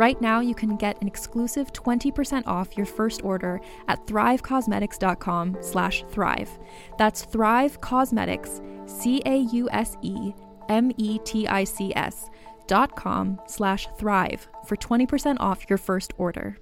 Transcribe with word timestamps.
Right 0.00 0.18
now, 0.18 0.40
you 0.40 0.54
can 0.54 0.76
get 0.76 0.98
an 1.02 1.06
exclusive 1.06 1.74
20% 1.74 2.46
off 2.46 2.74
your 2.74 2.86
first 2.86 3.22
order 3.22 3.60
at 3.86 4.06
thrivecausemetics.com 4.06 5.58
slash 5.60 6.04
thrive. 6.08 6.48
That's 6.96 7.26
Thrive 7.26 7.82
Causemetics, 7.82 8.62
C-A-U-S-E-M-E-T-I-C-S 8.88 10.30
dot 12.66 12.96
com 12.96 13.40
slash 13.46 13.88
thrive 13.98 14.48
for 14.64 14.76
20% 14.76 15.36
off 15.38 15.68
your 15.68 15.76
first 15.76 16.14
order. 16.16 16.56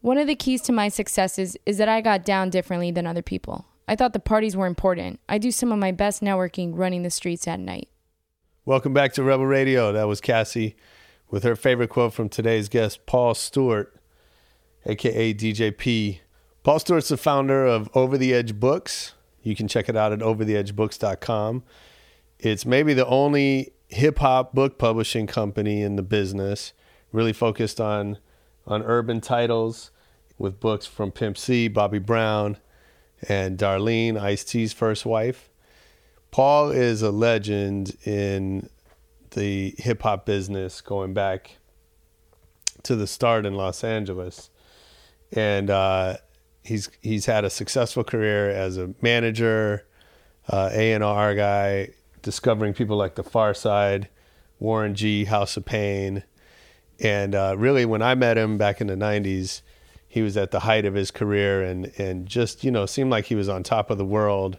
One 0.00 0.16
of 0.16 0.26
the 0.26 0.36
keys 0.36 0.62
to 0.62 0.72
my 0.72 0.88
successes 0.88 1.58
is 1.66 1.76
that 1.76 1.90
I 1.90 2.00
got 2.00 2.24
down 2.24 2.48
differently 2.48 2.90
than 2.90 3.06
other 3.06 3.20
people. 3.20 3.66
I 3.86 3.94
thought 3.94 4.14
the 4.14 4.20
parties 4.20 4.56
were 4.56 4.64
important. 4.64 5.20
I 5.28 5.36
do 5.36 5.50
some 5.50 5.70
of 5.70 5.78
my 5.78 5.92
best 5.92 6.22
networking 6.22 6.72
running 6.74 7.02
the 7.02 7.10
streets 7.10 7.46
at 7.46 7.60
night. 7.60 7.90
Welcome 8.64 8.94
back 8.94 9.12
to 9.12 9.22
Rebel 9.22 9.44
Radio. 9.44 9.92
That 9.92 10.08
was 10.08 10.22
Cassie 10.22 10.76
with 11.30 11.42
her 11.42 11.56
favorite 11.56 11.90
quote 11.90 12.12
from 12.12 12.28
today's 12.28 12.68
guest, 12.68 13.06
Paul 13.06 13.34
Stewart, 13.34 13.94
aka 14.84 15.34
DJP. 15.34 16.20
Paul 16.62 16.78
Stewart's 16.78 17.08
the 17.08 17.16
founder 17.16 17.66
of 17.66 17.88
Over 17.94 18.18
the 18.18 18.34
Edge 18.34 18.58
Books. 18.58 19.14
You 19.42 19.54
can 19.54 19.68
check 19.68 19.88
it 19.88 19.96
out 19.96 20.12
at 20.12 20.20
overtheedgebooks.com. 20.20 21.62
It's 22.38 22.66
maybe 22.66 22.94
the 22.94 23.06
only 23.06 23.72
hip 23.88 24.18
hop 24.18 24.54
book 24.54 24.78
publishing 24.78 25.26
company 25.26 25.82
in 25.82 25.96
the 25.96 26.02
business, 26.02 26.72
really 27.12 27.32
focused 27.32 27.80
on 27.80 28.18
on 28.66 28.82
urban 28.82 29.20
titles 29.20 29.92
with 30.38 30.58
books 30.60 30.86
from 30.86 31.12
Pimp 31.12 31.38
C, 31.38 31.68
Bobby 31.68 32.00
Brown, 32.00 32.56
and 33.28 33.56
Darlene, 33.56 34.18
Ice 34.20 34.44
T's 34.44 34.72
first 34.72 35.06
wife. 35.06 35.48
Paul 36.30 36.70
is 36.70 37.00
a 37.00 37.10
legend 37.10 37.96
in 38.04 38.68
the 39.36 39.74
hip 39.78 40.02
hop 40.02 40.26
business 40.26 40.80
going 40.80 41.14
back 41.14 41.58
to 42.82 42.96
the 42.96 43.06
start 43.06 43.46
in 43.46 43.54
Los 43.54 43.84
Angeles, 43.84 44.50
and 45.30 45.70
uh, 45.70 46.16
he's 46.64 46.90
he's 47.02 47.26
had 47.26 47.44
a 47.44 47.50
successful 47.50 48.02
career 48.02 48.50
as 48.50 48.78
a 48.78 48.94
manager, 49.02 49.86
uh, 50.48 50.70
A 50.72 50.92
and 50.92 51.04
R 51.04 51.34
guy, 51.34 51.90
discovering 52.22 52.74
people 52.74 52.96
like 52.96 53.14
The 53.14 53.22
Pharcyde, 53.22 54.08
Warren 54.58 54.94
G, 54.94 55.26
House 55.26 55.56
of 55.56 55.64
Pain, 55.64 56.24
and 56.98 57.34
uh, 57.34 57.54
really 57.58 57.84
when 57.84 58.02
I 58.02 58.14
met 58.14 58.38
him 58.38 58.56
back 58.56 58.80
in 58.80 58.86
the 58.86 58.96
'90s, 58.96 59.60
he 60.08 60.22
was 60.22 60.36
at 60.36 60.50
the 60.50 60.60
height 60.60 60.86
of 60.86 60.94
his 60.94 61.10
career 61.10 61.62
and 61.62 61.92
and 61.98 62.26
just 62.26 62.64
you 62.64 62.70
know 62.70 62.86
seemed 62.86 63.10
like 63.10 63.26
he 63.26 63.34
was 63.34 63.48
on 63.50 63.62
top 63.62 63.90
of 63.90 63.98
the 63.98 64.04
world. 64.04 64.58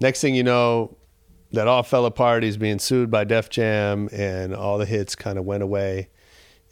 Next 0.00 0.20
thing 0.20 0.34
you 0.34 0.42
know, 0.42 0.96
that 1.52 1.66
all 1.66 1.82
fell 1.82 2.06
apart. 2.06 2.42
He's 2.42 2.56
being 2.56 2.78
sued 2.78 3.10
by 3.10 3.24
Def 3.24 3.50
Jam, 3.50 4.08
and 4.12 4.54
all 4.54 4.78
the 4.78 4.86
hits 4.86 5.14
kind 5.14 5.38
of 5.38 5.44
went 5.44 5.62
away. 5.62 6.08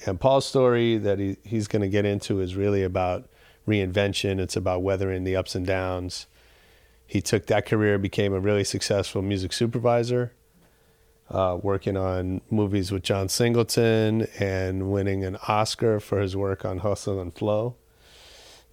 And 0.06 0.20
Paul's 0.20 0.46
story 0.46 0.96
that 0.98 1.18
he, 1.18 1.36
he's 1.42 1.66
going 1.66 1.82
to 1.82 1.88
get 1.88 2.04
into 2.04 2.40
is 2.40 2.54
really 2.54 2.84
about 2.84 3.28
reinvention. 3.66 4.38
It's 4.38 4.56
about 4.56 4.82
weathering 4.82 5.24
the 5.24 5.36
ups 5.36 5.54
and 5.54 5.66
downs. 5.66 6.26
He 7.06 7.20
took 7.20 7.46
that 7.46 7.66
career, 7.66 7.98
became 7.98 8.32
a 8.32 8.40
really 8.40 8.64
successful 8.64 9.22
music 9.22 9.52
supervisor, 9.52 10.32
uh, 11.30 11.58
working 11.60 11.96
on 11.96 12.42
movies 12.50 12.92
with 12.92 13.02
John 13.02 13.28
Singleton 13.28 14.28
and 14.38 14.92
winning 14.92 15.24
an 15.24 15.36
Oscar 15.48 16.00
for 16.00 16.20
his 16.20 16.36
work 16.36 16.64
on 16.64 16.78
Hustle 16.78 17.20
and 17.20 17.34
Flow. 17.34 17.76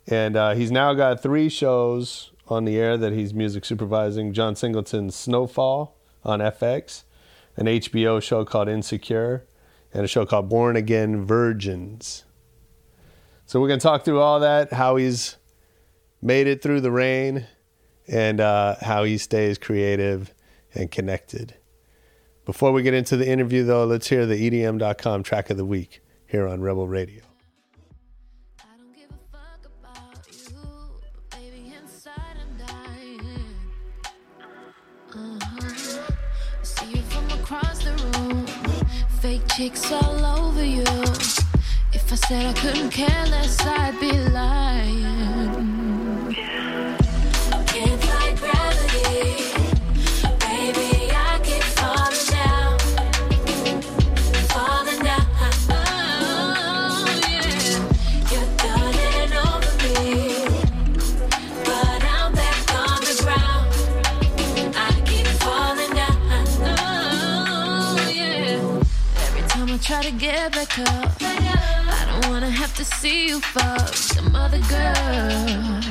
And 0.08 0.36
uh, 0.36 0.54
he's 0.54 0.72
now 0.72 0.94
got 0.94 1.24
three 1.24 1.50
shows 1.50 2.32
on 2.48 2.66
the 2.66 2.78
air 2.78 2.98
that 2.98 3.14
he's 3.14 3.34
music 3.34 3.66
supervising 3.66 4.34
John 4.34 4.56
Singleton's 4.56 5.16
Snowfall 5.16 5.95
on 6.26 6.40
FX, 6.40 7.04
an 7.56 7.68
HBO 7.68 8.22
show 8.22 8.44
called 8.44 8.68
Insecure, 8.68 9.46
and 9.94 10.04
a 10.04 10.08
show 10.08 10.26
called 10.26 10.50
Born 10.50 10.76
Again 10.76 11.26
Virgins. 11.26 12.26
So 13.46 13.62
we're 13.62 13.68
going 13.68 13.80
to 13.80 13.84
talk 13.84 14.04
through 14.04 14.20
all 14.20 14.40
that, 14.40 14.74
how 14.74 14.96
he's 14.96 15.38
made 16.22 16.48
it 16.48 16.62
through 16.62 16.82
the 16.82 16.92
rain, 16.92 17.46
and 18.08 18.42
uh, 18.42 18.76
how 18.82 19.04
he 19.04 19.18
stays 19.18 19.58
creative 19.58 20.34
and 20.74 20.92
connected. 20.92 21.56
Before 22.46 22.72
we 22.72 22.84
get 22.84 22.94
into 22.94 23.18
the 23.18 23.28
interview, 23.28 23.64
though, 23.64 23.86
let's 23.86 24.08
hear 24.08 24.26
the 24.26 24.36
EDM.com 24.36 25.24
track 25.24 25.50
of 25.50 25.58
the 25.58 25.66
week 25.66 26.02
here 26.28 26.48
on 26.48 26.62
Rebel 26.62 26.88
Radio. 26.88 27.22
Chicks 39.56 39.90
all 39.90 40.26
over 40.26 40.66
you. 40.66 40.84
If 41.94 42.12
I 42.12 42.16
said 42.16 42.46
I 42.46 42.54
couldn't 42.60 42.90
care 42.90 43.26
less, 43.28 43.58
I'd 43.62 43.98
be 44.02 44.12
lying. 44.12 45.35
Get 70.04 70.52
back 70.52 70.78
up. 70.80 71.12
I 71.22 72.06
don't 72.10 72.30
wanna 72.32 72.50
have 72.50 72.76
to 72.76 72.84
see 72.84 73.28
you 73.28 73.40
fuck 73.40 73.94
some 73.94 74.36
other 74.36 74.60
girls, 74.70 75.86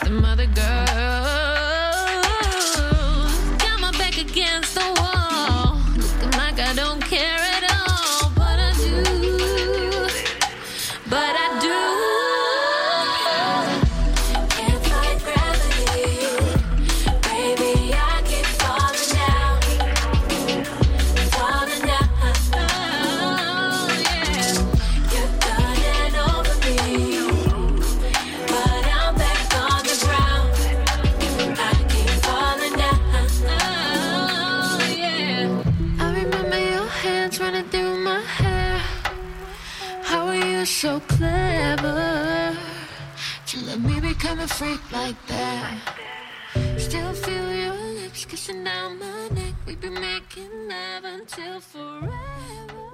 some 0.00 0.24
other 0.24 0.46
girls. 0.46 1.53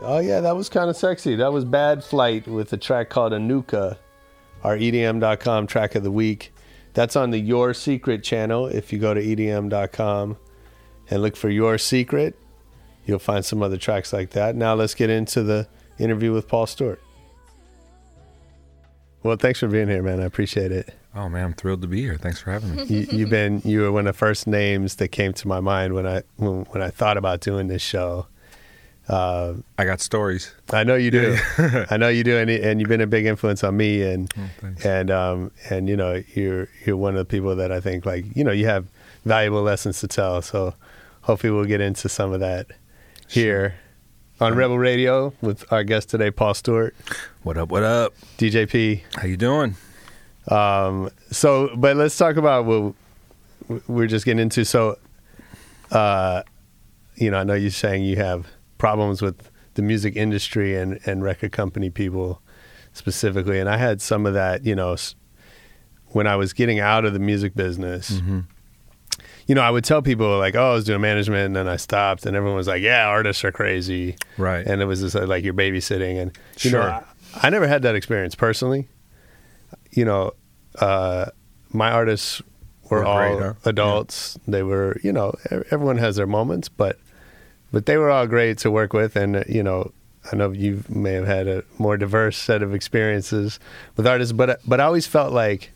Oh 0.03 0.19
yeah, 0.19 0.41
that 0.41 0.57
was 0.57 0.69
kind 0.69 0.89
of 0.89 0.97
sexy. 0.97 1.37
That 1.37 1.53
was 1.53 1.65
Bad 1.65 2.03
Flight 2.03 2.49
with 2.49 2.73
a 2.73 2.77
track 2.77 3.11
called 3.11 3.33
Anuka, 3.33 3.99
our 4.65 4.77
EDM.com 4.77 5.67
track 5.67 5.95
of 5.95 6.03
the 6.03 6.11
week. 6.11 6.53
That's 6.95 7.17
on 7.17 7.31
the 7.31 7.39
Your 7.39 7.75
Secret 7.75 8.25
channel. 8.25 8.67
If 8.67 8.93
you 8.93 8.99
go 8.99 9.15
to 9.15 9.23
EDM.com 9.23 10.37
and 11.11 11.23
look 11.23 11.37
for 11.37 11.49
Your 11.49 11.79
Secret, 11.79 12.37
you'll 13.05 13.19
find 13.19 13.45
some 13.45 13.63
other 13.63 13.77
tracks 13.77 14.13
like 14.13 14.31
that. 14.31 14.57
Now 14.57 14.75
let's 14.75 14.95
get 14.95 15.11
into 15.11 15.43
the 15.43 15.69
interview 15.99 16.33
with 16.33 16.49
Paul 16.49 16.67
Stewart. 16.67 17.01
Well, 19.23 19.37
thanks 19.37 19.61
for 19.61 19.69
being 19.69 19.89
here, 19.89 20.03
man. 20.03 20.21
I 20.21 20.25
appreciate 20.25 20.73
it. 20.73 20.95
Oh 21.15 21.29
man, 21.29 21.45
I'm 21.45 21.53
thrilled 21.53 21.83
to 21.83 21.89
be 21.89 22.01
here. 22.01 22.17
Thanks 22.17 22.41
for 22.41 22.53
having 22.53 22.75
me. 22.75 22.85
You, 22.85 23.07
you've 23.11 23.31
been 23.31 23.61
you 23.65 23.83
were 23.83 23.93
one 23.93 24.07
of 24.07 24.15
the 24.15 24.19
first 24.19 24.47
names 24.47 24.97
that 24.97 25.09
came 25.09 25.33
to 25.35 25.49
my 25.49 25.61
mind 25.61 25.95
when 25.95 26.07
I 26.07 26.23
when, 26.37 26.65
when 26.67 26.83
I 26.83 26.91
thought 26.91 27.17
about 27.17 27.41
doing 27.41 27.67
this 27.69 27.83
show. 27.83 28.27
Uh, 29.09 29.55
I 29.77 29.85
got 29.87 30.01
stories. 30.01 30.55
I 30.73 30.85
know 30.85 30.95
you 30.95 31.11
do. 31.11 31.37
I 31.91 31.97
know 31.97 32.09
you 32.09 32.23
do, 32.23 32.39
and, 32.39 32.49
and 32.49 32.81
you've 32.81 32.89
been 32.89 33.01
a 33.01 33.09
big 33.09 33.27
influence 33.27 33.65
on 33.65 33.77
me, 33.77 34.03
and 34.03 34.33
Oh, 34.39 34.69
and 34.85 35.11
um 35.11 35.51
and 35.69 35.89
you 35.89 35.97
know 35.97 36.23
you're 36.35 36.69
you're 36.87 36.97
one 36.97 37.15
of 37.15 37.19
the 37.19 37.25
people 37.25 37.57
that 37.57 37.73
I 37.73 37.81
think 37.81 38.07
like 38.07 38.25
you 38.37 38.45
know 38.45 38.53
you 38.53 38.67
have 38.67 38.87
valuable 39.25 39.63
lessons 39.63 39.99
to 40.01 40.07
tell. 40.09 40.41
So 40.43 40.75
hopefully 41.23 41.53
we'll 41.53 41.65
get 41.65 41.81
into 41.81 42.09
some 42.09 42.33
of 42.33 42.41
that 42.41 42.69
here 43.29 43.75
on 44.41 44.55
Rebel 44.55 44.79
Radio 44.79 45.35
with 45.43 45.71
our 45.71 45.85
guest 45.85 46.09
today, 46.09 46.31
Paul 46.31 46.55
Stewart, 46.55 46.95
What 47.43 47.59
up? 47.59 47.71
What 47.71 47.83
up? 47.83 48.15
DJP. 48.39 49.03
How 49.17 49.27
you 49.27 49.37
doing? 49.37 49.77
Um, 50.49 51.11
so, 51.31 51.71
but 51.77 51.97
let's 51.97 52.17
talk 52.17 52.37
about 52.37 52.65
what 52.65 52.95
we're 53.87 54.07
just 54.07 54.25
getting 54.25 54.41
into. 54.41 54.65
So, 54.65 54.99
uh, 55.91 56.43
you 57.17 57.31
know, 57.31 57.39
I 57.39 57.45
know 57.45 57.55
you're 57.55 57.71
saying 57.71 58.05
you 58.05 58.17
have 58.17 58.47
problems 58.79 59.21
with 59.21 59.51
the 59.75 59.83
music 59.83 60.17
industry 60.17 60.77
and, 60.77 60.99
and 61.05 61.23
record 61.23 61.53
company 61.53 61.91
people 61.91 62.41
specifically. 62.95 63.61
And 63.61 63.69
I 63.69 63.77
had 63.77 64.01
some 64.01 64.25
of 64.25 64.33
that, 64.35 64.65
you 64.65 64.75
know, 64.75 64.97
when 66.07 66.27
I 66.27 66.37
was 66.37 66.55
getting 66.55 66.81
out 66.81 67.05
of 67.05 67.13
the 67.13 67.19
music 67.19 67.55
business. 67.55 68.11
Mm-hmm. 68.11 68.41
You 69.51 69.57
know, 69.57 69.63
I 69.63 69.71
would 69.71 69.83
tell 69.83 70.01
people 70.01 70.39
like, 70.39 70.55
"Oh, 70.55 70.71
I 70.71 70.75
was 70.75 70.85
doing 70.85 71.01
management," 71.01 71.45
and 71.47 71.57
then 71.57 71.67
I 71.67 71.75
stopped, 71.75 72.25
and 72.25 72.37
everyone 72.37 72.57
was 72.57 72.69
like, 72.69 72.83
"Yeah, 72.83 73.09
artists 73.09 73.45
are 73.45 73.51
crazy," 73.51 74.15
Right. 74.39 74.65
and 74.65 74.81
it 74.81 74.85
was 74.85 75.01
just 75.01 75.17
uh, 75.17 75.27
like 75.27 75.43
you're 75.43 75.53
babysitting, 75.55 76.23
and 76.23 76.31
you 76.61 76.71
know, 76.71 76.83
Sure. 76.83 76.91
I, 76.93 77.03
I 77.35 77.51
never 77.51 77.67
had 77.67 77.83
that 77.83 77.97
experience 77.97 78.37
personally. 78.37 78.87
You 79.91 80.05
know, 80.05 80.35
uh, 80.79 81.31
my 81.73 81.91
artists 81.91 82.41
were, 82.91 82.99
Were 83.01 83.05
all 83.05 83.17
great, 83.39 83.41
huh? 83.45 83.55
adults. 83.65 84.39
They 84.47 84.63
were, 84.63 85.01
you 85.03 85.13
know, 85.13 85.35
everyone 85.73 85.99
has 85.99 86.15
their 86.15 86.29
moments, 86.29 86.69
but 86.69 87.01
but 87.73 87.87
they 87.87 87.97
were 87.97 88.09
all 88.09 88.29
great 88.29 88.59
to 88.59 88.71
work 88.71 88.93
with, 88.93 89.17
and 89.17 89.35
uh, 89.35 89.43
you 89.49 89.65
know, 89.65 89.91
I 90.33 90.37
know 90.37 90.53
you 90.53 90.85
may 90.89 91.15
have 91.15 91.27
had 91.27 91.49
a 91.49 91.65
more 91.77 91.97
diverse 91.97 92.37
set 92.37 92.63
of 92.63 92.73
experiences 92.73 93.59
with 93.97 94.07
artists, 94.07 94.31
but 94.33 94.61
but 94.65 94.79
I 94.81 94.85
always 94.85 95.09
felt 95.09 95.33
like 95.33 95.73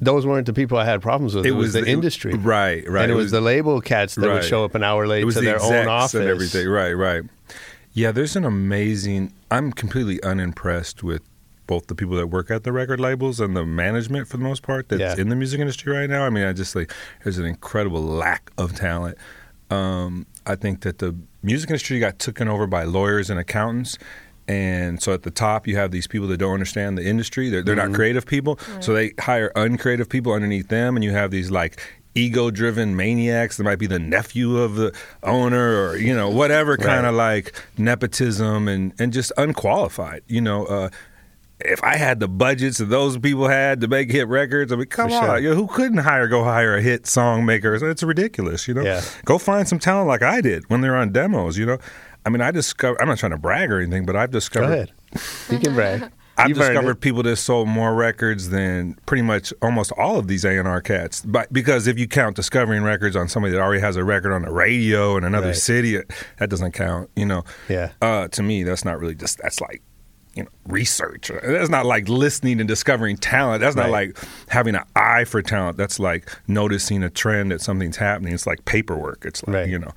those 0.00 0.24
weren't 0.26 0.46
the 0.46 0.52
people 0.52 0.78
I 0.78 0.84
had 0.84 1.02
problems 1.02 1.34
with. 1.34 1.44
It, 1.46 1.52
was, 1.52 1.72
the 1.72 1.80
it- 1.80 1.88
industry, 1.88 2.34
right? 2.34 2.88
Right. 2.88 3.02
And 3.04 3.12
it, 3.12 3.14
was, 3.14 3.30
the 3.30 3.40
label 3.40 3.80
cats 3.80 4.14
that 4.14 4.26
would 4.28 4.44
show 4.44 4.64
up 4.64 4.74
an 4.74 4.82
hour 4.84 5.06
late 5.06 5.22
it 5.22 5.24
was 5.24 5.34
to 5.34 5.40
the 5.40 5.46
their 5.46 5.62
own 5.62 5.88
office 5.88 6.14
and 6.14 6.24
everything. 6.28 6.68
Right. 6.68 6.92
Right. 6.92 7.22
Yeah. 7.92 8.12
There's 8.12 8.36
an 8.36 8.44
amazing. 8.44 9.32
I'm 9.50 9.72
completely 9.72 10.22
unimpressed 10.22 11.02
with 11.02 11.22
both 11.66 11.86
the 11.88 11.94
people 11.94 12.16
that 12.16 12.28
work 12.28 12.50
at 12.50 12.64
the 12.64 12.72
record 12.72 12.98
labels 13.00 13.40
and 13.40 13.54
the 13.56 13.64
management 13.64 14.26
for 14.28 14.36
the 14.38 14.42
most 14.42 14.62
part 14.62 14.88
that's 14.88 15.00
Yeah. 15.00 15.14
in 15.20 15.28
the 15.28 15.36
music 15.36 15.60
industry 15.60 15.92
right 15.94 16.08
now. 16.08 16.24
I 16.24 16.30
mean, 16.30 16.44
I 16.44 16.52
just 16.52 16.74
like 16.74 16.92
there's 17.24 17.38
an 17.38 17.44
incredible 17.44 18.02
lack 18.02 18.50
of 18.56 18.74
talent. 18.74 19.18
Um, 19.70 20.26
I 20.46 20.54
think 20.54 20.80
that 20.82 20.98
the 20.98 21.14
music 21.42 21.68
industry 21.70 21.98
got 22.00 22.18
taken 22.18 22.48
over 22.48 22.66
by 22.66 22.84
lawyers 22.84 23.28
and 23.30 23.38
accountants. 23.38 23.98
And 24.48 25.00
so 25.02 25.12
at 25.12 25.22
the 25.24 25.30
top, 25.30 25.66
you 25.68 25.76
have 25.76 25.90
these 25.90 26.06
people 26.06 26.26
that 26.28 26.38
don't 26.38 26.54
understand 26.54 26.96
the 26.98 27.04
industry. 27.06 27.50
They're, 27.50 27.62
they're 27.62 27.76
Mm-hmm. 27.76 27.92
not 27.92 27.94
creative 27.96 28.24
people. 28.26 28.58
So 28.80 28.94
they 28.94 29.12
hire 29.20 29.52
uncreative 29.54 30.08
people 30.08 30.32
underneath 30.32 30.68
them. 30.68 30.96
And 30.96 31.04
you 31.04 31.12
have 31.12 31.30
these 31.30 31.50
like 31.50 31.78
ego 32.14 32.50
driven 32.50 32.96
maniacs 32.96 33.58
that 33.58 33.64
might 33.64 33.78
be 33.78 33.86
the 33.86 33.98
nephew 33.98 34.56
of 34.56 34.74
the 34.76 34.92
owner 35.22 35.88
or, 35.88 35.96
you 35.96 36.16
know, 36.16 36.30
whatever 36.30 36.76
kind 36.78 37.04
of 37.06 37.14
like 37.14 37.54
nepotism 37.76 38.68
and, 38.68 38.94
and 38.98 39.12
just 39.12 39.32
unqualified. 39.36 40.22
You 40.26 40.40
know, 40.40 40.64
uh, 40.66 40.88
if 41.60 41.82
I 41.84 41.96
had 41.96 42.20
the 42.20 42.28
budgets 42.28 42.78
that 42.78 42.86
those 42.86 43.18
people 43.18 43.48
had 43.48 43.80
to 43.82 43.88
make 43.88 44.10
hit 44.10 44.28
records, 44.28 44.72
I 44.72 44.76
mean, 44.76 44.86
come 44.86 45.10
For 45.10 45.16
on, 45.16 45.24
sure. 45.24 45.38
you 45.38 45.50
know, 45.50 45.56
who 45.56 45.66
couldn't 45.66 45.98
hire 45.98 46.26
go 46.28 46.42
hire 46.44 46.76
a 46.76 46.80
hit 46.80 47.06
song 47.06 47.44
maker? 47.44 47.74
It's 47.74 48.02
ridiculous, 48.02 48.66
you 48.66 48.74
know. 48.74 48.82
Yeah. 48.82 49.02
Go 49.24 49.38
find 49.38 49.68
some 49.68 49.78
talent 49.78 50.08
like 50.08 50.22
I 50.22 50.40
did 50.40 50.68
when 50.70 50.80
they 50.80 50.88
were 50.88 50.96
on 50.96 51.12
demos, 51.12 51.58
you 51.58 51.66
know. 51.66 51.78
I 52.28 52.30
mean, 52.30 52.42
I 52.42 52.50
discovered. 52.50 53.00
I'm 53.00 53.08
not 53.08 53.16
trying 53.16 53.32
to 53.32 53.38
brag 53.38 53.72
or 53.72 53.80
anything, 53.80 54.04
but 54.04 54.14
I've 54.14 54.30
discovered. 54.30 54.66
Go 54.66 54.72
ahead, 54.74 54.92
you 55.50 55.58
can 55.58 55.74
brag. 55.74 56.12
I've 56.36 56.50
You've 56.50 56.58
discovered 56.58 57.00
people 57.00 57.22
that 57.22 57.36
sold 57.36 57.66
more 57.68 57.94
records 57.94 58.50
than 58.50 58.96
pretty 59.06 59.22
much 59.22 59.52
almost 59.62 59.90
all 59.98 60.18
of 60.18 60.28
these 60.28 60.44
A 60.44 60.58
and 60.58 60.68
R 60.68 60.82
cats. 60.82 61.22
But 61.22 61.50
because 61.52 61.86
if 61.86 61.98
you 61.98 62.06
count 62.06 62.36
discovering 62.36 62.82
records 62.84 63.16
on 63.16 63.28
somebody 63.28 63.54
that 63.54 63.60
already 63.62 63.80
has 63.80 63.96
a 63.96 64.04
record 64.04 64.32
on 64.34 64.42
the 64.42 64.52
radio 64.52 65.16
in 65.16 65.24
another 65.24 65.46
Right. 65.48 65.56
city, 65.56 65.98
that 66.38 66.50
doesn't 66.50 66.72
count. 66.72 67.08
You 67.16 67.24
know. 67.24 67.44
Yeah. 67.68 67.92
Uh, 68.02 68.28
to 68.28 68.42
me, 68.42 68.62
that's 68.62 68.84
not 68.84 69.00
really 69.00 69.14
just. 69.14 69.38
That's 69.42 69.60
like. 69.62 69.82
You 70.34 70.44
know, 70.44 70.50
research. 70.68 71.32
That's 71.42 71.70
not 71.70 71.84
like 71.84 72.08
listening 72.08 72.60
and 72.60 72.68
discovering 72.68 73.16
talent. 73.16 73.60
That's 73.60 73.74
not 73.74 73.86
Right. 73.90 74.14
like 74.14 74.18
having 74.46 74.76
an 74.76 74.84
eye 74.94 75.24
for 75.24 75.42
talent. 75.42 75.76
That's 75.76 75.98
like 75.98 76.30
noticing 76.46 77.02
a 77.02 77.10
trend 77.10 77.50
that 77.50 77.60
something's 77.60 77.96
happening. 77.96 78.32
It's 78.34 78.46
like 78.46 78.64
paperwork. 78.64 79.24
It's 79.24 79.44
like 79.48 79.54
Right. 79.56 79.68
you 79.68 79.80
know. 79.80 79.90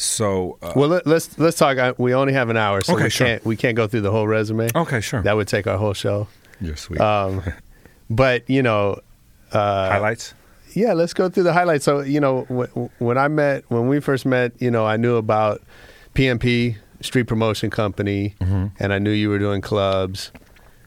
So 0.00 0.56
uh, 0.62 0.72
Well, 0.74 0.88
let, 0.88 1.06
let's 1.06 1.38
let's 1.38 1.56
talk. 1.58 1.76
I- 1.78 1.92
We 1.98 2.14
only 2.14 2.32
have 2.32 2.48
an 2.48 2.56
hour, 2.56 2.80
so 2.80 2.94
Okay, 2.94 3.04
we 3.04 3.10
sure. 3.10 3.26
can't 3.26 3.44
we 3.44 3.56
can't 3.56 3.76
go 3.76 3.86
through 3.86 4.00
the 4.00 4.10
whole 4.10 4.26
resume. 4.26 4.68
okay, 4.74 5.00
sure. 5.00 5.22
That 5.22 5.36
would 5.36 5.46
take 5.48 5.66
our 5.66 5.76
whole 5.76 5.92
show. 5.94 6.26
You're 6.60 6.76
sweet. 6.76 7.00
Um, 7.00 7.42
but 8.10 8.48
you 8.48 8.62
know, 8.62 8.98
Highlights. 9.52 10.34
yeah, 10.74 10.92
let's 10.94 11.12
go 11.12 11.28
through 11.28 11.42
the 11.44 11.52
highlights. 11.52 11.84
So 11.84 12.00
you 12.00 12.20
know, 12.20 12.44
w- 12.48 12.90
when 12.98 13.18
I 13.18 13.28
met, 13.28 13.64
when 13.68 13.88
we 13.88 14.00
first 14.00 14.24
met, 14.24 14.52
you 14.60 14.70
know, 14.70 14.86
I 14.86 14.96
knew 14.96 15.16
about 15.16 15.60
PMP 16.14 16.76
Street 17.02 17.24
Promotion 17.26 17.68
Company, 17.70 18.34
Mm-hmm. 18.40 18.66
and 18.78 18.92
I 18.92 18.98
knew 18.98 19.10
you 19.10 19.28
were 19.28 19.38
doing 19.38 19.60
clubs. 19.60 20.32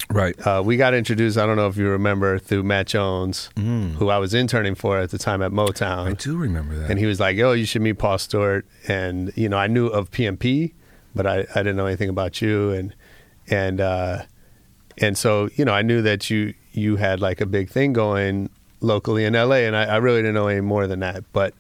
Right. 0.09 0.35
Uh, 0.45 0.61
we 0.63 0.77
got 0.77 0.93
introduced. 0.93 1.37
I 1.37 1.45
don't 1.45 1.55
know 1.55 1.67
if 1.67 1.77
you 1.77 1.87
remember 1.89 2.37
through 2.37 2.63
Matt 2.63 2.87
Jones, 2.87 3.49
who 3.55 4.09
I 4.09 4.17
was 4.17 4.33
interning 4.33 4.75
for 4.75 4.99
at 4.99 5.09
the 5.11 5.17
time 5.17 5.41
at 5.41 5.51
Motown. 5.51 6.05
Mm. 6.07 6.09
I 6.09 6.13
do 6.13 6.37
remember 6.37 6.75
that. 6.77 6.89
and 6.91 6.99
he 6.99 7.05
was 7.05 7.19
like, 7.19 7.37
"Oh, 7.39 7.53
you 7.53 7.65
should 7.65 7.81
meet 7.81 7.97
Paul 7.97 8.17
Stewart." 8.17 8.65
And 8.87 9.31
you 9.35 9.49
know, 9.49 9.57
I 9.57 9.67
knew 9.67 9.87
of 9.87 10.11
PMP, 10.11 10.73
but 11.15 11.25
I, 11.25 11.39
I 11.55 11.59
didn't 11.63 11.77
know 11.77 11.85
anything 11.87 12.09
about 12.09 12.41
you, 12.41 12.71
and 12.71 12.93
and 13.49 13.81
uh, 13.81 14.23
and 14.99 15.17
so 15.17 15.49
you 15.55 15.65
know, 15.65 15.73
I 15.73 15.81
knew 15.81 16.01
that 16.01 16.29
you 16.29 16.53
you 16.73 16.97
had 16.97 17.19
like 17.19 17.39
a 17.41 17.45
big 17.45 17.69
thing 17.69 17.93
going 17.93 18.49
locally 18.81 19.23
in 19.25 19.33
LA, 19.33 19.57
and 19.67 19.75
I, 19.75 19.85
I 19.85 19.95
really 19.97 20.19
didn't 20.21 20.35
know 20.35 20.47
any 20.47 20.61
more 20.61 20.85
than 20.85 20.99
that. 20.99 21.23
But 21.33 21.53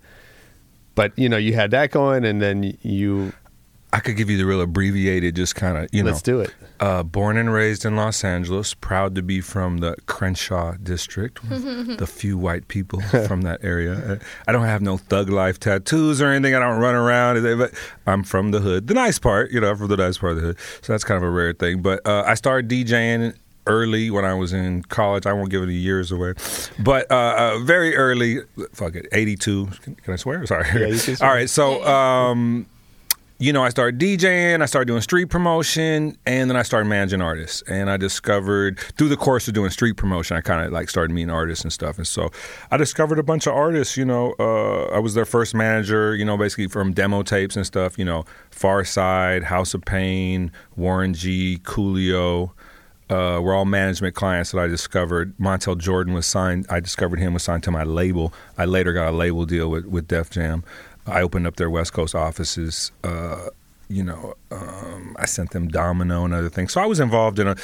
but 0.95 1.17
you 1.17 1.29
know, 1.29 1.37
you 1.37 1.53
had 1.53 1.71
that 1.71 1.91
going, 1.91 2.25
and 2.25 2.41
then 2.41 2.77
you 2.81 3.33
I 3.93 3.99
could 3.99 4.17
give 4.17 4.27
you 4.27 4.37
the 4.37 4.45
real 4.45 4.59
abbreviated, 4.59 5.35
just 5.35 5.53
kind 5.53 5.77
of, 5.77 5.87
you 5.91 6.01
know. 6.01 6.09
let's 6.09 6.23
do 6.23 6.39
it. 6.41 6.51
Uh, 6.79 7.03
born 7.03 7.37
and 7.37 7.53
raised 7.53 7.85
in 7.85 7.95
Los 7.95 8.23
Angeles, 8.23 8.73
proud 8.73 9.13
to 9.13 9.21
be 9.21 9.39
from 9.39 9.77
the 9.77 9.95
Crenshaw 10.07 10.73
district, 10.81 11.39
the 11.49 12.07
few 12.07 12.35
white 12.35 12.67
people 12.67 13.01
from 13.27 13.43
that 13.43 13.63
area. 13.63 13.93
Uh, 13.93 14.15
I 14.47 14.51
don't 14.51 14.65
have 14.65 14.81
no 14.81 14.97
thug 14.97 15.29
life 15.29 15.59
tattoos 15.59 16.23
or 16.23 16.29
anything. 16.29 16.55
I 16.55 16.59
don't 16.59 16.79
run 16.79 16.95
around, 16.95 17.43
but 17.59 17.71
I'm 18.07 18.23
from 18.23 18.49
the 18.49 18.61
hood. 18.61 18.87
The 18.87 18.95
nice 18.95 19.19
part, 19.19 19.51
you 19.51 19.61
know, 19.61 19.69
I'm 19.69 19.77
from 19.77 19.89
the 19.89 19.97
nice 19.97 20.17
part 20.17 20.31
of 20.33 20.41
the 20.41 20.47
hood. 20.47 20.57
So 20.81 20.91
that's 20.91 21.03
kind 21.03 21.17
of 21.17 21.23
a 21.23 21.29
rare 21.29 21.53
thing. 21.53 21.83
But 21.83 22.03
uh, 22.03 22.23
I 22.25 22.33
started 22.33 22.67
DJing 22.71 23.35
early 23.67 24.09
when 24.09 24.25
I 24.25 24.33
was 24.33 24.53
in 24.53 24.81
college. 24.85 25.27
I 25.27 25.33
won't 25.33 25.51
give 25.51 25.61
any 25.61 25.75
years 25.75 26.11
away, 26.11 26.33
but 26.79 27.09
uh, 27.11 27.35
uh, 27.37 27.59
very 27.59 27.95
early. 27.95 28.39
Fuck 28.73 28.95
it, 28.95 29.07
82. 29.11 29.67
Can, 29.83 29.95
can 29.95 30.13
I 30.13 30.15
swear? 30.15 30.43
Sorry. 30.47 30.65
Yeah, 30.73 30.87
you 30.87 30.99
can 30.99 31.15
swear. 31.15 31.29
All 31.29 31.35
right. 31.35 31.49
So. 31.49 31.85
Um, 31.85 32.65
you 33.43 33.51
know, 33.51 33.61
I 33.61 33.67
started 33.67 33.99
DJing, 33.99 34.61
I 34.61 34.65
started 34.65 34.85
doing 34.85 35.01
street 35.01 35.25
promotion, 35.25 36.17
and 36.25 36.49
then 36.49 36.55
I 36.55 36.61
started 36.61 36.87
managing 36.87 37.21
artists. 37.21 37.61
And 37.63 37.89
I 37.89 37.97
discovered 37.97 38.79
through 38.79 39.09
the 39.09 39.17
course 39.17 39.49
of 39.49 39.53
doing 39.53 39.69
street 39.69 39.97
promotion, 39.97 40.37
I 40.37 40.39
kind 40.39 40.65
of 40.65 40.71
like 40.71 40.89
started 40.89 41.13
meeting 41.13 41.29
artists 41.29 41.65
and 41.65 41.73
stuff. 41.73 41.97
And 41.97 42.07
so 42.07 42.31
I 42.71 42.77
discovered 42.77 43.19
a 43.19 43.23
bunch 43.23 43.45
of 43.45 43.53
artists. 43.53 43.97
You 43.97 44.05
know, 44.05 44.33
uh, 44.39 44.85
I 44.95 44.99
was 44.99 45.13
their 45.13 45.25
first 45.25 45.53
manager. 45.53 46.15
You 46.15 46.23
know, 46.23 46.37
basically 46.37 46.67
from 46.67 46.93
demo 46.93 47.21
tapes 47.21 47.57
and 47.57 47.65
stuff. 47.65 47.99
You 47.99 48.05
know, 48.05 48.23
Pharcyde, 48.49 49.43
House 49.43 49.73
of 49.73 49.83
Pain, 49.83 50.49
Warren 50.77 51.13
G, 51.13 51.59
Coolio. 51.63 52.51
Uh, 53.09 53.39
were 53.39 53.53
all 53.53 53.65
management 53.65 54.15
clients 54.15 54.51
that 54.51 54.59
I 54.59 54.67
discovered. 54.67 55.37
Montel 55.37 55.77
Jordan 55.77 56.13
was 56.13 56.25
signed. 56.25 56.65
I 56.69 56.79
discovered 56.79 57.19
him 57.19 57.33
was 57.33 57.43
signed 57.43 57.61
to 57.63 57.71
my 57.71 57.83
label. 57.83 58.33
I 58.57 58.63
later 58.63 58.93
got 58.93 59.09
a 59.09 59.15
label 59.15 59.45
deal 59.45 59.69
with 59.69 59.85
with 59.85 60.07
Def 60.07 60.29
Jam. 60.29 60.63
I 61.05 61.21
opened 61.21 61.47
up 61.47 61.55
their 61.55 61.69
West 61.69 61.93
Coast 61.93 62.15
offices. 62.15 62.91
Uh, 63.03 63.49
you 63.89 64.03
know, 64.03 64.33
um, 64.51 65.15
I 65.19 65.25
sent 65.25 65.51
them 65.51 65.67
Domino 65.67 66.25
and 66.25 66.33
other 66.33 66.49
things. 66.49 66.73
So 66.73 66.81
I 66.81 66.85
was 66.85 66.99
involved 66.99 67.39
in 67.39 67.47
a, 67.47 67.55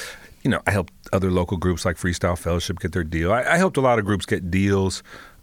you 0.42 0.50
know, 0.50 0.60
I 0.66 0.70
helped 0.70 0.92
other 1.12 1.30
local 1.30 1.56
groups 1.56 1.84
like 1.84 1.96
Freestyle 1.96 2.38
Fellowship 2.38 2.78
get 2.78 2.92
their 2.92 3.04
deal. 3.04 3.32
I, 3.32 3.42
I 3.42 3.56
helped 3.56 3.76
a 3.76 3.80
lot 3.80 3.98
of 3.98 4.04
groups 4.04 4.26
get 4.26 4.50
deals. 4.50 5.02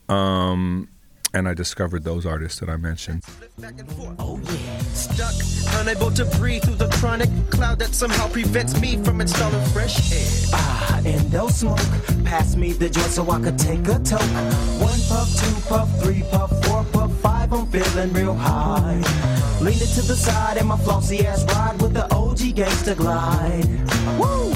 Um, 0.09 0.87
and 1.33 1.47
I 1.47 1.53
discovered 1.53 2.03
those 2.03 2.25
artists 2.25 2.59
that 2.59 2.69
I 2.69 2.77
mentioned. 2.77 3.23
Oh 4.19 4.39
yeah, 4.43 4.79
stuck, 4.93 5.33
unable 5.81 6.11
to 6.11 6.25
breathe 6.37 6.63
through 6.63 6.75
the 6.75 6.89
chronic 6.89 7.29
cloud 7.49 7.79
that 7.79 7.93
somehow 7.93 8.27
prevents 8.29 8.79
me 8.79 9.01
from 9.03 9.21
installing 9.21 9.65
fresh 9.67 10.11
air. 10.11 10.49
Ah, 10.53 11.01
and 11.05 11.31
no 11.31 11.47
smoke. 11.47 11.79
Pass 12.23 12.55
me 12.55 12.73
the 12.73 12.89
joint 12.89 13.07
so 13.07 13.29
I 13.29 13.39
could 13.41 13.57
take 13.57 13.87
a 13.87 13.99
toke. 13.99 14.21
One 14.81 14.99
puff, 15.09 15.29
two 15.39 15.67
puff, 15.67 16.01
three 16.01 16.23
puff, 16.31 16.51
four 16.65 16.83
puff, 16.91 17.11
five. 17.19 17.51
I'm 17.51 17.67
feeling 17.67 18.13
real 18.13 18.33
high. 18.33 19.01
Lean 19.61 19.75
it 19.75 19.93
to 19.95 20.01
the 20.01 20.15
side 20.15 20.57
and 20.57 20.67
my 20.67 20.77
flossy 20.77 21.25
ass 21.25 21.43
ride 21.45 21.81
with 21.81 21.93
the 21.93 22.05
OG 22.13 22.55
gangsta 22.55 22.95
glide. 22.95 23.65
Woo! 24.19 24.53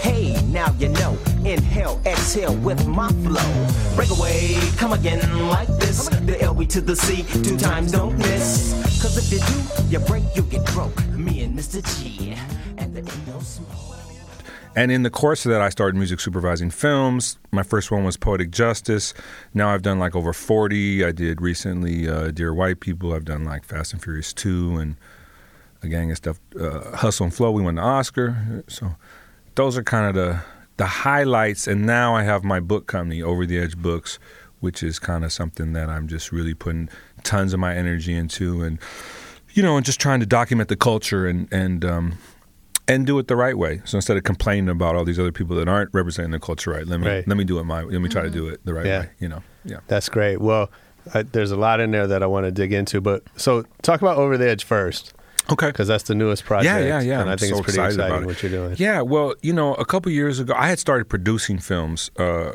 Hey, 0.00 0.40
now 0.50 0.74
you 0.78 0.88
know. 0.88 1.18
Inhale, 1.48 1.98
exhale 2.04 2.54
with 2.56 2.86
my 2.86 3.08
flow. 3.08 3.66
Break 3.96 4.10
away, 4.10 4.58
come 4.76 4.92
again 4.92 5.48
like 5.48 5.68
this. 5.78 6.08
The 6.10 6.34
LB 6.34 6.68
to 6.68 6.82
the 6.82 6.94
C, 6.94 7.22
two 7.42 7.56
times 7.56 7.92
don't 7.92 8.18
miss. 8.18 8.74
Cause 9.00 9.16
if 9.16 9.32
you 9.32 9.38
do, 9.38 9.88
you 9.88 9.98
break, 10.06 10.24
you 10.36 10.42
get 10.42 10.66
broke. 10.74 11.02
Me 11.08 11.42
and 11.42 11.58
Mr. 11.58 11.80
G, 12.02 12.36
and 12.76 12.94
the 12.94 13.00
no 13.26 13.40
smoke. 13.40 13.96
And 14.76 14.92
in 14.92 15.04
the 15.04 15.10
course 15.10 15.46
of 15.46 15.50
that, 15.52 15.62
I 15.62 15.70
started 15.70 15.96
music 15.96 16.20
supervising 16.20 16.70
films. 16.70 17.38
My 17.50 17.62
first 17.62 17.90
one 17.90 18.04
was 18.04 18.18
Poetic 18.18 18.50
Justice. 18.50 19.14
Now 19.54 19.70
I've 19.70 19.82
done 19.82 19.98
like 19.98 20.14
over 20.14 20.34
40. 20.34 21.02
I 21.02 21.12
did 21.12 21.40
recently 21.40 22.06
uh, 22.06 22.30
Dear 22.30 22.52
White 22.52 22.80
People. 22.80 23.14
I've 23.14 23.24
done 23.24 23.44
like 23.44 23.64
Fast 23.64 23.94
and 23.94 24.02
Furious 24.02 24.34
2 24.34 24.76
and 24.76 24.96
a 25.82 25.88
gang 25.88 26.10
of 26.10 26.18
stuff. 26.18 26.38
Uh, 26.60 26.94
Hustle 26.94 27.24
and 27.24 27.34
Flow, 27.34 27.50
we 27.52 27.62
won 27.62 27.76
the 27.76 27.82
Oscar. 27.82 28.62
So 28.68 28.96
those 29.54 29.78
are 29.78 29.82
kind 29.82 30.06
of 30.06 30.14
the 30.14 30.42
the 30.78 30.86
highlights. 30.86 31.66
And 31.68 31.84
now 31.86 32.16
I 32.16 32.22
have 32.24 32.42
my 32.42 32.58
book 32.60 32.86
company, 32.86 33.22
Over 33.22 33.44
the 33.46 33.58
Edge 33.58 33.76
Books, 33.76 34.18
which 34.60 34.82
is 34.82 34.98
kind 34.98 35.24
of 35.24 35.32
something 35.32 35.72
that 35.74 35.88
I'm 35.88 36.08
just 36.08 36.32
really 36.32 36.54
putting 36.54 36.88
tons 37.22 37.52
of 37.52 37.60
my 37.60 37.74
energy 37.76 38.14
into, 38.14 38.62
and 38.62 38.78
you 39.52 39.62
know, 39.62 39.76
and 39.76 39.84
just 39.86 40.00
trying 40.00 40.20
to 40.20 40.26
document 40.26 40.68
the 40.68 40.76
culture 40.76 41.26
and 41.26 41.46
and 41.52 41.84
um, 41.84 42.18
and 42.88 43.06
do 43.06 43.18
it 43.18 43.28
the 43.28 43.36
right 43.36 43.56
way. 43.58 43.82
So 43.84 43.98
instead 43.98 44.16
of 44.16 44.24
complaining 44.24 44.68
about 44.70 44.96
all 44.96 45.04
these 45.04 45.18
other 45.18 45.30
people 45.32 45.54
that 45.56 45.68
aren't 45.68 45.92
representing 45.92 46.30
the 46.32 46.40
culture 46.40 46.70
right, 46.70 46.86
let 46.86 46.98
me 47.00 47.06
Right. 47.06 47.28
let 47.28 47.36
me 47.36 47.44
do 47.44 47.58
it 47.58 47.64
my 47.64 47.82
let 47.82 48.00
me 48.00 48.08
try 48.08 48.22
to 48.22 48.30
do 48.30 48.48
it 48.48 48.64
the 48.64 48.72
right 48.74 48.86
Yeah. 48.86 49.00
way. 49.00 49.10
You 49.20 49.28
know, 49.28 49.42
yeah. 49.64 49.78
That's 49.88 50.08
great. 50.08 50.40
Well, 50.40 50.70
I, 51.14 51.22
there's 51.22 51.50
a 51.52 51.56
lot 51.56 51.80
in 51.80 51.90
there 51.90 52.06
that 52.06 52.22
I 52.22 52.26
want 52.26 52.46
to 52.46 52.52
dig 52.52 52.72
into, 52.72 53.00
but 53.00 53.22
so 53.36 53.64
talk 53.82 54.00
about 54.00 54.16
Over 54.18 54.36
the 54.38 54.48
Edge 54.48 54.64
first, 54.64 55.12
Okay. 55.50 55.68
because 55.68 55.88
that's 55.88 56.04
the 56.04 56.14
newest 56.14 56.44
project. 56.44 56.66
Yeah, 56.66 56.78
yeah, 56.78 57.00
yeah. 57.00 57.20
And 57.20 57.30
I 57.30 57.36
think 57.36 57.54
so 57.54 57.60
it's 57.60 57.74
pretty 57.74 57.94
exciting 57.94 58.26
what 58.26 58.42
you're 58.42 58.52
doing. 58.52 58.76
Yeah, 58.78 59.00
well, 59.00 59.34
you 59.42 59.52
know, 59.52 59.74
a 59.74 59.84
couple 59.84 60.12
years 60.12 60.38
ago, 60.38 60.54
I 60.56 60.68
had 60.68 60.78
started 60.78 61.08
producing 61.08 61.58
films 61.58 62.10
uh, 62.18 62.22
uh, 62.22 62.52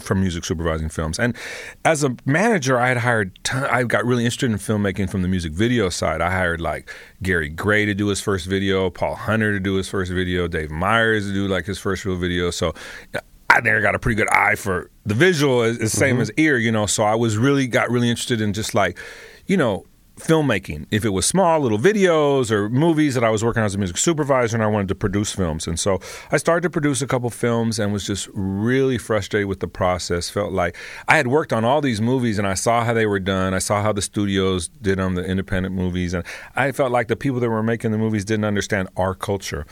from 0.00 0.20
music 0.20 0.44
supervising 0.44 0.88
films, 0.88 1.18
and 1.18 1.36
as 1.84 2.04
a 2.04 2.16
manager, 2.24 2.78
I 2.78 2.88
had 2.88 2.98
hired. 2.98 3.38
Ton- 3.42 3.64
I 3.64 3.82
got 3.84 4.04
really 4.04 4.24
interested 4.24 4.50
in 4.50 4.58
filmmaking 4.58 5.10
from 5.10 5.22
the 5.22 5.28
music 5.28 5.52
video 5.52 5.88
side. 5.88 6.20
I 6.20 6.30
hired 6.30 6.60
like 6.60 6.90
Gary 7.22 7.48
Gray 7.48 7.84
to 7.84 7.94
do 7.94 8.06
his 8.08 8.20
first 8.20 8.46
video, 8.46 8.90
Paul 8.90 9.16
Hunter 9.16 9.52
to 9.52 9.60
do 9.60 9.74
his 9.74 9.88
first 9.88 10.12
video, 10.12 10.46
Dave 10.46 10.70
Meyers 10.70 11.26
to 11.26 11.32
do 11.32 11.48
like 11.48 11.66
his 11.66 11.78
first 11.78 12.04
real 12.04 12.16
video. 12.16 12.50
So. 12.50 12.74
I 13.52 13.60
there 13.60 13.80
got 13.80 13.96
a 13.96 13.98
pretty 13.98 14.14
good 14.14 14.28
eye 14.28 14.54
for 14.54 14.92
the 15.04 15.14
visual, 15.14 15.64
is, 15.64 15.76
is 15.78 15.90
same 15.90 16.20
as 16.20 16.30
ear, 16.36 16.56
you 16.56 16.70
know. 16.70 16.86
So 16.86 17.02
I 17.02 17.16
was 17.16 17.36
really 17.36 17.66
got 17.66 17.90
really 17.90 18.08
interested 18.08 18.40
in 18.40 18.52
just 18.52 18.76
like, 18.76 18.96
you 19.48 19.56
know, 19.56 19.86
filmmaking. 20.22 20.86
If 20.90 21.04
it 21.04 21.10
was 21.10 21.26
small 21.26 21.60
little 21.60 21.78
videos 21.78 22.50
or 22.50 22.68
movies 22.68 23.14
that 23.14 23.24
I 23.24 23.30
was 23.30 23.44
working 23.44 23.60
on 23.60 23.66
as 23.66 23.74
a 23.74 23.78
music 23.78 23.96
supervisor 23.96 24.56
and 24.56 24.62
I 24.62 24.66
wanted 24.66 24.88
to 24.88 24.94
produce 24.94 25.32
films. 25.32 25.66
And 25.66 25.78
so 25.78 26.00
I 26.30 26.36
started 26.36 26.62
to 26.62 26.70
produce 26.70 27.02
a 27.02 27.06
couple 27.06 27.30
films 27.30 27.78
and 27.78 27.92
was 27.92 28.06
just 28.06 28.28
really 28.32 28.98
frustrated 28.98 29.48
with 29.48 29.60
the 29.60 29.68
process. 29.68 30.30
Felt 30.30 30.52
like 30.52 30.76
I 31.08 31.16
had 31.16 31.26
worked 31.26 31.52
on 31.52 31.64
all 31.64 31.80
these 31.80 32.00
movies 32.00 32.38
and 32.38 32.46
I 32.46 32.54
saw 32.54 32.84
how 32.84 32.94
they 32.94 33.06
were 33.06 33.20
done. 33.20 33.54
I 33.54 33.58
saw 33.58 33.82
how 33.82 33.92
the 33.92 34.02
studios 34.02 34.68
did 34.68 35.00
on 35.00 35.14
the 35.14 35.24
independent 35.24 35.74
movies 35.74 36.14
and 36.14 36.24
I 36.56 36.72
felt 36.72 36.92
like 36.92 37.08
the 37.08 37.16
people 37.16 37.40
that 37.40 37.50
were 37.50 37.62
making 37.62 37.90
the 37.90 37.98
movies 37.98 38.24
didn't 38.24 38.44
understand 38.44 38.88
our 38.96 39.14
culture 39.14 39.66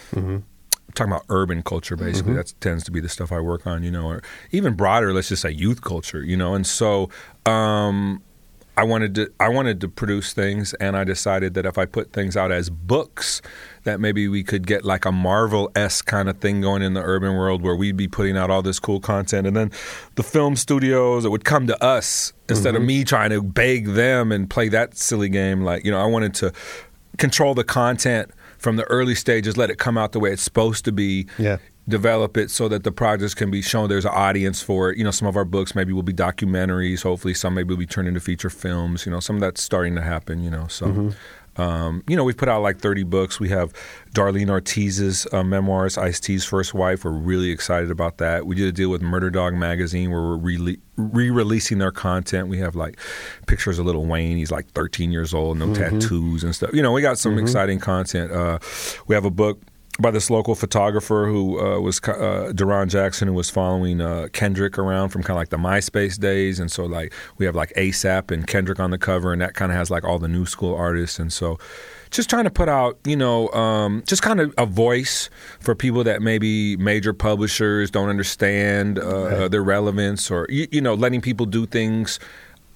talking 0.94 1.12
about 1.12 1.24
urban 1.28 1.62
culture 1.62 1.96
basically 1.96 2.32
that 2.34 2.52
tends 2.60 2.82
to 2.82 2.90
be 2.90 2.98
the 2.98 3.08
stuff 3.08 3.30
i 3.30 3.38
work 3.38 3.66
on 3.66 3.82
you 3.82 3.90
know 3.90 4.06
or 4.06 4.22
even 4.52 4.74
broader 4.74 5.12
let's 5.12 5.28
just 5.28 5.42
say 5.42 5.50
youth 5.50 5.82
culture 5.82 6.24
you 6.24 6.36
know 6.36 6.54
and 6.54 6.66
so 6.66 7.08
um 7.46 8.22
I 8.78 8.84
wanted 8.84 9.16
to 9.16 9.32
I 9.40 9.48
wanted 9.48 9.80
to 9.80 9.88
produce 9.88 10.32
things 10.32 10.72
and 10.74 10.96
I 10.96 11.02
decided 11.02 11.54
that 11.54 11.66
if 11.66 11.78
I 11.78 11.84
put 11.84 12.12
things 12.12 12.36
out 12.36 12.52
as 12.52 12.70
books 12.70 13.42
that 13.82 13.98
maybe 13.98 14.28
we 14.28 14.44
could 14.44 14.68
get 14.68 14.84
like 14.84 15.04
a 15.04 15.10
Marvel 15.10 15.72
S 15.74 16.00
kind 16.00 16.28
of 16.28 16.38
thing 16.38 16.60
going 16.60 16.82
in 16.82 16.94
the 16.94 17.02
urban 17.02 17.34
world 17.34 17.60
where 17.60 17.74
we'd 17.74 17.96
be 17.96 18.06
putting 18.06 18.36
out 18.36 18.50
all 18.50 18.62
this 18.62 18.78
cool 18.78 19.00
content. 19.00 19.48
And 19.48 19.56
then 19.56 19.72
the 20.14 20.22
film 20.22 20.54
studios 20.54 21.24
it 21.24 21.30
would 21.30 21.44
come 21.44 21.66
to 21.66 21.84
us 21.84 22.32
instead 22.48 22.76
of 22.76 22.82
mm-hmm. 22.82 22.86
me 22.86 23.04
trying 23.04 23.30
to 23.30 23.42
beg 23.42 23.86
them 23.86 24.30
and 24.30 24.48
play 24.48 24.68
that 24.68 24.96
silly 24.96 25.28
game. 25.28 25.64
Like 25.64 25.84
you 25.84 25.90
know 25.90 26.00
I 26.00 26.06
wanted 26.06 26.34
to 26.34 26.52
control 27.16 27.56
the 27.56 27.64
content 27.64 28.30
from 28.58 28.76
the 28.76 28.84
early 28.84 29.16
stages 29.16 29.56
let 29.56 29.70
it 29.70 29.78
come 29.78 29.98
out 29.98 30.12
the 30.12 30.20
way 30.20 30.30
it's 30.30 30.42
supposed 30.42 30.84
to 30.84 30.92
be. 30.92 31.26
Yeah. 31.36 31.56
Develop 31.88 32.36
it 32.36 32.50
so 32.50 32.68
that 32.68 32.84
the 32.84 32.92
projects 32.92 33.34
can 33.34 33.50
be 33.50 33.62
shown. 33.62 33.88
There's 33.88 34.04
an 34.04 34.12
audience 34.14 34.60
for 34.60 34.90
it. 34.90 34.98
You 34.98 35.04
know, 35.04 35.10
some 35.10 35.26
of 35.26 35.36
our 35.36 35.44
books 35.44 35.74
maybe 35.74 35.92
will 35.92 36.02
be 36.02 36.12
documentaries. 36.12 37.02
Hopefully, 37.02 37.34
some 37.34 37.54
maybe 37.54 37.70
will 37.70 37.78
be 37.78 37.86
turned 37.86 38.08
into 38.08 38.20
feature 38.20 38.50
films. 38.50 39.06
You 39.06 39.12
know, 39.12 39.20
some 39.20 39.36
of 39.36 39.40
that's 39.40 39.62
starting 39.62 39.94
to 39.94 40.02
happen. 40.02 40.42
You 40.42 40.50
know, 40.50 40.66
so. 40.68 41.12
Um, 41.58 42.04
you 42.06 42.16
know, 42.16 42.22
we've 42.22 42.36
put 42.36 42.48
out 42.48 42.62
like 42.62 42.78
30 42.78 43.02
books. 43.02 43.40
We 43.40 43.48
have 43.48 43.72
Darlene 44.14 44.48
Ortiz's 44.48 45.26
uh, 45.32 45.42
memoirs, 45.42 45.98
Ice 45.98 46.20
T's 46.20 46.44
first 46.44 46.72
wife. 46.72 47.04
We're 47.04 47.10
really 47.10 47.50
excited 47.50 47.90
about 47.90 48.18
that. 48.18 48.46
We 48.46 48.54
did 48.54 48.68
a 48.68 48.72
deal 48.72 48.90
with 48.90 49.02
Murder 49.02 49.28
Dog 49.28 49.54
Magazine 49.54 50.10
where 50.12 50.20
we're 50.20 50.36
re- 50.36 50.78
re-releasing 50.96 51.78
their 51.78 51.90
content. 51.90 52.46
We 52.48 52.58
have 52.58 52.76
like 52.76 52.98
pictures 53.48 53.78
of 53.80 53.86
Lil 53.86 54.04
Wayne. 54.06 54.36
He's 54.36 54.52
like 54.52 54.70
13 54.70 55.10
years 55.10 55.34
old, 55.34 55.58
no 55.58 55.74
tattoos 55.74 56.44
and 56.44 56.54
stuff. 56.54 56.70
You 56.72 56.82
know, 56.82 56.92
we 56.92 57.02
got 57.02 57.18
some 57.18 57.38
exciting 57.38 57.80
content. 57.80 58.30
Uh, 58.30 58.60
we 59.08 59.16
have 59.16 59.24
a 59.24 59.30
book 59.30 59.60
by 60.00 60.12
this 60.12 60.30
local 60.30 60.54
photographer 60.54 61.26
who 61.26 61.58
uh, 61.60 61.80
was 61.80 62.00
uh, 62.04 62.52
Duran 62.54 62.88
Jackson, 62.88 63.26
who 63.26 63.34
was 63.34 63.50
following 63.50 64.00
uh, 64.00 64.28
Kendrick 64.32 64.78
around 64.78 65.08
from 65.08 65.22
kind 65.22 65.36
of 65.36 65.40
like 65.40 65.48
the 65.48 65.56
MySpace 65.56 66.18
days, 66.18 66.60
and 66.60 66.70
so 66.70 66.86
like 66.86 67.12
we 67.36 67.46
have 67.46 67.56
like 67.56 67.72
ASAP 67.74 68.30
and 68.30 68.46
Kendrick 68.46 68.78
on 68.78 68.90
the 68.90 68.98
cover, 68.98 69.32
and 69.32 69.42
that 69.42 69.54
kind 69.54 69.72
of 69.72 69.78
has 69.78 69.90
like 69.90 70.04
all 70.04 70.20
the 70.20 70.28
new 70.28 70.46
school 70.46 70.74
artists, 70.74 71.18
and 71.18 71.32
so 71.32 71.58
just 72.10 72.30
trying 72.30 72.44
to 72.44 72.50
put 72.50 72.68
out, 72.68 72.98
you 73.04 73.16
know, 73.16 73.48
um, 73.50 74.02
just 74.06 74.22
kind 74.22 74.40
of 74.40 74.54
a 74.56 74.64
voice 74.66 75.28
for 75.60 75.74
people 75.74 76.04
that 76.04 76.22
maybe 76.22 76.76
major 76.76 77.12
publishers 77.12 77.90
don't 77.90 78.08
understand 78.08 78.98
uh, 78.98 79.48
their 79.48 79.64
relevance, 79.64 80.30
or 80.30 80.46
you, 80.48 80.68
you 80.70 80.80
know, 80.80 80.94
letting 80.94 81.20
people 81.20 81.44
do 81.44 81.66
things. 81.66 82.20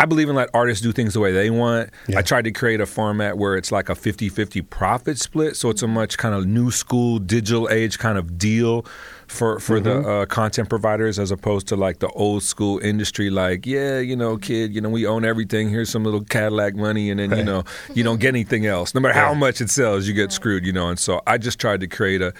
I 0.02 0.04
believe 0.04 0.28
in 0.28 0.34
let 0.34 0.50
artists 0.52 0.82
do 0.82 0.90
things 0.90 1.14
the 1.14 1.20
way 1.20 1.30
they 1.30 1.48
want. 1.48 1.90
I 2.16 2.22
tried 2.22 2.42
to 2.42 2.50
create 2.50 2.80
a 2.80 2.86
format 2.86 3.38
where 3.38 3.56
it's 3.56 3.70
like 3.70 3.88
a 3.88 3.94
50 3.94 4.30
50 4.30 4.60
profit 4.62 5.16
split. 5.16 5.54
So 5.54 5.70
it's 5.70 5.80
a 5.80 5.86
much 5.86 6.18
kind 6.18 6.34
of 6.34 6.44
new 6.44 6.72
school, 6.72 7.20
digital 7.20 7.68
age 7.70 8.00
kind 8.00 8.18
of 8.18 8.36
deal 8.36 8.84
for, 9.28 9.60
for 9.60 9.78
the 9.78 10.00
uh, 10.00 10.26
content 10.26 10.68
providers 10.68 11.20
as 11.20 11.30
opposed 11.30 11.68
to 11.68 11.76
like 11.76 12.00
the 12.00 12.08
old 12.08 12.42
school 12.42 12.80
industry, 12.80 13.30
like, 13.30 13.64
yeah, 13.64 14.00
you 14.00 14.16
know, 14.16 14.38
kid, 14.38 14.74
you 14.74 14.80
know, 14.80 14.88
we 14.88 15.06
own 15.06 15.24
everything. 15.24 15.68
Here's 15.68 15.88
some 15.88 16.02
little 16.02 16.24
Cadillac 16.24 16.74
money. 16.74 17.08
And 17.08 17.20
then, 17.20 17.38
you 17.38 17.44
know, 17.44 17.62
you 17.94 18.02
don't 18.02 18.18
get 18.18 18.30
anything 18.30 18.66
else. 18.66 18.96
No 18.96 19.00
matter 19.00 19.14
how 19.14 19.34
much 19.34 19.60
it 19.60 19.70
sells, 19.70 20.08
you 20.08 20.14
get 20.14 20.32
screwed, 20.32 20.66
you 20.66 20.72
know. 20.72 20.88
And 20.88 20.98
so 20.98 21.20
I 21.28 21.38
just 21.38 21.60
tried 21.60 21.78
to 21.78 21.86
create 21.86 22.22
a, 22.22 22.34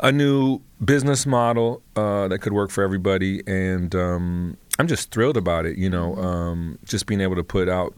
a 0.00 0.12
new 0.12 0.60
business 0.82 1.26
model 1.26 1.82
uh, 1.94 2.28
that 2.28 2.40
could 2.40 2.52
work 2.52 2.70
for 2.70 2.82
everybody, 2.84 3.42
and 3.46 3.94
um, 3.94 4.56
I'm 4.78 4.86
just 4.86 5.10
thrilled 5.10 5.36
about 5.36 5.66
it. 5.66 5.78
You 5.78 5.88
know, 5.90 6.16
um, 6.16 6.78
just 6.84 7.06
being 7.06 7.20
able 7.20 7.36
to 7.36 7.44
put 7.44 7.68
out 7.68 7.94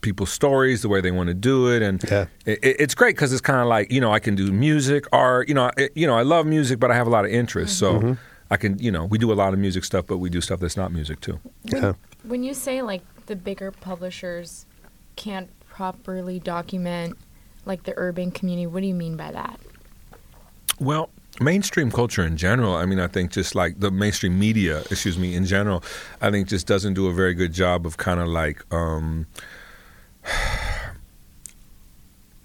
people's 0.00 0.30
stories 0.32 0.80
the 0.82 0.88
way 0.88 1.00
they 1.02 1.10
want 1.10 1.26
to 1.28 1.34
do 1.34 1.68
it, 1.68 1.82
and 1.82 2.02
Yeah. 2.10 2.26
it, 2.46 2.58
it- 2.62 2.76
it's 2.80 2.94
great 2.94 3.16
because 3.16 3.32
it's 3.32 3.40
kind 3.42 3.60
of 3.60 3.66
like 3.66 3.90
you 3.92 4.00
know 4.00 4.12
I 4.12 4.18
can 4.18 4.34
do 4.34 4.50
music, 4.52 5.04
art. 5.12 5.48
You 5.48 5.54
know, 5.54 5.70
I, 5.76 5.90
you 5.94 6.06
know 6.06 6.16
I 6.16 6.22
love 6.22 6.46
music, 6.46 6.78
but 6.80 6.90
I 6.90 6.94
have 6.94 7.06
a 7.06 7.10
lot 7.10 7.24
of 7.24 7.30
interests, 7.30 7.76
so. 7.78 8.16
I 8.52 8.56
can, 8.56 8.80
you 8.80 8.90
know, 8.90 9.04
we 9.04 9.16
do 9.16 9.32
a 9.32 9.34
lot 9.34 9.52
of 9.52 9.60
music 9.60 9.84
stuff, 9.84 10.08
but 10.08 10.18
we 10.18 10.28
do 10.28 10.40
stuff 10.40 10.58
that's 10.58 10.76
not 10.76 10.90
music 10.90 11.20
too. 11.20 11.38
Yeah. 11.62 11.92
When 12.24 12.42
you 12.42 12.52
say 12.52 12.82
like 12.82 13.02
the 13.26 13.36
bigger 13.36 13.70
publishers 13.70 14.66
can't 15.14 15.48
properly 15.68 16.40
document 16.40 17.16
like 17.64 17.84
the 17.84 17.94
urban 17.96 18.32
community, 18.32 18.66
what 18.66 18.80
do 18.80 18.88
you 18.88 18.94
mean 18.96 19.16
by 19.16 19.30
that? 19.30 19.60
Well, 20.80 21.10
mainstream 21.38 21.90
culture 21.90 22.24
in 22.24 22.36
general, 22.36 22.74
I 22.74 22.86
mean, 22.86 22.98
I 22.98 23.06
think 23.06 23.30
just 23.30 23.54
like 23.54 23.78
the 23.80 23.90
mainstream 23.90 24.38
media, 24.38 24.80
excuse 24.90 25.18
me, 25.18 25.34
in 25.34 25.44
general, 25.44 25.82
I 26.20 26.30
think 26.30 26.48
just 26.48 26.66
doesn't 26.66 26.94
do 26.94 27.06
a 27.06 27.12
very 27.12 27.34
good 27.34 27.52
job 27.52 27.86
of 27.86 27.96
kind 27.96 28.20
of 28.20 28.28
like, 28.28 28.62
um, 28.72 29.26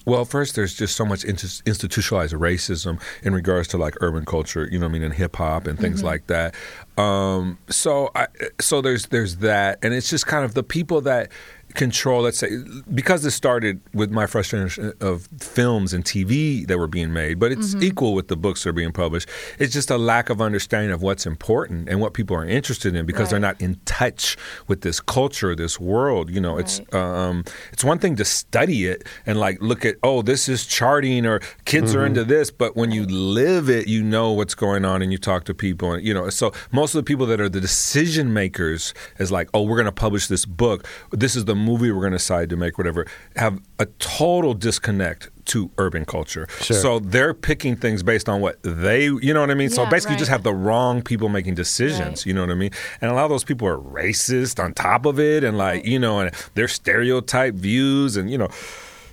well, 0.06 0.24
first, 0.24 0.56
there's 0.56 0.75
just 0.75 0.96
so 0.96 1.04
much 1.04 1.24
institutionalized 1.24 2.34
racism 2.34 3.01
in 3.24 3.34
regards 3.34 3.68
to 3.70 3.77
like 3.77 3.96
urban 4.01 4.24
culture, 4.24 4.70
you 4.72 4.77
know 4.77 4.86
what 4.86 4.92
I 4.92 4.94
mean, 4.94 5.04
and 5.04 5.13
hip 5.13 5.36
hop 5.36 5.65
and 5.65 5.80
things 5.80 6.04
like 6.04 6.27
that. 6.27 6.54
Um, 6.98 7.58
so, 7.70 8.12
I, 8.13 8.27
so 8.62 8.82
there's 8.82 9.08
there's 9.08 9.38
that, 9.38 9.80
and 9.82 9.94
it's 9.94 10.10
just 10.10 10.27
kind 10.27 10.46
of 10.46 10.54
the 10.54 10.63
people 10.63 11.01
that 11.01 11.32
control 11.75 12.22
let's 12.24 12.38
say 12.38 12.50
because 12.94 13.24
this 13.24 13.36
started 13.36 13.82
with 13.94 14.12
my 14.12 14.25
frustration 14.25 14.94
of 15.01 15.27
films 15.39 15.94
and 15.94 16.03
tv 16.05 16.65
that 16.67 16.77
were 16.77 16.88
being 16.88 17.13
made 17.13 17.39
but 17.39 17.51
it's 17.51 17.75
equal 17.75 18.13
with 18.13 18.27
the 18.27 18.36
books 18.36 18.63
that 18.63 18.70
are 18.70 18.74
being 18.74 18.91
published. 18.91 19.27
It's 19.60 19.74
just 19.74 19.91
a 19.91 19.98
lack 19.98 20.29
of 20.29 20.41
understanding 20.41 20.91
of 20.91 21.01
what's 21.01 21.25
important 21.25 21.89
and 21.89 22.00
what 22.00 22.13
people 22.13 22.36
are 22.36 22.46
interested 22.46 22.96
in 22.96 23.05
because 23.05 23.29
they're 23.29 23.39
not 23.39 23.60
in 23.62 23.79
touch 23.86 24.38
with 24.67 24.82
this 24.82 25.00
culture 25.00 25.55
this 25.55 25.79
world 25.79 26.29
you 26.29 26.39
know 26.39 26.58
it's 26.58 26.82
um 26.94 27.44
it's 27.72 27.84
one 27.84 28.00
thing 28.00 28.15
to 28.15 28.25
study 28.25 28.88
it 28.88 29.03
and 29.25 29.39
like 29.39 29.62
look 29.62 29.86
at 29.86 29.96
oh 30.03 30.22
this 30.22 30.48
is 30.48 30.65
charting 30.65 31.25
or 31.25 31.39
kids 31.65 31.94
are 31.94 32.05
into 32.05 32.24
this 32.24 32.50
but 32.51 32.75
when 32.75 32.91
you 32.91 33.05
live 33.05 33.70
it 33.70 33.88
you 33.88 34.01
know 34.03 34.32
what's 34.32 34.55
going 34.55 34.86
on 34.86 35.01
and 35.01 35.12
you 35.12 35.17
talk 35.17 35.44
to 35.44 35.53
people 35.53 35.94
and 35.94 36.05
you 36.05 36.13
know 36.13 36.29
so 36.29 36.51
most 36.72 36.96
of 36.96 37.00
the 37.00 37.03
people 37.03 37.25
that 37.25 37.39
are 37.39 37.50
the 37.50 37.62
decision 37.62 38.34
makers 38.34 38.94
is 39.20 39.32
like 39.32 39.50
oh 39.53 39.65
we're 39.65 39.75
going 39.75 39.86
to 39.86 39.91
publish 39.91 40.27
this 40.27 40.46
book. 40.46 40.88
This 41.12 41.36
is 41.36 41.46
the 41.46 41.55
movie 41.65 41.91
we're 41.91 42.01
going 42.01 42.12
to 42.12 42.17
decide 42.17 42.50
to 42.50 42.57
make 42.57 42.77
whatever 42.77 43.05
have 43.36 43.60
a 43.79 43.86
total 44.00 44.53
disconnect 44.53 45.29
to 45.45 45.69
urban 45.77 46.05
culture. 46.05 46.48
Sure. 46.62 46.75
so 46.77 47.00
they're 47.00 47.34
picking 47.34 47.75
things 47.75 48.01
based 48.01 48.27
on 48.27 48.41
what 48.41 48.55
they 48.63 49.03
you 49.05 49.34
know 49.34 49.41
what 49.41 49.51
i 49.51 49.53
mean? 49.53 49.69
So 49.69 49.84
Yeah, 49.84 49.89
basically 49.89 50.13
you 50.15 50.19
just 50.25 50.31
have 50.31 50.43
the 50.43 50.53
wrong 50.53 51.01
people 51.03 51.29
making 51.29 51.55
decisions 51.55 52.19
Right. 52.22 52.25
you 52.27 52.34
know 52.34 52.41
what 52.41 52.51
i 52.51 52.55
mean? 52.55 52.72
And 53.01 53.12
a 53.12 53.13
lot 53.13 53.25
of 53.25 53.29
those 53.29 53.43
people 53.43 53.67
are 53.67 53.77
racist 53.77 54.63
on 54.63 54.74
top 54.74 55.05
of 55.05 55.19
it 55.19 55.43
and 55.43 55.57
like 55.57 55.86
you 55.86 56.00
know 56.00 56.19
and 56.22 56.34
their 56.55 56.67
stereotype 56.67 57.53
views 57.55 58.17
and 58.17 58.29
you 58.31 58.38
know. 58.38 58.50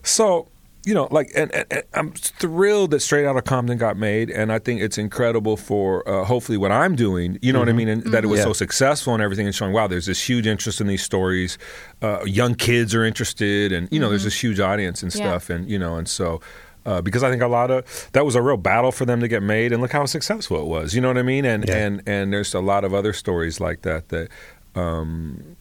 So 0.02 0.48
you 0.84 0.94
know 0.94 1.06
like 1.10 1.30
and, 1.36 1.52
and, 1.54 1.66
and 1.70 1.82
i'm 1.94 2.10
thrilled 2.12 2.90
that 2.90 3.00
straight 3.00 3.24
out 3.24 3.36
of 3.36 3.44
compton 3.44 3.78
got 3.78 3.96
made 3.96 4.30
and 4.30 4.52
i 4.52 4.58
think 4.58 4.80
it's 4.80 4.98
incredible 4.98 5.56
for 5.56 6.06
uh, 6.08 6.24
hopefully 6.24 6.58
what 6.58 6.72
i'm 6.72 6.96
doing 6.96 7.38
you 7.40 7.52
know 7.52 7.58
what 7.60 7.68
i 7.68 7.72
mean 7.72 7.88
and 7.88 8.02
that 8.12 8.24
it 8.24 8.26
was 8.26 8.38
Yeah. 8.38 8.44
so 8.44 8.52
successful 8.52 9.14
and 9.14 9.22
everything 9.22 9.46
and 9.46 9.54
showing 9.54 9.72
wow 9.72 9.86
there's 9.86 10.06
this 10.06 10.28
huge 10.28 10.46
interest 10.46 10.80
in 10.80 10.86
these 10.88 11.02
stories 11.02 11.56
uh, 12.02 12.24
young 12.24 12.54
kids 12.54 12.94
are 12.94 13.04
interested 13.04 13.70
and 13.72 13.88
you 13.92 14.00
know 14.00 14.08
there's 14.08 14.24
this 14.24 14.42
huge 14.42 14.58
audience 14.60 15.02
and 15.02 15.14
Yeah. 15.14 15.20
stuff 15.38 15.50
and 15.50 15.70
you 15.70 15.78
know 15.78 15.96
and 15.96 16.08
so 16.08 16.40
uh, 16.84 17.00
because 17.00 17.22
I 17.22 17.30
think 17.30 17.42
a 17.42 17.46
lot 17.46 17.70
of 17.70 18.08
that 18.10 18.24
was 18.24 18.34
a 18.34 18.42
real 18.42 18.56
battle 18.56 18.90
for 18.90 19.04
them 19.04 19.20
to 19.20 19.28
get 19.28 19.40
made, 19.40 19.70
and 19.72 19.80
look 19.80 19.92
how 19.92 20.04
successful 20.04 20.58
it 20.60 20.66
was. 20.66 20.96
You 20.96 21.00
know 21.00 21.06
what 21.06 21.16
I 21.16 21.22
mean? 21.22 21.44
And 21.44 21.64
Yeah. 21.68 21.76
and 21.76 22.02
and 22.06 22.32
there's 22.32 22.54
a 22.54 22.60
lot 22.60 22.82
of 22.82 22.92
other 22.92 23.12
stories 23.12 23.60
like 23.60 23.82
that 23.82 24.08
that 24.08 24.30
um, 24.74 25.56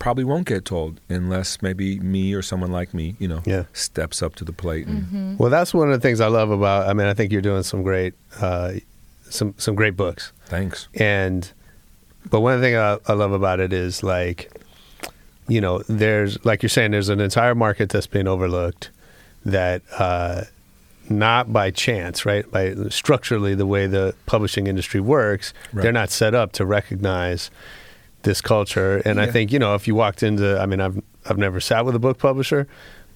probably 0.00 0.24
won't 0.24 0.46
get 0.48 0.64
told 0.64 0.98
unless 1.08 1.60
maybe 1.62 2.00
me 2.00 2.34
or 2.34 2.42
someone 2.42 2.72
like 2.72 2.92
me, 2.92 3.14
you 3.20 3.28
know, 3.28 3.42
Yeah. 3.46 3.64
steps 3.74 4.22
up 4.22 4.34
to 4.36 4.44
the 4.44 4.52
plate. 4.52 4.86
And, 4.88 5.38
Well, 5.38 5.50
that's 5.50 5.72
one 5.72 5.92
of 5.92 5.94
the 6.00 6.00
things 6.00 6.20
I 6.20 6.26
love 6.26 6.50
about. 6.50 6.88
I 6.88 6.92
mean, 6.94 7.06
I 7.06 7.14
think 7.14 7.30
you're 7.30 7.40
doing 7.42 7.62
some 7.62 7.82
great, 7.84 8.14
uh, 8.40 8.72
some 9.28 9.54
some 9.58 9.76
great 9.76 9.96
books, 9.96 10.32
Thanks. 10.46 10.88
and 10.94 11.48
but 12.28 12.40
one 12.40 12.60
thing 12.60 12.74
I, 12.76 12.98
I 13.06 13.12
love 13.12 13.30
about 13.32 13.60
it 13.60 13.72
is 13.72 14.02
like, 14.02 14.50
you 15.48 15.60
know, 15.60 15.82
there's 15.88 16.42
like 16.44 16.62
you're 16.62 16.68
saying, 16.70 16.90
there's 16.90 17.08
an 17.10 17.20
entire 17.20 17.54
market 17.54 17.90
that's 17.90 18.06
being 18.08 18.26
overlooked, 18.26 18.90
that 19.44 19.82
uh, 19.98 20.44
not 21.08 21.52
by 21.52 21.70
chance, 21.70 22.24
right? 22.26 22.50
By 22.50 22.74
structurally 22.88 23.54
the 23.54 23.66
way 23.66 23.86
the 23.86 24.14
publishing 24.26 24.66
industry 24.66 25.00
works, 25.00 25.52
Right. 25.72 25.82
they're 25.82 25.92
not 25.92 26.10
set 26.10 26.34
up 26.34 26.52
to 26.52 26.64
recognize 26.66 27.50
this 28.22 28.40
culture. 28.40 28.98
And 29.04 29.20
I 29.20 29.26
think 29.26 29.52
you 29.52 29.58
know, 29.58 29.74
if 29.74 29.86
you 29.88 29.94
walked 29.94 30.22
into, 30.22 30.58
I 30.60 30.66
mean, 30.66 30.80
I've 30.80 31.00
I've 31.28 31.38
never 31.38 31.60
sat 31.60 31.84
with 31.84 31.94
a 31.94 31.98
book 31.98 32.18
publisher, 32.18 32.66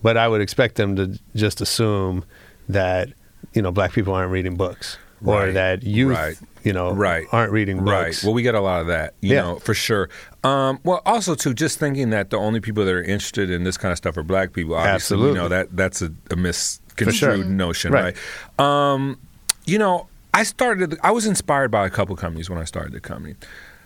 but 0.03 0.17
I 0.17 0.29
would 0.29 0.41
expect 0.41 0.77
them 0.77 0.97
to 0.97 1.19
just 1.35 1.61
assume 1.61 2.25
that 2.69 3.09
you 3.53 3.63
know 3.63 3.71
black 3.73 3.93
people 3.93 4.15
aren't 4.15 4.33
reading 4.33 4.57
books 4.57 4.99
or 5.25 5.39
Right. 5.45 5.55
that 5.55 5.83
youth 5.83 6.17
Right. 6.17 6.37
you 6.65 6.73
know 6.73 6.91
Right. 6.93 7.27
aren't 7.33 7.53
reading 7.53 7.81
Right. 7.81 8.19
Well, 8.25 8.33
we 8.35 8.43
get 8.43 8.55
a 8.55 8.61
lot 8.61 8.81
of 8.81 8.87
that, 8.89 9.15
you 9.21 9.35
Yeah. 9.35 9.43
know, 9.43 9.57
for 9.59 9.75
sure. 9.75 10.09
Um, 10.43 10.81
well, 10.85 11.01
also 11.07 11.35
too, 11.35 11.55
just 11.55 11.79
thinking 11.79 12.11
that 12.11 12.31
the 12.31 12.37
only 12.37 12.61
people 12.61 12.85
that 12.85 12.93
are 12.95 13.03
interested 13.03 13.51
in 13.51 13.65
this 13.65 13.77
kind 13.79 13.93
of 13.93 13.99
stuff 13.99 14.17
are 14.17 14.23
black 14.23 14.53
people. 14.53 14.75
Obviously, 14.75 14.95
Absolutely. 14.95 15.29
you 15.29 15.35
know 15.43 15.49
that 15.49 15.77
that's 15.77 16.03
a, 16.03 16.11
a 16.31 16.37
misconstrued 16.37 17.15
sure. 17.17 17.45
notion, 17.45 17.93
Right. 17.93 18.17
right? 18.59 18.93
Um, 18.93 19.19
you 19.67 19.79
know, 19.79 20.09
I 20.35 20.43
started. 20.43 20.99
I 21.03 21.11
was 21.13 21.27
inspired 21.27 21.71
by 21.71 21.87
a 21.87 21.91
couple 21.91 22.17
companies 22.17 22.51
when 22.51 22.59
I 22.59 22.65
started 22.65 22.93
the 22.93 23.01
company. 23.01 23.35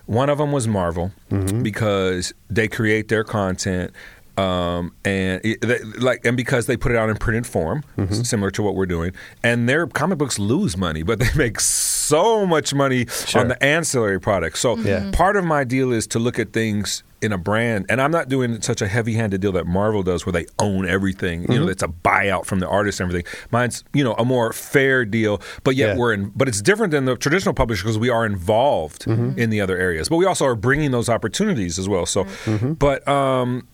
One 0.08 0.28
of 0.30 0.38
them 0.38 0.52
was 0.52 0.66
Marvel 0.66 1.12
Mm-hmm. 1.30 1.62
because 1.62 2.32
they 2.50 2.66
create 2.66 3.08
their 3.08 3.24
content. 3.24 3.92
Um, 4.38 4.92
and 5.04 5.40
it, 5.44 5.60
they, 5.60 5.80
like, 5.98 6.24
and 6.24 6.36
because 6.36 6.66
they 6.66 6.76
put 6.76 6.92
it 6.92 6.96
out 6.98 7.10
in 7.10 7.16
printed 7.16 7.46
form, 7.46 7.82
Mm-hmm. 7.98 8.22
similar 8.22 8.50
to 8.52 8.62
what 8.62 8.74
we're 8.74 8.86
doing, 8.86 9.12
and 9.42 9.68
their 9.68 9.86
comic 9.86 10.16
books 10.18 10.38
lose 10.38 10.76
money, 10.76 11.02
but 11.02 11.18
they 11.22 11.28
make 11.36 11.60
so 11.60 12.46
much 12.46 12.72
money 12.72 13.04
Sure. 13.06 13.40
on 13.42 13.48
the 13.48 13.62
ancillary 13.62 14.20
products. 14.20 14.60
So 14.60 14.76
Yeah. 14.78 15.10
part 15.12 15.36
of 15.36 15.44
my 15.44 15.64
deal 15.64 15.92
is 15.92 16.06
to 16.08 16.18
look 16.18 16.38
at 16.38 16.52
things 16.52 17.02
in 17.20 17.32
a 17.32 17.38
brand, 17.38 17.86
and 17.88 18.00
I'm 18.00 18.10
not 18.12 18.28
doing 18.28 18.60
such 18.62 18.80
a 18.80 18.86
heavy-handed 18.86 19.40
deal 19.40 19.50
that 19.52 19.66
Marvel 19.66 20.02
does, 20.04 20.24
where 20.24 20.32
they 20.32 20.46
own 20.60 20.88
everything. 20.88 21.42
You 21.42 21.48
know, 21.48 21.54
Mm-hmm. 21.62 21.70
it's 21.70 21.82
a 21.82 21.88
buyout 21.88 22.44
from 22.46 22.60
the 22.60 22.68
artist 22.68 23.00
and 23.00 23.08
everything. 23.10 23.30
Mine's 23.50 23.82
you 23.92 24.04
know 24.04 24.14
a 24.14 24.24
more 24.24 24.52
fair 24.52 25.04
deal, 25.04 25.40
but 25.64 25.74
yet 25.74 25.88
Yeah. 25.94 25.96
we're 25.96 26.12
in. 26.12 26.30
But 26.36 26.46
it's 26.48 26.62
different 26.62 26.92
than 26.92 27.06
the 27.06 27.16
traditional 27.16 27.54
publisher 27.54 27.82
because 27.84 27.98
we 27.98 28.08
are 28.10 28.24
involved 28.24 29.04
Mm-hmm. 29.06 29.38
in 29.38 29.50
the 29.50 29.60
other 29.60 29.76
areas, 29.76 30.08
but 30.08 30.16
we 30.16 30.26
also 30.26 30.44
are 30.46 30.54
bringing 30.54 30.90
those 30.92 31.08
opportunities 31.08 31.78
as 31.78 31.88
well. 31.88 32.06
So, 32.06 32.24
Mm-hmm. 32.24 32.72
but 32.74 33.06
um, 33.08 33.66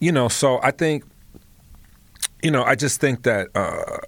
you 0.00 0.10
know, 0.12 0.28
so 0.28 0.58
I 0.62 0.70
think, 0.70 1.04
you 2.42 2.50
know, 2.50 2.62
I 2.64 2.74
just 2.74 3.00
think 3.00 3.22
that. 3.24 3.48
Uh, 3.54 3.98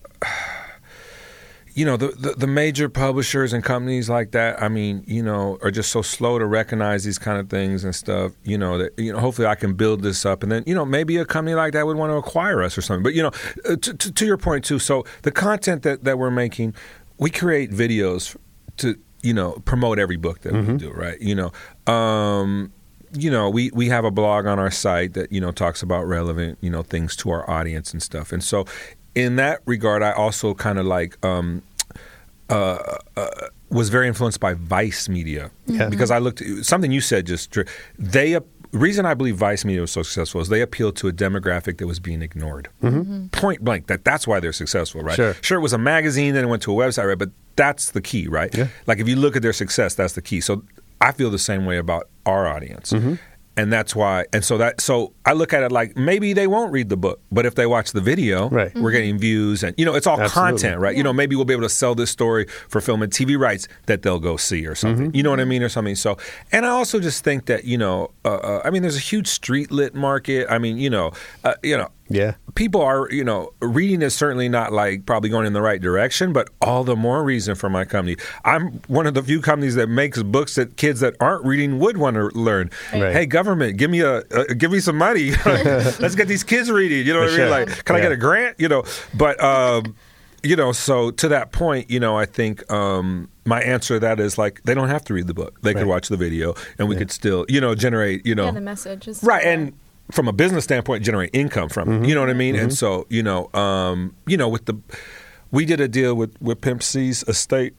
you 1.74 1.84
know 1.84 1.96
the, 1.96 2.08
the 2.08 2.34
the 2.34 2.46
major 2.46 2.88
publishers 2.88 3.52
and 3.52 3.62
companies 3.64 4.08
like 4.08 4.30
that 4.30 4.60
i 4.62 4.68
mean 4.68 5.04
you 5.06 5.22
know 5.22 5.58
are 5.62 5.70
just 5.70 5.90
so 5.90 6.02
slow 6.02 6.38
to 6.38 6.46
recognize 6.46 7.04
these 7.04 7.18
kind 7.18 7.38
of 7.38 7.50
things 7.50 7.84
and 7.84 7.94
stuff 7.94 8.32
you 8.44 8.56
know 8.56 8.78
that 8.78 8.96
you 8.96 9.12
know 9.12 9.18
hopefully 9.18 9.46
i 9.46 9.54
can 9.54 9.74
build 9.74 10.02
this 10.02 10.24
up 10.24 10.42
and 10.42 10.52
then 10.52 10.62
you 10.66 10.74
know 10.74 10.84
maybe 10.84 11.16
a 11.16 11.24
company 11.24 11.54
like 11.54 11.72
that 11.72 11.84
would 11.84 11.96
want 11.96 12.10
to 12.10 12.16
acquire 12.16 12.62
us 12.62 12.78
or 12.78 12.82
something 12.82 13.02
but 13.02 13.14
you 13.14 13.22
know 13.22 13.30
uh, 13.68 13.76
to, 13.76 13.92
to, 13.94 14.12
to 14.12 14.24
your 14.24 14.38
point 14.38 14.64
too 14.64 14.78
so 14.78 15.04
the 15.22 15.32
content 15.32 15.82
that 15.82 16.04
that 16.04 16.18
we're 16.18 16.30
making 16.30 16.74
we 17.18 17.28
create 17.28 17.70
videos 17.70 18.36
to 18.76 18.96
you 19.22 19.34
know 19.34 19.52
promote 19.64 19.98
every 19.98 20.16
book 20.16 20.40
that 20.40 20.52
we 20.52 20.76
do 20.76 20.90
right 20.92 21.20
you 21.20 21.34
know 21.34 21.52
um 21.92 22.72
you 23.16 23.30
know, 23.30 23.48
we, 23.48 23.70
we 23.72 23.88
have 23.88 24.04
a 24.04 24.10
blog 24.10 24.44
on 24.44 24.58
our 24.58 24.72
site 24.72 25.14
that, 25.14 25.30
you 25.30 25.40
know, 25.40 25.52
talks 25.52 25.82
about 25.82 26.02
relevant, 26.04 26.58
you 26.60 26.68
know, 26.68 26.82
things 26.82 27.14
to 27.16 27.30
our 27.30 27.48
audience 27.48 27.92
and 27.92 28.02
stuff. 28.02 28.32
And 28.32 28.42
so 28.42 28.64
in 29.14 29.36
that 29.36 29.60
regard, 29.66 30.02
I 30.02 30.12
also 30.12 30.54
kind 30.54 30.78
of 30.78 30.86
like 30.86 31.24
um, 31.24 31.62
uh, 32.50 32.78
uh, 33.16 33.26
was 33.70 33.88
very 33.88 34.06
influenced 34.08 34.40
by 34.40 34.54
Vice 34.54 35.08
Media 35.08 35.50
Yeah. 35.66 35.88
because 35.88 36.10
I 36.10 36.18
looked 36.18 36.42
something 36.62 36.90
you 36.92 37.00
said 37.00 37.26
just 37.26 37.50
dr- 37.50 37.68
they 37.98 38.38
reason 38.72 39.06
I 39.06 39.14
believe 39.14 39.36
Vice 39.36 39.64
Media 39.64 39.80
was 39.82 39.92
so 39.92 40.02
successful 40.02 40.40
is 40.40 40.48
they 40.48 40.60
appealed 40.60 40.96
to 40.96 41.08
a 41.08 41.12
demographic 41.12 41.78
that 41.78 41.86
was 41.86 42.00
being 42.00 42.22
ignored. 42.22 42.68
Point 43.32 43.62
blank. 43.64 43.86
That 43.86 44.04
that's 44.04 44.26
why 44.26 44.40
they're 44.40 44.52
successful, 44.52 45.02
right? 45.02 45.14
Sure. 45.14 45.34
Sure, 45.42 45.58
it 45.58 45.62
was 45.62 45.72
a 45.72 45.78
magazine, 45.78 46.34
then 46.34 46.44
it 46.44 46.48
went 46.48 46.62
to 46.62 46.72
a 46.72 46.74
website, 46.86 47.06
right? 47.06 47.18
But 47.18 47.30
that's 47.56 47.92
the 47.92 48.00
key, 48.02 48.26
right? 48.26 48.52
Yeah. 48.54 48.66
Like 48.86 48.98
if 48.98 49.08
you 49.08 49.14
look 49.16 49.36
at 49.36 49.42
their 49.42 49.52
success, 49.52 49.94
that's 49.94 50.14
the 50.14 50.22
key. 50.22 50.40
So 50.40 50.64
I 51.00 51.12
feel 51.12 51.30
the 51.30 51.38
same 51.38 51.64
way 51.66 51.78
about 51.78 52.08
our 52.26 52.46
audience. 52.48 52.92
Mm-hmm. 52.92 53.14
And 53.56 53.72
that's 53.72 53.94
why, 53.94 54.26
and 54.32 54.44
so 54.44 54.58
that, 54.58 54.80
so 54.80 55.12
I 55.24 55.32
look 55.32 55.52
at 55.52 55.62
it 55.62 55.70
like 55.70 55.96
maybe 55.96 56.32
they 56.32 56.48
won't 56.48 56.72
read 56.72 56.88
the 56.88 56.96
book, 56.96 57.20
but 57.30 57.46
if 57.46 57.54
they 57.54 57.66
watch 57.66 57.92
the 57.92 58.00
video, 58.00 58.48
Right. 58.48 58.74
we're 58.74 58.90
getting 58.90 59.16
views, 59.16 59.62
and 59.62 59.74
you 59.78 59.84
know, 59.84 59.94
it's 59.94 60.08
all 60.08 60.20
Absolutely. 60.20 60.50
content, 60.58 60.80
right? 60.80 60.96
You 60.96 61.04
know, 61.04 61.12
maybe 61.12 61.36
we'll 61.36 61.44
be 61.44 61.52
able 61.54 61.62
to 61.62 61.68
sell 61.68 61.94
this 61.94 62.10
story 62.10 62.46
for 62.68 62.80
film 62.80 63.00
and 63.02 63.12
TV 63.12 63.38
rights 63.38 63.68
that 63.86 64.02
they'll 64.02 64.18
go 64.18 64.36
see 64.36 64.66
or 64.66 64.74
something. 64.74 65.06
Mm-hmm. 65.08 65.16
You 65.16 65.22
know 65.22 65.30
what 65.30 65.38
I 65.38 65.44
mean, 65.44 65.62
or 65.62 65.68
something. 65.68 65.94
So, 65.94 66.16
and 66.50 66.66
I 66.66 66.70
also 66.70 66.98
just 66.98 67.22
think 67.22 67.46
that 67.46 67.64
you 67.64 67.78
know, 67.78 68.10
uh, 68.24 68.34
uh, 68.34 68.62
I 68.64 68.70
mean, 68.70 68.82
there's 68.82 68.96
a 68.96 69.00
huge 69.00 69.28
street 69.28 69.70
lit 69.70 69.94
market. 69.94 70.48
I 70.50 70.58
mean, 70.58 70.76
you 70.78 70.90
know, 70.90 71.12
uh, 71.44 71.54
you 71.62 71.76
know, 71.76 71.90
Yeah. 72.08 72.34
people 72.54 72.82
are, 72.82 73.08
you 73.10 73.24
know, 73.24 73.52
reading 73.60 74.02
is 74.02 74.14
certainly 74.14 74.48
not 74.48 74.72
like 74.72 75.06
probably 75.06 75.30
going 75.30 75.46
in 75.46 75.52
the 75.54 75.62
right 75.62 75.80
direction, 75.80 76.32
but 76.32 76.50
all 76.60 76.84
the 76.84 76.96
more 76.96 77.24
reason 77.24 77.54
for 77.54 77.70
my 77.70 77.84
company. 77.84 78.16
I'm 78.44 78.80
one 78.88 79.06
of 79.06 79.14
the 79.14 79.22
few 79.22 79.40
companies 79.40 79.74
that 79.76 79.88
makes 79.88 80.22
books 80.22 80.54
that 80.56 80.76
kids 80.76 81.00
that 81.00 81.14
aren't 81.20 81.44
reading 81.44 81.78
would 81.78 81.96
want 81.96 82.16
to 82.16 82.24
learn. 82.38 82.70
Right. 82.92 83.12
Hey, 83.12 83.26
government, 83.26 83.78
give 83.78 83.90
me 83.90 84.00
a 84.00 84.18
uh, 84.18 84.44
give 84.56 84.70
me 84.70 84.80
some 84.80 84.96
money. 84.98 85.30
Let's 85.46 86.14
get 86.14 86.28
these 86.28 86.44
kids 86.44 86.70
reading. 86.70 87.06
You 87.06 87.14
know 87.14 87.20
what 87.20 87.30
For 87.30 87.36
I 87.36 87.38
mean? 87.38 87.66
sure. 87.66 87.74
Like, 87.74 87.84
can 87.84 87.96
I 87.96 88.00
get 88.00 88.12
a 88.12 88.16
grant? 88.16 88.60
You 88.60 88.68
know, 88.68 88.84
but. 89.14 89.42
Um, 89.42 89.96
you 90.46 90.56
know, 90.56 90.72
so 90.72 91.10
to 91.12 91.28
that 91.28 91.52
point, 91.52 91.90
you 91.90 91.98
know, 91.98 92.18
I 92.18 92.26
think 92.26 92.70
um, 92.70 93.30
my 93.46 93.62
answer 93.62 93.94
to 93.94 94.00
that 94.00 94.20
is 94.20 94.36
like 94.36 94.62
they 94.64 94.74
don't 94.74 94.90
have 94.90 95.02
to 95.06 95.14
read 95.14 95.26
the 95.26 95.32
book; 95.32 95.58
they 95.62 95.70
Right. 95.72 95.80
could 95.80 95.86
watch 95.88 96.08
the 96.08 96.18
video, 96.18 96.54
and 96.78 96.86
we 96.86 96.96
could 96.96 97.10
still, 97.10 97.46
you 97.48 97.62
know, 97.62 97.74
generate, 97.74 98.26
you 98.26 98.34
know, 98.34 98.44
Yeah, 98.44 98.50
the 98.50 98.60
message 98.60 99.08
is 99.08 99.22
right 99.24 99.42
and 99.42 99.72
from 100.10 100.28
a 100.28 100.32
business 100.32 100.64
standpoint 100.64 101.02
generate 101.04 101.30
income 101.32 101.68
from 101.68 101.88
Mm-hmm. 101.88 102.04
you 102.04 102.14
know 102.14 102.20
what 102.20 102.30
i 102.30 102.34
mean? 102.34 102.56
And 102.56 102.72
so 102.72 103.06
you 103.10 103.22
know 103.22 103.48
um 103.54 104.14
you 104.26 104.36
know 104.36 104.48
with 104.48 104.66
the 104.66 104.74
we 105.50 105.64
did 105.64 105.80
a 105.80 105.88
deal 105.88 106.14
with 106.14 106.34
with 106.42 106.60
pimp 106.60 106.82
c's 106.82 107.22
estate 107.24 107.74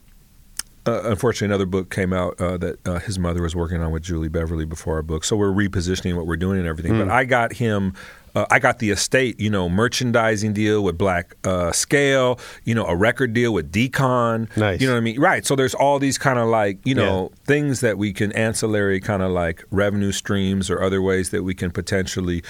uh, 0.85 1.01
unfortunately, 1.05 1.45
another 1.45 1.65
book 1.65 1.89
came 1.89 2.13
out 2.13 2.39
uh, 2.39 2.57
that 2.57 2.87
uh, 2.87 2.99
his 2.99 3.17
mother 3.17 3.41
was 3.41 3.55
working 3.55 3.81
on 3.81 3.91
with 3.91 4.03
Julia 4.03 4.29
Beverly 4.29 4.65
before 4.65 4.95
our 4.95 5.01
book. 5.01 5.23
So 5.23 5.35
we're 5.35 5.51
repositioning 5.51 6.15
what 6.15 6.27
we're 6.27 6.37
doing 6.37 6.59
and 6.59 6.67
everything. 6.67 6.93
Hmm. 6.93 6.99
But 6.99 7.09
I 7.09 7.25
got 7.25 7.53
him. 7.53 7.93
Uh, 8.35 8.45
I 8.51 8.59
got 8.59 8.79
the 8.79 8.89
estate, 8.89 9.39
you 9.39 9.49
know, 9.49 9.69
merchandising 9.69 10.51
deal 10.53 10.83
with 10.83 10.97
Black 10.97 11.35
uh, 11.45 11.71
Scale, 11.71 12.37
you 12.65 12.75
know, 12.75 12.85
a 12.85 12.95
record 12.95 13.33
deal 13.33 13.53
with 13.53 13.71
Decon. 13.71 14.55
Nice. 14.57 14.81
You 14.81 14.87
know 14.87 14.93
what 14.93 14.97
I 14.97 15.01
mean? 15.01 15.19
Right. 15.19 15.45
So 15.45 15.55
there's 15.55 15.73
all 15.73 15.99
these 15.99 16.17
kind 16.17 16.37
of 16.37 16.49
like, 16.49 16.79
you 16.83 16.95
know, 16.95 17.31
things 17.45 17.79
that 17.79 17.97
we 17.97 18.11
can 18.11 18.33
ancillary 18.33 18.99
kind 18.99 19.23
of 19.23 19.31
like 19.31 19.63
revenue 19.71 20.11
streams 20.11 20.69
or 20.69 20.83
other 20.83 21.01
ways 21.01 21.29
that 21.29 21.43
we 21.43 21.55
can 21.55 21.71
potentially 21.71 22.43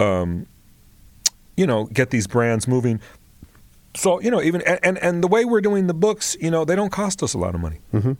um, 0.00 0.46
you 1.56 1.66
know, 1.66 1.86
get 1.86 2.10
these 2.10 2.26
brands 2.26 2.68
moving. 2.68 3.00
So 3.96 4.20
you 4.20 4.30
know, 4.30 4.42
even 4.42 4.62
and 4.62 4.98
and, 4.98 5.22
the 5.24 5.28
way 5.28 5.44
we're 5.44 5.60
doing 5.60 5.86
the 5.86 5.94
books, 5.94 6.36
you 6.40 6.50
know, 6.50 6.64
they 6.64 6.76
don't 6.76 6.90
cost 6.92 7.22
us 7.22 7.34
a 7.34 7.38
lot 7.38 7.54
of 7.54 7.60
money, 7.60 7.80
mm-hmm. 7.94 8.12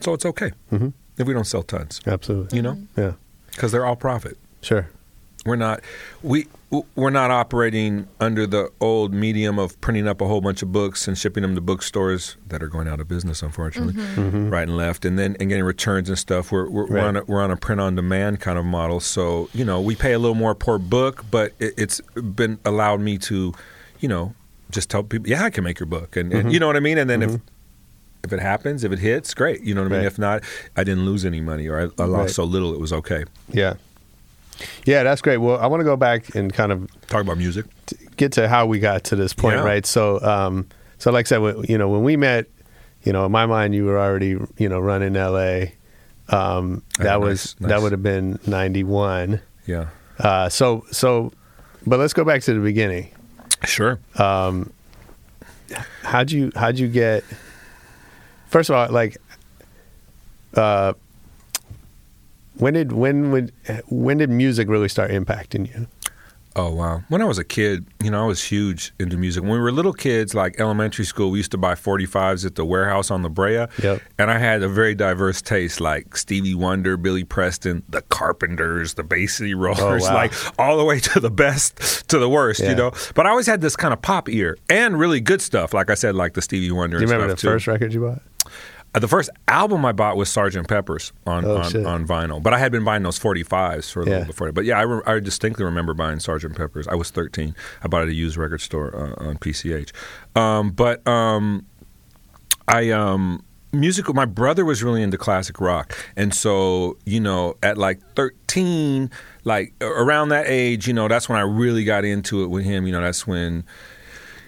so 0.00 0.12
it's 0.14 0.26
okay 0.26 0.52
Mm-hmm. 0.70 0.88
if 1.18 1.26
we 1.26 1.32
don't 1.34 1.46
sell 1.46 1.62
tons. 1.62 2.00
Absolutely. 2.06 2.56
You 2.56 2.62
know, 2.62 2.78
Yeah. 2.96 3.12
because 3.50 3.72
they're 3.72 3.86
all 3.86 3.96
profit. 3.96 4.36
Sure. 4.60 4.88
We're 5.44 5.56
not 5.56 5.80
we 6.22 6.46
we're 6.94 7.10
not 7.10 7.30
operating 7.32 8.06
under 8.20 8.46
the 8.46 8.70
old 8.80 9.12
medium 9.12 9.58
of 9.58 9.78
printing 9.80 10.06
up 10.06 10.20
a 10.20 10.26
whole 10.26 10.40
bunch 10.40 10.62
of 10.62 10.70
books 10.72 11.08
and 11.08 11.18
shipping 11.18 11.42
them 11.42 11.54
to 11.56 11.60
bookstores 11.60 12.36
that 12.46 12.62
are 12.62 12.68
going 12.68 12.86
out 12.88 13.00
of 13.00 13.08
business, 13.08 13.42
unfortunately, 13.42 13.94
right 14.48 14.68
and 14.68 14.76
left, 14.76 15.04
and 15.04 15.18
then 15.18 15.36
and 15.40 15.48
getting 15.48 15.64
returns 15.64 16.08
and 16.08 16.16
stuff. 16.18 16.52
We're 16.52 16.68
we're, 16.70 16.86
we're 16.86 17.00
on 17.00 17.16
a, 17.16 17.24
we're 17.24 17.42
on 17.42 17.50
a 17.50 17.56
print 17.56 17.80
on 17.80 17.96
demand 17.96 18.40
kind 18.40 18.56
of 18.58 18.64
model, 18.64 19.00
so 19.00 19.48
you 19.52 19.64
know 19.64 19.80
we 19.80 19.96
pay 19.96 20.12
a 20.12 20.18
little 20.20 20.36
more 20.36 20.54
per 20.54 20.78
book, 20.78 21.24
but 21.30 21.52
it, 21.58 21.74
it's 21.76 22.00
been 22.14 22.58
allowed 22.64 23.00
me 23.00 23.18
to, 23.18 23.52
you 23.98 24.08
know, 24.08 24.34
just 24.72 24.90
tell 24.90 25.02
people, 25.04 25.28
yeah, 25.28 25.44
I 25.44 25.50
can 25.50 25.62
make 25.64 25.78
your 25.78 25.86
book, 25.86 26.16
and, 26.16 26.32
and 26.32 26.52
you 26.52 26.58
know 26.58 26.66
what 26.66 26.76
I 26.76 26.80
mean, 26.80 26.98
and 26.98 27.08
then 27.08 27.22
if. 27.22 27.40
If 28.24 28.32
it 28.32 28.38
happens, 28.38 28.84
if 28.84 28.92
it 28.92 29.00
hits, 29.00 29.34
great. 29.34 29.62
You 29.62 29.74
know 29.74 29.82
what 29.82 29.90
I 29.92 29.96
mean. 29.96 30.06
If 30.06 30.16
not, 30.16 30.44
I 30.76 30.84
didn't 30.84 31.04
lose 31.06 31.24
any 31.24 31.40
money, 31.40 31.66
or 31.66 31.76
I, 31.80 31.82
I 32.00 32.06
lost 32.06 32.12
Right. 32.14 32.30
so 32.30 32.44
little, 32.44 32.72
it 32.72 32.78
was 32.78 32.92
okay. 32.92 33.24
Yeah. 33.48 33.74
Yeah, 34.84 35.02
that's 35.02 35.20
great. 35.20 35.38
Well, 35.38 35.58
I 35.58 35.66
want 35.66 35.80
to 35.80 35.84
go 35.84 35.96
back 35.96 36.32
and 36.36 36.52
kind 36.52 36.70
of 36.70 36.88
Talk 37.08 37.22
about 37.22 37.36
music. 37.36 37.66
get 38.16 38.30
to 38.34 38.46
how 38.48 38.64
we 38.66 38.78
got 38.78 39.02
to 39.04 39.16
this 39.16 39.32
point, 39.32 39.56
Yeah. 39.56 39.64
right? 39.64 39.84
So, 39.84 40.20
um, 40.22 40.68
so 40.98 41.10
like 41.10 41.26
I 41.26 41.30
said, 41.30 41.38
when- 41.38 41.64
you 41.64 41.76
know, 41.76 41.88
when 41.88 42.04
we 42.04 42.16
met, 42.16 42.46
you 43.02 43.12
know, 43.12 43.26
in 43.26 43.32
my 43.32 43.44
mind, 43.46 43.74
you 43.74 43.86
were 43.86 43.98
already, 43.98 44.36
you 44.56 44.68
know, 44.68 44.78
running 44.78 45.16
L.A. 45.16 45.74
Um, 46.28 46.84
Oh, 47.00 47.02
that 47.02 47.18
nice, 47.18 47.28
was 47.28 47.56
nice. 47.58 47.68
that 47.70 47.82
would 47.82 47.90
have 47.90 48.04
been 48.04 48.38
ninety 48.46 48.84
one. 48.84 49.40
Yeah, 49.66 49.86
Uh, 50.20 50.48
so, 50.48 50.84
so, 50.92 51.32
but 51.84 51.98
let's 51.98 52.12
go 52.12 52.22
back 52.22 52.42
to 52.42 52.54
the 52.54 52.60
beginning. 52.60 53.10
Sure. 53.64 53.98
Um, 54.16 54.72
How'd 56.02 56.30
you 56.30 56.52
how'd 56.54 56.78
you 56.78 56.86
get? 56.88 57.24
First 58.48 58.68
of 58.68 58.76
all, 58.76 58.90
like, 58.90 59.16
uh, 60.54 60.92
when 62.58 62.74
did 62.74 62.92
when 62.92 63.30
would 63.30 63.52
when 63.88 64.18
did 64.18 64.28
music 64.28 64.68
really 64.68 64.88
start 64.88 65.10
impacting 65.10 65.66
you? 65.74 65.86
Oh 66.54 66.70
wow! 66.70 67.02
When 67.08 67.22
I 67.22 67.24
was 67.24 67.38
a 67.38 67.44
kid, 67.44 67.86
you 68.02 68.10
know, 68.10 68.22
I 68.24 68.26
was 68.26 68.42
huge 68.42 68.92
into 68.98 69.16
music. 69.16 69.42
When 69.42 69.52
we 69.52 69.58
were 69.58 69.72
little 69.72 69.92
kids, 69.94 70.34
like 70.34 70.60
elementary 70.60 71.04
school, 71.06 71.30
we 71.30 71.38
used 71.38 71.50
to 71.52 71.58
buy 71.58 71.74
45s 71.74 72.44
at 72.44 72.56
the 72.56 72.64
warehouse 72.64 73.10
on 73.10 73.22
La 73.22 73.30
Brea. 73.30 73.66
Yep. 73.82 74.02
And 74.18 74.30
I 74.30 74.38
had 74.38 74.62
a 74.62 74.68
very 74.68 74.94
diverse 74.94 75.40
taste, 75.40 75.80
like 75.80 76.14
Stevie 76.16 76.54
Wonder, 76.54 76.96
Billy 76.98 77.24
Preston, 77.24 77.82
the 77.88 78.02
Carpenters, 78.02 78.94
the 78.94 79.02
Bay 79.02 79.26
City 79.26 79.54
oh, 79.54 79.58
Rollers, 79.58 80.02
Oh, 80.04 80.08
wow. 80.08 80.14
like 80.14 80.32
all 80.58 80.76
the 80.76 80.84
way 80.84 81.00
to 81.00 81.20
the 81.20 81.30
best 81.30 82.08
to 82.10 82.18
the 82.18 82.28
worst, 82.28 82.60
Yeah. 82.60 82.70
you 82.70 82.76
know. 82.76 82.92
But 83.14 83.26
I 83.26 83.30
always 83.30 83.46
had 83.46 83.60
this 83.62 83.76
kind 83.76 83.94
of 83.94 84.02
pop 84.02 84.28
ear 84.28 84.58
and 84.68 84.98
really 84.98 85.20
good 85.20 85.40
stuff, 85.40 85.72
like 85.72 85.88
I 85.90 85.94
said, 85.94 86.14
like 86.14 86.34
the 86.34 86.42
Stevie 86.42 86.70
Wonder. 86.70 86.98
Do 86.98 87.04
you 87.04 87.10
remember 87.10 87.32
the 87.34 87.40
too. 87.40 87.46
first 87.48 87.66
record 87.66 87.94
you 87.94 88.00
bought? 88.00 88.20
Uh, 88.94 88.98
the 88.98 89.08
first 89.08 89.30
album 89.48 89.84
I 89.86 89.92
bought 89.92 90.16
was 90.18 90.28
Sgt. 90.28 90.68
Pepper's 90.68 91.12
on, 91.26 91.44
Oh, 91.46 91.56
on, 91.56 91.86
on 91.86 92.06
vinyl, 92.06 92.42
but 92.42 92.52
I 92.52 92.58
had 92.58 92.70
been 92.72 92.84
buying 92.84 93.02
those 93.02 93.18
45s 93.18 93.90
for 93.90 94.02
a 94.02 94.04
Yeah. 94.04 94.10
little 94.10 94.26
before 94.26 94.46
that. 94.48 94.52
But 94.52 94.64
yeah, 94.66 94.78
I, 94.78 94.82
re- 94.82 95.02
I 95.06 95.18
distinctly 95.20 95.64
remember 95.64 95.94
buying 95.94 96.18
Sgt. 96.18 96.54
Pepper's. 96.56 96.86
I 96.88 96.94
was 96.94 97.10
13. 97.10 97.54
I 97.82 97.88
bought 97.88 98.00
it 98.00 98.04
at 98.04 98.08
a 98.10 98.14
used 98.14 98.36
record 98.36 98.60
store 98.60 98.94
uh, 98.94 99.28
on 99.28 99.38
PCH. 99.38 99.92
Um, 100.36 100.70
but 100.72 101.06
um, 101.08 101.64
I 102.68 102.90
um 102.90 103.44
musical 103.74 104.12
my 104.12 104.26
brother 104.26 104.66
was 104.66 104.82
really 104.82 105.02
into 105.02 105.16
classic 105.16 105.58
rock 105.58 105.96
and 106.14 106.34
so 106.34 106.94
you 107.06 107.18
know 107.18 107.56
at 107.62 107.78
like 107.78 107.98
13 108.16 109.10
like 109.44 109.72
around 109.80 110.28
that 110.28 110.44
age 110.46 110.86
you 110.86 110.92
know 110.92 111.08
that's 111.08 111.26
when 111.26 111.38
I 111.38 111.42
really 111.42 111.82
got 111.82 112.04
into 112.04 112.44
it 112.44 112.48
with 112.48 112.64
him 112.64 112.86
you 112.86 112.92
know 112.92 113.00
that's 113.00 113.26
when 113.26 113.64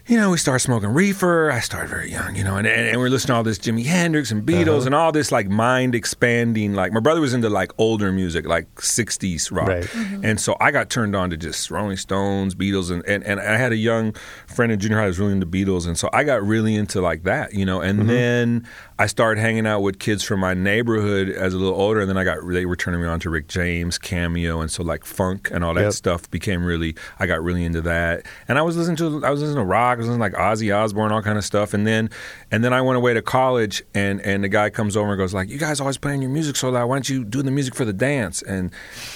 you 0.06 0.18
know, 0.18 0.30
we 0.30 0.36
started 0.36 0.58
smoking 0.60 0.90
reefer. 0.90 1.50
I 1.50 1.60
started 1.60 1.88
very 1.88 2.10
young, 2.10 2.36
you 2.36 2.44
know, 2.44 2.56
and, 2.56 2.66
and, 2.66 2.88
and 2.88 3.00
we're 3.00 3.08
listening 3.08 3.28
to 3.32 3.36
all 3.36 3.42
this 3.42 3.58
Jimi 3.58 3.84
Hendrix 3.86 4.30
and 4.30 4.44
Beatles 4.46 4.78
Uh-huh. 4.80 4.86
and 4.86 4.94
all 4.94 5.12
this 5.12 5.32
like 5.32 5.48
mind 5.48 5.94
expanding. 5.94 6.74
Like 6.74 6.92
my 6.92 7.00
brother 7.00 7.22
was 7.22 7.32
into 7.32 7.48
like 7.48 7.72
older 7.78 8.12
music, 8.12 8.46
like 8.46 8.72
60s 8.74 9.50
rock. 9.50 9.68
Right. 9.68 9.94
And 10.22 10.38
so 10.38 10.56
I 10.60 10.70
got 10.72 10.90
turned 10.90 11.16
on 11.16 11.30
to 11.30 11.36
just 11.38 11.70
Rolling 11.70 11.96
Stones, 11.96 12.54
Beatles, 12.54 12.90
and, 12.90 13.02
and, 13.06 13.24
and 13.24 13.40
I 13.40 13.56
had 13.56 13.72
a 13.72 13.76
young 13.76 14.12
friend 14.46 14.70
in 14.70 14.78
junior 14.78 14.98
high 14.98 15.04
who 15.04 15.08
was 15.08 15.18
really 15.18 15.32
into 15.32 15.46
Beatles. 15.46 15.86
And 15.86 15.96
so 15.96 16.10
I 16.12 16.22
got 16.24 16.42
really 16.46 16.74
into 16.76 17.00
like 17.00 17.22
that, 17.22 17.54
you 17.54 17.64
know, 17.64 17.80
and 17.80 18.00
Mm-hmm. 18.00 18.08
then 18.08 18.68
I 18.96 19.07
started 19.07 19.40
hanging 19.40 19.66
out 19.66 19.80
with 19.80 19.98
kids 19.98 20.22
from 20.22 20.38
my 20.40 20.54
neighborhood 20.54 21.28
as 21.28 21.52
a 21.52 21.59
little 21.59 21.74
older. 21.74 22.00
And 22.00 22.09
then 22.09 22.16
I 22.16 22.22
got, 22.22 22.38
they 22.46 22.64
were 22.64 22.76
turning 22.76 23.00
me 23.00 23.07
on 23.09 23.18
to 23.20 23.30
Rick 23.30 23.48
James, 23.48 23.98
Cameo. 23.98 24.61
And 24.61 24.70
so 24.70 24.85
like 24.85 25.04
funk 25.04 25.50
and 25.50 25.64
all 25.64 25.74
that 25.74 25.83
Yep. 25.83 25.92
stuff 25.94 26.30
became 26.30 26.64
really, 26.64 26.94
I 27.18 27.26
got 27.26 27.42
really 27.42 27.64
into 27.64 27.80
that. 27.83 28.24
And 28.46 28.57
I 28.57 28.62
was 28.62 28.76
listening 28.76 28.96
to, 28.98 29.24
I 29.26 29.30
was 29.30 29.40
listening 29.40 29.57
to 29.59 29.64
rock, 29.64 29.96
I 29.96 29.98
was 29.98 30.07
listening 30.07 30.30
to 30.30 30.37
like 30.38 30.40
Ozzy 30.40 30.74
Osbourne, 30.76 31.11
all 31.11 31.22
kind 31.22 31.38
of 31.38 31.44
stuff. 31.44 31.74
And 31.74 31.87
then, 31.87 32.09
and 32.54 32.64
then 32.64 32.72
I 32.72 32.80
went 32.80 32.96
away 32.96 33.14
to 33.14 33.22
college 33.22 33.82
and, 33.94 34.20
and 34.20 34.44
the 34.44 34.48
guy 34.48 34.70
comes 34.70 34.96
over 34.96 35.10
and 35.10 35.18
goes 35.18 35.34
like, 35.34 35.48
you 35.48 35.58
guys 35.58 35.80
always 35.80 35.96
playing 35.98 36.22
your 36.22 36.30
music 36.30 36.54
so 36.56 36.70
loud. 36.70 36.86
Why 36.86 36.96
don't 36.96 37.08
you 37.08 37.24
do 37.24 37.42
the 37.42 37.50
music 37.50 37.74
for 37.74 37.84
the 37.84 37.92
dance? 37.92 38.42
And 38.42 38.70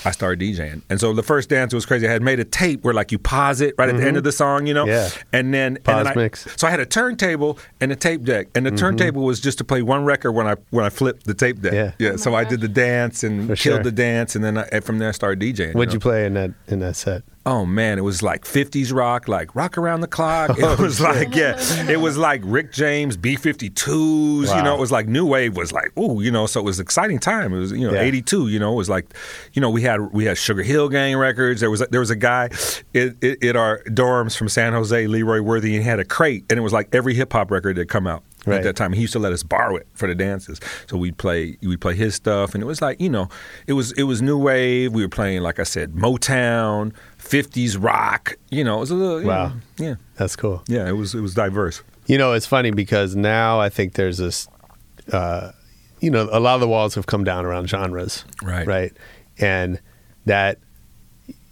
I 0.04 0.10
started 0.10 0.40
DJing. 0.40 0.82
And 0.90 0.98
so 1.00 1.12
the 1.12 1.22
first 1.22 1.48
dance 1.48 1.72
was 1.72 1.86
crazy. 1.86 2.08
I 2.08 2.10
had 2.12 2.22
made 2.22 2.40
a 2.40 2.44
tape 2.44 2.82
where 2.84 2.94
like 2.94 3.12
you 3.12 3.18
pause 3.18 3.60
it 3.60 3.74
right 3.78 3.88
at 3.88 3.96
the 3.96 4.06
end 4.06 4.16
of 4.16 4.24
the 4.24 4.32
song, 4.32 4.66
you 4.66 4.74
know? 4.74 4.86
Mm-hmm. 4.86 5.16
Yeah. 5.16 5.22
And 5.38 5.54
then, 5.54 5.76
and 5.76 5.84
Pause 5.84 6.04
then 6.04 6.12
I- 6.12 6.14
mix. 6.16 6.46
so 6.56 6.66
I 6.66 6.70
had 6.70 6.80
a 6.80 6.86
turntable 6.86 7.58
and 7.80 7.92
a 7.92 7.96
tape 7.96 8.24
deck, 8.24 8.48
and 8.54 8.66
the 8.66 8.70
turntable 8.72 9.22
was 9.22 9.40
just 9.40 9.58
to 9.58 9.64
play 9.64 9.82
one 9.82 10.04
record 10.04 10.32
when 10.32 10.46
I 10.46 10.56
when 10.70 10.84
I 10.84 10.90
flipped 10.90 11.24
the 11.24 11.34
tape 11.34 11.60
deck. 11.60 11.72
Yeah. 11.72 11.92
yeah. 11.98 12.16
so 12.16 12.34
I 12.34 12.44
did 12.44 12.60
the 12.60 12.68
dance 12.68 13.22
and 13.22 13.46
For 13.48 13.54
killed 13.56 13.76
sure. 13.76 13.82
the 13.84 13.92
dance, 13.92 14.34
and 14.34 14.44
then 14.44 14.58
I, 14.58 14.62
and 14.72 14.84
from 14.84 14.98
there 14.98 15.08
I 15.10 15.12
started 15.12 15.40
DJing. 15.40 15.74
What'd 15.74 15.90
know? 15.90 15.94
you 15.94 16.00
play 16.00 16.26
in 16.26 16.34
that 16.34 16.50
in 16.66 16.80
that 16.80 16.96
set? 16.96 17.22
Oh 17.50 17.64
man, 17.64 17.96
it 17.96 18.02
was 18.02 18.22
like 18.22 18.44
'50s 18.44 18.92
rock, 18.92 19.26
like 19.26 19.54
rock 19.54 19.78
around 19.78 20.02
the 20.02 20.06
clock. 20.06 20.50
It 20.50 20.62
oh, 20.62 20.76
was 20.76 21.00
like 21.00 21.34
yeah, 21.34 21.56
it 21.88 21.98
was 21.98 22.18
like 22.18 22.42
Rick 22.44 22.72
James, 22.72 23.16
B-52s. 23.16 24.54
You 24.54 24.62
know, 24.62 24.74
it 24.74 24.78
was 24.78 24.92
like 24.92 25.08
new 25.08 25.24
wave 25.24 25.56
was 25.56 25.72
like 25.72 25.96
ooh, 25.98 26.20
you 26.20 26.30
know. 26.30 26.46
So 26.46 26.60
it 26.60 26.64
was 26.64 26.78
an 26.78 26.82
exciting 26.82 27.18
time. 27.18 27.54
It 27.54 27.58
was 27.58 27.72
you 27.72 27.86
know 27.86 27.94
Yeah. 27.94 28.02
'82. 28.02 28.48
You 28.48 28.58
know, 28.58 28.74
it 28.74 28.76
was 28.76 28.90
like 28.90 29.14
you 29.54 29.62
know 29.62 29.70
we 29.70 29.80
had 29.80 30.12
we 30.12 30.26
had 30.26 30.36
Sugar 30.36 30.62
Hill 30.62 30.90
Gang 30.90 31.16
records. 31.16 31.60
There 31.60 31.70
was 31.70 31.80
a, 31.80 31.86
there 31.86 32.00
was 32.00 32.10
a 32.10 32.16
guy 32.16 32.50
in, 32.92 33.16
in, 33.22 33.36
in 33.40 33.56
our 33.56 33.82
dorms 33.84 34.36
from 34.36 34.50
San 34.50 34.74
Jose, 34.74 35.06
Leroy 35.06 35.40
Worthy, 35.40 35.74
and 35.74 35.82
he 35.82 35.88
had 35.88 36.00
a 36.00 36.04
crate, 36.04 36.44
and 36.50 36.58
it 36.58 36.62
was 36.62 36.74
like 36.74 36.94
every 36.94 37.14
hip 37.14 37.32
hop 37.32 37.50
record 37.50 37.76
that 37.76 37.88
come 37.88 38.06
out. 38.06 38.24
Right. 38.46 38.58
At 38.58 38.62
that 38.62 38.76
time, 38.76 38.92
he 38.92 39.02
used 39.02 39.12
to 39.14 39.18
let 39.18 39.32
us 39.32 39.42
borrow 39.42 39.76
it 39.76 39.86
for 39.94 40.06
the 40.06 40.14
dances, 40.14 40.60
so 40.86 40.96
we'd 40.96 41.18
play 41.18 41.58
we'd 41.60 41.80
play 41.80 41.94
his 41.96 42.14
stuff, 42.14 42.54
and 42.54 42.62
it 42.62 42.66
was 42.66 42.80
like 42.80 43.00
you 43.00 43.10
know, 43.10 43.28
it 43.66 43.72
was 43.72 43.92
it 43.92 44.04
was 44.04 44.22
new 44.22 44.38
wave. 44.38 44.92
We 44.92 45.02
were 45.02 45.08
playing 45.08 45.42
like 45.42 45.58
I 45.58 45.64
said, 45.64 45.92
Motown, 45.94 46.94
'50s 47.28 47.76
rock. 47.82 48.36
You 48.50 48.64
know, 48.64 48.76
it 48.76 48.80
was 48.80 48.90
a 48.90 48.94
little 48.94 49.22
Wow. 49.22 49.46
know, 49.48 49.52
yeah, 49.78 49.94
That's 50.16 50.36
cool. 50.36 50.62
yeah. 50.68 50.88
It 50.88 50.92
was 50.92 51.14
it 51.14 51.20
was 51.20 51.34
diverse. 51.34 51.82
You 52.06 52.16
know, 52.18 52.32
it's 52.32 52.46
funny 52.46 52.70
because 52.70 53.14
now 53.14 53.60
I 53.60 53.68
think 53.68 53.94
there's 53.94 54.16
this, 54.18 54.48
uh, 55.12 55.52
you 56.00 56.10
know, 56.10 56.28
a 56.32 56.40
lot 56.40 56.54
of 56.54 56.60
the 56.60 56.68
walls 56.68 56.94
have 56.94 57.06
come 57.06 57.22
down 57.24 57.44
around 57.44 57.68
genres, 57.68 58.24
Right. 58.42 58.66
Right, 58.66 58.92
and 59.38 59.78
that 60.26 60.58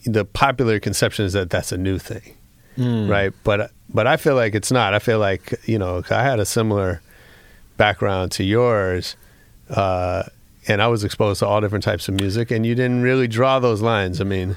the 0.04 0.24
popular 0.24 0.78
conception 0.80 1.24
is 1.26 1.32
that 1.34 1.50
that's 1.50 1.72
a 1.72 1.76
new 1.76 1.98
thing, 1.98 2.34
Hmm. 2.76 3.08
right? 3.08 3.32
But 3.44 3.70
but 3.92 4.06
I 4.06 4.16
feel 4.16 4.34
like 4.34 4.54
it's 4.54 4.72
not. 4.72 4.94
I 4.94 4.98
feel 4.98 5.18
like 5.18 5.54
you 5.66 5.78
know 5.78 6.02
I 6.10 6.22
had 6.22 6.40
a 6.40 6.46
similar 6.46 7.00
background 7.76 8.32
to 8.32 8.44
yours. 8.44 9.16
Uh, 9.68 10.22
and 10.68 10.80
I 10.82 10.86
was 10.88 11.04
exposed 11.04 11.40
to 11.40 11.46
all 11.46 11.60
different 11.60 11.84
types 11.84 12.08
of 12.08 12.14
music, 12.14 12.50
and 12.50 12.64
you 12.66 12.74
didn't 12.74 13.02
really 13.02 13.28
draw 13.28 13.58
those 13.60 13.82
lines. 13.82 14.20
I 14.20 14.24
mean, 14.24 14.56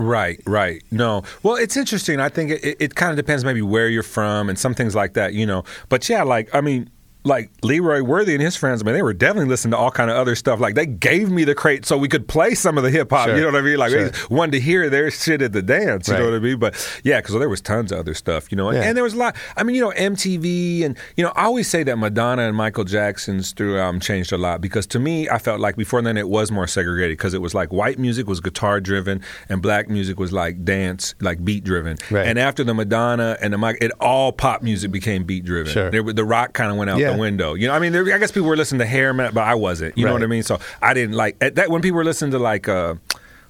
Right, 0.00 0.40
right. 0.46 0.82
No. 0.90 1.24
Well, 1.42 1.56
it's 1.56 1.76
interesting. 1.76 2.20
I 2.20 2.30
think 2.30 2.52
it, 2.52 2.76
it 2.80 2.94
kind 2.94 3.10
of 3.10 3.16
depends 3.16 3.44
maybe 3.44 3.60
where 3.60 3.86
you're 3.86 4.02
from 4.02 4.48
and 4.48 4.58
some 4.58 4.74
things 4.74 4.94
like 4.94 5.12
that, 5.12 5.34
you 5.34 5.44
know. 5.44 5.62
But 5.90 6.08
yeah, 6.08 6.22
like, 6.22 6.48
I 6.54 6.62
mean, 6.62 6.88
like 7.24 7.50
Leroy 7.62 8.02
Worthy 8.02 8.34
and 8.34 8.42
his 8.42 8.56
friends, 8.56 8.82
I 8.82 8.86
mean, 8.86 8.94
they 8.94 9.02
were 9.02 9.12
definitely 9.12 9.50
listening 9.50 9.72
to 9.72 9.76
all 9.78 9.90
kind 9.90 10.10
of 10.10 10.16
other 10.16 10.34
stuff. 10.34 10.58
Like 10.60 10.74
they 10.74 10.86
gave 10.86 11.30
me 11.30 11.44
the 11.44 11.54
crate 11.54 11.84
so 11.84 11.98
we 11.98 12.08
could 12.08 12.26
play 12.28 12.54
some 12.54 12.78
of 12.78 12.82
the 12.84 12.90
hip 12.90 13.10
hop. 13.10 13.26
Sure. 13.28 13.36
You 13.36 13.42
know 13.42 13.48
what 13.48 13.56
I 13.56 13.60
mean? 13.62 13.76
Like 13.78 13.90
Sure. 13.90 14.08
they 14.08 14.34
wanted 14.34 14.52
to 14.52 14.60
hear 14.60 14.88
their 14.88 15.10
shit 15.10 15.42
at 15.42 15.52
the 15.52 15.62
dance. 15.62 16.08
You 16.08 16.14
Right. 16.14 16.20
know 16.20 16.30
what 16.30 16.36
I 16.36 16.38
mean? 16.40 16.58
But 16.58 17.00
yeah, 17.04 17.20
because 17.20 17.34
there 17.38 17.48
was 17.48 17.60
tons 17.60 17.92
of 17.92 17.98
other 17.98 18.14
stuff. 18.14 18.50
You 18.50 18.56
know, 18.56 18.68
and, 18.68 18.78
Yeah. 18.78 18.84
and 18.84 18.96
there 18.96 19.04
was 19.04 19.14
a 19.14 19.18
lot. 19.18 19.36
I 19.56 19.62
mean, 19.62 19.76
you 19.76 19.82
know, 19.82 19.92
MTV 19.96 20.84
and 20.84 20.96
you 21.16 21.24
know, 21.24 21.32
I 21.36 21.44
always 21.44 21.68
say 21.68 21.82
that 21.82 21.96
Madonna 21.98 22.42
and 22.42 22.56
Michael 22.56 22.84
Jackson's 22.84 23.52
through 23.52 23.78
album 23.78 24.00
changed 24.00 24.32
a 24.32 24.38
lot 24.38 24.60
because 24.60 24.86
to 24.88 24.98
me, 24.98 25.28
I 25.28 25.38
felt 25.38 25.60
like 25.60 25.76
before 25.76 26.00
then 26.02 26.16
it 26.16 26.28
was 26.28 26.50
more 26.50 26.66
segregated 26.66 27.16
because 27.18 27.34
it 27.34 27.42
was 27.42 27.54
like 27.54 27.72
white 27.72 27.98
music 27.98 28.26
was 28.28 28.40
guitar 28.40 28.80
driven 28.80 29.20
and 29.48 29.60
black 29.62 29.88
music 29.88 30.18
was 30.18 30.32
like 30.32 30.64
dance, 30.64 31.14
like 31.20 31.44
beat 31.44 31.64
driven. 31.64 31.96
Right. 32.10 32.26
And 32.26 32.38
after 32.38 32.64
the 32.64 32.74
Madonna 32.74 33.36
and 33.40 33.52
the 33.52 33.58
Mike, 33.58 33.78
it 33.80 33.92
all 34.00 34.32
pop 34.32 34.62
music 34.62 34.90
became 34.90 35.24
beat 35.24 35.44
driven. 35.44 35.72
Sure. 35.72 35.90
There, 35.90 36.02
the 36.02 36.24
rock 36.24 36.52
kind 36.54 36.70
of 36.70 36.76
went 36.76 36.90
out 36.90 36.98
Yeah. 36.98 37.09
The 37.12 37.18
window. 37.18 37.54
You 37.54 37.68
know, 37.68 37.74
I 37.74 37.78
mean, 37.78 37.92
there, 37.92 38.04
I 38.14 38.18
guess 38.18 38.30
people 38.32 38.48
were 38.48 38.56
listening 38.56 38.80
to 38.80 38.86
hair 38.86 39.12
metal, 39.12 39.32
but 39.34 39.44
I 39.44 39.54
wasn't. 39.54 39.96
You 39.98 40.06
know 40.06 40.12
what 40.12 40.22
I 40.22 40.26
mean? 40.26 40.42
So 40.42 40.58
I 40.82 40.94
didn't 40.94 41.14
like 41.16 41.36
at 41.40 41.54
that 41.56 41.70
when 41.70 41.82
people 41.82 41.96
were 41.96 42.04
listening 42.04 42.30
to 42.32 42.38
like 42.38 42.68
uh, 42.68 42.94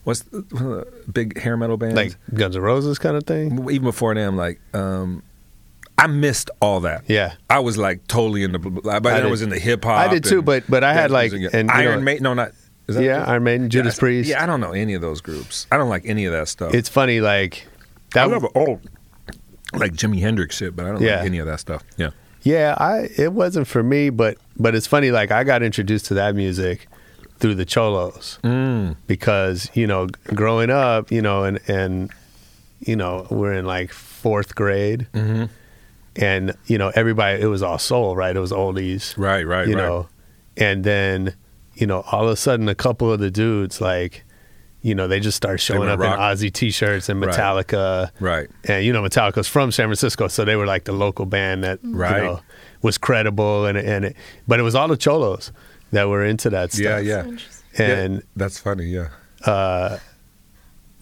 what's 0.05 0.21
the, 0.21 0.85
uh, 0.89 1.11
big 1.13 1.39
hair 1.39 1.57
metal 1.57 1.77
bands 1.77 1.97
like 1.97 2.17
Guns 2.35 2.57
N' 2.57 2.63
Roses 2.63 2.99
kind 2.99 3.17
of 3.17 3.25
thing. 3.25 3.53
even 3.71 3.83
before 3.83 4.15
them, 4.15 4.37
like 4.37 4.61
um, 4.75 5.23
I 5.99 6.07
missed 6.07 6.51
all 6.61 6.81
that. 6.81 7.05
Yeah. 7.09 7.35
I 7.51 7.59
was 7.59 7.77
like 7.77 8.07
totally 8.07 8.43
in 8.43 8.53
the. 8.53 8.59
By 8.59 8.99
then 9.01 9.15
I, 9.15 9.21
did- 9.21 9.31
was 9.31 9.43
in 9.43 9.51
the 9.51 9.59
hip 9.59 9.85
hop. 9.85 9.99
I 10.01 10.09
did 10.09 10.25
too, 10.25 10.39
and 10.39 10.47
but- 10.47 10.65
but 10.69 10.83
I 10.85 10.95
had, 10.95 11.11
like- 11.11 11.33
and, 11.33 11.43
you 11.43 11.75
Iron 11.75 11.99
know- 11.99 12.05
Maiden. 12.05 12.23
No, 12.23 12.35
not 12.35 12.53
Is 12.89 12.97
that 12.97 13.05
yeah, 13.05 13.25
Iron 13.27 13.45
Maiden, 13.45 13.69
Judas 13.71 13.97
yeah, 13.97 14.01
Priest. 14.01 14.31
Yeah, 14.31 14.43
I 14.43 14.47
don't 14.47 14.61
know 14.61 14.73
any 14.73 14.95
of 14.95 15.03
those 15.03 15.21
groups. 15.21 15.67
I 15.71 15.77
don't 15.77 15.91
like 15.91 16.03
any 16.07 16.25
of 16.25 16.33
that 16.33 16.49
stuff. 16.49 16.73
It's 16.75 16.89
funny, 16.89 17.21
like 17.21 17.67
I 18.17 18.27
that. 18.27 18.31
love 18.31 18.47
old, 18.55 18.81
like 19.75 19.93
Jimi 19.93 20.21
Hendrix 20.21 20.57
shit, 20.57 20.75
but 20.75 20.87
I 20.87 20.89
don't 20.93 21.03
Yeah. 21.03 21.17
like 21.17 21.27
any 21.27 21.39
of 21.39 21.47
that 21.47 21.61
stuff. 21.61 21.85
Yeah. 21.99 22.11
Yeah, 22.43 22.75
I 22.79 23.09
it 23.19 23.33
wasn't 23.33 23.67
for 23.67 23.83
me, 23.83 24.11
but 24.11 24.39
but 24.57 24.75
it's 24.75 24.87
funny. 24.87 25.11
Like 25.11 25.31
I 25.31 25.45
got 25.45 25.63
introduced 25.63 26.07
to 26.07 26.15
that 26.15 26.35
music 26.35 26.87
through 27.39 27.55
the 27.55 27.65
Cholos 27.65 28.39
Mm. 28.43 28.97
because 29.07 29.71
you 29.75 29.87
know 29.87 30.07
growing 30.35 30.71
up, 30.71 31.11
you 31.11 31.23
know, 31.23 31.45
and 31.45 31.59
and 31.69 32.11
you 32.81 32.97
know 32.97 33.27
we're 33.31 33.53
in 33.53 33.67
like 33.67 33.93
fourth 33.93 34.55
grade, 34.55 35.07
Mm-hmm. 35.13 35.45
and 36.17 36.55
you 36.67 36.79
know 36.79 36.91
everybody 36.95 37.41
it 37.43 37.47
was 37.47 37.63
all 37.63 37.79
soul, 37.79 38.17
right? 38.17 38.35
It 38.35 38.41
was 38.41 38.53
oldies, 38.53 39.17
Right, 39.19 39.47
right, 39.47 39.69
you 39.69 39.77
right. 39.77 39.83
know, 39.83 40.09
and 40.57 40.83
then 40.85 41.35
you 41.75 41.87
know 41.87 42.03
all 42.13 42.25
of 42.25 42.31
a 42.31 42.37
sudden 42.37 42.69
a 42.69 42.75
couple 42.75 43.13
of 43.13 43.21
the 43.21 43.31
dudes 43.31 43.81
like. 43.81 44.25
You 44.83 44.95
know, 44.95 45.09
they 45.09 45.21
just 45.21 45.37
start 45.37 45.61
showing 45.61 45.89
up 45.91 45.99
rock. 45.99 46.15
in 46.15 46.21
Ozzy 46.21 46.51
T-shirts 46.53 47.09
and 47.11 47.23
Metallica, 47.23 48.11
Right. 48.19 48.49
and 48.65 48.85
you 48.85 48.93
know 48.95 49.03
Metallica's 49.03 49.47
from 49.47 49.71
San 49.73 49.87
Francisco, 49.89 50.27
so 50.29 50.45
they 50.45 50.57
were 50.57 50.67
like 50.67 50.85
the 50.85 50.93
local 50.93 51.27
band 51.27 51.65
that 51.65 51.81
Right. 51.83 52.17
you 52.17 52.23
know 52.29 52.41
was 52.83 52.97
credible 52.97 53.67
and 53.67 53.77
and 53.77 54.05
it, 54.07 54.17
but 54.49 54.59
it 54.59 54.63
was 54.63 54.75
all 54.75 54.89
the 54.89 54.97
cholos 54.97 55.53
that 55.93 56.09
were 56.09 56.25
into 56.25 56.49
that 56.51 56.73
stuff. 56.73 56.83
Yeah, 56.83 56.99
yeah. 56.99 57.37
And 57.79 58.15
Yeah, 58.15 58.21
that's 58.37 58.59
funny. 58.59 58.87
Yeah. 58.87 59.09
Uh, 59.45 59.99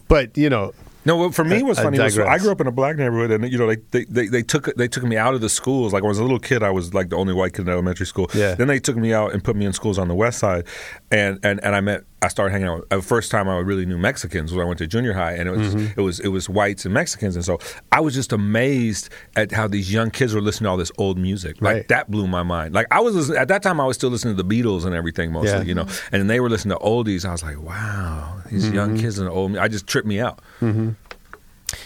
but 0.07 0.37
you 0.37 0.49
know, 0.49 0.73
No, 1.05 1.15
what 1.15 1.33
for 1.33 1.45
me 1.45 1.59
I- 1.59 1.61
was 1.61 1.79
I 1.79 1.83
funny. 1.83 1.99
Was 1.99 2.19
I 2.19 2.37
grew 2.37 2.51
up 2.51 2.59
in 2.59 2.67
a 2.67 2.71
black 2.71 2.97
neighborhood, 2.97 3.31
and 3.31 3.49
you 3.49 3.57
know, 3.57 3.67
they, 3.67 3.77
they 3.91 4.03
they 4.09 4.27
they 4.27 4.43
took 4.43 4.75
they 4.75 4.87
took 4.89 5.03
me 5.03 5.15
out 5.15 5.33
of 5.33 5.41
the 5.41 5.49
schools. 5.49 5.93
Like 5.93 6.03
when 6.03 6.09
I 6.09 6.15
was 6.15 6.19
a 6.19 6.23
little 6.23 6.39
kid, 6.39 6.61
I 6.63 6.69
was 6.69 6.93
like 6.93 7.09
the 7.09 7.15
only 7.15 7.33
white 7.33 7.53
kid 7.53 7.61
in 7.61 7.69
elementary 7.69 8.05
school. 8.05 8.29
Yeah. 8.33 8.55
Then 8.55 8.67
they 8.67 8.79
took 8.79 8.97
me 8.97 9.13
out 9.13 9.33
and 9.33 9.41
put 9.43 9.55
me 9.55 9.65
in 9.65 9.71
schools 9.73 9.97
on 9.97 10.07
the 10.09 10.15
west 10.15 10.39
side, 10.39 10.65
and 11.09 11.39
and 11.43 11.63
and 11.63 11.75
I 11.75 11.81
met. 11.81 12.03
I 12.21 12.27
started 12.27 12.51
hanging 12.51 12.67
out. 12.67 12.89
The 12.89 13.01
first 13.01 13.31
time 13.31 13.47
I 13.47 13.57
really 13.59 13.85
knew 13.85 13.97
Mexicans 13.97 14.51
was 14.51 14.57
when 14.57 14.65
I 14.65 14.67
went 14.67 14.79
to 14.79 14.87
junior 14.87 15.13
high, 15.13 15.33
and 15.33 15.47
it 15.47 15.51
was 15.51 15.73
Mm-hmm. 15.73 15.99
it 15.99 16.03
was 16.03 16.19
it 16.19 16.27
was 16.29 16.49
whites 16.49 16.83
and 16.85 16.93
Mexicans, 16.93 17.35
and 17.35 17.45
so 17.45 17.59
I 17.91 18.01
was 18.01 18.13
just 18.13 18.33
amazed 18.33 19.09
at 19.37 19.51
how 19.53 19.67
these 19.67 19.91
young 19.93 20.11
kids 20.11 20.33
were 20.35 20.41
listening 20.41 20.65
to 20.65 20.71
all 20.71 20.77
this 20.77 20.91
old 20.97 21.17
music. 21.17 21.61
Like 21.61 21.73
Right. 21.75 21.87
that 21.87 22.11
blew 22.11 22.27
my 22.27 22.43
mind. 22.43 22.73
Like 22.73 22.87
I 22.91 22.99
was 22.99 23.29
at 23.31 23.47
that 23.47 23.63
time, 23.63 23.79
I 23.79 23.85
was 23.85 23.95
still 23.95 24.09
listening 24.09 24.35
to 24.35 24.43
the 24.43 24.49
Beatles 24.61 24.85
and 24.85 24.93
everything 24.93 25.31
mostly, 25.31 25.51
Yeah. 25.59 25.61
you 25.63 25.73
know, 25.75 25.83
and 26.11 26.19
then 26.21 26.27
they 26.27 26.39
were 26.41 26.49
listening 26.49 26.77
to 26.77 26.83
oldies. 26.83 27.23
I 27.25 27.31
was 27.31 27.41
like, 27.43 27.61
wow, 27.61 28.41
these 28.51 28.69
young 28.69 28.89
Mm-hmm. 28.95 28.99
kids 28.99 29.19
and 29.19 29.29
old. 29.29 29.55
I 29.57 29.67
just 29.69 29.87
tripped 29.87 30.07
me 30.07 30.19
out. 30.19 30.39
and 30.61 30.95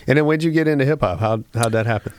then 0.07 0.25
when 0.25 0.39
did 0.39 0.45
you 0.45 0.51
get 0.51 0.67
into 0.67 0.85
hip 0.85 1.01
hop? 1.01 1.19
How 1.19 1.43
how'd 1.53 1.73
that 1.73 1.85
happen? 1.85 2.13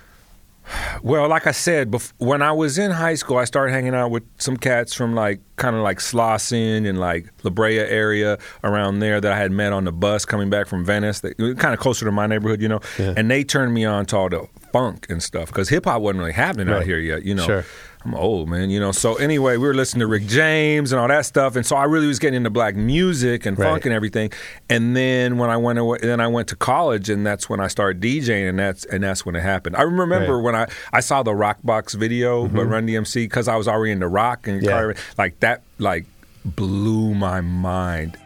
Well, 1.02 1.28
like 1.28 1.46
I 1.46 1.50
said, 1.50 1.90
bef- 1.90 2.12
when 2.18 2.40
I 2.40 2.52
was 2.52 2.78
in 2.78 2.90
high 2.90 3.14
school, 3.14 3.36
I 3.36 3.44
started 3.44 3.72
hanging 3.72 3.94
out 3.94 4.10
with 4.10 4.22
some 4.38 4.56
cats 4.56 4.94
from 4.94 5.14
like 5.14 5.40
kind 5.56 5.76
of 5.76 5.82
like 5.82 5.98
Slauson 5.98 6.88
and 6.88 6.98
like 6.98 7.28
La 7.42 7.50
Brea 7.50 7.78
area 7.78 8.38
around 8.62 9.00
there 9.00 9.20
that 9.20 9.32
I 9.32 9.36
had 9.36 9.52
met 9.52 9.72
on 9.72 9.84
the 9.84 9.92
bus 9.92 10.24
coming 10.24 10.48
back 10.50 10.66
from 10.66 10.84
Venice. 10.84 11.20
They 11.20 11.34
kind 11.34 11.74
of 11.74 11.78
closer 11.80 12.04
to 12.06 12.12
my 12.12 12.26
neighborhood, 12.26 12.62
you 12.62 12.68
know. 12.68 12.80
And 12.98 13.30
they 13.30 13.44
turned 13.44 13.74
me 13.74 13.84
on 13.84 14.06
to 14.06 14.16
all 14.16 14.28
the 14.28 14.46
funk 14.72 15.06
and 15.10 15.22
stuff 15.22 15.48
because 15.48 15.68
hip 15.68 15.84
hop 15.84 16.00
wasn't 16.00 16.20
really 16.20 16.32
happening 16.32 16.68
out 16.74 16.84
here 16.84 16.98
yet, 16.98 17.24
you 17.24 17.34
know. 17.34 17.44
Sure. 17.44 17.64
I'm 18.04 18.14
old, 18.14 18.50
man, 18.50 18.68
you 18.68 18.78
know. 18.78 18.92
So 18.92 19.14
anyway, 19.14 19.56
we 19.56 19.66
were 19.66 19.72
listening 19.72 20.00
to 20.00 20.06
Rick 20.06 20.26
James 20.26 20.92
and 20.92 21.00
all 21.00 21.08
that 21.08 21.24
stuff, 21.24 21.56
and 21.56 21.64
so 21.64 21.74
I 21.74 21.84
really 21.84 22.06
was 22.06 22.18
getting 22.18 22.36
into 22.36 22.50
black 22.50 22.76
music 22.76 23.46
and 23.46 23.58
Right. 23.58 23.66
funk 23.70 23.86
and 23.86 23.94
everything. 23.94 24.30
And 24.68 24.94
then 24.94 25.38
when 25.38 25.48
I 25.48 25.56
went 25.56 25.78
away, 25.78 25.98
then 26.02 26.20
I 26.20 26.26
went 26.26 26.48
to 26.48 26.56
college, 26.56 27.08
and 27.08 27.24
that's 27.26 27.48
when 27.48 27.60
I 27.60 27.66
started 27.68 28.02
DJing, 28.02 28.46
and 28.48 28.58
that's 28.58 28.84
and 28.84 29.02
that's 29.02 29.24
when 29.24 29.34
it 29.36 29.40
happened. 29.42 29.76
I 29.76 29.82
remember 29.82 30.14
Right. 30.16 30.28
Mm-hmm. 30.28 30.42
when 30.44 30.54
I 30.54 30.66
I 30.92 31.00
saw 31.00 31.22
the 31.22 31.34
Rock 31.34 31.58
Box 31.64 31.94
video 31.94 32.46
by 32.46 32.62
Run 32.62 32.86
DMC 32.86 33.24
because 33.24 33.48
I 33.48 33.56
was 33.56 33.66
already 33.68 33.92
into 33.92 34.06
rock 34.08 34.46
and 34.46 34.62
Yeah. 34.62 34.92
Like 35.16 35.40
that 35.40 35.62
like 35.78 36.04
blew 36.44 37.14
my 37.14 37.40
mind. 37.40 38.18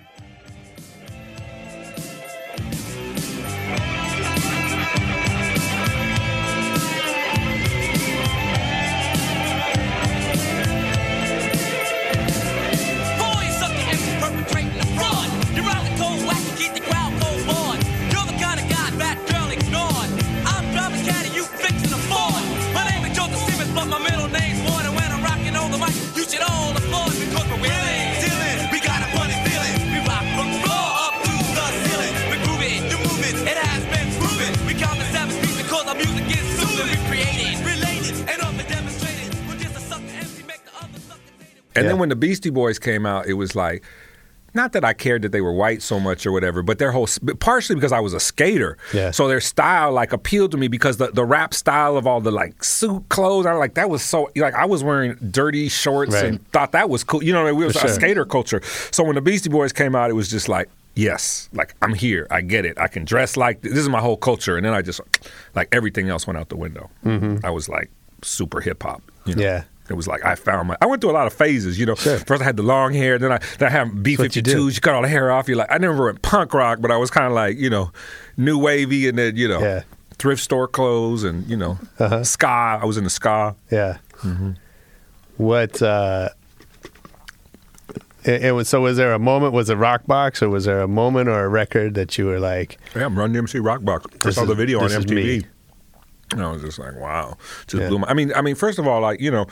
And 41.79 41.85
Yeah. 41.85 41.91
then 41.93 41.99
when 41.99 42.09
the 42.09 42.17
Beastie 42.17 42.51
Boys 42.51 42.79
came 42.79 43.07
out, 43.07 43.27
it 43.27 43.35
was 43.35 43.55
like, 43.55 43.83
not 44.55 44.73
that 44.73 44.83
I 44.85 44.95
cared 44.95 45.23
that 45.23 45.31
they 45.33 45.43
were 45.43 45.53
white 45.53 45.83
so 45.83 46.01
much 46.01 46.27
or 46.27 46.33
whatever, 46.33 46.63
but 46.63 46.79
their 46.79 46.91
whole, 46.91 47.07
partially 47.39 47.77
because 47.77 47.93
I 47.93 48.01
was 48.01 48.15
a 48.15 48.19
skater. 48.21 48.79
Yeah. 48.95 49.11
So 49.11 49.29
their 49.29 49.41
style 49.43 49.93
like 49.93 50.13
appealed 50.15 50.51
to 50.53 50.57
me 50.57 50.69
because 50.69 50.97
the, 50.97 51.09
the 51.09 51.25
rap 51.25 51.53
style 51.53 51.97
of 51.99 52.07
all 52.07 52.21
the 52.23 52.31
like 52.31 52.65
suit 52.65 53.09
clothes, 53.11 53.45
I 53.47 53.53
like 53.53 53.75
that 53.75 53.91
was 53.91 54.03
so, 54.03 54.31
like 54.37 54.55
I 54.55 54.65
was 54.65 54.83
wearing 54.83 55.15
dirty 55.31 55.69
shorts 55.69 56.15
Right. 56.15 56.25
and 56.25 56.51
thought 56.53 56.73
that 56.73 56.89
was 56.89 57.05
cool. 57.05 57.23
You 57.23 57.33
know, 57.35 57.45
we 57.55 57.65
was 57.67 57.75
For 57.77 57.87
a 57.87 57.89
sure. 57.89 57.95
skater 58.01 58.25
culture. 58.25 58.63
So 58.91 59.05
when 59.05 59.15
the 59.17 59.21
Beastie 59.21 59.51
Boys 59.51 59.73
came 59.73 59.95
out, 59.95 60.09
it 60.11 60.15
was 60.15 60.29
just 60.31 60.49
like, 60.49 60.69
yes, 60.97 61.51
like 61.53 61.75
I'm 61.83 61.93
here. 61.95 62.27
I 62.31 62.41
get 62.41 62.65
it. 62.65 62.79
I 62.81 62.89
can 62.89 63.05
dress 63.05 63.37
like 63.37 63.61
this 63.61 63.75
is 63.77 63.89
my 63.91 64.01
whole 64.01 64.17
culture. 64.17 64.57
And 64.57 64.65
then 64.65 64.73
I 64.73 64.81
just, 64.81 65.01
like 65.55 65.69
everything 65.73 66.09
else 66.09 66.27
went 66.27 66.39
out 66.39 66.49
the 66.49 66.57
window. 66.57 66.89
I 67.45 67.51
was 67.51 67.69
like 67.69 67.91
super 68.23 68.61
hip 68.63 68.83
hop. 68.83 69.03
You 69.27 69.35
know? 69.35 69.43
Mm-hmm. 69.43 69.43
Yeah. 69.43 69.65
It 69.89 69.95
was 69.95 70.07
like 70.07 70.25
I 70.25 70.35
found 70.35 70.69
my. 70.69 70.77
I 70.83 70.87
went 70.87 71.01
through 71.01 71.11
a 71.11 71.19
lot 71.21 71.27
of 71.27 71.33
phases, 71.33 71.79
you 71.79 71.87
know. 71.87 71.95
Sure. 71.95 72.19
First, 72.19 72.43
I 72.43 72.45
had 72.45 72.57
the 72.57 72.63
long 72.63 72.93
hair. 72.93 73.19
Then 73.19 73.33
I 73.33 73.39
then 73.59 73.69
I 73.69 73.71
had 73.71 74.03
B 74.03 74.17
do. 74.17 74.23
52s. 74.25 74.75
You 74.75 74.81
cut 74.81 74.95
all 74.95 75.03
the 75.03 75.09
hair 75.09 75.31
off. 75.31 75.49
You're 75.49 75.57
like, 75.57 75.71
I 75.73 75.79
never 75.79 76.05
went 76.07 76.23
punk 76.23 76.53
rock, 76.55 76.81
but 76.81 76.91
I 76.91 76.97
was 76.97 77.11
kind 77.11 77.27
of 77.27 77.33
like, 77.33 77.57
you 77.57 77.71
know, 77.71 77.91
new 78.37 78.59
wavy, 78.59 79.09
and 79.09 79.17
then 79.19 79.37
you 79.37 79.49
know, 79.49 79.61
Yeah. 79.61 79.83
thrift 80.19 80.43
store 80.43 80.69
clothes, 80.69 81.25
and 81.25 81.47
you 81.49 81.57
know, 81.57 81.79
Uh-huh. 81.99 82.23
ska. 82.25 82.47
I 82.47 82.85
was 82.85 82.97
in 82.97 83.05
the 83.05 83.11
ska. 83.11 83.55
Yeah. 83.71 83.99
Mm-hmm. 84.23 84.53
What? 85.39 85.81
uh 85.83 86.29
was 88.27 88.69
so. 88.69 88.81
Was 88.83 88.97
there 88.97 89.15
a 89.15 89.19
moment? 89.19 89.53
Was 89.55 89.71
it 89.71 89.77
Rock 89.77 90.07
Box, 90.07 90.43
or 90.43 90.49
was 90.51 90.65
there 90.67 90.81
a 90.83 90.89
moment 90.89 91.29
or 91.29 91.45
a 91.45 91.49
record 91.49 91.95
that 91.95 92.19
you 92.19 92.27
were 92.27 92.41
like, 92.41 92.79
Yeah, 92.95 93.07
I'm 93.07 93.19
Run 93.19 93.33
DMC 93.33 93.65
Rock 93.65 93.83
Box. 93.85 94.05
I 94.27 94.31
saw 94.31 94.43
is- 94.43 94.49
the 94.49 94.55
video 94.55 94.81
on 94.81 94.91
MTV. 94.91 95.47
And 96.31 96.43
I 96.43 96.53
was 96.53 96.61
just 96.61 96.79
like, 96.79 96.95
wow, 96.97 97.39
just 97.69 97.81
Yeah. 97.83 97.89
blew 97.89 98.01
my. 98.01 98.09
I 98.09 98.13
mean, 98.13 98.33
I 98.37 98.43
mean, 98.43 98.55
first 98.55 98.79
of 98.79 98.87
all, 98.87 99.01
like 99.01 99.21
you 99.21 99.31
know. 99.31 99.47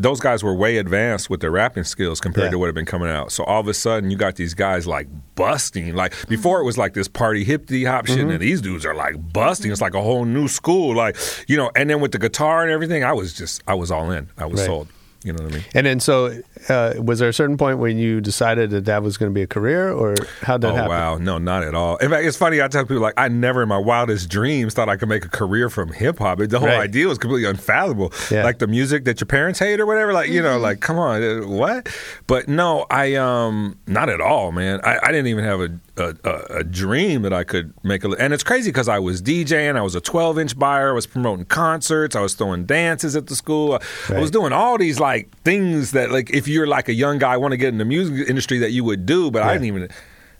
Those 0.00 0.20
guys 0.20 0.44
were 0.44 0.54
way 0.54 0.76
advanced 0.78 1.28
with 1.28 1.40
their 1.40 1.50
rapping 1.50 1.82
skills 1.84 2.20
compared 2.20 2.46
Yeah. 2.46 2.50
to 2.52 2.58
what 2.60 2.66
had 2.66 2.74
been 2.74 2.84
coming 2.86 3.08
out. 3.08 3.32
So 3.32 3.42
all 3.44 3.60
of 3.60 3.66
a 3.66 3.74
sudden, 3.74 4.10
you 4.12 4.16
got 4.16 4.36
these 4.36 4.54
guys 4.54 4.86
like 4.86 5.08
busting. 5.34 5.94
Like 5.94 6.14
before, 6.28 6.60
it 6.60 6.64
was 6.64 6.78
like 6.78 6.94
this 6.94 7.08
party 7.08 7.44
hippie 7.44 7.84
hop 7.86 8.06
shit, 8.06 8.18
Mm-hmm. 8.18 8.30
and 8.30 8.40
these 8.40 8.60
dudes 8.60 8.86
are 8.86 8.94
like 8.94 9.32
busting. 9.32 9.72
It's 9.72 9.80
like 9.80 9.94
a 9.94 10.00
whole 10.02 10.24
new 10.24 10.46
school. 10.46 10.94
Like 10.94 11.16
you 11.48 11.56
know, 11.56 11.70
and 11.74 11.90
then 11.90 12.00
with 12.00 12.12
the 12.12 12.18
guitar 12.18 12.62
and 12.62 12.70
everything, 12.70 13.02
I 13.02 13.12
was 13.12 13.32
just, 13.34 13.62
I 13.66 13.74
was 13.74 13.90
all 13.90 14.10
in. 14.12 14.28
I 14.38 14.46
was 14.46 14.60
Right. 14.60 14.66
sold. 14.66 14.88
You 15.24 15.32
know 15.32 15.42
what 15.42 15.52
I 15.52 15.56
mean? 15.56 15.64
And 15.74 15.84
then, 15.84 15.98
so 15.98 16.40
uh, 16.68 16.94
was 17.02 17.18
there 17.18 17.28
a 17.28 17.32
certain 17.32 17.56
point 17.56 17.78
when 17.78 17.98
you 17.98 18.20
decided 18.20 18.70
that 18.70 18.84
that 18.86 19.02
was 19.02 19.16
going 19.16 19.30
to 19.30 19.34
be 19.34 19.42
a 19.42 19.46
career, 19.46 19.90
or 19.92 20.14
how'd 20.42 20.60
that 20.62 20.72
oh 20.72 20.74
happen? 20.74 20.90
wow, 20.90 21.16
no, 21.18 21.38
not 21.38 21.62
at 21.62 21.74
all. 21.74 21.96
In 21.98 22.10
fact, 22.10 22.24
it's 22.24 22.36
funny. 22.36 22.60
I 22.62 22.68
tell 22.68 22.84
people 22.84 23.00
like 23.02 23.14
I 23.16 23.28
never 23.28 23.62
in 23.62 23.68
my 23.68 23.78
wildest 23.78 24.28
dreams 24.28 24.74
thought 24.74 24.88
I 24.88 24.96
could 24.96 25.08
make 25.08 25.24
a 25.24 25.28
career 25.28 25.68
from 25.70 25.92
hip 25.92 26.18
hop. 26.18 26.38
The 26.38 26.58
whole 26.58 26.68
Right. 26.68 26.80
idea 26.80 27.08
was 27.08 27.18
completely 27.18 27.48
unfathomable. 27.48 28.12
Yeah. 28.30 28.44
Like 28.44 28.58
the 28.58 28.66
music 28.66 29.04
that 29.04 29.20
your 29.20 29.26
parents 29.26 29.58
hate 29.58 29.80
or 29.80 29.86
whatever. 29.86 30.12
Like 30.12 30.30
you 30.30 30.42
know, 30.42 30.58
like 30.58 30.80
come 30.80 30.98
on, 30.98 31.22
uh, 31.22 31.46
what? 31.46 31.88
But 32.26 32.48
no, 32.48 32.86
I 32.90 33.14
um, 33.14 33.78
not 33.86 34.08
at 34.08 34.20
all, 34.20 34.52
man. 34.52 34.80
I, 34.84 34.98
I 35.02 35.06
didn't 35.08 35.26
even 35.28 35.44
have 35.44 35.60
a 35.60 35.70
a, 35.96 36.14
a 36.24 36.58
a 36.58 36.64
dream 36.64 37.22
that 37.22 37.32
I 37.32 37.44
could 37.44 37.72
make 37.84 38.04
a. 38.04 38.10
And 38.10 38.32
it's 38.32 38.44
crazy 38.44 38.70
because 38.70 38.88
I 38.88 38.98
was 38.98 39.20
DJing. 39.22 39.76
I 39.76 39.82
was 39.82 39.94
a 39.94 40.00
12 40.00 40.38
inch 40.38 40.58
buyer. 40.58 40.90
I 40.90 40.92
was 40.92 41.06
promoting 41.06 41.44
concerts. 41.46 42.14
I 42.16 42.20
was 42.20 42.34
throwing 42.34 42.66
dances 42.66 43.16
at 43.16 43.26
the 43.26 43.34
school. 43.36 43.78
I, 44.08 44.14
I 44.16 44.20
was 44.20 44.30
doing 44.30 44.52
all 44.52 44.78
these 44.78 44.98
like 45.00 45.30
things 45.42 45.90
that 45.92 46.10
like 46.10 46.30
if 46.30 46.47
you're 46.48 46.66
like 46.66 46.88
a 46.88 46.94
young 46.94 47.18
guy 47.18 47.36
want 47.36 47.52
to 47.52 47.56
get 47.56 47.68
in 47.68 47.78
the 47.78 47.84
music 47.84 48.28
industry 48.28 48.58
that 48.58 48.70
you 48.72 48.84
would 48.84 49.06
do, 49.06 49.30
but 49.30 49.42
I 49.42 49.52
didn't 49.54 49.66
even. 49.66 49.88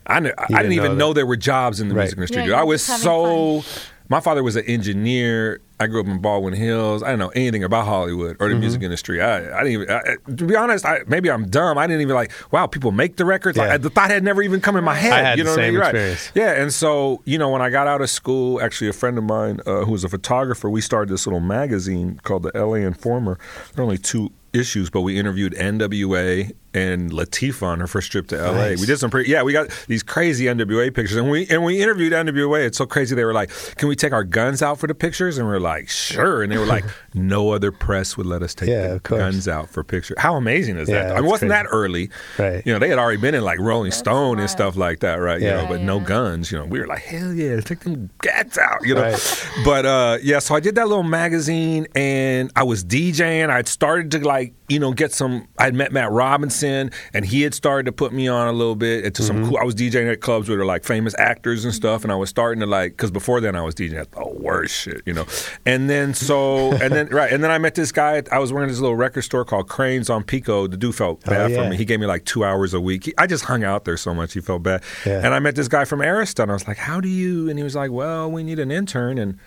I, 0.07 0.19
knew, 0.19 0.31
I 0.37 0.47
didn't 0.47 0.57
didn't 0.63 0.73
even 0.73 0.91
know 0.97 1.07
know, 1.09 1.13
there 1.13 1.25
were 1.27 1.35
jobs 1.37 1.79
in 1.79 1.87
the 1.87 1.93
Right. 1.95 2.03
music 2.03 2.17
industry. 2.17 2.45
Yeah, 2.45 2.59
I 2.59 2.63
was 2.63 2.85
just 2.85 3.03
having 3.03 3.61
so. 3.61 3.63
My 4.11 4.19
father 4.19 4.41
was 4.41 4.55
an 4.55 4.65
engineer. 4.65 5.61
I 5.79 5.85
grew 5.85 6.01
up 6.01 6.07
in 6.07 6.17
Baldwin 6.19 6.55
Hills. 6.55 7.03
I 7.03 7.07
didn't 7.09 7.19
know 7.19 7.29
anything 7.35 7.63
about 7.63 7.85
Hollywood 7.85 8.37
or 8.39 8.47
the 8.47 8.53
Mm-hmm. 8.55 8.59
music 8.59 8.81
industry. 8.81 9.21
I, 9.21 9.37
I 9.59 9.63
didn't 9.63 9.67
even. 9.83 9.89
I, 9.91 10.01
to 10.35 10.45
be 10.45 10.55
honest, 10.55 10.83
I, 10.83 11.01
maybe 11.05 11.29
I'm 11.29 11.47
dumb. 11.47 11.77
I 11.77 11.85
didn't 11.85 12.01
even 12.01 12.15
like. 12.15 12.31
Wow, 12.51 12.65
people 12.65 12.91
make 12.91 13.17
the 13.17 13.25
records. 13.25 13.55
Yeah. 13.59 13.73
I, 13.73 13.77
the 13.77 13.91
thought 13.91 14.09
had 14.09 14.23
never 14.23 14.41
even 14.41 14.61
come 14.61 14.75
in 14.77 14.83
my 14.83 14.95
head. 14.95 15.13
I 15.13 15.21
had 15.21 15.37
you 15.37 15.43
know 15.43 15.51
the 15.51 15.57
what 15.57 15.61
I 15.61 15.65
same 15.67 15.73
mean? 15.75 15.81
Right. 15.81 15.87
experience. 15.95 16.31
Yeah, 16.33 16.59
and 16.63 16.73
so 16.73 17.21
you 17.25 17.37
know, 17.37 17.49
when 17.51 17.61
I 17.61 17.69
got 17.69 17.85
out 17.85 18.01
of 18.01 18.09
school, 18.09 18.59
actually, 18.61 18.89
a 18.89 18.93
friend 18.93 19.15
of 19.19 19.25
mine 19.25 19.59
uh, 19.67 19.85
who 19.85 19.91
was 19.91 20.03
a 20.03 20.09
photographer, 20.09 20.71
we 20.71 20.81
started 20.81 21.13
this 21.13 21.27
little 21.27 21.39
magazine 21.39 22.19
called 22.23 22.41
the 22.43 22.51
L.A. 22.57 22.79
Informer. 22.79 23.37
There 23.75 23.83
are 23.83 23.85
only 23.85 23.99
two 23.99 24.31
issues, 24.53 24.89
but 24.89 25.01
we 25.01 25.17
interviewed 25.17 25.53
N.W.A. 25.55 26.51
and 26.73 27.11
Latifah 27.11 27.63
on 27.63 27.79
her 27.79 27.87
first 27.87 28.11
trip 28.11 28.27
to 28.27 28.37
LA. 28.37 28.51
Nice. 28.51 28.79
We 28.79 28.85
did 28.85 28.97
some 28.99 29.09
pretty 29.09 29.29
yeah, 29.31 29.43
we 29.43 29.53
got 29.53 29.69
these 29.87 30.03
crazy 30.03 30.45
NWA 30.45 30.93
pictures 30.93 31.17
and 31.17 31.29
we 31.29 31.47
and 31.47 31.63
we 31.63 31.81
interviewed 31.81 32.13
NWA. 32.13 32.65
It's 32.65 32.77
so 32.77 32.85
crazy 32.85 33.15
they 33.15 33.23
were 33.25 33.33
like, 33.33 33.49
"Can 33.77 33.87
we 33.89 33.95
take 33.95 34.13
our 34.13 34.23
guns 34.23 34.61
out 34.61 34.79
for 34.79 34.87
the 34.87 34.95
pictures?" 34.95 35.37
And 35.37 35.47
we 35.47 35.53
are 35.53 35.59
like, 35.59 35.89
"Sure." 35.89 36.43
And 36.43 36.51
they 36.51 36.57
were 36.57 36.65
like, 36.65 36.85
"No 37.13 37.51
other 37.51 37.71
press 37.71 38.17
would 38.17 38.25
let 38.25 38.41
us 38.43 38.53
take 38.53 38.69
Yeah, 38.69 38.93
the 38.95 38.99
guns 38.99 39.47
out 39.47 39.69
for 39.69 39.83
pictures." 39.83 40.17
How 40.19 40.35
amazing 40.35 40.77
is 40.77 40.87
Yeah, 40.89 41.03
that? 41.03 41.11
I 41.11 41.15
mean, 41.15 41.25
it 41.25 41.27
wasn't 41.29 41.51
crazy. 41.51 41.63
that 41.63 41.69
early. 41.71 42.09
Right. 42.37 42.63
You 42.65 42.73
know, 42.73 42.79
they 42.79 42.89
had 42.89 42.99
already 42.99 43.19
been 43.19 43.35
in 43.35 43.43
like 43.43 43.59
Rolling 43.59 43.91
Stone 43.91 44.39
and 44.39 44.49
stuff 44.49 44.75
like 44.75 44.99
that, 44.99 45.15
right? 45.15 45.39
You 45.41 45.47
Yeah. 45.47 45.61
know, 45.63 45.67
but 45.67 45.81
no 45.81 45.99
guns. 45.99 46.51
You 46.51 46.59
know, 46.59 46.65
we 46.65 46.79
were 46.79 46.87
like, 46.87 47.01
"Hell 47.03 47.33
yeah, 47.33 47.59
take 47.61 47.79
them 47.81 48.09
gats 48.21 48.57
out." 48.57 48.85
You 48.85 48.95
know. 48.95 49.01
Right. 49.01 49.45
But 49.65 49.85
uh, 49.85 50.17
yeah, 50.21 50.39
so 50.39 50.55
I 50.55 50.59
did 50.59 50.75
that 50.75 50.87
little 50.87 51.03
magazine, 51.03 51.87
and 51.95 52.51
I 52.55 52.63
was 52.63 52.83
DJing. 52.83 53.49
I'd 53.49 53.67
started 53.67 54.11
to 54.11 54.19
like, 54.19 54.53
you 54.67 54.79
know, 54.79 54.93
get 54.93 55.11
some. 55.13 55.47
I'd 55.57 55.73
met 55.73 55.91
Matt 55.91 56.11
Robinson, 56.11 56.68
and 57.13 57.25
he 57.25 57.41
had 57.41 57.53
started 57.53 57.85
to 57.85 57.91
put 57.91 58.13
me 58.13 58.27
on 58.27 58.47
a 58.47 58.51
little 58.53 58.75
bit 58.75 59.05
into 59.05 59.23
some. 59.23 59.37
Mm-hmm. 59.37 59.49
Cool, 59.49 59.57
I 59.57 59.63
was 59.63 59.75
DJing 59.75 60.11
at 60.11 60.21
clubs 60.21 60.47
where 60.47 60.55
there 60.57 60.65
were 60.65 60.71
like 60.71 60.83
famous 60.83 61.13
actors 61.17 61.65
and 61.65 61.73
stuff, 61.73 62.03
and 62.03 62.11
I 62.11 62.15
was 62.15 62.29
starting 62.29 62.59
to 62.61 62.65
like, 62.65 62.91
because 62.93 63.11
before 63.11 63.41
then 63.41 63.55
I 63.55 63.61
was 63.61 63.75
DJing 63.75 63.99
at 63.99 64.11
the 64.11 64.25
worst 64.27 64.73
shit, 64.75 65.01
you 65.05 65.13
know. 65.13 65.25
And 65.65 65.89
then 65.89 66.13
so, 66.13 66.71
and 66.73 66.93
then 66.93 67.07
right, 67.07 67.31
and 67.31 67.43
then 67.43 67.51
I 67.51 67.57
met 67.57 67.75
this 67.75 67.91
guy. 67.91 68.21
I 68.31 68.39
was 68.39 68.53
working 68.53 68.69
at 68.69 68.71
this 68.71 68.79
little 68.79 68.95
record 68.95 69.23
store 69.23 69.43
called 69.45 69.67
Cranes 69.69 70.09
on 70.09 70.23
Pico. 70.23 70.67
The 70.67 70.77
dude 70.77 70.95
felt 70.95 71.09
Oh, 71.25 71.29
bad 71.31 71.51
yeah. 71.51 71.63
for 71.63 71.69
me. 71.69 71.75
He 71.75 71.85
gave 71.85 71.99
me 71.99 72.05
like 72.05 72.23
two 72.25 72.43
hours 72.45 72.73
a 72.73 72.79
week. 72.79 73.05
He, 73.05 73.13
I 73.17 73.25
just 73.27 73.45
hung 73.45 73.63
out 73.63 73.83
there 73.85 73.97
so 73.97 74.13
much. 74.13 74.33
He 74.33 74.41
felt 74.41 74.63
bad. 74.63 74.83
Yeah. 75.05 75.21
And 75.25 75.33
I 75.33 75.39
met 75.39 75.55
this 75.55 75.67
guy 75.67 75.85
from 75.85 75.99
Arista, 75.99 76.43
and 76.43 76.51
I 76.51 76.53
was 76.53 76.67
like, 76.67 76.77
"How 76.77 77.01
do 77.01 77.07
you?" 77.09 77.49
And 77.49 77.57
he 77.57 77.63
was 77.63 77.75
like, 77.75 77.91
"Well, 77.91 78.31
we 78.31 78.43
need 78.43 78.59
an 78.59 78.71
intern." 78.71 79.17
And 79.17 79.37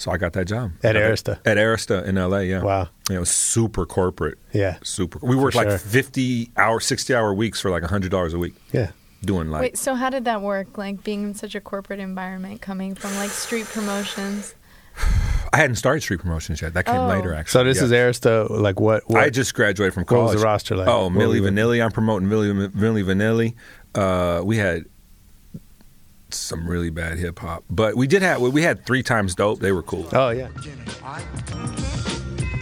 so 0.00 0.10
I 0.10 0.16
got 0.16 0.32
that 0.32 0.46
job 0.46 0.72
At 0.82 0.96
Arista? 0.96 1.38
At 1.44 1.56
Arista 1.58 2.04
in 2.06 2.14
LA, 2.16 2.38
yeah. 2.38 2.62
Wow. 2.62 2.88
Yeah, 3.10 3.16
it 3.16 3.20
was 3.20 3.30
super 3.30 3.84
corporate. 3.86 4.38
Yeah. 4.52 4.78
Super. 4.82 5.18
We 5.22 5.36
worked 5.36 5.56
sure. 5.56 5.64
like 5.70 5.80
50 5.80 6.50
hour, 6.56 6.80
60 6.80 7.14
hour 7.14 7.34
weeks 7.34 7.60
for 7.60 7.70
like 7.70 7.82
$100 7.82 8.34
a 8.34 8.38
week 8.38 8.54
Yeah. 8.72 8.92
doing 9.24 9.50
like 9.50 9.60
Wait, 9.62 9.78
so 9.78 9.94
how 9.94 10.08
did 10.10 10.24
that 10.24 10.40
work? 10.42 10.78
Like 10.78 11.04
being 11.04 11.22
in 11.24 11.34
such 11.34 11.54
a 11.54 11.60
corporate 11.60 12.00
environment, 12.00 12.60
coming 12.62 12.94
from 12.94 13.14
like 13.16 13.30
street 13.30 13.66
promotions. 13.66 14.54
I 15.52 15.56
hadn't 15.56 15.76
started 15.76 16.00
street 16.02 16.20
promotions 16.20 16.62
yet. 16.62 16.74
That 16.74 16.86
came 16.86 16.94
Oh. 16.96 17.08
later 17.08 17.34
actually. 17.34 17.50
So 17.50 17.64
this 17.64 17.78
yeah. 17.78 17.84
is 17.84 17.92
Arista. 18.20 18.48
Like 18.48 18.78
what? 18.80 19.02
what 19.10 19.20
I 19.22 19.30
just 19.30 19.52
graduated 19.54 19.94
from 19.94 20.04
college. 20.04 20.18
what 20.28 20.34
was 20.34 20.42
college. 20.42 20.42
the 20.42 20.46
roster 20.46 20.76
like? 20.76 20.88
Oh, 20.88 21.04
What 21.08 21.12
Milli 21.14 21.40
Vanilli. 21.40 21.84
I'm 21.84 21.90
promoting 21.90 22.28
Milli, 22.28 22.68
Milli 22.70 23.04
Vanilli. 23.04 23.54
Uh, 23.92 24.42
we 24.44 24.56
had 24.58 24.84
some 26.34 26.66
really 26.66 26.90
bad 26.90 27.18
hip 27.18 27.38
hop, 27.38 27.64
but 27.70 27.96
we 27.96 28.06
did 28.06 28.22
have 28.22 28.40
we 28.40 28.62
had 28.62 28.84
three 28.86 29.02
times 29.02 29.34
dope. 29.34 29.60
They 29.60 29.72
were 29.72 29.82
cool. 29.82 30.08
Oh 30.12 30.30
yeah. 30.30 30.48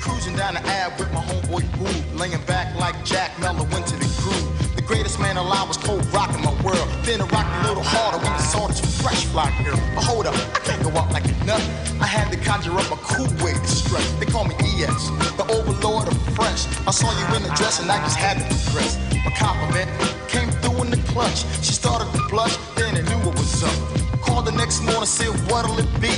Cruising 0.00 0.36
down 0.36 0.54
the 0.54 0.60
Ave 0.60 0.96
with 0.98 1.12
my 1.12 1.20
homeboy 1.20 1.78
Boo, 1.78 2.18
laying 2.18 2.40
back 2.46 2.74
like 2.78 3.04
Jack 3.04 3.38
Mello 3.40 3.64
into 3.64 3.96
the 3.96 4.08
groove. 4.22 4.76
The 4.76 4.82
greatest 4.82 5.18
man 5.18 5.36
alive 5.36 5.66
was 5.68 5.76
cold 5.76 6.06
rocking 6.14 6.42
my 6.42 6.54
world. 6.62 6.88
Then 7.02 7.20
it 7.20 7.30
rocked 7.32 7.64
a 7.64 7.68
little 7.68 7.82
harder 7.82 8.18
when 8.18 8.32
I 8.32 8.38
saw 8.38 8.68
this 8.68 8.80
fresh 9.02 9.24
fly 9.26 9.50
girl. 9.64 9.76
But 9.94 10.04
hold 10.04 10.26
up, 10.26 10.34
I 10.34 10.60
can't 10.60 10.82
go 10.82 10.90
out 10.90 11.12
like 11.12 11.24
a 11.26 11.44
nut. 11.44 11.60
I 12.00 12.06
had 12.06 12.30
to 12.30 12.38
conjure 12.38 12.72
up 12.72 12.90
a 12.92 12.96
cool 13.02 13.26
way 13.44 13.52
to 13.54 13.66
stress. 13.66 14.06
They 14.20 14.26
call 14.26 14.44
me 14.44 14.54
ES, 14.54 15.10
the 15.36 15.46
overlord 15.50 16.08
of 16.08 16.16
fresh. 16.36 16.66
I 16.86 16.92
saw 16.92 17.10
you 17.10 17.36
in 17.36 17.42
the 17.42 17.52
dress 17.56 17.80
and 17.82 17.90
I 17.90 17.98
just 18.04 18.16
had 18.16 18.38
to 18.38 18.44
progress. 18.46 18.96
My 19.24 19.32
compliment 19.34 19.90
came 20.28 20.50
through 20.62 20.82
in 20.84 20.90
the 20.90 21.02
clutch. 21.10 21.42
She 21.64 21.72
started 21.72 22.06
to 22.14 22.22
blush, 22.28 22.56
then 22.76 22.94
I 22.96 23.02
knew 23.02 23.27
up. 23.62 24.20
Called 24.20 24.46
the 24.46 24.52
next 24.52 24.82
morning, 24.82 25.06
said 25.06 25.32
what'll 25.50 25.78
it 25.78 25.88
be? 26.00 26.12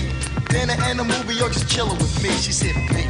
Dinner 0.49 0.75
and 0.89 1.01
a 1.01 1.05
movie 1.05 1.41
or 1.41 1.49
just 1.49 1.69
chilling 1.69 1.99
with 1.99 2.23
me. 2.23 2.31
She 2.31 2.53
said, 2.53 2.75
me. 2.95 3.05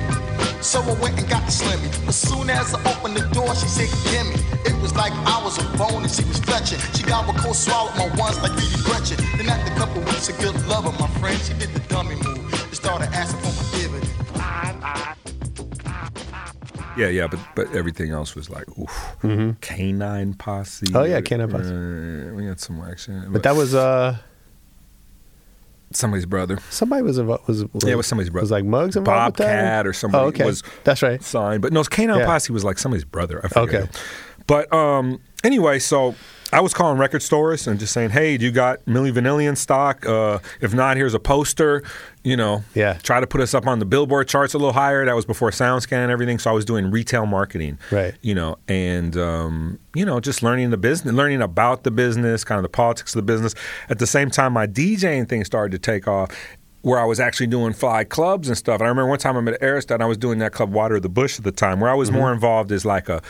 So 0.60 0.80
I 0.82 0.92
went 1.00 1.18
and 1.18 1.28
got 1.28 1.44
the 1.46 1.52
slimmy. 1.52 1.88
As 2.08 2.16
soon 2.16 2.50
as 2.50 2.74
I 2.74 2.80
opened 2.92 3.16
the 3.16 3.26
door, 3.32 3.54
she 3.54 3.66
said, 3.66 3.90
gimme. 4.10 4.36
It 4.64 4.76
was 4.82 4.94
like 4.94 5.12
I 5.24 5.42
was 5.42 5.58
a 5.58 5.64
bone 5.78 6.02
and 6.02 6.10
she 6.10 6.24
was 6.24 6.38
fetching. 6.38 6.78
She 6.94 7.02
got 7.02 7.26
what 7.26 7.36
cold 7.38 7.56
swallowed 7.56 7.96
my 7.96 8.08
ones 8.16 8.40
like 8.42 8.54
Didi 8.56 8.82
Gretchen. 8.84 9.16
Then 9.36 9.48
after 9.48 9.72
a 9.72 9.76
couple 9.76 10.02
weeks 10.02 10.28
a 10.28 10.34
good 10.34 10.54
lover, 10.68 10.92
my 11.00 11.08
friend, 11.18 11.40
she 11.40 11.54
did 11.54 11.72
the 11.72 11.80
dummy 11.88 12.16
move. 12.16 12.44
She 12.70 12.76
started 12.76 13.08
asking 13.12 13.40
for 13.40 13.52
my 13.56 13.70
dividend. 13.78 15.19
Yeah, 16.96 17.08
yeah, 17.08 17.26
but 17.28 17.38
but 17.54 17.74
everything 17.74 18.10
else 18.10 18.34
was 18.34 18.50
like, 18.50 18.66
oof. 18.78 19.16
K-9 19.60 20.38
Posse. 20.38 20.86
Mm-hmm. 20.86 20.96
Oh, 20.96 21.04
yeah, 21.04 21.20
K-9 21.20 21.50
Posse. 21.50 22.30
Uh, 22.30 22.34
we 22.34 22.46
had 22.46 22.58
some 22.60 22.80
action. 22.82 23.26
But 23.32 23.42
that 23.44 23.54
was 23.54 23.74
uh 23.74 24.16
somebody's 25.92 26.26
brother. 26.26 26.58
somebody 26.70 27.02
was 27.02 27.18
involved. 27.18 27.46
Was, 27.48 27.64
was 27.72 27.84
Yeah, 27.84 27.92
it 27.92 27.96
was 27.96 28.06
somebody's 28.06 28.30
brother. 28.30 28.44
Was 28.44 28.50
like 28.50 28.64
Muggs 28.64 28.96
involved 28.96 29.38
with? 29.38 29.46
Bobcat 29.48 29.86
or 29.86 29.92
somebody 29.92 30.24
Oh, 30.24 30.28
okay. 30.28 30.44
was 30.44 30.62
That's 30.84 31.02
right. 31.02 31.22
signed. 31.22 31.62
But 31.62 31.72
no, 31.72 31.82
K-9 31.84 32.18
Yeah. 32.18 32.26
Posse 32.26 32.52
was 32.52 32.64
like 32.64 32.78
somebody's 32.78 33.04
brother. 33.04 33.40
I 33.44 33.48
forget. 33.48 33.82
Okay. 33.82 33.90
But 34.46 34.72
um, 34.72 35.20
anyway, 35.44 35.78
so 35.78 36.14
I 36.52 36.60
was 36.60 36.74
calling 36.74 36.98
record 36.98 37.22
stores 37.22 37.66
and 37.66 37.78
just 37.78 37.92
saying, 37.92 38.10
"Hey, 38.10 38.36
do 38.36 38.44
you 38.44 38.50
got 38.50 38.84
Milli 38.86 39.12
Vanilli 39.12 39.48
in 39.48 39.56
stock? 39.56 40.04
Uh, 40.06 40.38
if 40.60 40.74
not, 40.74 40.96
here's 40.96 41.14
a 41.14 41.18
poster. 41.20 41.82
You 42.22 42.36
know, 42.36 42.62
Yeah. 42.74 42.94
Try 43.02 43.20
to 43.20 43.26
put 43.26 43.40
us 43.40 43.54
up 43.54 43.66
on 43.66 43.78
the 43.78 43.84
Billboard 43.86 44.28
charts 44.28 44.52
a 44.52 44.58
little 44.58 44.74
higher. 44.74 45.06
That 45.06 45.14
was 45.16 45.24
before 45.24 45.50
SoundScan 45.50 46.02
and 46.02 46.10
everything. 46.10 46.38
So 46.38 46.50
I 46.50 46.52
was 46.52 46.64
doing 46.64 46.90
retail 46.90 47.24
marketing, 47.24 47.78
Right. 47.90 48.14
You 48.20 48.34
know, 48.34 48.56
and 48.68 49.16
um, 49.16 49.78
you 49.94 50.04
know, 50.04 50.20
just 50.20 50.42
learning 50.42 50.70
the 50.70 50.76
business, 50.76 51.14
learning 51.14 51.40
about 51.40 51.84
the 51.84 51.90
business, 51.90 52.44
kind 52.44 52.58
of 52.58 52.62
the 52.62 52.68
politics 52.68 53.14
of 53.14 53.18
the 53.24 53.32
business. 53.32 53.54
At 53.88 53.98
the 53.98 54.06
same 54.06 54.30
time, 54.30 54.52
my 54.52 54.66
DJing 54.66 55.28
thing 55.28 55.44
started 55.44 55.72
to 55.72 55.78
take 55.78 56.06
off. 56.08 56.30
Where 56.82 56.98
I 56.98 57.04
was 57.04 57.20
actually 57.20 57.48
doing 57.48 57.74
fly 57.74 58.04
clubs 58.04 58.48
and 58.48 58.56
stuff. 58.56 58.76
And 58.80 58.84
I 58.86 58.88
remember 58.88 59.10
one 59.10 59.18
time 59.18 59.36
I'm 59.36 59.46
at 59.48 59.60
Arista 59.60 59.92
and 59.92 60.02
I 60.02 60.06
was 60.06 60.16
doing 60.16 60.38
that 60.38 60.52
club 60.52 60.72
Water 60.72 60.94
of 60.96 61.02
the 61.02 61.10
Bush 61.10 61.36
at 61.36 61.44
the 61.44 61.52
time, 61.52 61.78
where 61.78 61.90
I 61.90 61.94
was 61.94 62.08
Mm-hmm. 62.08 62.18
more 62.18 62.32
involved 62.32 62.72
as 62.72 62.86
like 62.86 63.10
a 63.10 63.20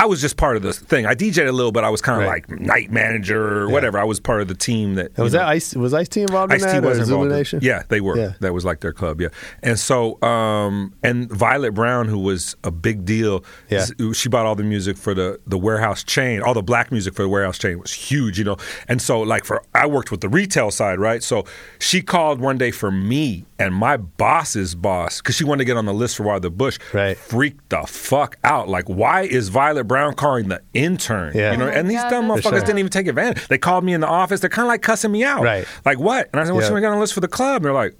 I 0.00 0.06
was 0.06 0.20
just 0.20 0.36
part 0.36 0.56
of 0.56 0.62
the 0.62 0.72
thing. 0.72 1.06
I 1.06 1.14
DJed 1.16 1.48
a 1.48 1.52
little, 1.52 1.72
but 1.72 1.82
I 1.82 1.90
was 1.90 2.00
kind 2.00 2.22
of 2.22 2.28
Right. 2.28 2.48
like 2.48 2.60
night 2.60 2.92
manager 2.92 3.62
or 3.62 3.68
whatever. 3.68 3.98
I 3.98 4.04
was 4.04 4.20
part 4.20 4.40
of 4.40 4.46
the 4.46 4.54
team 4.54 4.94
that. 4.94 5.16
Was 5.18 5.32
you 5.32 5.40
that 5.40 5.48
Ice? 5.48 5.74
Was 5.74 5.92
Ice 5.92 6.08
T 6.08 6.20
involved 6.22 6.52
in 6.52 6.56
Ice 6.56 6.64
T 6.64 6.78
that? 6.78 6.82
was 6.84 6.98
involved. 7.00 7.32
in- 7.54 7.60
yeah, 7.62 7.82
they 7.88 8.00
were. 8.00 8.16
Yeah. 8.16 8.32
That 8.38 8.54
was 8.54 8.64
like 8.64 8.78
their 8.78 8.92
club. 8.92 9.20
Yeah, 9.20 9.28
and 9.62 9.76
so 9.76 10.22
um, 10.22 10.94
and 11.02 11.28
Violet 11.30 11.72
Brown, 11.74 12.06
who 12.06 12.18
was 12.20 12.56
a 12.62 12.70
big 12.70 13.04
deal. 13.04 13.44
Yeah. 13.68 13.86
she 14.12 14.28
bought 14.28 14.46
all 14.46 14.54
the 14.54 14.62
music 14.62 14.96
for 14.96 15.14
the 15.14 15.40
the 15.48 15.58
Wherehouse 15.58 16.04
chain. 16.04 16.42
All 16.42 16.54
the 16.54 16.62
black 16.62 16.92
music 16.92 17.14
for 17.14 17.22
the 17.22 17.28
Wherehouse 17.28 17.58
chain 17.58 17.80
was 17.80 17.92
huge, 17.92 18.38
you 18.38 18.44
know. 18.44 18.56
And 18.86 19.02
so 19.02 19.20
like 19.20 19.44
for 19.44 19.62
I 19.74 19.86
worked 19.86 20.12
with 20.12 20.20
the 20.20 20.28
retail 20.28 20.70
side, 20.70 21.00
right? 21.00 21.24
So 21.24 21.44
she 21.80 22.02
called 22.02 22.40
one 22.40 22.56
day 22.56 22.70
for 22.70 22.92
me 22.92 23.46
and 23.58 23.74
my 23.74 23.96
boss's 23.96 24.74
boss 24.74 25.18
because 25.20 25.34
she 25.36 25.44
wanted 25.44 25.58
to 25.58 25.64
get 25.64 25.76
on 25.76 25.84
the 25.86 25.92
list 25.94 26.16
for 26.16 26.22
Wild 26.22 26.42
the 26.42 26.50
Bush. 26.50 26.78
Right. 26.92 27.16
Freaked 27.16 27.68
the 27.70 27.82
fuck 27.86 28.36
out. 28.44 28.68
Like, 28.68 28.88
why 28.88 29.22
is 29.22 29.48
Violet 29.48 29.84
Brown 29.84 30.14
calling 30.14 30.48
the 30.48 30.62
intern? 30.74 31.32
Yeah. 31.36 31.52
You 31.52 31.56
know, 31.58 31.66
Oh 31.66 31.70
and 31.72 31.90
these 31.90 32.00
God, 32.02 32.10
dumb 32.10 32.28
motherfuckers 32.28 32.42
sure. 32.50 32.60
didn't 32.60 32.78
even 32.78 32.90
take 32.92 33.06
advantage. 33.08 33.48
They 33.48 33.58
called 33.58 33.84
me 33.84 33.92
in 33.94 34.00
the 34.00 34.06
office. 34.08 34.40
They're 34.40 34.50
kind 34.50 34.66
of 34.66 34.68
like 34.68 34.82
cussing 34.82 35.10
me 35.12 35.24
out. 35.24 35.42
Right. 35.42 35.66
Like 35.84 35.98
what? 35.98 36.28
And 36.32 36.40
I 36.40 36.44
said, 36.44 36.52
well, 36.52 36.60
Yeah. 36.62 36.68
she 36.68 36.72
want 36.72 36.78
to 36.78 36.86
get 36.86 36.90
on 36.90 36.96
the 36.96 37.00
list 37.00 37.14
for 37.14 37.20
the 37.20 37.28
club. 37.28 37.56
And 37.56 37.64
they're 37.64 37.72
like, 37.72 37.96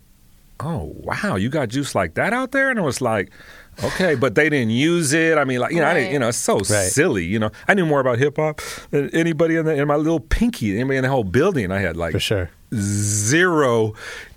oh 0.61 0.93
wow, 0.99 1.37
you 1.37 1.49
got 1.49 1.69
juice 1.69 1.95
like 1.95 2.15
that 2.15 2.33
out 2.33 2.53
there? 2.53 2.71
And 2.71 2.79
I 2.79 2.83
was 2.83 3.01
like, 3.01 3.31
okay, 3.85 4.17
but 4.17 4.35
they 4.35 4.49
didn't 4.49 4.71
use 4.71 5.13
it. 5.13 5.39
I 5.39 5.45
mean, 5.45 5.61
like 5.61 5.73
you 5.73 5.79
know, 5.81 5.87
I 5.87 5.95
didn't, 5.95 6.13
you 6.13 6.19
know, 6.19 6.29
it's 6.29 6.39
so 6.39 6.55
Right. 6.57 6.65
silly. 6.91 7.25
You 7.25 7.39
know, 7.39 7.51
I 7.69 7.75
knew 7.75 7.87
more 7.87 8.01
about 8.01 8.19
hip 8.19 8.37
hop 8.37 8.61
than 8.91 9.09
anybody 9.11 9.55
in, 9.57 9.67
the, 9.67 9.75
in 9.75 9.87
my 9.89 9.95
little 9.97 10.19
pinky. 10.21 10.75
Anybody 10.75 10.97
in 10.99 11.03
the 11.05 11.09
whole 11.11 11.23
building. 11.25 11.71
I 11.73 11.79
had 11.81 11.97
like 11.97 12.13
For 12.13 12.19
sure. 12.21 12.51
zero 12.75 13.95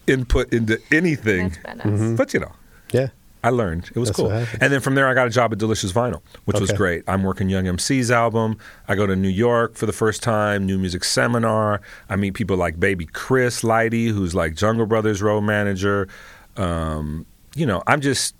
input 0.08 0.52
into 0.54 0.80
anything. 0.92 1.54
That's 1.64 1.82
badass. 1.82 2.18
But 2.18 2.34
you 2.34 2.40
know, 2.42 2.52
Yeah. 2.92 3.08
I 3.44 3.50
learned. 3.50 3.90
It 3.96 3.98
was 3.98 4.10
That's 4.10 4.18
cool. 4.18 4.30
And 4.32 4.72
then 4.72 4.82
from 4.82 4.94
there, 4.94 5.08
I 5.08 5.16
got 5.16 5.26
a 5.26 5.32
job 5.32 5.52
at 5.52 5.58
Delicious 5.58 5.92
Vinyl, 5.92 6.22
which 6.46 6.60
was 6.60 6.72
great. 6.74 7.04
I'm 7.08 7.24
working 7.24 7.50
Young 7.50 7.66
MC's 7.66 8.12
album. 8.12 8.58
I 8.88 8.94
go 8.94 9.08
to 9.08 9.16
New 9.16 9.30
York 9.30 9.74
for 9.74 9.88
the 9.88 9.92
first 9.92 10.22
time, 10.22 10.68
New 10.68 10.78
Music 10.78 11.04
Seminar. 11.04 11.82
I 12.08 12.18
meet 12.18 12.36
people 12.36 12.56
like 12.56 12.80
Baby 12.80 13.08
Chris 13.08 13.62
Lighty, 13.64 14.10
who's 14.10 14.36
like 14.36 14.54
Jungle 14.54 14.86
Brothers 14.86 15.24
road 15.24 15.42
manager. 15.42 16.08
Um, 16.56 17.26
you 17.56 17.66
know, 17.66 17.82
I'm 17.88 18.00
just, 18.00 18.36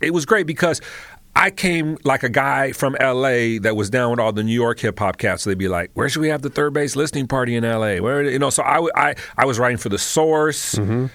it 0.00 0.12
was 0.12 0.26
great 0.26 0.48
because 0.48 0.80
I 1.36 1.50
came 1.50 1.96
like 2.04 2.22
a 2.22 2.28
guy 2.28 2.72
from 2.72 2.96
LA 3.00 3.58
that 3.60 3.74
was 3.76 3.88
down 3.88 4.10
with 4.10 4.20
all 4.20 4.32
the 4.32 4.42
New 4.42 4.52
York 4.52 4.80
hip 4.80 4.98
hop 4.98 5.16
cats. 5.16 5.42
So 5.44 5.50
they'd 5.50 5.58
be 5.58 5.68
like, 5.68 5.90
"Where 5.94 6.08
should 6.08 6.20
we 6.20 6.28
have 6.28 6.42
the 6.42 6.50
3rd 6.50 6.72
Bass 6.72 6.96
listening 6.96 7.28
party 7.28 7.54
in 7.56 7.64
LA?" 7.64 7.96
Where 7.98 8.22
you 8.22 8.38
know? 8.38 8.50
So 8.50 8.62
I 8.62 8.86
I, 8.94 9.14
I 9.38 9.44
was 9.46 9.58
writing 9.58 9.78
for 9.78 9.88
the 9.88 9.98
Source. 9.98 10.74
Mm-hmm. 10.74 11.06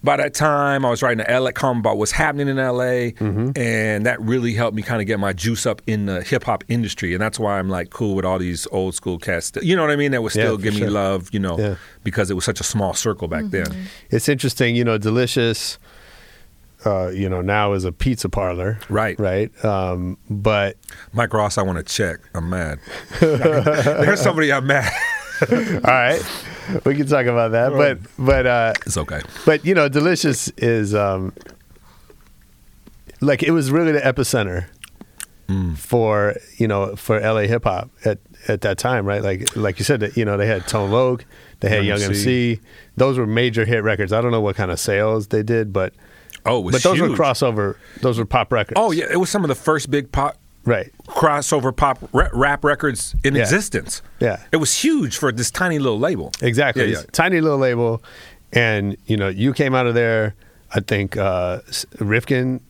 By 0.00 0.16
that 0.18 0.32
time, 0.32 0.84
I 0.84 0.90
was 0.90 1.02
writing 1.02 1.26
an 1.26 1.42
LA 1.42 1.50
column 1.50 1.78
about 1.78 1.98
what's 1.98 2.12
happening 2.12 2.46
in 2.46 2.56
LA, 2.56 3.10
mm-hmm. 3.18 3.50
and 3.56 4.06
that 4.06 4.20
really 4.20 4.54
helped 4.54 4.76
me 4.76 4.82
kind 4.82 5.00
of 5.02 5.08
get 5.08 5.18
my 5.18 5.32
juice 5.32 5.66
up 5.66 5.82
in 5.88 6.06
the 6.06 6.22
hip 6.22 6.44
hop 6.44 6.62
industry. 6.68 7.14
And 7.14 7.20
that's 7.20 7.36
why 7.36 7.58
I'm 7.58 7.68
like 7.68 7.90
cool 7.90 8.14
with 8.14 8.24
all 8.24 8.38
these 8.38 8.68
old 8.70 8.94
school 8.94 9.18
cats. 9.18 9.50
You 9.60 9.74
know 9.74 9.82
what 9.82 9.90
I 9.90 9.96
mean? 9.96 10.12
That 10.12 10.22
would 10.22 10.30
still 10.30 10.56
for 10.56 10.62
give 10.62 10.74
me 10.74 10.86
love. 10.86 11.30
You 11.32 11.40
know, 11.40 11.58
Yeah. 11.58 11.74
because 12.04 12.30
it 12.30 12.34
was 12.34 12.44
such 12.44 12.60
a 12.60 12.64
small 12.64 12.94
circle 12.94 13.26
back 13.26 13.46
then. 13.46 13.66
Mm-hmm. 13.66 13.82
It's 14.10 14.28
interesting, 14.28 14.76
you 14.76 14.84
know, 14.84 14.98
Delicious, 14.98 15.80
uh, 16.86 17.08
you 17.08 17.28
know, 17.28 17.40
now 17.42 17.72
is 17.72 17.84
a 17.84 17.92
pizza 17.92 18.28
parlor. 18.28 18.78
Right. 18.88 19.18
Right. 19.18 19.64
Um, 19.64 20.16
but 20.30 20.76
Mike 21.12 21.32
Ross, 21.32 21.58
I 21.58 21.62
want 21.62 21.78
to 21.78 21.84
check. 21.84 22.20
I'm 22.34 22.48
mad. 22.50 22.78
There's 23.20 24.20
somebody 24.20 24.52
I'm 24.52 24.66
mad. 24.66 24.90
all 25.52 25.56
right, 25.84 26.20
we 26.84 26.96
can 26.96 27.06
talk 27.06 27.26
about 27.26 27.52
that. 27.52 27.70
But 27.72 27.98
but 28.18 28.44
uh, 28.46 28.72
It's 28.86 28.96
okay. 28.96 29.20
but 29.46 29.64
you 29.64 29.72
know, 29.74 29.88
Delicious 29.88 30.48
is 30.56 30.94
um, 30.96 31.32
like 33.20 33.42
it 33.44 33.52
was 33.52 33.70
really 33.70 33.92
the 33.92 34.00
epicenter 34.00 34.66
for 35.76 36.36
you 36.58 36.68
know 36.68 36.94
for 36.96 37.18
LA 37.20 37.42
hip 37.42 37.64
hop 37.64 37.90
at 38.04 38.18
at 38.48 38.60
that 38.62 38.78
time, 38.78 39.06
right? 39.06 39.22
Like 39.22 39.54
like 39.56 39.78
you 39.78 39.84
said, 39.84 40.00
that 40.00 40.16
you 40.16 40.24
know 40.24 40.36
they 40.36 40.46
had 40.46 40.66
Tone 40.66 40.90
Loc, 40.90 41.24
they 41.60 41.68
had 41.68 41.84
Young. 41.84 42.02
MC. 42.02 42.60
Those 42.96 43.16
were 43.16 43.26
major 43.26 43.64
hit 43.64 43.82
records. 43.82 44.12
I 44.12 44.20
don't 44.20 44.30
know 44.32 44.40
what 44.40 44.56
kind 44.56 44.70
of 44.70 44.78
sales 44.80 45.28
they 45.28 45.42
did, 45.42 45.72
but 45.72 45.94
Oh, 46.48 46.62
but 46.70 46.82
those 46.82 47.00
were 47.00 47.08
crossover. 47.10 47.76
Those 48.00 48.18
were 48.18 48.24
pop 48.26 48.52
records. 48.52 48.74
Oh 48.76 48.90
yeah, 48.90 49.06
it 49.10 49.16
was 49.16 49.30
some 49.30 49.44
of 49.44 49.48
the 49.48 49.54
first 49.54 49.90
big 49.90 50.10
pop 50.12 50.36
right. 50.64 50.90
crossover 51.08 51.74
pop 51.74 51.98
ra- 52.12 52.28
rap 52.32 52.64
records 52.64 53.14
in 53.24 53.34
Yeah. 53.34 53.42
existence. 53.42 54.02
Yeah. 54.20 54.42
it 54.52 54.56
was 54.56 54.74
huge 54.74 55.16
for 55.18 55.30
this 55.32 55.50
tiny 55.50 55.78
little 55.78 55.98
label. 55.98 56.32
Exactly. 56.42 56.90
Yeah, 56.90 56.98
yeah. 56.98 57.04
Tiny 57.12 57.40
little 57.40 57.58
label, 57.58 58.02
and 58.52 58.96
you 59.06 59.16
know 59.16 59.28
you 59.28 59.52
came 59.52 59.74
out 59.74 59.86
of 59.86 59.94
there. 59.94 60.34
I 60.74 60.80
think 60.80 61.16
uh, 61.16 61.60
Rifkin. 62.00 62.60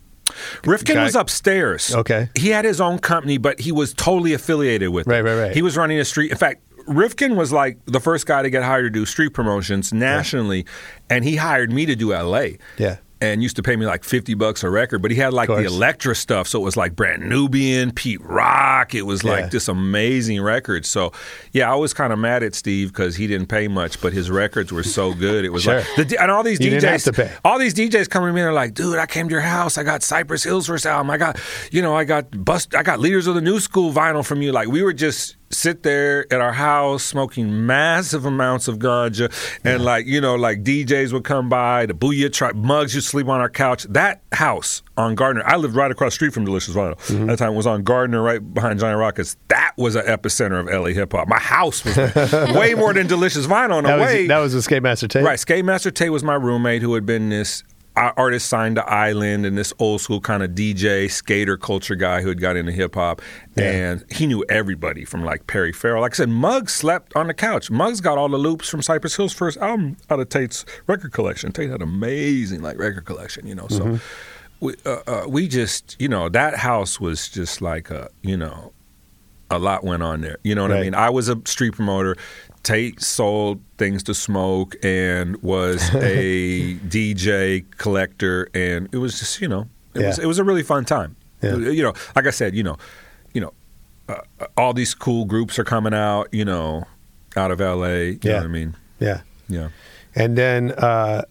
Rifkin 0.65 0.97
guy- 0.97 1.05
was 1.05 1.15
upstairs. 1.15 1.95
Okay. 1.95 2.29
He 2.35 2.51
had 2.51 2.65
his 2.67 2.81
own 2.83 2.99
company, 2.99 3.39
but 3.39 3.59
he 3.61 3.73
was 3.73 3.95
totally 3.95 4.35
affiliated 4.35 4.91
with 4.91 5.07
Right, 5.07 5.21
it. 5.21 5.23
right, 5.25 5.35
right. 5.41 5.53
He 5.57 5.63
was 5.63 5.77
running 5.77 5.99
a 5.99 6.05
street. 6.05 6.31
In 6.31 6.37
fact, 6.37 6.63
Rifkin 6.87 7.35
was 7.35 7.51
like 7.51 7.79
the 7.87 7.99
first 7.99 8.27
guy 8.27 8.43
to 8.43 8.51
get 8.51 8.63
hired 8.63 8.85
to 8.85 8.91
do 8.91 9.07
street 9.07 9.31
promotions 9.33 9.91
nationally, 9.93 10.67
and 11.09 11.25
he 11.25 11.37
hired 11.37 11.73
me 11.73 11.87
to 11.87 11.97
do 11.97 12.13
LA. 12.13 12.59
Yeah. 12.77 12.99
And 13.21 13.43
used 13.43 13.57
to 13.57 13.65
pay 13.65 13.75
me 13.75 13.85
like 13.85 14.05
fifty 14.05 14.35
bucks 14.35 14.63
a 14.63 14.71
record, 14.71 15.03
but 15.03 15.11
he 15.11 15.17
had 15.17 15.33
like 15.33 15.49
the. 15.49 15.65
Elektra 15.65 16.15
stuff, 16.15 16.47
so 16.47 16.61
it 16.61 16.63
was 16.63 16.77
like 16.77 16.95
Brand 16.95 17.29
Nubian, 17.29 17.91
Pete 17.91 18.21
Rock. 18.23 18.95
It 18.95 19.03
was 19.03 19.25
like 19.25 19.41
Yeah. 19.41 19.49
this 19.49 19.67
amazing 19.67 20.41
record. 20.41 20.87
So, 20.87 21.13
yeah, 21.53 21.71
I 21.73 21.75
was 21.75 21.93
kind 21.93 22.13
of 22.13 22.19
mad 22.21 22.45
at 22.45 22.55
Steve 22.55 22.89
because 22.93 23.17
he 23.17 23.27
didn't 23.27 23.49
pay 23.49 23.67
much, 23.67 24.01
but 24.01 24.13
his 24.13 24.31
records 24.31 24.71
were 24.73 24.85
so 24.85 25.15
good. 25.15 25.45
It 25.45 25.49
was 25.51 25.65
Sure. 25.65 25.83
like 25.97 26.09
the, 26.09 26.23
and 26.23 26.31
all 26.31 26.45
these 26.45 26.61
You 26.61 26.67
DJs 26.71 26.81
didn't 26.81 26.91
have 26.93 27.03
to 27.03 27.13
pay. 27.13 27.33
all 27.45 27.59
these 27.59 27.75
DJs 27.75 28.09
coming 28.09 28.29
to 28.29 28.33
me 28.33 28.41
and 28.41 28.47
they're 28.47 28.53
like, 28.53 28.75
dude, 28.75 28.99
I 28.99 29.07
came 29.07 29.29
to 29.29 29.33
your 29.33 29.41
house. 29.41 29.79
I 29.79 29.83
got 29.83 30.05
Cypress 30.05 30.45
Hill's 30.45 30.69
first 30.69 30.87
album. 30.87 31.11
I 31.11 31.17
got, 31.17 31.41
you 31.73 31.83
know, 31.83 31.97
I 31.97 32.05
got 32.05 32.45
bust, 32.45 32.75
I 32.77 32.85
got 32.85 33.01
Leaders 33.01 33.27
of 33.27 33.35
the 33.35 33.41
New 33.41 33.59
School 33.59 33.93
vinyl 33.93 34.25
from 34.25 34.43
you. 34.43 34.53
Like 34.53 34.69
we 34.69 34.83
were 34.85 34.93
just 34.93 35.37
sit 35.51 35.83
there 35.83 36.31
at 36.33 36.41
our 36.41 36.53
house 36.53 37.03
smoking 37.03 37.67
massive 37.67 38.25
amounts 38.27 38.69
of 38.69 38.79
ganja 38.79 39.33
and 39.65 39.85
like, 39.85 40.07
you 40.07 40.21
know, 40.21 40.35
like 40.35 40.63
DJs 40.63 41.13
would 41.13 41.25
come 41.25 41.49
by, 41.49 41.87
the 41.87 41.95
booyah 41.95 42.33
truck, 42.33 42.55
Muggs, 42.55 42.95
you 42.95 43.01
sleep 43.01 43.29
on 43.29 43.41
our 43.41 43.49
couch. 43.49 43.85
That 43.85 44.23
house 44.33 44.83
on 44.97 45.15
Gardner, 45.15 45.43
I 45.47 45.57
lived 45.57 45.75
right 45.75 45.91
across 45.91 46.13
the 46.13 46.17
street 46.17 46.33
from 46.35 46.45
Delicious 46.45 46.75
Vinyl. 46.75 46.97
Mm-hmm. 46.97 47.31
At 47.31 47.39
the 47.39 47.45
time 47.45 47.55
was 47.55 47.67
on 47.67 47.83
Gardner 47.83 48.23
right 48.23 48.39
behind 48.55 48.79
Giant 48.81 48.99
Rockets. 48.99 49.37
That 49.49 49.73
was 49.77 49.95
an 49.95 50.05
epicenter 50.05 50.61
of 50.61 50.67
LA 50.67 50.89
hip 50.89 51.13
hop. 51.13 51.29
My 51.29 51.39
house 51.39 51.85
was 51.85 51.97
way 52.55 52.75
more 52.75 52.93
than 52.93 53.07
Delicious 53.07 53.47
Vinyl 53.47 53.79
in 53.79 53.85
a 53.87 53.89
That 53.89 54.01
way. 54.01 54.27
that 54.27 54.39
was 54.39 54.55
a 54.55 54.59
Skatemaster 54.59 55.09
Tate. 55.09 55.25
Right. 55.25 55.39
Skatemaster 55.39 55.93
Tate 55.93 56.13
was 56.13 56.23
my 56.23 56.35
roommate 56.35 56.83
who 56.83 56.95
had 56.95 57.07
been 57.07 57.29
this 57.31 57.63
artist 58.17 58.49
signed 58.49 58.77
to 58.77 58.89
Island 58.89 59.45
and 59.47 59.57
this 59.59 59.73
old 59.79 60.01
school 60.01 60.21
kind 60.21 60.43
of 60.43 60.51
DJ 60.53 61.11
skater 61.11 61.57
culture 61.57 61.95
guy 61.95 62.23
who 62.23 62.29
had 62.29 62.41
got 62.41 62.57
into 62.57 62.73
hip 62.73 62.95
hop. 62.95 63.21
And 63.57 64.05
he 64.11 64.27
knew 64.27 64.45
everybody 64.49 65.05
from 65.05 65.25
like 65.25 65.47
Perry 65.47 65.73
Farrell. 65.73 66.01
Like 66.03 66.13
I 66.15 66.17
said, 66.17 66.29
Muggs 66.29 66.73
slept 66.73 67.15
on 67.17 67.27
the 67.27 67.35
couch. 67.35 67.71
Muggs 67.71 68.01
got 68.01 68.17
all 68.19 68.29
the 68.29 68.39
loops 68.39 68.69
from 68.69 68.83
Cypress 68.83 69.17
Hill's 69.17 69.33
first 69.33 69.59
album 69.59 69.97
out 70.11 70.21
of 70.21 70.29
Tate's 70.29 70.65
record 70.87 71.13
collection. 71.13 71.51
Tate 71.53 71.71
had 71.71 71.83
an 71.83 71.89
amazing 71.89 72.63
like 72.63 72.79
record 72.79 73.05
collection, 73.05 73.47
you 73.47 73.55
know. 73.55 73.67
So 73.69 73.99
we, 74.61 74.75
uh, 74.87 74.99
uh, 75.07 75.25
we 75.29 75.49
just, 75.49 75.97
you 75.99 76.09
know, 76.09 76.29
that 76.29 76.57
house 76.57 77.01
was 77.01 77.29
just 77.29 77.61
like 77.61 77.91
a, 77.91 78.09
you 78.23 78.37
know, 78.37 78.73
a 79.51 79.59
lot 79.59 79.83
went 79.83 80.03
on 80.03 80.21
there. 80.21 80.37
You 80.45 80.55
know 80.55 80.63
what 80.63 80.73
I 80.73 80.75
Right. 80.75 80.83
mean? 80.85 80.95
I 80.95 81.11
was 81.11 81.29
a 81.29 81.41
street 81.47 81.73
promoter. 81.75 82.17
Tate 82.63 83.01
sold 83.03 83.61
things 83.79 84.03
to 84.05 84.15
smoke 84.15 84.77
and 84.85 85.41
was 85.43 85.83
a 85.95 86.75
DJ 86.89 87.65
collector, 87.79 88.49
and 88.55 88.89
it 88.93 88.99
was 88.99 89.19
just 89.19 89.41
you 89.41 89.49
know 89.49 89.69
it 89.95 90.05
was 90.07 90.19
it 90.19 90.27
was 90.27 90.39
a 90.39 90.45
really 90.45 90.63
fun 90.63 90.85
time. 90.85 91.17
Yeah. 91.43 91.57
You 91.57 91.83
know, 91.83 91.93
like 92.17 92.27
I 92.27 92.31
said, 92.31 92.55
you 92.55 92.63
know, 92.65 92.77
you 93.33 93.41
know, 93.41 93.53
uh, 94.09 94.17
all 94.57 94.73
these 94.75 94.93
cool 94.95 95.25
groups 95.25 95.59
are 95.59 95.65
coming 95.65 95.95
out. 95.95 96.29
You 96.33 96.45
know, 96.45 96.85
out 97.37 97.51
of 97.51 97.61
LA. 97.61 97.87
You 97.87 98.13
know 98.13 98.19
Yeah. 98.23 98.35
what 98.39 98.45
I 98.45 98.49
mean? 98.49 98.77
Yeah. 98.99 99.21
Yeah. 99.49 99.69
And 100.15 100.37
then 100.37 100.73
uh, 100.73 101.23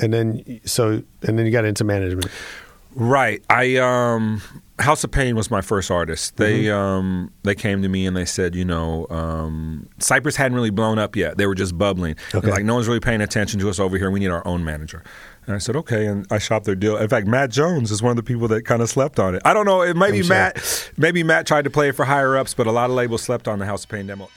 and 0.00 0.12
then 0.12 0.60
so 0.64 1.02
and 1.22 1.38
then 1.38 1.44
you 1.46 1.52
got 1.52 1.64
into 1.64 1.84
management. 1.84 2.28
Right. 2.94 3.42
I 3.50 3.76
um 3.76 4.40
House 4.82 5.02
of 5.04 5.10
Pain 5.10 5.34
was 5.36 5.50
my 5.50 5.60
first 5.62 5.90
artist. 5.90 6.36
They 6.36 6.64
Mm-hmm. 6.64 6.76
um 6.76 7.30
they 7.42 7.54
came 7.54 7.80
to 7.82 7.88
me 7.88 8.06
and 8.06 8.16
they 8.16 8.24
said, 8.26 8.54
you 8.54 8.64
know, 8.64 9.06
um 9.08 9.88
Cypress 9.98 10.36
hadn't 10.36 10.54
really 10.54 10.70
blown 10.70 10.98
up 10.98 11.16
yet. 11.16 11.38
They 11.38 11.46
were 11.46 11.54
just 11.54 11.76
bubbling. 11.78 12.16
Okay. 12.34 12.50
Like 12.50 12.64
no 12.64 12.74
one's 12.74 12.86
really 12.88 13.00
paying 13.00 13.20
attention 13.22 13.58
to 13.60 13.68
us 13.70 13.78
over 13.80 13.96
here. 13.98 14.10
We 14.10 14.20
need 14.20 14.28
our 14.28 14.46
own 14.46 14.64
manager. 14.64 15.02
And 15.46 15.56
I 15.56 15.58
said, 15.58 15.74
okay, 15.76 16.06
and 16.06 16.24
I 16.30 16.38
shopped 16.38 16.66
their 16.66 16.76
deal. 16.76 16.96
In 16.96 17.08
fact, 17.08 17.26
Matt 17.26 17.50
Jones 17.50 17.90
is 17.90 18.00
one 18.02 18.10
of 18.10 18.16
the 18.16 18.22
people 18.22 18.46
that 18.48 18.64
kind 18.64 18.80
of 18.80 18.88
slept 18.88 19.18
on 19.18 19.34
it. 19.34 19.42
I 19.44 19.52
don't 19.52 19.66
know. 19.66 19.82
It 19.82 19.96
maybe 19.96 20.18
I'm 20.18 20.24
sure. 20.24 20.36
Matt, 20.36 20.90
maybe 20.96 21.22
Matt 21.24 21.46
tried 21.46 21.62
to 21.64 21.70
play 21.70 21.88
it 21.88 21.92
for 21.96 22.04
higher 22.04 22.36
ups, 22.36 22.54
but 22.54 22.66
a 22.68 22.72
lot 22.72 22.90
of 22.90 22.94
labels 22.96 23.22
slept 23.22 23.48
on 23.48 23.58
the 23.58 23.66
House 23.66 23.82
of 23.82 23.90
Pain 23.90 24.06
demo. 24.06 24.28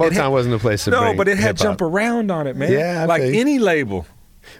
Whole 0.00 0.10
crew. 0.10 0.18
Motown 0.18 0.30
wasn't 0.32 0.54
a 0.54 0.58
place 0.58 0.84
to 0.84 0.90
be. 0.90 0.96
no, 0.96 1.02
bring 1.02 1.16
but 1.16 1.28
it 1.28 1.36
had 1.38 1.58
hip-hop. 1.58 1.64
jump 1.78 1.82
around 1.82 2.30
on 2.30 2.46
it, 2.46 2.56
man. 2.56 2.72
Yeah, 2.72 3.02
I 3.02 3.04
like 3.06 3.22
feel 3.22 3.34
you. 3.34 3.40
any 3.40 3.58
label. 3.58 4.06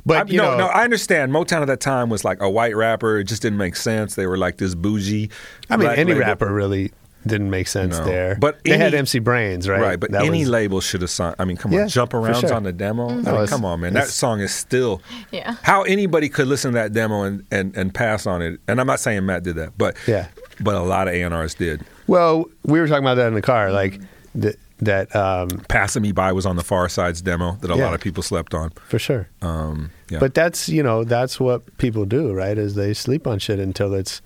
But 0.06 0.28
I, 0.28 0.30
you 0.30 0.36
no, 0.36 0.52
know, 0.52 0.58
no, 0.58 0.66
I 0.66 0.84
understand. 0.84 1.32
Motown 1.32 1.62
at 1.62 1.66
that 1.66 1.80
time 1.80 2.10
was 2.10 2.24
like 2.24 2.40
a 2.42 2.48
white 2.50 2.76
rapper. 2.76 3.18
It 3.18 3.24
just 3.24 3.42
didn't 3.42 3.58
make 3.58 3.76
sense. 3.76 4.14
They 4.14 4.26
were 4.26 4.36
like 4.36 4.58
this 4.58 4.74
bougie. 4.74 5.30
I 5.70 5.76
mean, 5.76 5.88
any 5.88 6.12
label. 6.12 6.20
rapper 6.26 6.52
really 6.52 6.92
didn't 7.26 7.50
make 7.50 7.66
sense 7.68 7.98
No. 7.98 8.04
there. 8.04 8.36
But 8.40 8.62
they 8.64 8.78
had 8.78 8.94
MC 8.94 9.18
Brains, 9.18 9.68
right? 9.68 9.80
Right, 9.80 10.00
but 10.00 10.10
That 10.12 10.22
any 10.24 10.40
was- 10.40 10.48
label 10.48 10.80
should 10.80 11.00
have 11.02 11.10
signed. 11.10 11.36
I 11.38 11.44
mean, 11.44 11.56
come 11.58 11.70
Yeah, 11.72 11.82
on, 11.82 11.88
jump 11.88 12.12
for 12.12 12.20
arounds 12.20 12.40
sure. 12.40 12.54
on 12.54 12.62
the 12.62 12.72
demo. 12.72 13.08
I 13.10 13.14
mean, 13.14 13.22
No, 13.24 13.32
it's- 13.34 13.50
come 13.50 13.64
on, 13.64 13.80
man. 13.80 13.92
That 13.94 14.08
song 14.08 14.40
is 14.40 14.52
still. 14.54 15.02
Yeah. 15.30 15.56
How 15.62 15.82
anybody 15.82 16.28
could 16.30 16.46
listen 16.46 16.72
to 16.72 16.74
that 16.76 16.92
demo 16.92 17.22
and, 17.24 17.44
and, 17.50 17.76
and 17.76 17.92
pass 17.92 18.26
on 18.26 18.40
it, 18.42 18.58
and 18.68 18.80
I'm 18.80 18.86
not 18.86 19.00
saying 19.00 19.24
Matt 19.26 19.42
did 19.42 19.56
that, 19.56 19.76
but 19.76 19.96
Yeah. 20.06 20.28
but 20.60 20.74
a 20.76 20.80
lot 20.82 21.08
of 21.08 21.14
A&Rs 21.14 21.54
did. 21.54 21.84
Well, 22.06 22.46
we 22.64 22.80
were 22.80 22.86
talking 22.88 23.04
about 23.04 23.16
that 23.16 23.28
in 23.28 23.34
the 23.34 23.42
car, 23.42 23.70
like 23.70 24.00
th- 24.40 24.56
that 24.82 25.14
um, 25.14 25.48
Passing 25.68 26.02
Me 26.02 26.12
By 26.12 26.32
was 26.32 26.46
on 26.46 26.56
the 26.56 26.62
Pharcyde's 26.64 27.20
demo 27.22 27.56
that 27.60 27.70
a 27.70 27.76
Yeah. 27.76 27.84
lot 27.84 27.94
of 27.94 28.00
people 28.00 28.22
slept 28.22 28.54
on. 28.54 28.70
for 28.88 28.98
sure. 28.98 29.28
Um, 29.42 29.90
yeah. 30.08 30.18
But 30.18 30.34
that's 30.34 30.68
you 30.68 30.82
know 30.82 31.04
that's 31.04 31.38
what 31.38 31.76
people 31.78 32.04
do, 32.04 32.32
right? 32.32 32.56
Is 32.58 32.74
they 32.74 32.94
sleep 32.94 33.26
on 33.26 33.38
shit 33.38 33.58
until 33.58 33.94
it's. 33.94 34.20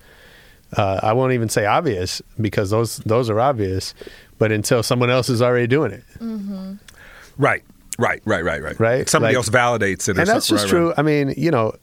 Uh, 0.75 0.99
I 1.03 1.13
won't 1.13 1.31
even 1.33 1.47
say 1.47 1.65
obvious 1.65 2.21
because 2.41 2.69
those 2.71 2.97
those 3.05 3.29
are 3.29 3.39
obvious, 3.39 3.93
but 4.39 4.51
until 4.51 4.81
someone 4.83 5.09
else 5.09 5.29
is 5.29 5.41
already 5.41 5.67
doing 5.67 5.91
it, 5.91 6.03
right, 7.37 7.63
right, 7.97 8.21
right, 8.25 8.43
right, 8.43 8.61
right. 8.61 8.79
Right? 8.79 9.09
Somebody 9.09 9.35
Like- 9.35 9.37
else 9.37 9.49
validates 9.49 10.09
it. 10.09 10.17
or 10.17 10.21
and 10.21 10.29
that's 10.29 10.47
just 10.47 10.63
Right, 10.65 10.69
true. 10.69 10.87
right. 10.89 10.99
I 10.99 11.01
mean, 11.01 11.33
you 11.37 11.51
know, 11.51 11.75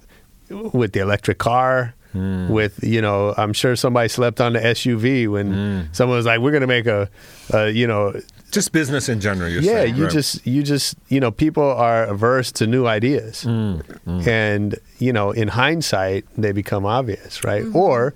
with 0.51 0.93
the 0.93 1.01
electric 1.01 1.39
car, 1.39 1.95
Hmm. 2.13 2.51
with 2.51 2.83
you 2.85 3.01
know, 3.01 3.33
I'm 3.39 3.55
sure 3.55 3.75
somebody 3.75 4.09
slept 4.09 4.39
on 4.41 4.53
the 4.53 4.61
SUV 4.61 5.29
when 5.29 5.53
Hmm. 5.53 5.81
someone 5.93 6.17
was 6.19 6.27
like, 6.27 6.41
"We're 6.41 6.51
going 6.51 6.61
to 6.61 6.67
make 6.67 6.85
a, 6.87 7.09
a," 7.55 7.71
you 7.71 7.87
know, 7.87 8.13
Just 8.53 8.71
business 8.73 9.09
in 9.09 9.19
general. 9.21 9.51
You're 9.51 9.63
yeah, 9.63 9.73
saying, 9.81 9.97
you 9.97 10.05
right. 10.05 10.13
just 10.13 10.47
you 10.47 10.63
just 10.63 10.95
you 11.09 11.19
know, 11.21 11.31
people 11.31 11.65
are 11.65 12.05
averse 12.05 12.53
to 12.53 12.67
new 12.67 12.87
ideas, 12.87 13.43
Hmm. 13.43 13.81
and 14.07 14.79
you 14.99 15.13
know, 15.13 15.31
in 15.33 15.49
hindsight, 15.49 16.27
they 16.37 16.53
become 16.53 16.85
obvious, 16.87 17.43
right? 17.45 17.65
Or, 17.75 18.15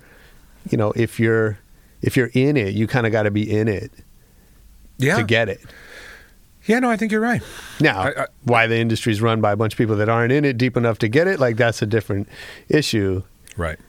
you 0.69 0.77
know, 0.77 0.91
if 0.95 1.19
you're 1.19 1.57
if 2.01 2.15
you're 2.15 2.29
in 2.33 2.55
it, 2.55 2.73
you 2.75 2.87
kind 2.87 3.05
of 3.07 3.11
got 3.11 3.23
to 3.23 3.31
be 3.31 3.49
in 3.51 3.67
it 3.67 3.91
yeah. 4.99 5.17
to 5.17 5.23
get 5.23 5.49
it. 5.49 5.59
Yeah, 6.65 6.79
no, 6.79 6.89
I 6.91 6.97
think 6.97 7.11
you're 7.11 7.21
right. 7.21 7.41
Now, 7.79 8.01
I- 8.01 8.23
I- 8.23 8.27
why 8.43 8.67
the 8.67 8.77
industry's 8.77 9.21
run 9.21 9.41
by 9.41 9.53
a 9.53 9.55
bunch 9.55 9.73
of 9.73 9.77
people 9.77 9.95
that 9.95 10.09
aren't 10.09 10.31
in 10.33 10.45
it 10.45 10.57
deep 10.57 10.77
enough 10.77 10.99
to 10.99 11.07
get 11.07 11.25
it, 11.27 11.39
like 11.39 11.55
that's 11.57 11.81
a 11.81 11.85
different 11.85 12.27
issue. 12.69 13.23
Right. 13.55 13.79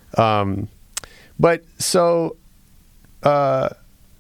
But 1.40 1.64
so, 1.78 2.36
uh, 3.22 3.68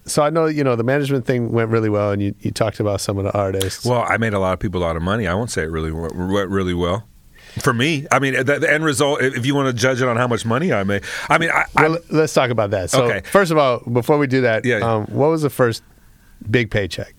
so 0.08 0.22
I 0.22 0.30
know 0.30 0.46
you 0.46 0.64
know 0.64 0.74
the 0.76 0.82
management 0.84 1.24
thing 1.26 1.52
went 1.52 1.70
really 1.70 1.88
well, 1.88 2.10
and 2.12 2.20
you, 2.22 2.34
you 2.40 2.50
talked 2.50 2.80
about 2.80 3.00
some 3.00 3.18
of 3.18 3.24
the 3.24 3.32
artists. 3.36 3.84
Well, 3.84 4.04
I 4.08 4.16
made 4.16 4.34
a 4.34 4.38
lot 4.38 4.52
of 4.54 4.58
people 4.58 4.82
a 4.82 4.84
lot 4.84 4.96
of 4.96 5.02
money. 5.02 5.26
I 5.26 5.34
won't 5.34 5.50
say 5.50 5.62
it 5.62 5.70
really 5.70 5.92
went 5.92 6.14
went 6.16 6.50
really 6.50 6.74
well. 6.74 7.04
For 7.60 7.72
me, 7.72 8.06
I 8.12 8.18
mean, 8.18 8.34
the, 8.34 8.58
the 8.58 8.72
end 8.72 8.84
result. 8.84 9.20
If 9.22 9.44
you 9.46 9.54
want 9.54 9.68
to 9.68 9.72
judge 9.72 10.00
it 10.02 10.06
on 10.08 10.16
how 10.16 10.28
much 10.28 10.44
money 10.44 10.72
I 10.72 10.84
made, 10.84 11.02
I 11.28 11.38
mean, 11.38 11.50
I, 11.50 11.64
I, 11.76 11.96
let's 12.10 12.32
talk 12.34 12.50
about 12.50 12.70
that. 12.70 12.90
So, 12.90 13.04
Okay. 13.04 13.22
first 13.30 13.50
of 13.50 13.56
all, 13.58 13.80
before 13.80 14.18
we 14.18 14.26
do 14.26 14.42
that, 14.42 14.64
Yeah, 14.64 14.78
yeah. 14.78 14.94
Um, 14.94 15.06
what 15.06 15.28
was 15.28 15.42
the 15.42 15.50
first 15.50 15.82
big 16.50 16.70
paycheck? 16.70 17.14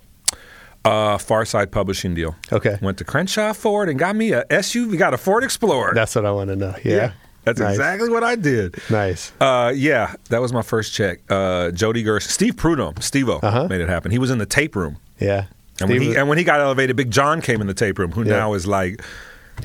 uh, 0.86 1.18
Pharcyde 1.18 1.72
Publishing 1.72 2.14
deal. 2.14 2.36
Okay, 2.54 2.78
Went 2.82 2.98
to 3.00 3.04
Crenshaw 3.04 3.54
Ford 3.54 3.90
and 3.90 4.00
got 4.00 4.16
me 4.16 4.32
a 4.32 4.46
SUV. 4.46 4.98
Got 4.98 5.14
a 5.14 5.18
Ford 5.18 5.44
Explorer. 5.44 5.94
that's 5.94 6.16
what 6.16 6.26
I 6.26 6.32
want 6.32 6.50
to 6.52 6.56
know. 6.56 6.74
Yeah, 6.86 7.12
That's 7.50 7.60
Nice. 7.60 7.76
exactly 7.76 8.10
what 8.10 8.24
I 8.24 8.36
did. 8.36 8.76
Nice. 8.90 9.32
Uh, 9.42 9.72
yeah, 9.76 10.14
that 10.30 10.42
was 10.42 10.54
my 10.54 10.62
first 10.62 10.94
check. 10.94 11.20
Uh, 11.30 11.72
Jody 11.72 12.04
Gerson, 12.04 12.30
Steve 12.32 12.56
Prudhomme, 12.58 13.02
Steve-O 13.02 13.40
Uh-huh. 13.42 13.68
made 13.68 13.82
it 13.82 13.90
happen. 13.90 14.12
He 14.12 14.20
was 14.20 14.30
in 14.32 14.38
the 14.38 14.46
tape 14.46 14.76
room. 14.76 14.98
Yeah. 15.20 15.46
And 15.82 15.90
when, 15.90 16.00
Steve- 16.00 16.12
he, 16.14 16.18
and 16.18 16.28
when 16.30 16.38
he 16.38 16.44
got 16.44 16.60
elevated, 16.60 16.96
Big 16.96 17.10
John 17.12 17.42
came 17.42 17.62
in 17.62 17.68
the 17.68 17.74
tape 17.74 17.98
room, 18.00 18.12
who 18.12 18.24
Yeah. 18.24 18.34
now 18.38 18.54
is 18.54 18.68
like, 18.68 19.02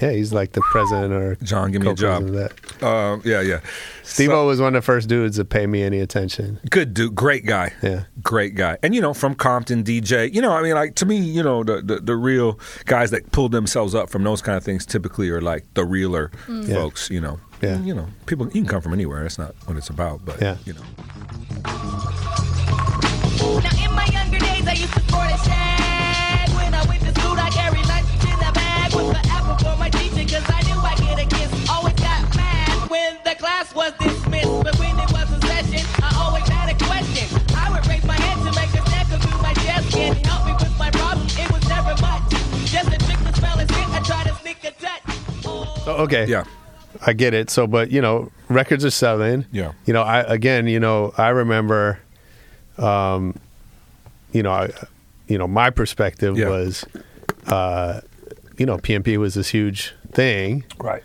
yeah, 0.03 0.11
he's 0.11 0.33
like 0.33 0.53
the 0.53 0.61
president 0.73 1.13
or 1.13 1.37
John, 1.43 1.71
give 1.71 1.83
me 1.83 1.89
a 1.91 1.95
job. 1.95 2.27
that. 2.31 2.53
Uh, 2.83 3.19
yeah, 3.25 3.41
yeah. 3.41 3.61
Steve 4.03 4.31
O 4.31 4.45
was 4.47 4.61
one 4.61 4.75
of 4.75 4.83
the 4.83 4.85
first 4.85 5.09
dudes 5.09 5.37
to 5.37 5.45
pay 5.45 5.67
me 5.67 5.85
any 5.85 6.01
attention. 6.01 6.59
Good 6.69 6.95
dude, 6.95 7.15
great 7.15 7.47
guy. 7.47 7.73
Yeah. 7.81 8.03
Great 8.23 8.55
guy. 8.57 8.77
And 8.83 8.93
you 8.95 9.01
know, 9.01 9.15
from 9.15 9.35
Compton, 9.37 9.85
DJ, 9.85 10.33
you 10.35 10.43
know, 10.43 10.51
I 10.53 10.63
mean 10.63 10.75
like 10.75 10.97
to 10.97 11.07
me, 11.07 11.17
you 11.19 11.43
know, 11.45 11.63
the 11.63 11.81
the, 11.81 12.01
the 12.01 12.17
real 12.17 12.59
guys 12.87 13.13
that 13.13 13.31
pulled 13.31 13.53
themselves 13.53 13.95
up 13.95 14.11
from 14.11 14.25
those 14.25 14.43
kind 14.43 14.57
of 14.57 14.65
things 14.65 14.85
typically 14.85 15.31
are 15.31 15.41
like 15.41 15.65
the 15.75 15.85
realer 15.85 16.31
Yeah. 16.49 16.75
folks, 16.75 17.09
you 17.09 17.21
know. 17.21 17.39
Yeah. 17.65 17.81
You 17.81 17.95
know, 17.95 18.07
people 18.27 18.47
you 18.47 18.53
can 18.63 18.67
come 18.67 18.83
from 18.83 18.93
anywhere. 18.93 19.23
That's 19.23 19.39
not 19.39 19.55
what 19.67 19.77
it's 19.77 19.89
about, 19.91 20.25
but 20.25 20.41
Yeah. 20.41 20.57
you 20.67 20.75
know. 20.75 20.83
Now 23.65 23.75
in 23.85 23.93
my 23.95 24.07
younger 24.13 24.39
days, 24.39 24.67
I 24.69 24.75
used 24.75 24.93
to 24.93 25.01
sport 25.09 25.31
a 25.33 25.39
shag. 25.49 26.49
When 26.51 26.75
I 26.75 26.85
went 26.89 27.01
to 27.03 27.13
school, 27.21 27.37
I 27.39 27.49
carried 27.51 27.87
lunch 27.87 28.07
in 28.25 28.39
a 28.49 28.53
bag. 28.53 28.93
Was 28.95 29.17
forever 29.17 29.55
for 29.65 29.77
my 29.79 29.89
teacher, 29.91 30.25
cause 30.29 30.45
I 30.49 30.61
knew 30.69 30.79
I'd 30.81 30.99
get 30.99 31.19
a 31.25 31.27
kiss. 31.37 31.51
Always 31.71 31.95
got 31.95 32.21
mad 32.37 32.91
when 32.91 33.17
the 33.25 33.35
class 33.37 33.75
was 33.75 33.93
dismissed. 33.99 34.63
But 34.65 34.79
when 34.79 34.99
it 34.99 35.11
was 35.13 35.29
a 35.33 35.41
session, 35.47 35.85
I 36.03 36.11
always 36.21 36.47
had 36.49 36.69
a 36.69 36.77
question. 36.85 37.27
I 37.57 37.71
would 37.73 37.87
raise 37.87 38.05
my 38.05 38.19
hand 38.21 38.41
to 38.45 38.53
make 38.61 38.73
a 38.77 38.83
step 38.89 39.07
through 39.09 39.41
my 39.43 39.55
chest. 39.65 39.91
Can 39.91 40.17
you 40.17 40.25
help 40.29 40.45
me 40.47 40.53
with 40.53 40.77
my 40.79 40.91
problem? 40.91 41.27
It 41.43 41.49
was 41.53 41.65
never 41.69 41.95
much. 42.03 42.29
Just 42.69 42.89
a 42.93 42.99
trick 43.07 43.21
to 43.25 43.33
spell 43.37 43.57
his 43.59 43.71
hit. 43.71 43.89
I 43.89 44.01
try 44.01 44.23
to 44.25 44.35
sneak 44.43 44.61
a 44.65 44.71
touch. 44.73 45.03
Oh. 45.47 45.83
So, 45.85 45.93
okay. 46.05 46.27
Yeah. 46.27 46.45
I 47.07 47.13
get 47.13 47.35
it. 47.35 47.51
So, 47.51 47.67
but 47.67 47.91
you 47.91 48.01
know, 48.01 48.31
records 48.49 48.85
are 48.85 48.91
selling. 48.91 49.47
Yeah. 49.53 49.73
You 49.87 49.93
know, 49.93 50.03
I 50.03 50.21
again, 50.21 50.67
you 50.67 50.81
know, 50.81 51.13
I 51.19 51.29
remember, 51.29 51.99
um, 52.79 53.37
you 54.33 54.43
know, 54.43 54.51
I, 54.53 54.71
you 55.29 55.39
know, 55.39 55.47
my 55.49 55.71
perspective 55.71 56.37
Yeah. 56.37 56.49
was, 56.49 56.85
uh, 57.47 58.01
you 58.59 58.67
know, 58.67 58.79
PMP 58.79 59.17
was 59.17 59.35
this 59.35 59.49
huge 59.49 59.95
thing, 60.13 60.65
Right. 60.79 61.03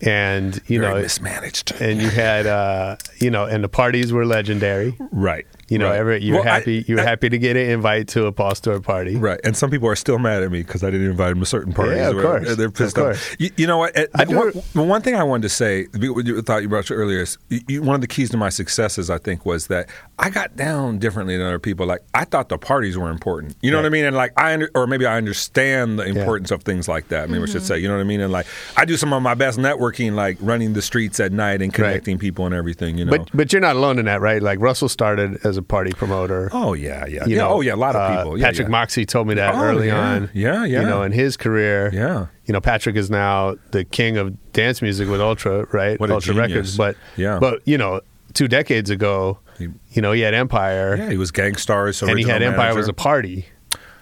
and 0.00 0.60
you 0.66 0.80
Very 0.80 0.94
know, 0.94 1.00
mismanaged. 1.02 1.72
and 1.80 2.00
you 2.02 2.08
had, 2.08 2.46
uh, 2.46 2.96
you 3.18 3.30
know, 3.30 3.44
and 3.44 3.62
the 3.64 3.68
parties 3.68 4.12
were 4.12 4.26
legendary. 4.26 4.96
Right. 5.10 5.46
You 5.68 5.78
know, 5.78 5.88
right. 5.88 5.98
every, 5.98 6.22
you're 6.22 6.38
Well, 6.40 6.48
I- 6.48 6.58
happy. 6.58 6.84
you 6.86 6.96
were 6.96 7.00
I- 7.00 7.04
happy 7.04 7.28
to 7.28 7.38
get 7.38 7.56
an 7.56 7.70
invite 7.70 8.08
to 8.08 8.26
a 8.26 8.32
Paul 8.32 8.54
Stewart 8.54 8.82
party. 8.82 9.16
Right, 9.16 9.40
and 9.44 9.56
some 9.56 9.70
people 9.70 9.88
are 9.88 9.96
still 9.96 10.18
mad 10.18 10.42
at 10.42 10.50
me 10.50 10.62
because 10.62 10.84
I 10.84 10.90
didn't 10.90 11.10
invite 11.10 11.30
them 11.30 11.40
to 11.40 11.46
certain 11.46 11.72
parties. 11.72 11.96
Yeah, 11.96 12.10
of 12.10 12.18
or 12.18 12.22
course. 12.22 12.56
They're 12.56 12.66
Of 12.66 12.74
pissed 12.74 12.96
course. 12.96 13.16
off. 13.16 13.36
You, 13.38 13.50
you 13.56 13.66
know 13.66 13.78
what? 13.78 13.96
I 14.14 14.24
one, 14.24 14.52
one 14.88 15.02
thing 15.02 15.14
I 15.14 15.22
wanted 15.22 15.42
to 15.42 15.48
say, 15.48 15.86
what 15.92 16.26
you 16.26 16.42
thought 16.42 16.62
you 16.62 16.68
brought 16.68 16.90
up 16.90 16.96
earlier, 16.96 17.20
is 17.20 17.38
you, 17.48 17.60
you- 17.68 17.82
one 17.82 17.94
of 17.94 18.00
the 18.00 18.06
keys 18.06 18.30
to 18.30 18.36
my 18.36 18.48
successes, 18.50 19.08
I 19.08 19.18
think, 19.18 19.46
was 19.46 19.68
that 19.68 19.88
I 20.18 20.30
got 20.30 20.56
down 20.56 20.98
differently 20.98 21.36
than 21.36 21.46
other 21.46 21.58
people. 21.58 21.86
Like 21.86 22.00
I 22.14 22.24
thought 22.24 22.48
the 22.48 22.58
parties 22.58 22.98
were 22.98 23.10
important. 23.10 23.56
You 23.62 23.70
know 23.70 23.78
what 23.78 23.86
I 23.86 23.90
mean? 23.90 24.04
And 24.04 24.14
like 24.16 24.32
I, 24.36 24.52
under, 24.54 24.70
or 24.74 24.86
maybe 24.86 25.06
I 25.06 25.16
understand 25.16 25.98
the 25.98 26.04
importance 26.04 26.50
of 26.50 26.62
things 26.62 26.88
like 26.88 27.08
that. 27.08 27.30
Maybe 27.30 27.42
I 27.42 27.46
should 27.46 27.56
mm-hmm. 27.56 27.66
say, 27.66 27.78
you 27.78 27.88
know 27.88 27.94
what 27.94 28.00
I 28.00 28.04
mean? 28.04 28.20
And 28.20 28.32
like 28.32 28.46
I 28.76 28.84
do 28.84 28.96
some 28.96 29.12
of 29.12 29.22
my 29.22 29.34
best 29.34 29.58
networking, 29.58 30.14
like 30.14 30.36
running 30.40 30.74
the 30.74 30.82
streets 30.82 31.18
at 31.20 31.32
night 31.32 31.62
and 31.62 31.72
connecting 31.72 32.18
people 32.18 32.46
and 32.46 32.54
everything. 32.54 32.98
You 32.98 33.04
know? 33.06 33.18
But 33.18 33.30
but 33.32 33.52
you're 33.52 33.60
not 33.62 33.76
alone 33.76 33.98
in 33.98 34.04
that, 34.06 34.20
right? 34.20 34.42
Like 34.42 34.60
Russell 34.60 34.88
started 34.88 35.38
as 35.44 35.56
a 35.56 35.61
party 35.62 35.92
promoter. 35.92 36.48
oh 36.52 36.74
yeah, 36.74 37.06
yeah, 37.06 37.24
you 37.26 37.36
yeah. 37.36 37.42
know, 37.42 37.48
oh 37.50 37.60
yeah, 37.60 37.74
a 37.74 37.76
lot 37.76 37.94
of 37.96 38.02
uh, 38.02 38.16
people. 38.16 38.38
Yeah, 38.38 38.46
Patrick 38.46 38.66
yeah. 38.66 38.70
Moxey 38.72 39.06
told 39.06 39.26
me 39.28 39.34
that 39.34 39.54
Oh, 39.54 39.62
early 39.62 39.86
yeah. 39.88 39.98
on. 40.14 40.30
Yeah, 40.34 40.64
yeah. 40.64 40.80
You 40.80 40.86
know, 40.86 41.02
in 41.02 41.12
his 41.12 41.36
career. 41.36 41.90
Yeah. 41.92 42.26
You 42.46 42.52
know, 42.52 42.60
Patrick 42.60 42.96
is 42.96 43.10
now 43.10 43.56
the 43.70 43.84
king 43.84 44.16
of 44.16 44.52
dance 44.52 44.82
music 44.82 45.08
with 45.08 45.20
Ultra, 45.20 45.66
right? 45.72 45.98
What 46.00 46.10
Ultra. 46.10 46.34
Records. 46.34 46.76
But 46.76 46.96
Yeah. 47.16 47.38
But 47.38 47.60
you 47.64 47.78
know, 47.78 48.00
two 48.34 48.48
decades 48.48 48.90
ago, 48.90 49.38
He- 49.58 49.68
you 49.90 50.02
know, 50.02 50.12
he 50.12 50.20
had 50.22 50.34
Empire, 50.34 50.96
Yeah, 50.96 51.10
he 51.10 51.16
was 51.16 51.30
Gang 51.30 51.56
Starr's 51.56 52.02
and 52.02 52.18
he 52.18 52.24
had 52.24 52.42
Empire 52.42 52.58
manager. 52.58 52.76
was 52.78 52.88
a 52.88 52.92
party 52.92 53.46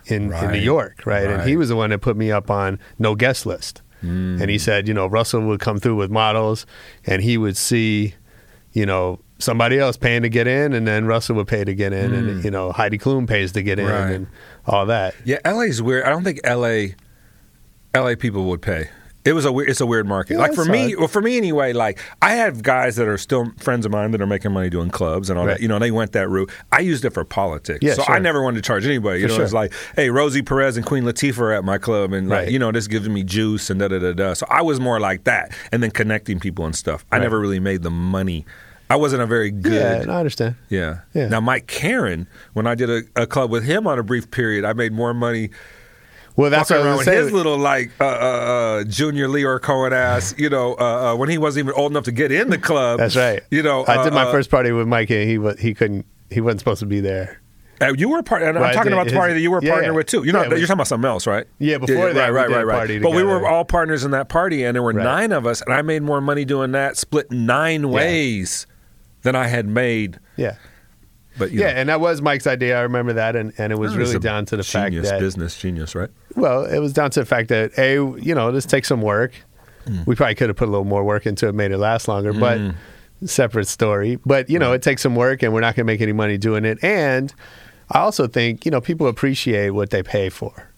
in, 0.07 0.33
in 0.33 0.51
New 0.53 0.59
York, 0.59 1.03
right? 1.05 1.27
And 1.29 1.49
he 1.49 1.57
was 1.57 1.69
the 1.69 1.77
one 1.77 1.91
that 1.91 1.99
put 2.01 2.17
me 2.17 2.33
up 2.33 2.51
on 2.51 2.79
no 2.99 3.15
guest 3.15 3.45
list. 3.47 3.83
Mm. 4.03 4.41
And 4.41 4.51
he 4.51 4.57
said, 4.57 4.89
you 4.89 4.95
know, 4.95 5.07
Russell 5.07 5.43
would 5.43 5.61
come 5.61 5.79
through 5.79 5.97
with 5.97 6.11
models, 6.11 6.65
and 7.05 7.21
he 7.23 7.37
would 7.37 7.55
see, 7.57 8.15
you 8.73 8.87
know. 8.87 9.21
Somebody 9.41 9.79
else 9.79 9.97
paying 9.97 10.23
to 10.23 10.29
get 10.29 10.47
in, 10.47 10.73
and 10.73 10.87
then 10.87 11.07
Russell 11.07 11.37
would 11.37 11.49
pay 11.49 11.65
to 11.65 11.75
get 11.75 11.93
in, 11.93 12.13
and 12.15 12.45
you 12.45 12.51
know 12.51 12.73
Heidi 12.73 12.99
Klum 12.99 13.27
pays 13.27 13.53
to 13.53 13.63
get 13.63 13.79
in, 13.79 13.87
Mm. 13.87 14.05
Right. 14.05 14.15
and 14.15 14.27
all 14.67 14.87
that. 14.87 15.15
Yeah, 15.25 15.39
LA's 15.45 15.81
weird. 15.83 16.05
I 16.05 16.11
don't 16.11 16.25
think 16.25 16.41
LA 16.45 16.95
LA 17.95 18.15
people 18.17 18.45
would 18.45 18.63
pay. 18.63 18.89
It 19.23 19.35
was 19.35 19.45
a 19.45 19.53
weird, 19.53 19.69
it's 19.69 19.83
a 19.83 19.87
weird 19.87 20.07
market. 20.07 20.35
Yeah, 20.35 20.41
like 20.41 20.55
for 20.55 20.65
me, 20.65 20.97
well, 20.97 21.07
for 21.07 21.21
me 21.21 21.37
anyway. 21.37 21.75
Like 21.75 21.99
I 22.23 22.37
have 22.37 22.63
guys 22.63 22.97
that 22.97 23.07
are 23.07 23.19
still 23.19 23.53
friends 23.59 23.85
of 23.85 23.93
mine 23.93 24.13
that 24.13 24.21
are 24.23 24.27
making 24.27 24.51
money 24.53 24.71
doing 24.71 24.89
clubs 24.89 25.29
and 25.29 25.39
all 25.39 25.45
Right. 25.45 25.55
that. 25.55 25.61
You 25.61 25.69
know, 25.69 25.79
they 25.79 25.91
went 25.91 26.13
that 26.13 26.29
route. 26.31 26.51
I 26.73 26.81
used 26.81 27.05
it 27.05 27.11
for 27.11 27.23
politics, 27.25 27.81
Yeah, 27.83 27.95
so 27.95 28.03
sure. 28.05 28.15
I 28.15 28.19
never 28.19 28.43
wanted 28.43 28.57
to 28.57 28.67
charge 28.67 28.87
anybody. 28.87 29.21
You 29.21 29.29
For 29.29 29.37
know, 29.39 29.45
it's 29.45 29.53
like, 29.53 29.75
hey, 29.95 30.09
Rosie 30.09 30.41
Perez 30.41 30.79
and 30.79 30.87
Queen 30.87 31.05
Latifah 31.05 31.39
are 31.39 31.53
at 31.53 31.65
my 31.65 31.77
club, 31.77 32.15
and 32.15 32.31
like, 32.31 32.45
Right. 32.45 32.51
you 32.51 32.59
know, 32.59 32.73
this 32.73 32.87
gives 32.87 33.11
me 33.11 33.23
juice 33.23 33.69
and 33.69 33.79
da 33.81 33.89
da 33.89 33.99
da 33.99 34.13
da. 34.15 34.33
So 34.33 34.47
I 34.49 34.63
was 34.63 34.81
more 34.81 34.99
like 34.99 35.25
that, 35.25 35.53
and 35.71 35.83
then 35.83 35.91
connecting 35.91 36.41
people 36.41 36.65
and 36.65 36.75
stuff. 36.75 37.05
I 37.13 37.17
Right. 37.17 37.23
never 37.25 37.39
really 37.39 37.61
made 37.61 37.83
the 37.83 37.91
money. 37.91 38.47
I 38.91 38.97
wasn't 38.97 39.23
a 39.23 39.27
very 39.27 39.51
good. 39.53 39.73
Yeah, 40.07 40.13
I 40.13 40.19
understand. 40.19 40.57
Yeah. 40.69 41.01
Yeah. 41.15 41.29
Now 41.29 41.41
Mike 41.41 41.67
Caren, 41.69 42.27
when 42.55 42.67
I 42.67 42.75
did 42.75 42.91
a, 42.91 43.23
a 43.23 43.27
club 43.27 43.51
with 43.51 43.65
him 43.65 43.87
on 43.87 43.99
a 43.99 44.03
brief 44.03 44.31
period, 44.31 44.65
I 44.65 44.73
made 44.73 44.93
more 44.93 45.15
money 45.15 45.51
Well, 46.37 46.51
that's 46.51 46.71
what 46.71 46.81
I 46.81 46.97
was 46.97 47.05
saying. 47.05 47.25
his 47.25 47.33
little 47.33 47.57
like 47.57 47.91
uh, 48.01 48.05
uh, 48.05 48.09
uh, 48.09 48.85
Junior 48.85 49.29
Lyor 49.29 49.61
Cohen 49.63 49.93
ass. 49.93 50.35
You 50.37 50.51
know, 50.51 50.75
uh, 50.75 51.13
uh, 51.13 51.17
when 51.17 51.29
he 51.29 51.39
wasn't 51.39 51.67
even 51.67 51.79
old 51.81 51.93
enough 51.93 52.05
to 52.05 52.13
get 52.13 52.33
in 52.33 52.51
the 52.51 52.59
club. 52.59 52.99
That's 52.99 53.17
right. 53.17 53.43
You 53.51 53.63
know, 53.63 53.85
I 53.87 54.03
did 54.03 54.13
my 54.13 54.25
uh, 54.25 54.33
first 54.33 54.51
party 54.51 54.73
with 54.73 54.89
Mike, 54.89 55.11
and 55.11 55.23
he 55.29 55.39
he 55.69 55.73
couldn't, 55.75 56.05
he 56.31 56.41
wasn't 56.41 56.61
supposed 56.61 56.81
to 56.81 56.87
be 56.87 57.01
there. 57.01 57.41
Uh, 57.83 57.95
you 57.97 58.11
were 58.11 58.23
part. 58.23 58.43
And 58.43 58.59
I'm 58.59 58.63
Right, 58.63 58.75
talking 58.75 58.93
about 58.93 59.07
the 59.07 59.15
party 59.15 59.33
that 59.35 59.41
you 59.41 59.51
were 59.51 59.59
a 59.59 59.65
yeah, 59.65 59.71
partner 59.71 59.91
yeah. 59.93 59.97
with 59.97 60.07
too. 60.07 60.23
You 60.25 60.33
know, 60.33 60.43
yeah, 60.43 60.49
you're 60.51 60.61
talking 60.67 60.75
about 60.75 60.87
something 60.89 61.09
else, 61.09 61.27
right? 61.27 61.47
Yeah, 61.59 61.79
before 61.79 62.13
that, 62.13 62.29
right, 62.29 62.31
right, 62.31 62.49
did 62.49 62.55
right, 62.57 62.67
right. 62.67 62.77
party 62.77 62.99
But 62.99 63.13
we 63.15 63.23
were 63.23 63.47
all 63.49 63.65
partners 63.65 64.05
in 64.05 64.11
that 64.11 64.29
party, 64.29 64.65
and 64.65 64.75
there 64.75 64.83
were 64.83 64.93
Right. 64.93 65.03
nine 65.05 65.33
of 65.33 65.47
us, 65.47 65.63
and 65.63 65.73
I 65.73 65.81
made 65.83 66.03
more 66.03 66.21
money 66.21 66.45
doing 66.45 66.73
that, 66.73 66.99
split 66.99 67.31
nine 67.31 67.89
ways, 67.89 68.67
than 69.23 69.35
I 69.37 69.47
had 69.49 69.67
made. 69.67 70.19
Yeah, 70.37 70.57
But 71.39 71.53
yeah, 71.53 71.67
know, 71.73 71.79
and 71.81 71.89
that 71.89 72.01
was 72.01 72.21
Mike's 72.23 72.47
idea. 72.47 72.79
I 72.79 72.83
remember 72.83 73.13
that, 73.15 73.37
and, 73.37 73.53
and 73.59 73.73
it 73.73 73.79
was 73.79 73.97
really 73.97 74.19
down 74.19 74.47
to 74.47 74.57
the 74.57 74.63
fact 74.65 74.93
genius 74.93 75.11
that 75.11 75.21
business 75.21 75.59
genius, 75.59 75.95
right? 75.95 76.11
well, 76.37 76.65
it 76.65 76.79
was 76.79 76.93
down 76.93 77.11
to 77.13 77.21
the 77.21 77.27
fact 77.27 77.49
that 77.49 77.77
a 77.79 77.95
you 78.21 78.35
know 78.35 78.53
this 78.53 78.67
takes 78.67 78.89
some 78.89 79.03
work. 79.03 79.33
Mm. 79.87 80.07
We 80.07 80.15
probably 80.15 80.35
could 80.35 80.49
have 80.51 80.57
put 80.57 80.69
a 80.69 80.71
little 80.71 80.85
more 80.85 81.03
work 81.05 81.27
into 81.27 81.49
it, 81.49 81.55
made 81.55 81.71
it 81.73 81.79
last 81.79 82.07
longer, 82.09 82.33
but 82.33 82.61
separate 83.25 83.67
story. 83.69 84.19
But 84.27 84.51
you 84.51 84.59
know, 84.59 84.73
it 84.73 84.83
takes 84.83 85.03
some 85.03 85.15
work, 85.17 85.43
and 85.43 85.53
we're 85.53 85.61
not 85.61 85.75
going 85.75 85.87
to 85.87 85.93
make 85.93 86.01
any 86.01 86.13
money 86.13 86.37
doing 86.39 86.65
it. 86.65 86.83
And 86.83 87.33
I 87.91 87.99
also 88.01 88.27
think 88.27 88.65
you 88.65 88.71
know 88.71 88.81
people 88.81 89.07
appreciate 89.07 89.71
what 89.71 89.91
they 89.91 90.03
pay 90.03 90.29
for, 90.29 90.69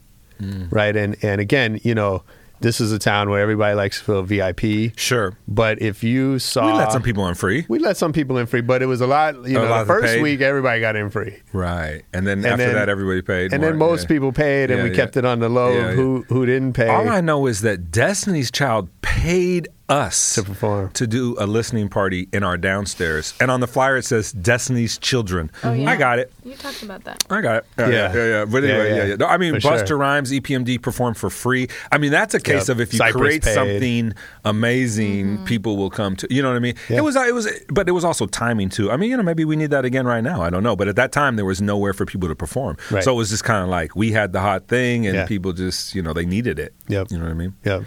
Mm. 0.40 0.70
right? 0.72 0.96
And 0.96 1.16
and 1.22 1.40
again, 1.40 1.78
you 1.82 1.94
know, 1.94 2.22
this 2.62 2.80
is 2.80 2.92
a 2.92 2.98
town 2.98 3.28
where 3.30 3.40
everybody 3.40 3.74
likes 3.74 3.98
to 3.98 4.04
feel 4.04 4.22
VIP. 4.22 4.92
Sure. 4.98 5.36
But 5.48 5.82
if 5.82 6.02
you 6.02 6.38
saw, 6.38 6.66
We 6.66 6.72
let 6.78 6.92
some 6.92 7.02
people 7.02 7.26
in 7.28 7.34
free. 7.34 7.66
we 7.68 7.78
let 7.78 7.96
some 7.96 8.12
people 8.12 8.38
in 8.38 8.46
free, 8.46 8.60
but 8.62 8.82
it 8.82 8.86
was 8.86 9.00
a 9.00 9.06
lot. 9.06 9.34
You 9.34 9.58
A 9.58 9.62
know, 9.62 9.64
lot 9.68 9.86
the 9.86 9.92
first 9.92 10.20
week 10.20 10.40
everybody 10.40 10.80
got 10.80 10.96
in 10.96 11.10
free, 11.10 11.36
Right. 11.52 12.02
And 12.12 12.26
then 12.26 12.38
And 12.38 12.46
after 12.46 12.64
then- 12.66 12.74
that, 12.74 12.88
everybody 12.88 13.22
paid. 13.22 13.52
and 13.52 13.60
more. 13.62 13.70
then 13.70 13.78
most 13.78 14.02
Yeah. 14.02 14.08
people 14.08 14.32
paid, 14.32 14.70
and 14.70 14.78
Yeah, 14.78 14.84
we 14.84 14.90
yeah. 14.90 14.96
kept 14.96 15.16
it 15.16 15.24
on 15.24 15.40
the 15.40 15.48
low. 15.48 15.72
Of 15.72 15.94
who 15.94 16.24
who 16.28 16.46
didn't 16.46 16.72
pay? 16.74 16.88
All 16.88 17.08
I 17.08 17.20
know 17.20 17.46
is 17.46 17.60
that 17.62 17.90
Destiny's 17.90 18.50
Child 18.50 18.88
paid 19.02 19.68
us 19.92 20.34
To 20.36 20.42
perform. 20.42 20.90
to 20.92 21.06
do 21.06 21.36
a 21.38 21.46
listening 21.46 21.88
party 21.88 22.28
in 22.32 22.42
our 22.42 22.56
downstairs, 22.56 23.34
and 23.40 23.50
on 23.50 23.60
the 23.60 23.66
flyer 23.66 23.98
it 23.98 24.04
says 24.04 24.32
Destiny's 24.32 24.96
Children. 24.98 25.50
Oh, 25.62 25.72
yeah. 25.72 25.90
I 25.90 25.96
got 25.96 26.18
it. 26.18 26.32
You 26.44 26.54
talked 26.54 26.82
about 26.82 27.04
that. 27.04 27.22
I 27.30 27.40
got 27.42 27.56
it. 27.58 27.64
Yeah, 27.78 27.86
yeah, 27.88 27.92
Yeah. 27.92 28.14
yeah. 28.14 28.24
yeah. 28.26 28.44
But 28.46 28.64
anyway, 28.64 28.88
yeah, 28.90 28.96
yeah. 28.96 29.04
yeah. 29.04 29.14
No, 29.16 29.26
I 29.26 29.36
mean, 29.36 29.52
For 29.60 29.60
Busta 29.68 29.86
sure. 29.88 29.96
Rhymes, 29.98 30.32
EPMD 30.32 30.80
perform 30.80 31.14
for 31.14 31.28
free. 31.30 31.68
I 31.92 31.98
mean, 31.98 32.10
that's 32.10 32.34
a 32.34 32.40
case 32.40 32.68
Yep. 32.68 32.76
of 32.76 32.80
if 32.80 32.92
you 32.94 32.98
Cypress 32.98 33.20
create 33.20 33.42
paid. 33.42 33.54
something 33.54 34.14
amazing, 34.44 35.26
mm-hmm. 35.36 35.44
people 35.44 35.76
will 35.76 35.90
come 35.90 36.16
to. 36.16 36.26
You 36.30 36.42
know 36.42 36.48
what 36.50 36.56
I 36.56 36.60
mean? 36.60 36.74
Yeah. 36.88 36.98
It 36.98 37.00
was, 37.04 37.16
it 37.16 37.34
was, 37.34 37.48
but 37.68 37.88
it 37.88 37.92
was 37.92 38.04
also 38.04 38.26
timing 38.26 38.68
too. 38.70 38.90
I 38.90 38.96
mean, 38.96 39.10
you 39.10 39.16
know, 39.16 39.22
maybe 39.22 39.44
we 39.44 39.56
need 39.56 39.70
that 39.70 39.84
again 39.84 40.06
right 40.06 40.22
now. 40.24 40.40
I 40.42 40.50
don't 40.50 40.62
know. 40.62 40.76
But 40.76 40.88
at 40.88 40.96
that 40.96 41.12
time, 41.12 41.36
there 41.36 41.44
was 41.44 41.60
nowhere 41.60 41.92
for 41.92 42.06
people 42.06 42.28
to 42.28 42.34
perform, 42.34 42.76
Right. 42.90 43.04
so 43.04 43.12
it 43.12 43.16
was 43.16 43.30
just 43.30 43.44
kind 43.44 43.62
of 43.62 43.68
like 43.68 43.94
we 43.96 44.12
had 44.12 44.32
the 44.32 44.40
hot 44.40 44.68
thing, 44.68 45.06
and 45.06 45.14
Yeah. 45.14 45.26
people 45.26 45.52
just, 45.52 45.94
you 45.94 46.02
know, 46.02 46.12
they 46.12 46.24
needed 46.24 46.58
it. 46.58 46.74
Yep. 46.88 47.10
You 47.10 47.18
know 47.18 47.24
what 47.24 47.30
I 47.30 47.34
mean? 47.34 47.54
Yeah. 47.64 47.80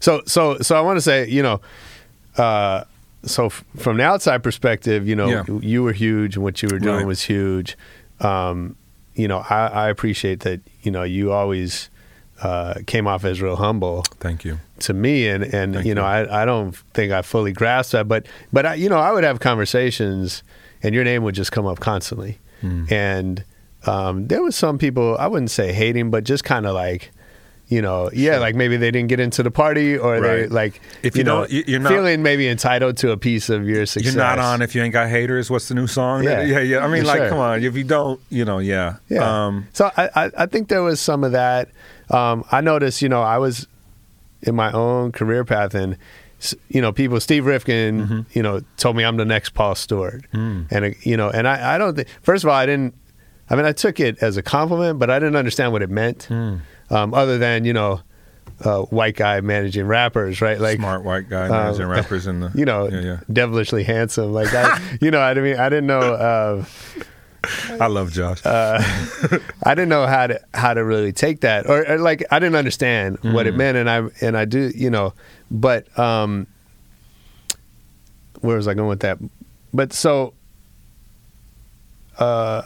So 0.00 0.22
so 0.26 0.58
so 0.58 0.76
I 0.76 0.80
want 0.80 0.96
to 0.96 1.00
say, 1.02 1.25
you 1.28 1.42
know, 1.42 1.60
uh, 2.36 2.84
so 3.24 3.46
f- 3.46 3.64
from 3.76 3.96
the 3.96 4.04
outside 4.04 4.42
perspective, 4.42 5.06
you 5.08 5.16
know, 5.16 5.28
Yeah. 5.28 5.44
you 5.60 5.82
were 5.82 5.92
huge, 5.92 6.36
and 6.36 6.44
what 6.44 6.62
you 6.62 6.68
were 6.70 6.78
doing 6.78 6.96
Right. 6.98 7.06
was 7.06 7.22
huge. 7.22 7.76
Um, 8.20 8.76
you 9.14 9.26
know, 9.28 9.44
I, 9.48 9.66
I 9.66 9.88
appreciate 9.88 10.40
that. 10.40 10.60
You 10.82 10.90
know, 10.92 11.02
you 11.02 11.32
always 11.32 11.90
uh, 12.42 12.74
came 12.86 13.06
off 13.06 13.24
as 13.24 13.40
real 13.40 13.56
humble 13.56 14.02
Thank 14.20 14.44
you. 14.44 14.58
to 14.80 14.92
me, 14.92 15.26
and 15.28 15.42
and 15.42 15.74
Thank 15.74 15.86
you 15.86 15.94
know, 15.94 16.02
you. 16.02 16.06
I 16.06 16.42
I 16.42 16.44
don't 16.44 16.76
think 16.92 17.10
I 17.12 17.22
fully 17.22 17.52
grasped 17.52 17.92
that, 17.92 18.06
but 18.08 18.26
but 18.52 18.66
I, 18.66 18.74
you 18.74 18.88
know, 18.90 18.98
I 18.98 19.10
would 19.12 19.24
have 19.24 19.40
conversations, 19.40 20.42
and 20.82 20.94
your 20.94 21.02
name 21.04 21.22
would 21.24 21.34
just 21.34 21.50
come 21.50 21.66
up 21.66 21.80
constantly, 21.80 22.38
Hmm. 22.60 22.84
and 22.90 23.44
um, 23.86 24.26
there 24.28 24.42
was 24.42 24.54
some 24.54 24.76
people 24.78 25.16
I 25.18 25.26
wouldn't 25.28 25.50
say 25.50 25.72
hating, 25.72 26.10
but 26.10 26.24
just 26.24 26.44
kind 26.44 26.66
of 26.66 26.74
like, 26.74 27.10
you 27.68 27.82
know, 27.82 28.08
yeah, 28.12 28.38
like 28.38 28.54
maybe 28.54 28.76
they 28.76 28.90
didn't 28.92 29.08
get 29.08 29.18
into 29.18 29.42
the 29.42 29.50
party 29.50 29.98
or 29.98 30.20
they 30.20 30.46
like, 30.46 30.80
If 31.02 31.16
you 31.16 31.24
know, 31.24 31.40
don't- 31.40 31.50
you- 31.50 31.64
you're 31.66 31.80
not- 31.80 31.90
feeling 31.90 32.22
maybe 32.22 32.46
entitled 32.48 32.96
to 32.98 33.10
a 33.10 33.16
piece 33.16 33.48
of 33.50 33.68
your 33.68 33.86
success. 33.86 34.14
You're 34.14 34.22
not 34.22 34.38
on 34.38 34.62
if 34.62 34.74
you 34.74 34.82
ain't 34.82 34.92
got 34.92 35.08
haters. 35.08 35.50
What's 35.50 35.66
the 35.68 35.74
new 35.74 35.86
song? 35.88 36.22
Yeah. 36.22 36.42
yeah, 36.42 36.60
yeah. 36.60 36.78
I 36.84 36.88
mean, 36.88 37.02
For 37.02 37.08
like, 37.08 37.18
sure. 37.18 37.28
come 37.30 37.38
on. 37.38 37.62
If 37.64 37.74
you 37.76 37.82
don't, 37.84 38.20
you 38.30 38.44
know, 38.44 38.58
yeah. 38.60 38.96
Yeah. 39.08 39.46
Um, 39.46 39.66
so 39.72 39.90
I, 39.96 40.08
I, 40.14 40.30
I 40.38 40.46
think 40.46 40.68
there 40.68 40.82
was 40.84 41.00
some 41.00 41.24
of 41.24 41.32
that. 41.32 41.68
Um, 42.10 42.44
I 42.52 42.60
noticed, 42.60 43.02
you 43.02 43.08
know, 43.08 43.22
I 43.22 43.38
was 43.38 43.66
in 44.42 44.54
my 44.54 44.70
own 44.70 45.10
career 45.10 45.44
path 45.44 45.74
and, 45.74 45.96
you 46.68 46.80
know, 46.80 46.92
people, 46.92 47.18
Steve 47.18 47.46
Rifkin, 47.46 48.02
Mm-hmm. 48.06 48.20
you 48.32 48.42
know, 48.44 48.60
told 48.76 48.94
me 48.96 49.04
I'm 49.04 49.16
the 49.16 49.24
next 49.24 49.54
Paul 49.54 49.74
Stewart. 49.74 50.24
Mm. 50.32 50.70
And, 50.70 50.84
uh, 50.84 50.88
you 51.02 51.16
know, 51.16 51.30
and 51.30 51.48
I, 51.48 51.74
I 51.74 51.78
don't 51.78 51.96
think, 51.96 52.06
first 52.22 52.44
of 52.44 52.48
all, 52.48 52.54
I 52.54 52.66
didn't, 52.66 52.94
I 53.50 53.56
mean, 53.56 53.64
I 53.64 53.72
took 53.72 53.98
it 53.98 54.18
as 54.22 54.36
a 54.36 54.42
compliment, 54.42 55.00
but 55.00 55.10
I 55.10 55.18
didn't 55.18 55.34
understand 55.36 55.72
what 55.72 55.82
it 55.82 55.90
meant. 55.90 56.28
Mm. 56.30 56.60
Um, 56.90 57.12
other 57.14 57.38
than, 57.38 57.64
you 57.64 57.72
know, 57.72 58.00
uh, 58.64 58.82
white 58.82 59.16
guy 59.16 59.40
managing 59.40 59.86
rappers, 59.86 60.40
right? 60.40 60.58
Like 60.60 60.78
smart 60.78 61.04
white 61.04 61.28
guy 61.28 61.44
um, 61.46 61.50
managing 61.50 61.86
rappers 61.86 62.26
in 62.26 62.40
the. 62.40 62.50
you 62.54 62.64
know, 62.64 62.88
yeah, 62.88 63.00
yeah. 63.00 63.20
devilishly 63.32 63.82
handsome. 63.84 64.32
Like 64.32 64.54
I, 64.54 64.80
you 65.00 65.10
know, 65.10 65.20
I 65.20 65.34
mean, 65.34 65.56
I 65.58 65.68
didn't 65.68 65.86
know, 65.88 66.00
uh, 66.00 66.64
I 67.80 67.86
love 67.86 68.12
Josh. 68.12 68.44
uh, 68.44 68.82
I 69.64 69.74
didn't 69.74 69.88
know 69.88 70.06
how 70.06 70.26
to 70.26 70.40
how 70.54 70.74
to 70.74 70.82
really 70.84 71.12
take 71.12 71.40
that, 71.42 71.68
or, 71.68 71.86
or, 71.88 71.98
like 71.98 72.24
I 72.30 72.38
didn't 72.40 72.56
understand 72.56 73.18
what 73.22 73.46
it 73.46 73.54
Mm. 73.54 73.58
meant, 73.58 73.76
and 73.76 73.88
I 73.90 74.02
and 74.20 74.36
I 74.36 74.46
do, 74.46 74.72
you 74.74 74.90
know, 74.90 75.12
but 75.50 75.96
um, 75.98 76.46
where 78.40 78.56
was 78.56 78.66
I 78.66 78.74
going 78.74 78.88
with 78.88 79.00
that? 79.00 79.18
But 79.72 79.92
so, 79.92 80.34
uh, 82.18 82.62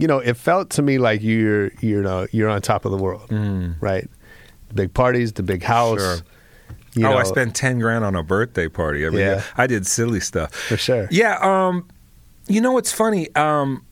you 0.00 0.06
know, 0.06 0.18
it 0.18 0.36
felt 0.36 0.70
to 0.70 0.82
me 0.82 0.98
like 0.98 1.22
you're 1.22 1.70
you 1.80 2.02
know 2.02 2.26
you're 2.32 2.48
on 2.48 2.60
top 2.62 2.84
of 2.84 2.90
the 2.92 2.98
world, 2.98 3.28
Mm. 3.30 3.76
right? 3.80 4.08
The 4.68 4.74
big 4.74 4.94
parties, 4.94 5.32
the 5.32 5.42
big 5.42 5.62
house. 5.62 6.00
Sure. 6.00 6.16
you 6.94 7.06
oh, 7.06 7.10
know, 7.10 7.18
I 7.18 7.22
spent 7.24 7.54
ten 7.56 7.78
grand 7.78 8.04
on 8.04 8.14
a 8.16 8.22
birthday 8.22 8.68
party. 8.68 9.06
I 9.06 9.10
Yeah. 9.10 9.18
yeah, 9.18 9.42
I 9.56 9.66
did 9.66 9.86
silly 9.86 10.20
stuff. 10.20 10.52
for 10.54 10.76
sure. 10.76 11.08
Yeah, 11.10 11.38
um, 11.40 11.86
you 12.48 12.60
know 12.60 12.72
what's 12.72 12.92
funny? 12.92 13.34
Um, 13.34 13.84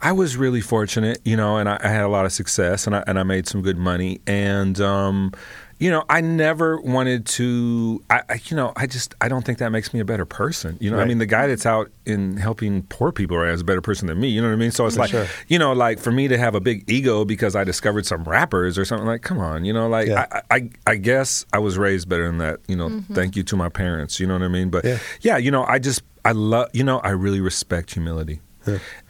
I 0.00 0.12
was 0.12 0.36
really 0.36 0.60
fortunate, 0.60 1.20
you 1.24 1.36
know, 1.36 1.56
and 1.56 1.68
I, 1.68 1.78
I 1.82 1.88
had 1.88 2.02
a 2.02 2.08
lot 2.08 2.26
of 2.26 2.32
success, 2.32 2.86
and 2.86 2.94
I 2.94 3.02
and 3.06 3.18
I 3.18 3.22
made 3.22 3.48
some 3.48 3.62
good 3.62 3.78
money, 3.78 4.20
and 4.26 4.78
um, 4.80 5.32
you 5.78 5.90
know, 5.90 6.04
I 6.08 6.20
never 6.20 6.80
wanted 6.80 7.26
to. 7.26 8.02
I, 8.08 8.22
I, 8.28 8.40
you 8.44 8.56
know, 8.56 8.72
I 8.76 8.86
just 8.86 9.14
I 9.20 9.28
don't 9.28 9.44
think 9.44 9.58
that 9.58 9.70
makes 9.70 9.92
me 9.92 10.00
a 10.00 10.04
better 10.04 10.24
person. 10.24 10.76
You 10.80 10.90
know, 10.90 10.98
I 10.98 11.04
mean, 11.04 11.18
the 11.18 11.26
guy 11.26 11.46
that's 11.46 11.66
out 11.66 11.90
in 12.06 12.36
helping 12.36 12.82
poor 12.84 13.12
people 13.12 13.36
right, 13.36 13.52
is 13.52 13.60
a 13.60 13.64
better 13.64 13.80
person 13.80 14.06
than 14.06 14.20
me. 14.20 14.28
You 14.28 14.40
know 14.40 14.48
what 14.48 14.54
I 14.54 14.56
mean? 14.56 14.70
So 14.70 14.86
it's 14.86 14.96
like, 14.96 15.10
sure. 15.10 15.26
you 15.48 15.58
know, 15.58 15.72
like 15.72 15.98
for 15.98 16.12
me 16.12 16.28
to 16.28 16.38
have 16.38 16.54
a 16.54 16.60
big 16.60 16.88
ego 16.90 17.24
because 17.24 17.56
I 17.56 17.64
discovered 17.64 18.06
some 18.06 18.24
rappers 18.24 18.78
or 18.78 18.84
something 18.84 19.06
like, 19.06 19.22
come 19.22 19.38
on, 19.38 19.64
you 19.64 19.72
know, 19.72 19.88
like 19.88 20.08
Yeah. 20.08 20.26
I, 20.30 20.56
I 20.56 20.70
I 20.86 20.96
guess 20.96 21.44
I 21.52 21.58
was 21.58 21.76
raised 21.76 22.08
better 22.08 22.26
than 22.26 22.38
that. 22.38 22.60
You 22.68 22.76
know, 22.76 23.02
thank 23.12 23.36
you 23.36 23.42
to 23.42 23.56
my 23.56 23.68
parents. 23.68 24.20
You 24.20 24.26
know 24.26 24.34
what 24.34 24.42
I 24.42 24.48
mean? 24.48 24.70
But 24.70 24.84
Yeah. 24.84 24.98
yeah, 25.22 25.36
you 25.36 25.50
know, 25.50 25.64
I 25.64 25.78
just 25.78 26.02
I 26.24 26.32
love 26.32 26.70
you 26.72 26.84
know 26.84 26.98
I 27.00 27.10
really 27.10 27.40
respect 27.40 27.92
humility, 27.92 28.40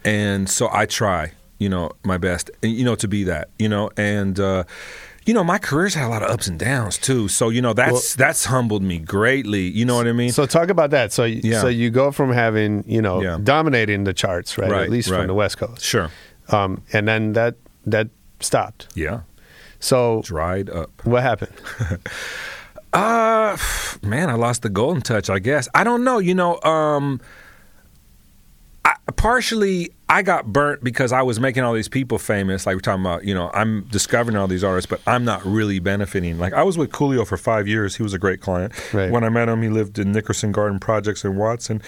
and 0.03 0.49
so 0.49 0.69
I 0.71 0.85
try 0.85 1.31
you 1.59 1.69
know 1.69 1.91
my 2.03 2.17
best 2.17 2.51
you 2.61 2.83
know 2.83 2.95
to 2.95 3.07
be 3.07 3.23
that 3.25 3.49
you 3.59 3.69
know 3.69 3.89
and. 3.97 4.39
uh 4.39 4.63
you 5.25 5.33
know, 5.33 5.43
my 5.43 5.57
career's 5.57 5.93
had 5.95 6.05
a 6.05 6.09
lot 6.09 6.21
of 6.23 6.29
ups 6.29 6.47
and 6.47 6.59
downs 6.59 6.97
too. 6.97 7.27
So, 7.27 7.49
you 7.49 7.61
know, 7.61 7.73
that's 7.73 8.15
that's 8.15 8.45
humbled 8.45 8.83
me 8.83 8.99
greatly. 8.99 9.61
You 9.67 9.83
know 9.85 9.95
what 9.95 10.07
I 10.07 10.11
mean? 10.11 10.31
So 10.31 10.45
talk 10.45 10.69
about 10.69 10.91
that. 10.91 11.11
So 11.11 11.23
Yeah. 11.25 11.61
so 11.61 11.67
you 11.67 11.89
go 11.89 12.11
from 12.11 12.31
having 12.31 12.83
you 12.87 13.01
know 13.01 13.21
Yeah. 13.21 13.39
dominating 13.43 14.03
the 14.03 14.13
charts, 14.13 14.57
right? 14.57 14.69
Right, 14.69 14.83
At 14.83 14.89
least 14.89 15.09
right. 15.09 15.17
from 15.19 15.27
the 15.27 15.33
West 15.33 15.57
Coast. 15.57 15.83
sure. 15.83 16.09
Um, 16.49 16.81
and 16.93 17.07
then 17.07 17.33
that 17.33 17.55
that 17.87 18.07
stopped. 18.39 18.87
Yeah. 18.95 19.21
So 19.79 20.21
Dried 20.23 20.69
up. 20.69 20.91
what 21.05 21.23
happened? 21.23 21.53
Uh 22.93 23.57
man, 24.03 24.29
I 24.29 24.35
lost 24.35 24.61
the 24.61 24.69
golden 24.69 25.01
touch, 25.01 25.29
I 25.29 25.39
guess. 25.39 25.67
I 25.75 25.83
don't 25.83 26.03
know, 26.05 26.17
you 26.19 26.33
know, 26.33 26.61
um 26.61 27.19
I, 28.85 28.93
partially 29.17 29.91
I 30.07 30.21
got 30.21 30.53
burnt 30.53 30.83
because 30.83 31.11
I 31.11 31.23
was 31.23 31.39
making 31.39 31.63
all 31.63 31.73
these 31.73 31.87
people 31.87 32.19
famous. 32.19 32.65
Like 32.65 32.75
we're 32.75 32.81
talking 32.81 33.01
about, 33.01 33.25
you 33.25 33.33
know, 33.33 33.49
I'm 33.53 33.81
discovering 33.85 34.37
all 34.37 34.47
these 34.47 34.63
artists, 34.63 34.89
but 34.89 35.01
I'm 35.07 35.25
not 35.25 35.43
really 35.45 35.79
benefiting. 35.79 36.37
Like 36.37 36.53
I 36.53 36.63
was 36.63 36.77
with 36.77 36.91
Coolio 36.91 37.25
for 37.25 37.37
five 37.37 37.67
years. 37.67 37.95
He 37.95 38.03
was 38.03 38.13
a 38.13 38.19
great 38.19 38.39
client. 38.39 38.73
Right. 38.93 39.09
When 39.09 39.23
I 39.23 39.29
met 39.29 39.49
him, 39.49 39.63
he 39.63 39.69
lived 39.69 39.97
in 39.97 40.11
Nickerson 40.11 40.51
Garden 40.51 40.79
Projects 40.79 41.25
in 41.25 41.35
Watson. 41.37 41.81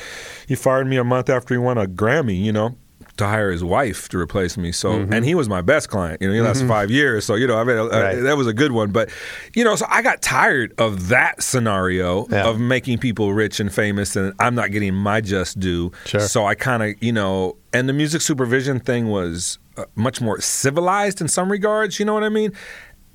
He 0.48 0.56
fired 0.56 0.88
me 0.88 0.98
a 0.98 1.04
month 1.04 1.30
after 1.30 1.54
he 1.54 1.60
won 1.60 1.78
a 1.78 1.86
Grammy, 1.86 2.44
you 2.44 2.52
know, 2.52 2.76
to 3.18 3.26
hire 3.28 3.52
his 3.52 3.64
wife 3.64 4.08
to 4.10 4.18
replace 4.18 4.58
me. 4.58 4.72
So, 4.72 4.92
and 4.94 5.26
he 5.26 5.36
was 5.36 5.50
my 5.50 5.62
best 5.62 5.90
client. 5.90 6.22
You 6.22 6.28
know, 6.30 6.34
he 6.34 6.42
lasted 6.42 6.68
five 6.68 6.90
years. 6.92 7.26
So, 7.26 7.36
you 7.36 7.48
know, 7.48 7.58
I 7.58 7.64
mean, 7.64 7.78
uh, 7.78 7.88
Right. 7.88 8.16
that 8.16 8.38
was 8.38 8.48
a 8.48 8.54
good 8.54 8.72
one. 8.72 8.92
But, 8.92 9.10
you 9.56 9.64
know, 9.64 9.76
so 9.76 9.86
I 9.90 10.02
got 10.02 10.22
tired 10.22 10.74
of 10.78 11.10
that 11.10 11.42
scenario 11.44 12.26
Yeah. 12.30 12.48
of 12.48 12.60
making 12.60 13.00
people 13.00 13.34
rich 13.34 13.60
and 13.60 13.74
famous, 13.74 14.16
and 14.16 14.34
I'm 14.40 14.56
not 14.56 14.72
getting 14.72 14.94
my 14.94 15.22
just 15.22 15.60
due. 15.60 15.92
Sure. 16.06 16.20
So 16.22 16.46
I 16.46 16.56
kind 16.56 16.84
of, 16.84 16.94
you 17.02 17.12
know, 17.12 17.58
and 17.74 17.90
the 17.90 17.94
music 17.94 18.22
supervision 18.22 18.80
thing 18.80 19.08
was 19.10 19.60
uh, 19.78 19.86
much 19.96 20.22
more 20.22 20.40
civilized 20.42 21.22
in 21.22 21.28
some 21.28 21.52
regards. 21.52 22.00
You 22.00 22.06
know 22.06 22.14
what 22.14 22.24
I 22.24 22.30
mean? 22.30 22.52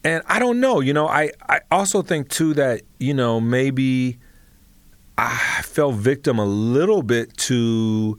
And 0.04 0.22
I 0.26 0.38
don't 0.40 0.58
know. 0.60 0.80
You 0.80 0.92
know, 0.92 1.06
I 1.08 1.30
I 1.48 1.60
also 1.70 2.02
think 2.02 2.28
too 2.28 2.54
that 2.54 2.82
you 2.98 3.14
know 3.14 3.40
maybe 3.40 4.18
I 5.18 5.62
fell 5.62 5.92
victim 5.92 6.38
a 6.38 6.44
little 6.44 7.02
bit 7.02 7.36
to 7.48 8.18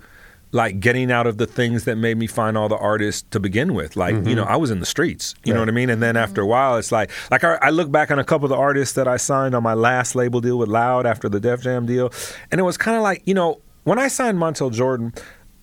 like 0.54 0.80
getting 0.80 1.12
out 1.12 1.26
of 1.26 1.38
the 1.38 1.47
things 1.47 1.84
that 1.86 1.95
made 1.97 2.16
me 2.16 2.28
find 2.28 2.58
all 2.58 2.70
the 2.70 2.78
artists 2.78 3.24
to 3.32 3.39
begin 3.39 3.74
with. 3.74 3.95
Like, 3.95 4.14
you 4.14 4.22
mm-hmm. 4.22 4.36
know, 4.36 4.43
I 4.43 4.56
was 4.56 4.70
in 4.70 4.80
the 4.80 4.86
streets. 4.86 5.34
You 5.43 5.54
know 5.54 5.60
what 5.60 5.68
I 5.68 5.72
mean? 5.72 5.89
And 5.89 6.01
then 6.01 6.16
after 6.16 6.41
a 6.41 6.45
while, 6.45 6.78
it's 6.78 6.91
like, 6.91 7.10
like 7.32 7.43
I, 7.43 7.58
I 7.62 7.72
look 7.72 7.91
back 7.91 8.12
on 8.12 8.20
a 8.20 8.24
couple 8.24 8.45
of 8.45 8.49
the 8.49 8.56
artists 8.56 8.93
that 8.93 9.08
I 9.08 9.18
signed 9.18 9.56
on 9.56 9.64
my 9.64 9.74
last 9.74 10.16
label 10.16 10.39
deal 10.41 10.60
with 10.60 10.70
Loud 10.70 11.08
after 11.08 11.28
the 11.28 11.39
Def 11.39 11.64
Jam 11.64 11.88
deal, 11.88 12.14
and 12.51 12.62
it 12.62 12.64
was 12.64 12.78
kind 12.78 12.95
of 12.95 13.01
like, 13.01 13.24
you 13.26 13.34
know, 13.34 13.62
when 13.84 13.97
I 13.97 14.08
signed 14.08 14.38
Montel 14.38 14.72
Jordan, 14.72 15.14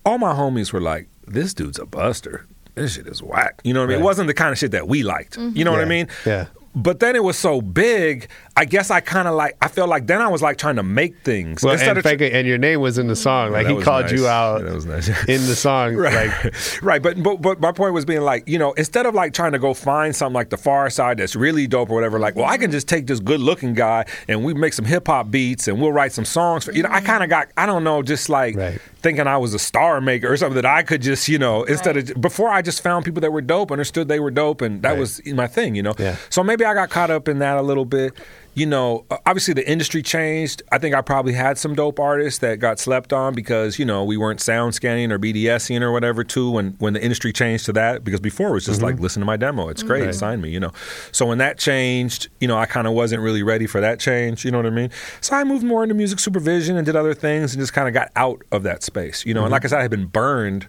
all 0.05 0.17
my 0.17 0.33
homies 0.33 0.73
were 0.73 0.81
like, 0.81 1.07
"This 1.25 1.53
dude's 1.53 1.79
a 1.79 1.85
buster. 1.85 2.45
This 2.75 2.95
shit 2.95 3.07
is 3.07 3.23
whack." 3.23 3.61
You 3.63 3.73
know 3.73 3.79
what 3.79 3.89
I 3.89 3.93
mean? 3.93 4.01
It 4.01 4.03
wasn't 4.03 4.27
the 4.27 4.33
kind 4.33 4.51
of 4.51 4.59
shit 4.59 4.71
that 4.71 4.87
we 4.87 5.03
liked. 5.03 5.37
You 5.37 5.63
know 5.63 5.71
what 5.71 5.81
I 5.81 5.85
mean? 5.85 6.07
Yeah. 6.25 6.47
But 6.73 7.01
then 7.01 7.17
it 7.17 7.23
was 7.23 7.37
so 7.37 7.59
big, 7.61 8.29
I 8.55 8.63
guess 8.63 8.89
I 8.91 9.01
kind 9.01 9.27
of 9.27 9.35
like 9.35 9.57
I 9.61 9.67
felt 9.67 9.89
like 9.89 10.07
then 10.07 10.21
I 10.21 10.27
was 10.29 10.41
like 10.41 10.57
trying 10.57 10.77
to 10.77 10.83
make 10.83 11.17
things 11.23 11.63
Well, 11.63 11.73
instead 11.73 11.97
and, 11.97 12.05
of 12.05 12.17
tr- 12.17 12.23
and 12.23 12.47
your 12.47 12.57
name 12.57 12.79
was 12.79 12.97
in 12.97 13.07
the 13.07 13.15
song. 13.15 13.51
Like 13.51 13.67
he 13.67 13.81
called 13.81 14.03
nice. 14.05 14.13
you 14.13 14.27
out 14.27 14.61
Yeah, 14.61 14.67
that 14.69 14.75
was 14.75 14.85
nice. 14.85 15.07
in 15.27 15.45
the 15.47 15.55
song. 15.55 15.95
right, 15.95 16.29
Like 16.43 16.81
right. 16.81 17.01
But, 17.01 17.21
but 17.21 17.41
but 17.41 17.59
my 17.59 17.73
point 17.73 17.93
was 17.93 18.05
being 18.05 18.21
like, 18.21 18.47
you 18.47 18.57
know, 18.57 18.71
instead 18.73 19.05
of 19.05 19.13
like 19.13 19.33
trying 19.33 19.51
to 19.51 19.59
go 19.59 19.73
find 19.73 20.15
something 20.15 20.33
like 20.33 20.49
the 20.49 20.57
Pharcyde 20.57 21.17
that's 21.17 21.35
really 21.35 21.67
dope 21.67 21.89
or 21.89 21.95
whatever, 21.95 22.19
like, 22.19 22.35
well, 22.35 22.45
I 22.45 22.57
can 22.57 22.71
just 22.71 22.87
take 22.87 23.05
this 23.05 23.19
good 23.19 23.41
looking 23.41 23.73
guy 23.73 24.05
and 24.29 24.43
we 24.45 24.53
make 24.53 24.71
some 24.73 24.85
hip 24.85 25.07
hop 25.07 25.29
beats 25.29 25.67
and 25.67 25.81
we'll 25.81 25.91
write 25.91 26.13
some 26.13 26.25
songs 26.25 26.63
for 26.63 26.71
you 26.71 26.83
know. 26.83 26.89
I 26.91 27.01
kind 27.01 27.21
of 27.23 27.29
got 27.29 27.49
I 27.57 27.65
don't 27.65 27.83
know, 27.83 28.01
just 28.01 28.29
like 28.29 28.55
Right. 28.55 28.79
Thinking 29.01 29.27
I 29.27 29.37
was 29.37 29.53
a 29.53 29.59
star 29.59 29.99
maker 30.01 30.31
or 30.31 30.37
something 30.37 30.55
that 30.55 30.65
I 30.65 30.83
could 30.83 31.01
just 31.01 31.27
you 31.27 31.39
know 31.39 31.63
instead 31.63 31.97
of 31.97 32.21
before 32.21 32.49
I 32.49 32.61
just 32.61 32.81
found 32.81 33.05
people 33.05 33.21
that 33.21 33.31
were 33.31 33.41
dope, 33.41 33.71
understood 33.71 34.07
they 34.07 34.19
were 34.19 34.31
dope, 34.31 34.61
and 34.61 34.81
that 34.83 34.91
Right. 34.91 34.99
was 34.99 35.21
my 35.27 35.47
thing, 35.47 35.75
you 35.75 35.83
know. 35.83 35.93
Yeah. 35.97 36.15
So 36.29 36.43
maybe 36.43 36.65
I 36.65 36.73
got 36.73 36.89
caught 36.89 37.09
up 37.11 37.27
in 37.27 37.39
that 37.39 37.57
a 37.57 37.61
little 37.61 37.85
bit. 37.85 38.13
You 38.53 38.65
know, 38.65 39.05
uh, 39.09 39.17
obviously 39.25 39.53
the 39.53 39.65
industry 39.69 40.01
changed. 40.01 40.61
I 40.73 40.77
think 40.77 40.93
I 40.93 40.99
probably 40.99 41.31
had 41.31 41.57
some 41.57 41.73
dope 41.73 42.01
artists 42.01 42.39
that 42.39 42.59
got 42.59 42.79
slept 42.79 43.13
on 43.13 43.33
because 43.33 43.79
you 43.79 43.85
know 43.85 44.03
we 44.03 44.17
weren't 44.17 44.41
sound 44.41 44.75
scanning 44.75 45.09
or 45.09 45.17
BDSing 45.17 45.79
or 45.81 45.91
whatever 45.93 46.25
too. 46.25 46.51
When 46.51 46.75
when 46.79 46.91
the 46.93 47.01
industry 47.01 47.31
changed 47.31 47.65
to 47.67 47.73
that, 47.73 48.03
because 48.03 48.19
before 48.19 48.49
it 48.49 48.53
was 48.53 48.65
just 48.65 48.81
like 48.81 48.99
listen 48.99 49.21
to 49.21 49.25
my 49.25 49.37
demo, 49.37 49.69
it's 49.69 49.83
great, 49.83 50.03
Right. 50.03 50.13
sign 50.13 50.41
me. 50.41 50.49
You 50.49 50.59
know, 50.59 50.71
so 51.13 51.25
when 51.25 51.37
that 51.37 51.59
changed, 51.59 52.27
you 52.41 52.47
know, 52.49 52.57
I 52.57 52.65
kind 52.65 52.87
of 52.87 52.93
wasn't 52.93 53.21
really 53.21 53.41
ready 53.41 53.67
for 53.67 53.79
that 53.79 54.01
change. 54.01 54.43
You 54.43 54.51
know 54.51 54.57
what 54.57 54.65
I 54.67 54.71
mean? 54.71 54.89
So 55.21 55.33
I 55.33 55.45
moved 55.45 55.63
more 55.63 55.83
into 55.83 55.95
music 55.95 56.19
supervision 56.19 56.75
and 56.75 56.85
did 56.85 56.97
other 56.97 57.13
things 57.13 57.53
and 57.53 57.61
just 57.61 57.71
kind 57.71 57.87
of 57.87 57.93
got 57.93 58.09
out 58.17 58.41
of 58.51 58.63
that 58.63 58.83
space. 58.83 59.25
You 59.25 59.33
know, 59.33 59.43
and 59.43 59.51
like 59.51 59.63
I 59.63 59.69
said, 59.69 59.79
I 59.79 59.83
had 59.83 59.91
been 59.91 60.07
burned 60.07 60.67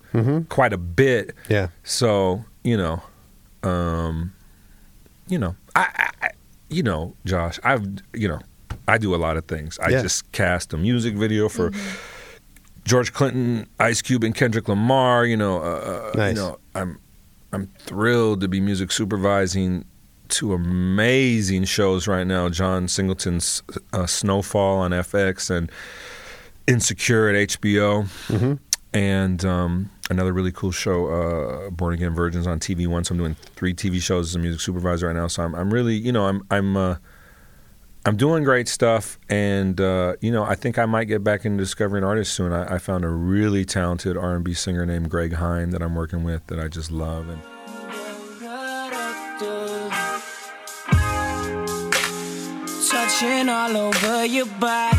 quite 0.50 0.72
a 0.72 0.78
bit. 0.78 1.34
Yeah. 1.48 1.68
So 1.82 2.44
you 2.62 2.76
know, 2.76 3.02
um, 3.64 4.32
you 5.26 5.38
know, 5.38 5.56
I, 5.74 6.10
I- 6.22 6.30
you 6.72 6.82
know, 6.82 7.14
Josh, 7.24 7.60
I've, 7.62 7.86
you 8.14 8.28
know, 8.28 8.40
I 8.88 8.98
do 8.98 9.14
a 9.14 9.16
lot 9.16 9.36
of 9.36 9.44
things. 9.46 9.78
I 9.78 9.90
Yeah. 9.90 10.02
just 10.02 10.30
cast 10.32 10.72
a 10.72 10.76
music 10.78 11.14
video 11.14 11.48
for 11.48 11.70
George 12.84 13.12
Clinton, 13.12 13.66
Ice 13.78 14.02
Cube, 14.02 14.24
and 14.24 14.34
Kendrick 14.34 14.68
Lamar. 14.68 15.24
You 15.24 15.36
know, 15.36 15.58
uh, 15.62 16.10
uh, 16.14 16.16
Nice. 16.16 16.34
you 16.36 16.42
know, 16.42 16.58
I'm, 16.74 16.98
I'm 17.52 17.68
thrilled 17.78 18.40
to 18.40 18.48
be 18.48 18.60
music 18.60 18.90
supervising 18.90 19.84
two 20.28 20.52
amazing 20.54 21.64
shows 21.64 22.08
right 22.08 22.26
now. 22.26 22.48
John 22.48 22.88
Singleton's 22.88 23.62
uh, 23.92 24.06
Snowfall 24.06 24.78
on 24.78 24.90
FX 24.92 25.50
and 25.50 25.70
Insecure 26.66 27.28
at 27.28 27.34
HBO 27.50 28.08
and 28.94 29.44
um, 29.44 29.90
another 30.10 30.32
really 30.32 30.52
cool 30.52 30.72
show, 30.72 31.06
uh, 31.08 31.70
Born 31.70 31.94
Again 31.94 32.14
Virgins 32.14 32.46
on 32.46 32.60
TV 32.60 32.86
One. 32.86 33.04
So 33.04 33.12
I'm 33.12 33.18
doing 33.18 33.34
three 33.56 33.74
TV 33.74 34.00
shows 34.00 34.30
as 34.30 34.34
a 34.34 34.38
music 34.38 34.60
supervisor 34.60 35.06
right 35.06 35.16
now. 35.16 35.28
So 35.28 35.42
I'm, 35.42 35.54
I'm 35.54 35.72
really, 35.72 35.94
you 35.94 36.12
know, 36.12 36.26
I'm 36.26 36.42
I'm 36.50 36.76
uh, 36.76 36.96
I'm 38.04 38.16
doing 38.16 38.42
great 38.42 38.66
stuff, 38.66 39.16
and 39.28 39.80
uh, 39.80 40.16
you 40.20 40.32
know, 40.32 40.42
I 40.42 40.56
think 40.56 40.76
I 40.76 40.86
might 40.86 41.04
get 41.04 41.22
back 41.22 41.44
into 41.44 41.62
discovering 41.62 42.02
artists 42.02 42.34
soon. 42.34 42.52
I, 42.52 42.74
I 42.74 42.78
found 42.78 43.04
a 43.04 43.08
really 43.08 43.64
talented 43.64 44.16
R&B 44.16 44.54
singer 44.54 44.84
named 44.84 45.08
Greg 45.08 45.34
Hine 45.34 45.70
that 45.70 45.82
I'm 45.82 45.94
working 45.94 46.24
with 46.24 46.46
that 46.48 46.58
I 46.58 46.68
just 46.68 46.90
love, 46.90 47.28
and. 47.28 47.40
Touching 52.90 53.48
all 53.48 53.76
over 53.76 54.26
your 54.26 54.46
body. 54.46 54.98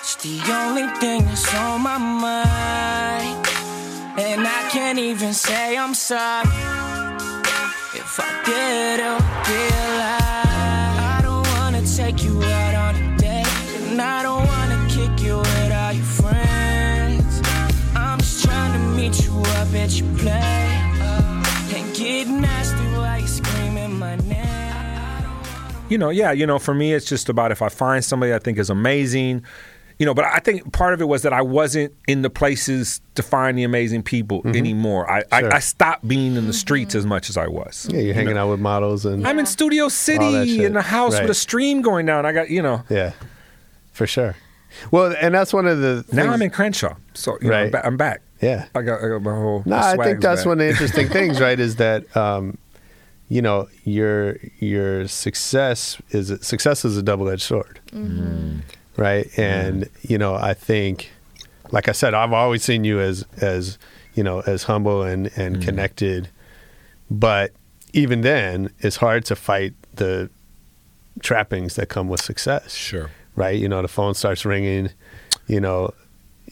It's 0.00 0.16
the 0.16 0.40
only 0.52 0.88
thing 0.98 1.24
that's 1.24 1.54
on 1.54 1.82
my 1.82 1.98
mind. 1.98 3.43
And 4.16 4.46
I 4.46 4.68
can't 4.70 4.98
even 4.98 5.34
say 5.34 5.76
I'm 5.76 5.94
sorry. 5.94 6.48
If 7.94 8.20
I 8.20 8.42
did. 8.44 9.00
I 9.00 9.18
don't 11.22 11.46
wanna 11.56 11.82
take 11.84 12.22
you 12.22 12.40
out 12.42 12.74
on 12.74 12.94
a 12.94 13.16
date. 13.18 13.46
And 13.90 14.00
I 14.00 14.22
don't 14.22 14.46
wanna 14.46 14.86
kick 14.88 15.20
you 15.24 15.38
with 15.38 15.72
all 15.72 15.92
your 15.92 16.04
friends. 16.04 17.42
I'm 17.96 18.18
just 18.20 18.44
trying 18.44 18.72
to 18.72 18.78
meet 18.96 19.24
you 19.24 19.36
up 19.58 19.74
at 19.74 19.98
your 19.98 20.08
place. 20.16 20.32
And 21.74 21.94
get 21.96 22.28
nasty 22.28 22.84
while 22.96 23.20
you 23.20 23.26
screaming 23.26 23.98
my 23.98 24.14
name. 24.16 24.40
you 25.88 25.98
know, 25.98 26.10
yeah, 26.10 26.30
you 26.32 26.46
know, 26.46 26.58
for 26.60 26.72
me, 26.74 26.92
it's 26.94 27.06
just 27.06 27.28
about 27.28 27.50
if 27.52 27.60
I 27.62 27.68
find 27.68 28.04
somebody 28.04 28.32
I 28.32 28.38
think 28.38 28.58
is 28.58 28.70
amazing, 28.70 29.44
you 29.98 30.06
know, 30.06 30.14
but 30.14 30.24
I 30.24 30.38
think 30.40 30.72
part 30.72 30.92
of 30.94 31.00
it 31.00 31.04
was 31.06 31.22
that 31.22 31.32
I 31.32 31.42
wasn't 31.42 31.92
in 32.08 32.22
the 32.22 32.30
places 32.30 33.00
to 33.14 33.22
find 33.22 33.56
the 33.56 33.62
amazing 33.64 34.02
people 34.02 34.42
anymore. 34.46 35.10
I, 35.10 35.22
Mm-hmm. 35.22 35.38
Sure. 35.40 35.52
I, 35.52 35.56
I 35.56 35.60
stopped 35.60 36.06
being 36.08 36.34
in 36.36 36.46
the 36.46 36.52
streets 36.52 36.94
as 36.94 37.06
much 37.06 37.30
as 37.30 37.36
I 37.36 37.46
was. 37.46 37.86
Yeah, 37.90 38.00
you're 38.00 38.14
hanging 38.14 38.36
out 38.36 38.50
with 38.50 38.60
models 38.60 39.04
and 39.06 39.26
I'm 39.26 39.38
in 39.38 39.46
Studio 39.46 39.88
City 39.88 40.64
in 40.64 40.76
a 40.76 40.82
house 40.82 41.18
with 41.20 41.30
a 41.30 41.34
stream 41.34 41.82
going 41.82 42.06
down. 42.06 42.26
I 42.26 42.32
got, 42.32 42.50
you 42.50 42.62
know, 42.62 42.82
yeah, 42.90 43.12
for 43.92 44.06
sure. 44.06 44.34
Well, 44.90 45.14
and 45.20 45.32
that's 45.34 45.52
one 45.52 45.66
of 45.68 45.78
the 45.78 46.04
now 46.12 46.22
things- 46.22 46.34
I'm 46.34 46.42
in 46.42 46.50
Crenshaw. 46.50 46.96
So, 47.14 47.38
you 47.40 47.48
know, 47.50 47.54
I'm, 47.54 47.62
Right. 47.64 47.72
ba- 47.72 47.86
I'm 47.86 47.96
back. 47.96 48.22
Yeah. 48.42 48.66
I 48.74 48.82
got, 48.82 49.02
I 49.02 49.08
got 49.08 49.22
my 49.22 49.32
whole. 49.34 49.62
No, 49.64 49.76
my 49.76 49.92
I 49.92 49.96
think 50.04 50.20
that's 50.20 50.40
back. 50.40 50.46
one 50.46 50.54
of 50.60 50.66
the 50.66 50.68
interesting 50.70 51.08
things, 51.18 51.40
right? 51.40 51.58
Is 51.60 51.76
that 51.76 52.14
um, 52.16 52.58
you 53.28 53.40
know 53.40 53.68
your 53.84 54.36
your 54.58 55.06
success 55.08 55.96
is 56.10 56.32
success 56.46 56.84
is 56.84 56.96
a 56.98 57.02
double 57.02 57.28
edged 57.28 57.42
sword, 57.42 57.78
right? 58.96 59.26
And 59.38 59.88
you 60.02 60.18
know, 60.18 60.34
I 60.34 60.54
think, 60.54 61.10
like 61.70 61.88
I 61.88 61.92
said, 61.92 62.14
I've 62.14 62.32
always 62.32 62.62
seen 62.62 62.84
you 62.84 63.00
as 63.00 63.24
as 63.40 63.78
you 64.14 64.22
know 64.22 64.40
as 64.46 64.64
humble 64.64 65.02
and 65.02 65.30
and 65.36 65.62
connected, 65.62 66.28
but 67.10 67.52
even 67.92 68.22
then, 68.22 68.70
it's 68.80 68.96
hard 68.96 69.24
to 69.26 69.36
fight 69.36 69.72
the 69.94 70.28
trappings 71.20 71.76
that 71.76 71.88
come 71.88 72.08
with 72.08 72.20
success 72.20 72.74
Sure. 72.74 73.08
right? 73.36 73.56
You 73.56 73.68
know, 73.68 73.82
the 73.82 73.88
phone 73.88 74.14
starts 74.14 74.44
ringing, 74.44 74.90
you 75.46 75.60
know, 75.60 75.92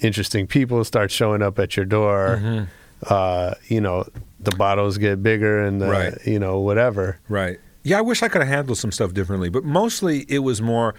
interesting 0.01 0.47
people 0.47 0.85
start 0.85 1.11
showing 1.11 1.43
up 1.43 1.59
at 1.59 1.77
your 1.77 1.85
door. 1.85 2.39
Mm-hmm. 2.41 2.65
Uh, 3.11 3.55
you 3.67 3.81
know, 3.81 4.07
the 4.39 4.53
bottles 4.57 4.99
get 4.99 5.21
bigger 5.21 5.65
and 5.65 5.81
the, 5.83 5.89
Right. 5.89 6.15
you 6.25 6.39
know, 6.39 6.61
whatever. 6.61 7.19
Right. 7.29 7.59
Yeah, 7.83 7.99
I 7.99 8.03
wish 8.03 8.23
I 8.23 8.29
could 8.29 8.43
have 8.43 8.49
handled 8.49 8.79
some 8.79 8.93
stuff 8.93 9.13
differently, 9.13 9.49
but 9.49 9.65
mostly 9.65 10.21
it 10.29 10.39
was 10.41 10.63
more 10.63 10.95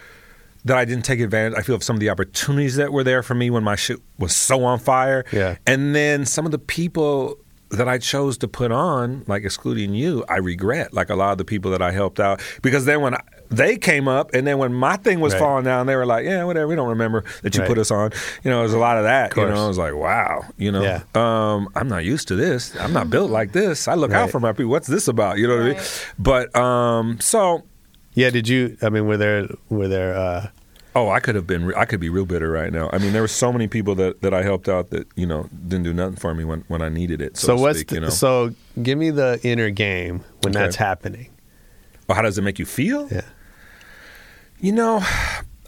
that 0.64 0.76
I 0.76 0.84
didn't 0.84 1.04
take 1.04 1.20
advantage. 1.20 1.58
I 1.58 1.62
feel 1.62 1.74
of 1.74 1.82
some 1.82 1.96
of 1.96 2.00
the 2.00 2.10
opportunities 2.10 2.76
that 2.76 2.92
were 2.92 3.04
there 3.04 3.22
for 3.22 3.34
me 3.34 3.50
when 3.50 3.62
my 3.64 3.76
shit 3.76 4.00
was 4.18 4.34
so 4.34 4.64
on 4.64 4.78
fire. 4.78 5.24
Yeah. 5.32 5.56
And 5.66 5.94
then 5.94 6.24
some 6.26 6.46
of 6.46 6.52
the 6.52 6.58
people 6.58 7.38
that 7.70 7.88
I 7.88 7.98
chose 7.98 8.38
to 8.38 8.48
put 8.48 8.70
on, 8.70 9.24
like 9.26 9.42
excluding 9.42 9.94
you, 9.94 10.24
I 10.28 10.36
regret. 10.36 10.92
Like 10.94 11.10
a 11.10 11.16
lot 11.16 11.32
of 11.32 11.38
the 11.38 11.44
people 11.44 11.70
that 11.72 11.82
I 11.82 11.90
helped 11.90 12.20
out, 12.20 12.40
because 12.62 12.84
then 12.84 13.00
when 13.00 13.14
I, 13.14 13.20
they 13.50 13.76
came 13.76 14.06
up, 14.06 14.32
and 14.32 14.46
then 14.46 14.58
when 14.58 14.72
my 14.72 14.96
thing 14.96 15.18
was 15.20 15.32
Right. 15.34 15.40
falling 15.40 15.64
down, 15.64 15.86
they 15.86 15.96
were 15.96 16.06
like, 16.06 16.24
"Yeah, 16.24 16.44
whatever. 16.44 16.66
We 16.68 16.76
don't 16.76 16.88
remember 16.88 17.24
that 17.42 17.54
you 17.54 17.60
Right. 17.62 17.68
put 17.68 17.78
us 17.78 17.90
on." 17.90 18.12
You 18.44 18.50
know, 18.50 18.60
there's 18.60 18.74
a 18.74 18.78
lot 18.78 18.96
of 18.96 19.04
that. 19.04 19.36
You 19.36 19.46
know, 19.46 19.64
I 19.64 19.68
was 19.68 19.78
like, 19.78 19.94
"Wow." 19.94 20.44
You 20.56 20.70
know, 20.72 20.82
Yeah. 20.82 21.02
um, 21.14 21.68
I'm 21.74 21.88
not 21.88 22.04
used 22.04 22.28
to 22.28 22.36
this. 22.36 22.74
I'm 22.80 22.92
not 22.92 23.10
built 23.10 23.30
like 23.30 23.52
this. 23.52 23.86
I 23.88 23.94
look 23.94 24.12
out 24.12 24.30
for 24.30 24.40
my 24.40 24.52
people. 24.52 24.70
What's 24.70 24.86
this 24.86 25.08
about? 25.08 25.38
You 25.38 25.48
know 25.48 25.56
what 25.56 25.66
I 25.66 25.68
mean? 25.70 25.82
But 26.18 26.56
um, 26.56 27.18
so 27.20 27.64
Yeah. 28.14 28.30
Did 28.30 28.48
you, 28.48 28.76
I 28.82 28.88
mean, 28.88 29.06
were 29.06 29.16
there, 29.16 29.48
were 29.68 29.88
there, 29.88 30.14
uh, 30.14 30.48
oh, 30.96 31.10
I 31.10 31.20
could 31.20 31.34
have 31.34 31.46
been. 31.46 31.64
re- 31.66 31.74
I 31.76 31.84
could 31.84 32.00
be 32.00 32.08
real 32.08 32.24
bitter 32.26 32.50
right 32.50 32.72
now. 32.72 32.88
I 32.92 32.98
mean, 32.98 33.12
there 33.12 33.22
were 33.22 33.28
so 33.28 33.52
many 33.52 33.66
people 33.68 33.94
that, 33.96 34.22
that 34.22 34.32
I 34.32 34.42
helped 34.42 34.68
out 34.68 34.90
that 34.90 35.06
you 35.16 35.26
know 35.26 35.48
didn't 35.66 35.82
do 35.84 35.92
nothing 35.92 36.16
for 36.16 36.34
me 36.34 36.44
when, 36.44 36.64
when 36.68 36.80
I 36.82 36.88
needed 36.88 37.20
it. 37.20 37.36
So, 37.36 37.48
so 37.48 37.56
what's, 37.62 37.78
speak, 37.80 37.88
the, 37.88 37.94
you 37.96 38.00
know? 38.02 38.08
so 38.10 38.54
give 38.82 38.96
me 38.98 39.10
the 39.10 39.40
inner 39.42 39.70
game 39.70 40.22
when 40.42 40.54
Okay. 40.54 40.64
that's 40.64 40.76
happening. 40.76 41.30
Well, 42.08 42.16
how 42.16 42.22
does 42.22 42.38
it 42.38 42.42
make 42.42 42.58
you 42.58 42.66
feel? 42.66 43.08
Yeah. 43.10 43.22
You 44.60 44.72
know, 44.72 45.02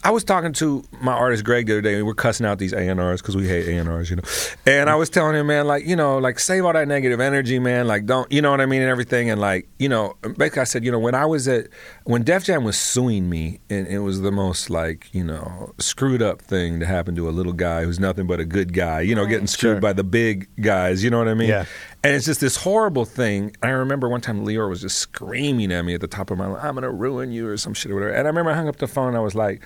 I 0.03 0.11
was 0.11 0.23
talking 0.23 0.53
to 0.53 0.83
my 1.01 1.11
artist 1.11 1.43
Greg 1.43 1.65
the 1.67 1.73
other 1.73 1.81
day, 1.81 1.95
and 1.97 2.05
we're 2.05 2.13
cussing 2.13 2.45
out 2.45 2.59
these 2.59 2.71
ANRs 2.73 3.17
because 3.17 3.35
we 3.35 3.47
hate 3.47 3.65
ANRs, 3.67 4.09
you 4.09 4.15
know. 4.15 4.23
And 4.65 4.89
I 4.89 4.95
was 4.95 5.09
telling 5.09 5.35
him, 5.35 5.47
man, 5.47 5.67
like, 5.67 5.85
you 5.85 5.95
know, 5.95 6.17
like 6.17 6.39
save 6.39 6.63
all 6.65 6.73
that 6.73 6.87
negative 6.87 7.19
energy, 7.19 7.59
man. 7.59 7.87
Like, 7.87 8.05
don't, 8.05 8.31
you 8.31 8.41
know 8.41 8.51
what 8.51 8.61
I 8.61 8.65
mean, 8.65 8.81
and 8.81 8.89
everything. 8.89 9.29
And 9.29 9.41
like, 9.41 9.67
you 9.79 9.89
know, 9.89 10.15
basically, 10.37 10.61
I 10.61 10.65
said, 10.65 10.85
you 10.85 10.91
know, 10.91 10.99
when 10.99 11.15
I 11.15 11.25
was 11.25 11.47
at 11.47 11.67
when 12.07 12.23
Def 12.23 12.45
Jam 12.45 12.63
was 12.63 12.77
suing 12.77 13.29
me, 13.29 13.59
and 13.69 13.85
it 13.85 13.99
was 13.99 14.21
the 14.21 14.31
most 14.31 14.69
like, 14.69 15.13
you 15.13 15.23
know, 15.25 15.73
screwed 15.77 16.21
up 16.21 16.41
thing 16.41 16.79
to 16.79 16.85
happen 16.85 17.15
to 17.15 17.27
a 17.27 17.31
little 17.31 17.51
guy 17.51 17.83
who's 17.83 17.99
nothing 17.99 18.25
but 18.27 18.39
a 18.39 18.45
good 18.45 18.71
guy, 18.73 19.01
you 19.01 19.13
know, 19.13 19.25
getting 19.25 19.45
screwed 19.47 19.73
Sure. 19.75 19.81
by 19.81 19.91
the 19.91 20.05
big 20.05 20.47
guys, 20.61 21.03
you 21.03 21.09
know 21.09 21.17
what 21.17 21.27
I 21.27 21.33
mean? 21.33 21.49
Yeah. 21.49 21.65
And 22.03 22.15
it's 22.15 22.25
just 22.25 22.39
this 22.39 22.55
horrible 22.55 23.03
thing. 23.03 23.55
I 23.61 23.69
remember 23.69 24.07
one 24.07 24.21
time 24.21 24.45
Lyor 24.45 24.69
was 24.69 24.79
just 24.81 24.99
screaming 24.99 25.71
at 25.73 25.83
me 25.83 25.93
at 25.95 26.01
the 26.01 26.07
top 26.07 26.31
of 26.31 26.37
my 26.37 26.47
lungs, 26.47 26.63
I'm 26.63 26.75
going 26.75 26.83
to 26.83 26.91
ruin 26.91 27.31
you 27.31 27.47
or 27.49 27.57
some 27.57 27.73
shit 27.73 27.91
or 27.91 27.95
whatever. 27.95 28.13
And 28.13 28.25
I 28.25 28.29
remember 28.29 28.51
I 28.51 28.55
hung 28.55 28.69
up 28.69 28.77
the 28.77 28.87
phone 28.87 29.09
and 29.09 29.17
I 29.17 29.21
was 29.21 29.35
like, 29.35 29.61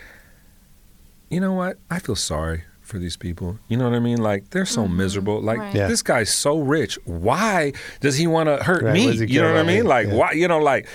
you 1.29 1.39
know 1.39 1.53
what? 1.53 1.77
I 1.91 1.99
feel 1.99 2.15
sorry 2.15 2.63
for 2.81 2.97
these 2.97 3.17
people. 3.17 3.59
You 3.67 3.77
know 3.77 3.85
what 3.87 3.95
I 3.95 3.99
mean? 3.99 4.17
Like, 4.17 4.49
they're 4.49 4.65
so 4.65 4.83
mm-hmm. 4.83 4.97
miserable. 4.97 5.41
Like, 5.41 5.59
Right. 5.59 5.75
Yeah. 5.75 5.87
this 5.87 6.01
guy's 6.01 6.33
so 6.33 6.59
rich. 6.59 6.97
Why 7.05 7.73
does 7.99 8.17
he 8.17 8.25
want 8.27 8.47
to 8.47 8.57
hurt 8.63 8.81
Right, 8.81 8.93
me? 8.93 9.05
what 9.05 9.11
does 9.11 9.19
he 9.21 9.27
You 9.27 9.41
know 9.41 9.53
what 9.53 9.59
I 9.59 9.63
mean? 9.63 9.85
Like, 9.85 10.07
Yeah. 10.07 10.15
why? 10.15 10.31
You 10.31 10.47
know, 10.47 10.59
like, 10.59 10.87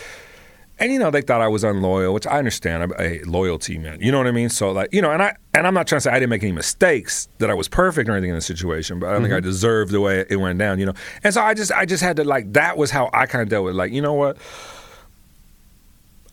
and 0.78 0.92
you 0.92 0.98
know 0.98 1.10
they 1.10 1.22
thought 1.22 1.40
I 1.40 1.48
was 1.48 1.64
unloyal, 1.64 2.12
which 2.12 2.26
I 2.26 2.38
understand. 2.38 2.92
I, 2.98 3.02
hey, 3.02 3.22
loyalty, 3.24 3.78
man. 3.78 3.98
You 4.00 4.12
know 4.12 4.18
what 4.18 4.26
I 4.26 4.32
mean? 4.32 4.48
So 4.50 4.72
like, 4.72 4.92
you 4.92 5.00
know, 5.02 5.10
and 5.10 5.22
I 5.22 5.34
and 5.54 5.66
I'm 5.66 5.74
not 5.74 5.86
trying 5.86 5.98
to 5.98 6.02
say 6.02 6.10
I 6.10 6.14
didn't 6.14 6.30
make 6.30 6.42
any 6.42 6.52
mistakes, 6.52 7.28
that 7.38 7.50
I 7.50 7.54
was 7.54 7.68
perfect 7.68 8.08
or 8.08 8.12
anything 8.12 8.30
in 8.30 8.36
the 8.36 8.42
situation, 8.42 8.98
but 8.98 9.08
I 9.08 9.12
don't 9.12 9.22
think 9.22 9.32
I 9.32 9.38
Mm-hmm. 9.38 9.46
deserved 9.46 9.90
the 9.92 10.00
way 10.00 10.24
it 10.28 10.36
went 10.36 10.58
down. 10.58 10.78
You 10.78 10.86
know, 10.86 10.94
and 11.24 11.32
so 11.32 11.40
I 11.40 11.54
just 11.54 11.72
I 11.72 11.86
just 11.86 12.02
had 12.02 12.16
to 12.16 12.24
like 12.24 12.52
that 12.52 12.76
was 12.76 12.90
how 12.90 13.08
I 13.12 13.26
kind 13.26 13.42
of 13.42 13.48
dealt 13.48 13.64
with 13.64 13.74
like 13.74 13.92
you 13.92 14.02
know 14.02 14.14
what, 14.14 14.36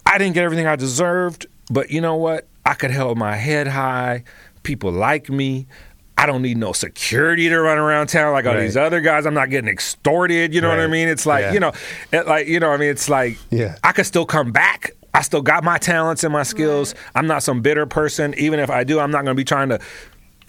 I 0.05 0.17
didn't 0.17 0.33
get 0.33 0.43
everything 0.43 0.67
I 0.67 0.75
deserved, 0.75 1.47
but 1.71 1.89
you 1.89 2.01
know 2.01 2.15
what, 2.15 2.47
I 2.65 2.73
could 2.73 2.91
hold 2.91 3.17
my 3.17 3.35
head 3.35 3.67
high. 3.67 4.23
People 4.63 4.91
like 4.91 5.29
me. 5.29 5.67
I 6.17 6.25
don't 6.25 6.41
need 6.41 6.57
no 6.57 6.73
security 6.73 7.49
to 7.49 7.59
run 7.59 7.77
around 7.77 8.07
town 8.07 8.33
like 8.33 8.45
all 8.45 8.53
Right. 8.53 8.61
these 8.61 8.77
other 8.77 9.01
guys. 9.01 9.25
I'm 9.25 9.33
not 9.33 9.49
getting 9.49 9.69
extorted. 9.69 10.53
You 10.53 10.61
know 10.61 10.69
what 10.69 10.79
I 10.79 10.87
mean? 10.87 11.07
It's 11.07 11.25
like 11.25 11.41
Yeah. 11.41 11.53
you 11.53 11.59
know, 11.59 11.71
it, 12.11 12.27
like 12.27 12.47
you 12.47 12.59
know, 12.59 12.69
I 12.71 12.77
mean, 12.77 12.89
it's 12.89 13.09
like 13.09 13.37
Yeah. 13.49 13.77
I 13.83 13.91
could 13.91 14.05
still 14.05 14.25
come 14.25 14.51
back. 14.51 14.91
I 15.15 15.21
still 15.21 15.41
got 15.41 15.63
my 15.63 15.77
talents 15.77 16.23
and 16.23 16.31
my 16.33 16.43
skills. 16.43 16.95
I'm 17.15 17.27
not 17.27 17.43
some 17.43 17.61
bitter 17.61 17.85
person. 17.85 18.33
Even 18.37 18.59
if 18.59 18.69
I 18.69 18.83
do, 18.83 18.99
I'm 18.99 19.11
not 19.11 19.23
going 19.25 19.35
to 19.35 19.39
be 19.39 19.43
trying 19.43 19.69
to 19.69 19.79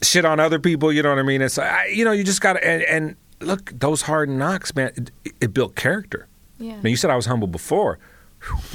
shit 0.02 0.24
on 0.24 0.40
other 0.40 0.58
people. 0.58 0.92
You 0.92 1.02
know 1.02 1.10
what 1.10 1.18
I 1.18 1.22
mean? 1.22 1.42
It's 1.42 1.58
I, 1.58 1.86
you 1.86 2.04
know, 2.04 2.12
you 2.12 2.24
just 2.24 2.40
got 2.40 2.54
to 2.54 2.66
and, 2.66 2.82
and 2.84 3.16
look 3.40 3.72
those 3.78 4.02
hard 4.02 4.28
knocks, 4.30 4.74
man. 4.74 4.92
It, 4.96 5.10
it 5.40 5.54
built 5.54 5.76
character. 5.76 6.28
Yeah. 6.58 6.76
Man, 6.76 6.86
you 6.86 6.96
said 6.96 7.10
I 7.10 7.16
was 7.16 7.26
humble 7.26 7.48
before. 7.48 7.98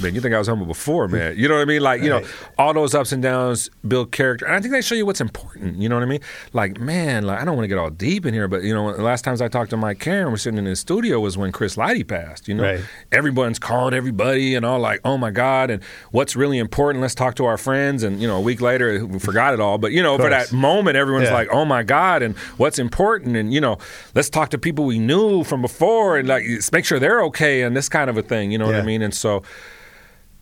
Man, 0.01 0.15
you 0.15 0.21
think 0.21 0.33
I 0.33 0.37
was 0.39 0.47
humble 0.47 0.65
before, 0.65 1.07
man? 1.07 1.35
You 1.37 1.47
know 1.47 1.55
what 1.55 1.61
I 1.61 1.65
mean? 1.65 1.81
Like, 1.81 2.01
you 2.01 2.09
know, 2.09 2.23
all 2.57 2.73
those 2.73 2.95
ups 2.95 3.11
and 3.11 3.21
downs 3.21 3.69
build 3.87 4.11
character, 4.11 4.45
and 4.45 4.55
I 4.55 4.59
think 4.61 4.71
they 4.71 4.81
show 4.81 4.95
you 4.95 5.05
what's 5.05 5.21
important. 5.21 5.77
You 5.77 5.89
know 5.89 5.95
what 5.95 6.03
I 6.03 6.07
mean? 6.07 6.21
Like, 6.53 6.79
man, 6.79 7.23
like 7.23 7.39
I 7.41 7.45
don't 7.45 7.55
want 7.55 7.63
to 7.65 7.67
get 7.67 7.77
all 7.77 7.89
deep 7.89 8.25
in 8.25 8.33
here, 8.33 8.47
but 8.47 8.63
you 8.63 8.73
know, 8.73 8.95
the 8.95 9.03
last 9.03 9.23
times 9.23 9.41
I 9.41 9.47
talked 9.47 9.69
to 9.71 9.77
Mike 9.77 9.99
Caren, 9.99 10.31
we're 10.31 10.37
sitting 10.37 10.57
in 10.57 10.65
his 10.65 10.79
studio 10.79 11.19
was 11.19 11.37
when 11.37 11.51
Chris 11.51 11.75
Lighty 11.75 12.07
passed. 12.07 12.47
You 12.47 12.55
know, 12.55 12.63
Right. 12.63 12.81
everyone's 13.11 13.59
called 13.59 13.93
everybody 13.93 14.55
and 14.55 14.65
all 14.65 14.79
like, 14.79 15.01
oh 15.05 15.17
my 15.17 15.31
god, 15.31 15.69
and 15.69 15.83
what's 16.11 16.35
really 16.35 16.57
important? 16.57 17.01
Let's 17.01 17.15
talk 17.15 17.35
to 17.35 17.45
our 17.45 17.57
friends. 17.57 18.03
And 18.03 18.21
you 18.21 18.27
know, 18.27 18.37
a 18.37 18.41
week 18.41 18.61
later, 18.61 19.05
we 19.05 19.19
forgot 19.19 19.53
it 19.53 19.59
all. 19.59 19.77
But 19.77 19.91
you 19.91 20.01
know, 20.03 20.17
for 20.17 20.29
that 20.29 20.51
moment, 20.51 20.97
everyone's 20.97 21.27
Yeah. 21.29 21.33
like, 21.33 21.49
oh 21.51 21.65
my 21.65 21.83
god, 21.83 22.21
and 22.21 22.35
what's 22.57 22.79
important? 22.79 23.35
And 23.35 23.53
you 23.53 23.61
know, 23.61 23.77
let's 24.15 24.29
talk 24.29 24.49
to 24.49 24.57
people 24.57 24.85
we 24.85 24.99
knew 24.99 25.43
from 25.43 25.61
before 25.61 26.17
and 26.17 26.27
like 26.27 26.43
make 26.71 26.85
sure 26.85 26.99
they're 26.99 27.23
okay 27.25 27.61
and 27.63 27.75
this 27.75 27.89
kind 27.89 28.09
of 28.09 28.17
a 28.17 28.21
thing. 28.21 28.51
You 28.51 28.57
know 28.57 28.65
what 28.65 28.75
I 28.75 28.81
mean? 28.81 29.01
And 29.01 29.13
so 29.13 29.43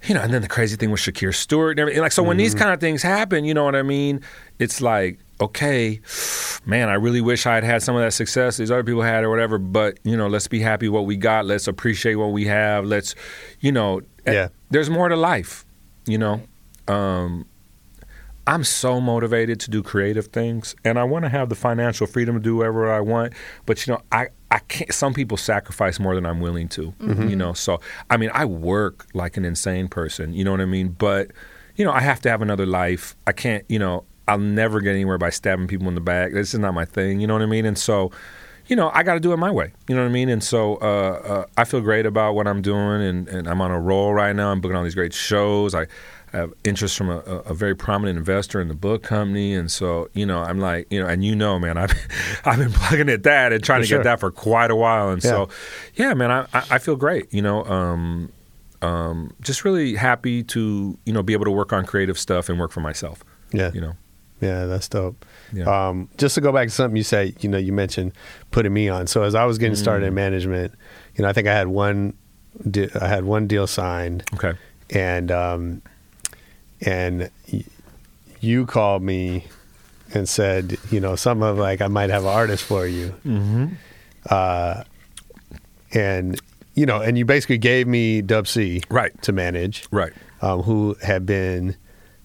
you 0.04 0.14
know, 0.16 0.22
and 0.22 0.34
then 0.34 0.42
the 0.42 0.48
crazy 0.48 0.76
thing 0.76 0.92
with 0.92 1.02
Shakir 1.02 1.34
Stewart 1.34 1.72
and 1.72 1.80
everything. 1.80 2.02
Like, 2.02 2.12
so 2.12 2.24
when 2.24 2.38
these 2.38 2.54
Mm-hmm. 2.54 2.60
kind 2.64 2.74
of 2.74 2.80
things 2.80 3.02
happen, 3.02 3.46
you 3.46 3.54
know 3.54 3.64
what 3.64 3.76
I 3.76 3.82
mean? 3.84 4.22
It's 4.60 4.80
like, 4.82 5.20
okay, 5.42 6.00
man, 6.66 6.90
I 6.90 6.94
really 6.96 7.22
wish 7.22 7.46
I 7.46 7.56
had 7.56 7.64
had 7.64 7.84
some 7.84 7.96
of 7.96 8.02
that 8.02 8.12
success 8.14 8.58
these 8.58 8.72
other 8.72 8.84
people 8.84 9.02
had 9.02 9.24
or 9.24 9.30
whatever. 9.30 9.58
But 9.58 10.00
you 10.04 10.16
know, 10.18 10.28
let's 10.28 10.48
be 10.48 10.60
happy 10.60 10.88
what 10.90 11.06
we 11.06 11.16
got. 11.18 11.46
Let's 11.46 11.68
appreciate 11.68 12.16
what 12.16 12.32
we 12.32 12.46
have. 12.46 12.86
Let's, 12.86 13.16
you 13.60 13.72
know, 13.72 14.02
eh, 14.26 14.34
Yeah. 14.34 14.48
There's 14.70 14.90
more 14.90 15.10
to 15.10 15.16
life, 15.16 15.66
you 16.06 16.18
know. 16.18 16.42
Um, 16.88 17.46
I'm 18.48 18.64
so 18.64 19.02
motivated 19.02 19.60
to 19.60 19.70
do 19.70 19.84
creative 19.84 20.28
things, 20.28 20.74
and 20.86 20.98
I 20.98 21.04
want 21.04 21.26
to 21.26 21.30
have 21.30 21.50
the 21.50 21.56
financial 21.56 22.08
freedom 22.08 22.36
to 22.36 22.42
do 22.42 22.56
whatever 22.56 22.90
I 22.90 23.02
want. 23.02 23.34
But 23.66 23.86
you 23.86 23.94
know, 23.94 24.02
I 24.12 24.30
I 24.50 24.60
can't. 24.60 24.94
Some 24.94 25.14
people 25.14 25.36
sacrifice 25.36 26.00
more 26.00 26.16
than 26.16 26.26
I'm 26.26 26.40
willing 26.40 26.70
to. 26.70 26.94
You 27.30 27.36
know, 27.36 27.52
so 27.52 27.82
I 28.10 28.16
mean, 28.16 28.32
I 28.34 28.46
work 28.46 29.06
like 29.14 29.36
an 29.36 29.44
insane 29.44 29.90
person. 29.90 30.34
You 30.34 30.46
know 30.46 30.52
what 30.52 30.62
I 30.62 30.66
mean? 30.66 30.96
But 30.98 31.32
you 31.76 31.84
know, 31.84 31.92
I 31.92 32.00
have 32.00 32.22
to 32.22 32.30
have 32.30 32.42
another 32.42 32.66
life. 32.66 33.18
I 33.28 33.34
can't. 33.34 33.66
You 33.68 33.80
know, 33.80 34.06
I'll 34.30 34.38
never 34.40 34.80
get 34.80 34.92
anywhere 34.92 35.18
by 35.18 35.30
stabbing 35.30 35.68
people 35.68 35.90
in 35.90 35.96
the 35.96 36.02
back. 36.02 36.32
This 36.32 36.54
is 36.54 36.60
not 36.62 36.74
my 36.74 36.86
thing. 36.86 37.20
You 37.20 37.28
know 37.28 37.34
what 37.34 37.44
I 37.44 37.48
mean? 37.48 37.66
And 37.66 37.78
so. 37.78 38.12
You 38.70 38.76
know, 38.76 38.92
I 38.94 39.02
got 39.04 39.14
to 39.14 39.22
do 39.22 39.32
it 39.32 39.38
my 39.38 39.50
way. 39.50 39.72
You 39.88 39.96
know 39.96 40.02
what 40.02 40.10
I 40.10 40.12
mean? 40.12 40.28
And 40.28 40.44
so 40.44 40.76
uh, 40.82 41.22
uh, 41.24 41.46
I 41.56 41.64
feel 41.64 41.80
great 41.80 42.06
about 42.06 42.36
what 42.36 42.50
I'm 42.50 42.62
doing, 42.62 43.02
and, 43.02 43.26
and 43.30 43.48
I'm 43.48 43.62
on 43.62 43.72
a 43.72 43.80
roll 43.80 44.14
right 44.14 44.36
now. 44.36 44.52
I'm 44.52 44.60
booking 44.60 44.76
all 44.76 44.84
these 44.84 44.94
great 44.94 45.14
shows. 45.14 45.74
I, 45.74 45.88
I 46.34 46.38
have 46.38 46.54
interest 46.64 46.98
from 46.98 47.10
a, 47.10 47.20
a, 47.20 47.54
very 47.54 47.74
prominent 47.76 48.18
investor 48.18 48.60
in 48.60 48.68
the 48.68 48.74
book 48.74 49.02
company, 49.04 49.54
and 49.54 49.72
so 49.72 50.10
you 50.14 50.26
know, 50.26 50.40
I'm 50.40 50.60
like, 50.60 50.88
you 50.92 51.00
know, 51.02 51.08
and 51.08 51.24
you 51.24 51.36
know, 51.36 51.58
man, 51.58 51.78
I've 51.84 51.94
I've 52.46 52.58
been 52.60 52.72
plugging 52.72 53.10
at 53.10 53.24
that 53.24 53.54
and 53.54 53.64
trying 53.64 53.80
For 53.80 53.84
to 53.84 53.88
sure. 53.88 53.98
get 54.00 54.04
that 54.04 54.20
for 54.20 54.32
quite 54.32 54.70
a 54.72 54.76
while, 54.76 55.10
and 55.10 55.22
so 55.24 55.48
Yeah. 55.96 56.08
yeah, 56.10 56.14
man, 56.14 56.32
I 56.32 56.48
I 56.54 56.78
feel 56.80 56.96
great, 56.96 57.34
you 57.34 57.42
know. 57.42 57.64
Um, 57.66 58.32
um, 58.82 59.34
just 59.42 59.66
really 59.66 59.96
happy 59.96 60.44
to 60.44 60.98
you 61.06 61.14
know 61.14 61.24
be 61.24 61.34
able 61.34 61.46
to 61.46 61.52
work 61.52 61.72
on 61.74 61.86
creative 61.86 62.20
stuff 62.20 62.50
and 62.50 62.60
work 62.60 62.72
for 62.72 62.82
myself. 62.82 63.24
Yeah. 63.52 63.72
You 63.74 63.82
know. 63.82 63.94
Yeah, 64.40 64.66
that's 64.66 64.88
dope. 64.88 65.26
Yeah. 65.52 65.64
Um, 65.90 66.10
just 66.18 66.36
to 66.36 66.42
go 66.42 66.52
back 66.52 66.68
to 66.68 66.72
something 66.74 66.96
you 66.96 67.02
said, 67.02 67.44
you 67.44 67.50
know, 67.50 67.58
you 67.58 67.74
mentioned 67.74 68.12
putting 68.52 68.72
me 68.72 68.88
on. 68.88 69.08
So 69.08 69.24
as 69.24 69.34
I 69.34 69.46
was 69.46 69.58
getting 69.58 69.76
started 69.76 70.04
Mm. 70.06 70.10
in 70.10 70.14
management, 70.14 70.74
you 71.16 71.24
know, 71.24 71.28
I 71.30 71.34
think 71.34 71.48
I 71.48 71.56
had 71.56 71.70
one, 71.70 72.14
I 73.02 73.08
had 73.08 73.24
one 73.24 73.48
deal 73.48 73.66
signed, 73.66 74.24
Okay. 74.36 74.54
and 74.92 75.32
um, 75.32 75.82
and 76.82 77.30
you 78.40 78.66
called 78.66 79.02
me 79.04 79.46
and 80.14 80.28
said, 80.30 80.78
you 80.92 81.00
know, 81.00 81.16
something 81.16 81.48
of 81.48 81.58
like 81.58 81.82
I 81.82 81.88
might 81.88 82.10
have 82.10 82.24
an 82.24 82.30
artist 82.30 82.64
for 82.64 82.86
you, 82.88 83.14
Mm-hmm. 83.26 83.66
uh, 84.30 84.84
and 85.94 86.40
you 86.76 86.86
know, 86.86 87.02
and 87.02 87.18
you 87.18 87.26
basically 87.26 87.58
gave 87.58 87.88
me 87.88 88.22
WC 88.22 88.84
Right. 88.90 89.20
to 89.24 89.32
manage, 89.32 89.88
Right. 89.92 90.14
um, 90.42 90.62
who 90.62 90.96
had 91.02 91.26
been, 91.26 91.76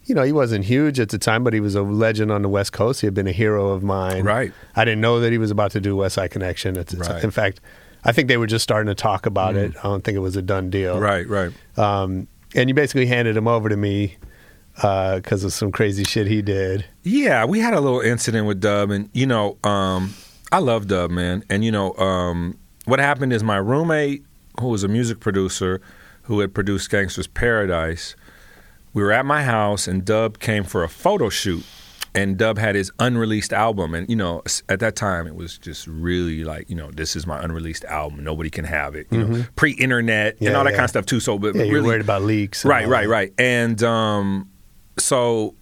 you 0.04 0.14
know, 0.14 0.22
he 0.24 0.32
wasn't 0.32 0.66
huge 0.66 1.00
at 1.00 1.08
the 1.08 1.16
time, 1.16 1.42
but 1.42 1.54
he 1.54 1.60
was 1.60 1.74
a 1.74 1.80
legend 1.82 2.30
on 2.30 2.42
the 2.42 2.50
West 2.50 2.72
Coast. 2.74 3.00
He 3.00 3.06
had 3.06 3.14
been 3.14 3.26
a 3.26 3.32
hero 3.32 3.70
of 3.70 3.82
mine. 3.82 4.24
Right. 4.24 4.52
I 4.76 4.84
didn't 4.84 5.00
know 5.00 5.20
that 5.20 5.32
he 5.32 5.38
was 5.38 5.50
about 5.50 5.70
to 5.70 5.80
do 5.80 5.96
Westside 5.96 6.30
Connection 6.32 6.76
at 6.76 6.88
the 6.88 6.98
time. 6.98 7.22
In 7.24 7.30
fact, 7.30 7.60
I 8.04 8.12
think 8.12 8.28
they 8.28 8.36
were 8.36 8.46
just 8.46 8.62
starting 8.62 8.88
to 8.88 8.94
talk 8.94 9.24
about 9.24 9.56
it. 9.56 9.72
I 9.78 9.82
don't 9.84 10.04
think 10.04 10.16
it 10.16 10.20
was 10.20 10.36
a 10.36 10.42
done 10.42 10.68
deal. 10.68 10.98
Right. 11.00 11.26
Right. 11.26 11.52
Um, 11.78 12.26
and 12.54 12.68
you 12.68 12.74
basically 12.74 13.06
handed 13.06 13.34
him 13.36 13.48
over 13.48 13.70
to 13.70 13.76
me 13.76 14.16
because 14.74 15.44
of 15.44 15.52
some 15.52 15.70
crazy 15.72 16.04
shit 16.04 16.26
he 16.26 16.42
did. 16.42 16.84
Yeah, 17.02 17.44
we 17.44 17.60
had 17.60 17.74
a 17.74 17.80
little 17.80 18.00
incident 18.00 18.46
with 18.46 18.60
Dub, 18.60 18.90
and 18.90 19.08
you 19.12 19.26
know, 19.26 19.58
um, 19.64 20.14
I 20.50 20.58
love 20.58 20.86
Dub, 20.88 21.10
man. 21.10 21.44
And 21.50 21.64
you 21.64 21.70
know, 21.72 21.94
um, 21.96 22.58
what 22.84 22.98
happened 22.98 23.32
is 23.32 23.42
my 23.42 23.56
roommate, 23.56 24.24
who 24.60 24.68
was 24.68 24.82
a 24.84 24.88
music 24.88 25.20
producer, 25.20 25.80
who 26.22 26.40
had 26.40 26.54
produced 26.54 26.90
Gangsta's 26.90 27.26
Paradise, 27.26 28.14
we 28.94 29.02
were 29.02 29.12
at 29.12 29.24
my 29.26 29.42
house, 29.42 29.86
and 29.88 30.04
Dub 30.04 30.38
came 30.38 30.64
for 30.64 30.82
a 30.84 30.88
photo 30.88 31.28
shoot. 31.28 31.64
And 32.14 32.36
Dub 32.36 32.58
had 32.58 32.74
his 32.74 32.92
unreleased 32.98 33.54
album, 33.54 33.94
and 33.94 34.06
you 34.10 34.16
know, 34.16 34.42
at 34.68 34.80
that 34.80 34.96
time, 34.96 35.26
it 35.26 35.34
was 35.34 35.56
just 35.56 35.86
really 35.86 36.44
like, 36.44 36.68
you 36.68 36.76
know, 36.76 36.90
this 36.90 37.16
is 37.16 37.26
my 37.26 37.42
unreleased 37.42 37.86
album. 37.86 38.22
Nobody 38.22 38.50
can 38.50 38.66
have 38.66 38.94
it. 38.94 39.06
You 39.10 39.24
know, 39.24 39.44
pre-internet 39.56 40.34
and 40.34 40.48
Mm-hmm. 40.48 40.56
All 40.56 40.64
that 40.64 40.70
yeah. 40.72 40.76
kind 40.76 40.84
of 40.84 40.90
stuff 40.90 41.06
too. 41.06 41.20
So, 41.20 41.38
but 41.38 41.54
Yeah, 41.54 41.62
you're 41.62 41.82
worried 41.82 42.02
about 42.02 42.20
leaks. 42.20 42.66
right, 42.66 42.86
Right, 42.86 43.04
that. 43.04 43.08
right. 43.08 43.32
And 43.38 43.82
um, 43.82 44.50
so 44.98 45.54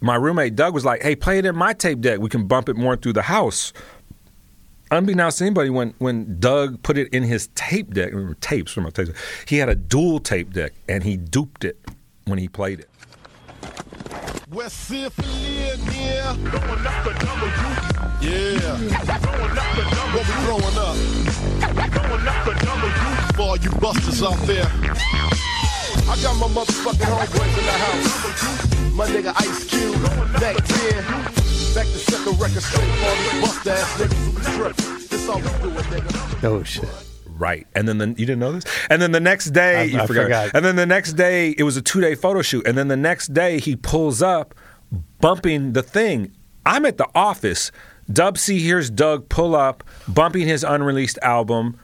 my 0.00 0.16
roommate 0.16 0.56
Doug 0.56 0.74
was 0.74 0.84
like, 0.84 1.02
"Hey, 1.02 1.16
play 1.16 1.38
it 1.38 1.46
in 1.46 1.56
my 1.56 1.72
tape 1.72 2.00
deck. 2.00 2.18
We 2.18 2.28
can 2.28 2.46
bump 2.46 2.68
it 2.68 2.76
more 2.76 2.96
through 2.96 3.14
the 3.14 3.22
house." 3.22 3.72
Unbeknownst 4.90 5.38
to 5.38 5.44
anybody, 5.44 5.70
when 5.70 5.94
when 5.98 6.38
Doug 6.38 6.82
put 6.82 6.98
it 6.98 7.08
in 7.14 7.22
his 7.22 7.48
tape 7.54 7.94
deck, 7.94 8.12
tapes 8.40 8.74
tapes, 8.74 9.10
he 9.46 9.56
had 9.56 9.68
a 9.68 9.74
dual 9.74 10.18
tape 10.18 10.52
deck, 10.52 10.72
and 10.88 11.02
he 11.02 11.16
duped 11.16 11.64
it 11.64 11.78
when 12.24 12.38
he 12.38 12.48
played 12.48 12.80
it. 12.80 12.88
Near. 15.90 16.34
Throwing 16.34 16.86
up 16.86 17.04
the. 17.04 17.10
Yeah. 18.20 18.76
Throwing 19.16 19.58
up 19.58 19.76
the. 22.44 22.52
For 23.34 23.42
all 23.42 23.56
you 23.56 23.70
busters 23.80 24.22
out 24.22 24.38
there. 24.46 24.70
I 26.12 26.20
got 26.22 26.36
my 26.36 26.46
motherfucking 26.48 27.08
homeboys 27.08 27.58
in 27.58 27.64
the 27.64 27.72
house. 27.72 28.92
My 28.94 29.06
nigga 29.06 29.32
Ice 29.34 29.64
Cube, 29.64 30.02
back 30.38 30.56
10. 30.56 30.96
Back 31.74 31.86
to 31.86 31.98
second 31.98 32.38
record 32.38 32.62
straight 32.62 32.90
for 32.98 33.06
all 33.06 33.16
these 33.16 33.40
bust 33.40 33.66
ass 33.66 33.98
niggas 33.98 34.44
who 34.44 34.62
trip. 34.62 34.76
This 35.08 35.28
all 35.28 35.36
we 35.38 35.42
do 35.42 35.78
it, 35.78 35.84
nigga. 35.86 36.44
Oh, 36.44 36.62
shit. 36.62 36.88
Right, 37.38 37.66
and 37.74 37.88
then 37.88 37.96
the, 37.96 38.08
you 38.08 38.26
didn't 38.26 38.40
know 38.40 38.52
this, 38.52 38.64
and 38.90 39.00
then 39.00 39.12
the 39.12 39.20
next 39.20 39.46
day 39.52 39.78
I- 39.80 39.82
you 39.84 39.98
I 40.00 40.06
forgot. 40.06 40.24
forgot. 40.24 40.50
and 40.54 40.64
then 40.66 40.76
the 40.76 40.84
next 40.84 41.14
day 41.14 41.50
it 41.56 41.62
was 41.62 41.78
a 41.78 41.82
two 41.82 42.00
day 42.02 42.14
photo 42.14 42.42
shoot, 42.42 42.66
and 42.66 42.76
then 42.76 42.88
the 42.88 42.96
next 42.96 43.32
day 43.32 43.58
he 43.58 43.74
pulls 43.74 44.20
up, 44.20 44.54
bumping 45.20 45.72
the 45.72 45.82
thing. 45.82 46.30
I'm 46.66 46.84
at 46.84 46.98
the 46.98 47.08
office. 47.14 47.72
WC 48.12 48.58
hears 48.58 48.90
Doug 48.90 49.30
pull 49.30 49.56
up, 49.56 49.82
bumping 50.06 50.46
his 50.46 50.62
unreleased 50.62 51.18
album. 51.22 51.78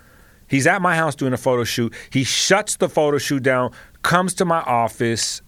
He's 0.49 0.67
at 0.67 0.81
my 0.81 0.97
house 0.97 1.15
doing 1.15 1.33
a 1.35 1.37
photo 1.39 1.65
shoot. 1.65 1.93
He 2.11 2.25
shuts 2.25 2.77
the 2.77 2.89
photo 2.89 3.19
shoot 3.19 3.43
down, 3.43 3.73
comes 4.03 4.35
to 4.35 4.45
my 4.45 4.61
office 4.61 5.43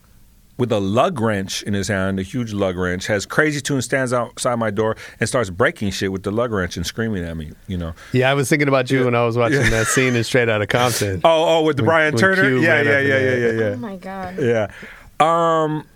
with 0.59 0.71
a 0.73 0.79
lug 0.81 1.19
wrench 1.21 1.63
in 1.63 1.73
his 1.73 1.89
hand, 1.89 2.21
a 2.21 2.23
huge 2.23 2.53
lug 2.53 2.77
wrench, 2.77 3.07
has 3.07 3.25
crazy 3.25 3.63
tune, 3.63 3.81
stands 3.81 4.13
outside 4.13 4.57
my 4.57 4.71
door 4.71 4.95
and 5.19 5.27
starts 5.27 5.49
breaking 5.49 5.91
shit 5.91 6.13
with 6.13 6.23
the 6.23 6.31
lug 6.31 6.53
wrench 6.53 6.77
and 6.77 6.85
screaming 6.85 7.25
at 7.25 7.35
me, 7.35 7.51
you 7.67 7.79
know. 7.79 7.95
Yeah, 8.13 8.31
I 8.31 8.35
was 8.35 8.51
thinking 8.51 8.69
about 8.69 8.91
you 8.91 9.07
when 9.07 9.15
I 9.15 9.25
was 9.25 9.39
watching 9.39 9.63
that 9.71 9.87
scene 9.87 10.15
in 10.15 10.23
Straight 10.23 10.51
Outta 10.51 10.67
Compton. 10.67 11.23
Oh, 11.25 11.59
oh, 11.59 11.63
with 11.63 11.77
the 11.79 11.83
When- 11.83 11.87
Bryan 11.89 12.17
Turner. 12.17 12.59
Yeah, 12.59 12.83
yeah, 12.83 12.99
yeah, 13.01 13.19
yeah, 13.19 13.35
yeah, 13.37 13.53
yeah. 13.53 13.65
Oh 13.69 13.77
my 13.77 13.97
god. 13.97 14.39
Yeah. 14.39 14.71
Um, 15.19 15.87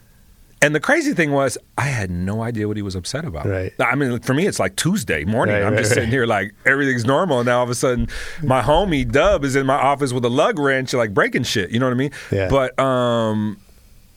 and 0.64 0.74
the 0.74 0.80
crazy 0.80 1.14
thing 1.14 1.32
was, 1.32 1.58
I 1.76 1.82
had 1.86 2.10
no 2.10 2.42
idea 2.42 2.66
what 2.66 2.76
he 2.76 2.82
was 2.82 2.94
upset 2.94 3.24
about. 3.24 3.46
Right. 3.46 3.72
I 3.78 3.94
mean, 3.94 4.18
for 4.20 4.34
me, 4.34 4.46
it's 4.46 4.58
like 4.58 4.76
Tuesday 4.76 5.24
morning. 5.24 5.54
Right, 5.54 5.64
I'm 5.64 5.72
right, 5.74 5.80
just 5.80 5.92
sitting 5.94 6.10
here 6.10 6.26
like 6.26 6.54
everything's 6.64 7.04
normal, 7.04 7.40
and 7.40 7.46
now 7.46 7.58
all 7.58 7.64
of 7.64 7.70
a 7.70 7.74
sudden, 7.74 8.08
my 8.42 8.62
homie 8.62 9.10
Dub 9.10 9.44
is 9.44 9.56
in 9.56 9.66
my 9.66 9.74
office 9.76 10.12
with 10.12 10.24
a 10.24 10.30
lug 10.30 10.58
wrench, 10.58 10.92
like 10.94 11.12
breaking 11.14 11.44
shit. 11.44 11.70
You 11.70 11.78
know 11.78 11.86
what 11.86 11.92
I 11.92 11.96
mean? 11.96 12.10
Yeah. 12.32 12.48
But 12.48 12.78
um, 12.78 13.58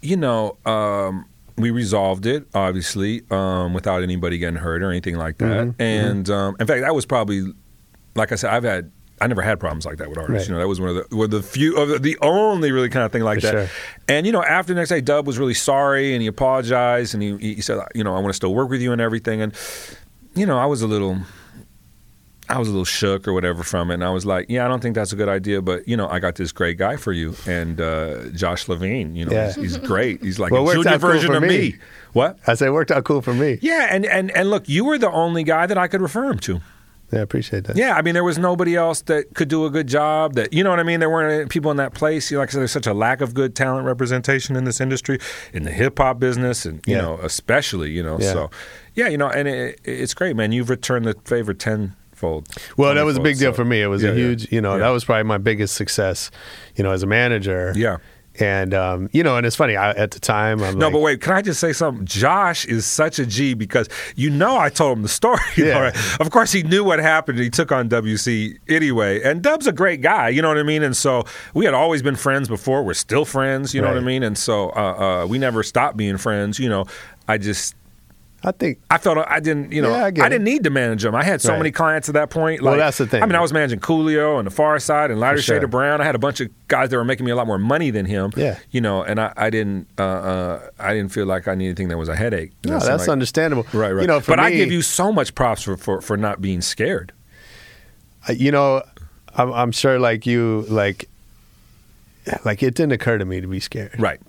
you 0.01 0.17
know, 0.17 0.57
um, 0.65 1.25
we 1.57 1.71
resolved 1.71 2.25
it 2.25 2.47
obviously 2.53 3.23
um, 3.31 3.73
without 3.73 4.03
anybody 4.03 4.37
getting 4.37 4.57
hurt 4.59 4.83
or 4.83 4.89
anything 4.89 5.15
like 5.15 5.37
that. 5.39 5.67
Mm-hmm, 5.67 5.81
And 5.81 6.29
um, 6.29 6.55
in 6.59 6.67
fact, 6.67 6.81
that 6.81 6.93
was 6.93 7.05
probably, 7.05 7.51
like 8.15 8.31
I 8.31 8.35
said, 8.35 8.51
I've 8.53 8.63
had. 8.63 8.91
I 9.19 9.27
never 9.27 9.41
had 9.41 9.59
problems 9.59 9.85
like 9.85 9.97
that 9.97 10.09
with 10.09 10.17
artists. 10.17 10.47
Right. 10.47 10.47
You 10.49 10.53
know, 10.53 10.59
that 10.59 10.67
was 10.67 10.79
one 10.79 10.89
of 10.89 10.95
the 11.09 11.15
one 11.15 11.25
of 11.25 11.31
the 11.31 11.41
few 11.41 11.75
of 11.77 11.89
the, 11.89 11.99
the 11.99 12.17
only 12.21 12.71
really 12.71 12.89
kind 12.89 13.03
of 13.05 13.11
thing 13.11 13.23
like 13.23 13.41
For 13.41 13.47
that. 13.47 13.51
sure. 13.51 13.67
And 14.07 14.25
you 14.25 14.31
know, 14.31 14.43
after 14.43 14.73
the 14.73 14.79
next 14.79 14.89
day, 14.89 15.01
Dub 15.01 15.25
was 15.25 15.37
really 15.39 15.53
sorry 15.55 16.13
and 16.13 16.21
he 16.21 16.27
apologized 16.27 17.13
and 17.15 17.23
he, 17.23 17.37
he 17.55 17.61
said, 17.61 17.79
you 17.95 18.03
know, 18.03 18.15
I 18.15 18.19
want 18.19 18.27
to 18.29 18.33
still 18.35 18.53
work 18.53 18.69
with 18.69 18.81
you 18.81 18.91
and 18.91 19.01
everything. 19.01 19.41
And 19.41 19.53
you 20.35 20.45
know, 20.45 20.59
I 20.59 20.65
was 20.67 20.83
a 20.83 20.87
little, 20.87 21.17
I 22.49 22.59
was 22.59 22.67
a 22.67 22.71
little 22.71 22.85
shook 22.85 23.27
or 23.27 23.33
whatever 23.33 23.63
from 23.63 23.89
it. 23.91 23.95
And 23.95 24.03
I 24.05 24.09
was 24.11 24.25
like, 24.25 24.45
yeah, 24.49 24.63
I 24.63 24.67
don't 24.69 24.81
think 24.81 24.93
that's 24.95 25.11
a 25.11 25.15
good 25.17 25.27
idea, 25.27 25.61
but 25.61 25.87
you 25.87 25.97
know, 25.97 26.07
I 26.07 26.19
got 26.19 26.35
this 26.35 26.51
great 26.51 26.77
guy 26.77 26.95
for 26.95 27.11
you, 27.11 27.35
and 27.47 27.81
uh, 27.81 28.29
Josh 28.29 28.69
Levine. 28.69 29.15
You 29.15 29.25
know, 29.25 29.31
Yeah. 29.33 29.47
he's, 29.47 29.55
he's 29.55 29.77
great. 29.77 30.21
He's 30.23 30.39
like 30.39 30.51
Well, 30.51 30.69
a 30.69 30.73
junior 30.75 30.91
out 30.91 31.01
cool 31.01 31.09
version 31.09 31.33
of 31.35 31.41
me. 31.41 31.47
me. 31.49 31.75
What? 32.13 32.37
I 32.47 32.53
said 32.53 32.69
worked 32.71 32.91
out 32.91 33.03
cool 33.03 33.21
for 33.21 33.33
me. 33.33 33.57
Yeah, 33.61 33.87
and 33.89 34.05
and 34.05 34.31
and 34.31 34.49
look, 34.49 34.69
you 34.69 34.85
were 34.85 34.97
the 34.97 35.11
only 35.11 35.43
guy 35.43 35.65
that 35.65 35.77
I 35.77 35.87
could 35.87 36.01
refer 36.01 36.29
him 36.29 36.39
to. 36.39 36.61
Yeah, 37.11 37.19
I 37.19 37.21
appreciate 37.21 37.63
that. 37.65 37.77
Yeah, 37.77 37.93
I 37.95 38.01
mean, 38.01 38.13
there 38.15 38.23
was 38.23 38.37
nobody 38.37 38.75
else 38.75 39.01
that 39.03 39.33
could 39.33 39.47
do 39.47 39.65
a 39.65 39.69
good 39.69 39.87
job. 39.87 40.33
That 40.33 40.51
you 40.51 40.61
know 40.63 40.69
what 40.69 40.79
I 40.79 40.83
mean. 40.83 40.99
There 40.99 41.09
weren't 41.09 41.49
people 41.49 41.71
in 41.71 41.77
that 41.77 41.93
place. 41.93 42.31
Like 42.31 42.49
I 42.49 42.51
said, 42.51 42.59
there's 42.59 42.71
such 42.71 42.87
a 42.87 42.93
lack 42.93 43.21
of 43.21 43.33
good 43.33 43.55
talent 43.55 43.85
representation 43.85 44.55
in 44.57 44.65
this 44.65 44.81
industry, 44.81 45.19
in 45.53 45.63
the 45.63 45.71
hip 45.71 45.99
hop 45.99 46.19
business, 46.19 46.65
and 46.65 46.81
you 46.85 46.95
Yeah. 46.95 47.01
know, 47.03 47.19
especially 47.23 47.91
you 47.91 48.03
know. 48.03 48.17
Yeah. 48.19 48.33
So, 48.33 48.49
yeah, 48.93 49.07
you 49.07 49.17
know, 49.17 49.29
and 49.29 49.47
it, 49.47 49.79
it's 49.85 50.13
great, 50.13 50.35
man. 50.35 50.51
You've 50.51 50.69
returned 50.69 51.05
the 51.05 51.15
favor 51.23 51.53
tenfold. 51.53 52.47
Well, 52.75 52.93
that 52.95 53.05
was 53.05 53.15
a 53.15 53.19
20-fold, 53.19 53.23
big 53.23 53.37
deal 53.39 53.51
so- 53.51 53.55
for 53.55 53.65
me. 53.65 53.81
It 53.81 53.87
was 53.87 54.03
Yeah, 54.03 54.09
a 54.09 54.13
huge, 54.13 54.51
you 54.51 54.59
know, 54.59 54.77
that 54.77 54.89
was 54.89 55.05
probably 55.05 55.23
my 55.23 55.37
biggest 55.37 55.75
success, 55.75 56.29
you 56.75 56.83
know, 56.83 56.91
as 56.91 57.03
a 57.03 57.07
manager. 57.07 57.71
Yeah. 57.75 57.97
And, 58.39 58.73
um, 58.73 59.09
you 59.13 59.23
know, 59.23 59.35
and 59.37 59.45
it's 59.45 59.55
funny, 59.55 59.75
I, 59.75 59.91
at 59.91 60.11
the 60.11 60.19
time, 60.19 60.61
I'm 60.61 60.77
No, 60.77 60.87
like, 60.87 60.93
but 60.93 60.99
wait, 60.99 61.21
can 61.21 61.33
I 61.33 61.41
just 61.41 61.59
say 61.59 61.73
something? 61.73 62.05
Josh 62.05 62.65
is 62.65 62.85
such 62.85 63.17
a 63.19 63.25
G 63.25 63.53
because 63.53 63.89
you 64.15 64.29
know 64.29 64.57
I 64.57 64.69
told 64.69 64.97
him 64.97 65.01
the 65.03 65.09
story. 65.09 65.39
Yeah. 65.57 65.79
right? 65.79 66.19
Of 66.21 66.29
course, 66.29 66.51
he 66.51 66.61
knew 66.63 66.83
what 66.83 66.99
happened. 66.99 67.39
He 67.39 67.49
took 67.49 67.71
on 67.71 67.89
WC 67.89 68.57
anyway. 68.69 69.21
And 69.23 69.41
Dub's 69.41 69.65
a 69.65 69.71
great 69.71 70.01
guy, 70.01 70.29
you 70.29 70.41
know 70.41 70.49
what 70.49 70.57
I 70.57 70.63
mean? 70.63 70.83
And 70.83 70.95
so 70.95 71.23
we 71.53 71.65
had 71.65 71.73
always 71.73 72.01
been 72.03 72.15
friends 72.15 72.47
before. 72.47 72.83
We're 72.83 72.93
still 72.93 73.25
friends, 73.25 73.73
you 73.73 73.81
know 73.81 73.87
what 73.87 73.97
I 73.97 74.01
mean? 74.01 74.21
And 74.23 74.37
so 74.37 74.69
uh, 74.69 75.23
uh, 75.23 75.27
we 75.27 75.39
never 75.39 75.63
stopped 75.63 75.97
being 75.97 76.17
friends. 76.17 76.59
You 76.59 76.69
know, 76.69 76.85
I 77.27 77.37
just. 77.39 77.75
I 78.47 78.51
think 78.53 78.79
I 78.89 78.97
felt 78.97 79.17
I 79.17 79.41
didn't, 79.41 79.73
you 79.73 79.81
know, 79.81 79.89
Yeah, 79.89 80.03
I 80.03 80.07
I, 80.07 80.11
didn't 80.29 80.45
need 80.45 80.63
to 80.63 80.69
manage 80.69 81.03
them. 81.03 81.13
I 81.15 81.23
had 81.23 81.41
so 81.41 81.51
Right. 81.51 81.57
many 81.57 81.71
clients 81.71 82.07
at 82.07 82.13
that 82.13 82.29
point. 82.29 82.61
Well, 82.61 82.77
that's 82.77 82.97
the 82.97 83.05
thing. 83.05 83.21
I 83.21 83.25
mean, 83.25 83.35
I 83.35 83.41
was 83.41 83.51
managing 83.51 83.79
Coolio 83.81 84.39
and 84.39 84.47
the 84.47 84.51
Pharcyde 84.55 85.11
and 85.11 85.19
Lighter 85.19 85.41
sure. 85.41 85.55
Shade 85.57 85.63
of 85.65 85.69
Brown. 85.69 85.99
I 85.99 86.05
had 86.05 86.15
a 86.15 86.19
bunch 86.19 86.39
of 86.39 86.49
guys 86.69 86.89
that 86.89 86.95
were 86.95 87.03
making 87.03 87.25
me 87.25 87.31
a 87.33 87.35
lot 87.35 87.45
more 87.45 87.57
money 87.57 87.89
than 87.91 88.05
him. 88.05 88.31
Yeah. 88.37 88.57
you 88.71 88.79
know, 88.79 89.03
and 89.03 89.19
I, 89.19 89.33
I 89.35 89.49
didn't, 89.49 89.87
uh, 89.99 90.01
uh, 90.03 90.69
I 90.79 90.93
didn't 90.93 91.11
feel 91.11 91.25
like 91.25 91.47
I 91.49 91.55
needed 91.55 91.71
anything 91.71 91.89
that 91.89 91.97
was 91.97 92.07
a 92.07 92.15
headache. 92.15 92.53
No, 92.65 92.73
know, 92.73 92.79
that's 92.79 93.01
like- 93.01 93.09
understandable. 93.09 93.65
Right, 93.73 93.91
right. 93.91 94.01
You 94.01 94.07
know, 94.07 94.21
for 94.21 94.31
but 94.31 94.39
I 94.39 94.51
give 94.51 94.71
you 94.71 94.81
so 94.81 95.11
much 95.11 95.35
props 95.35 95.63
for, 95.63 95.75
for, 95.75 95.99
for 96.01 96.15
not 96.15 96.41
being 96.41 96.61
scared. 96.61 97.11
Uh, 98.29 98.33
you 98.33 98.51
know, 98.51 98.81
I'm, 99.35 99.51
I'm 99.51 99.71
sure 99.73 99.99
like 99.99 100.25
you, 100.25 100.65
like, 100.69 101.09
like 102.45 102.63
it 102.63 102.75
didn't 102.75 102.93
occur 102.93 103.17
to 103.17 103.25
me 103.25 103.41
to 103.41 103.47
be 103.47 103.59
scared. 103.59 103.99
Right. 103.99 104.19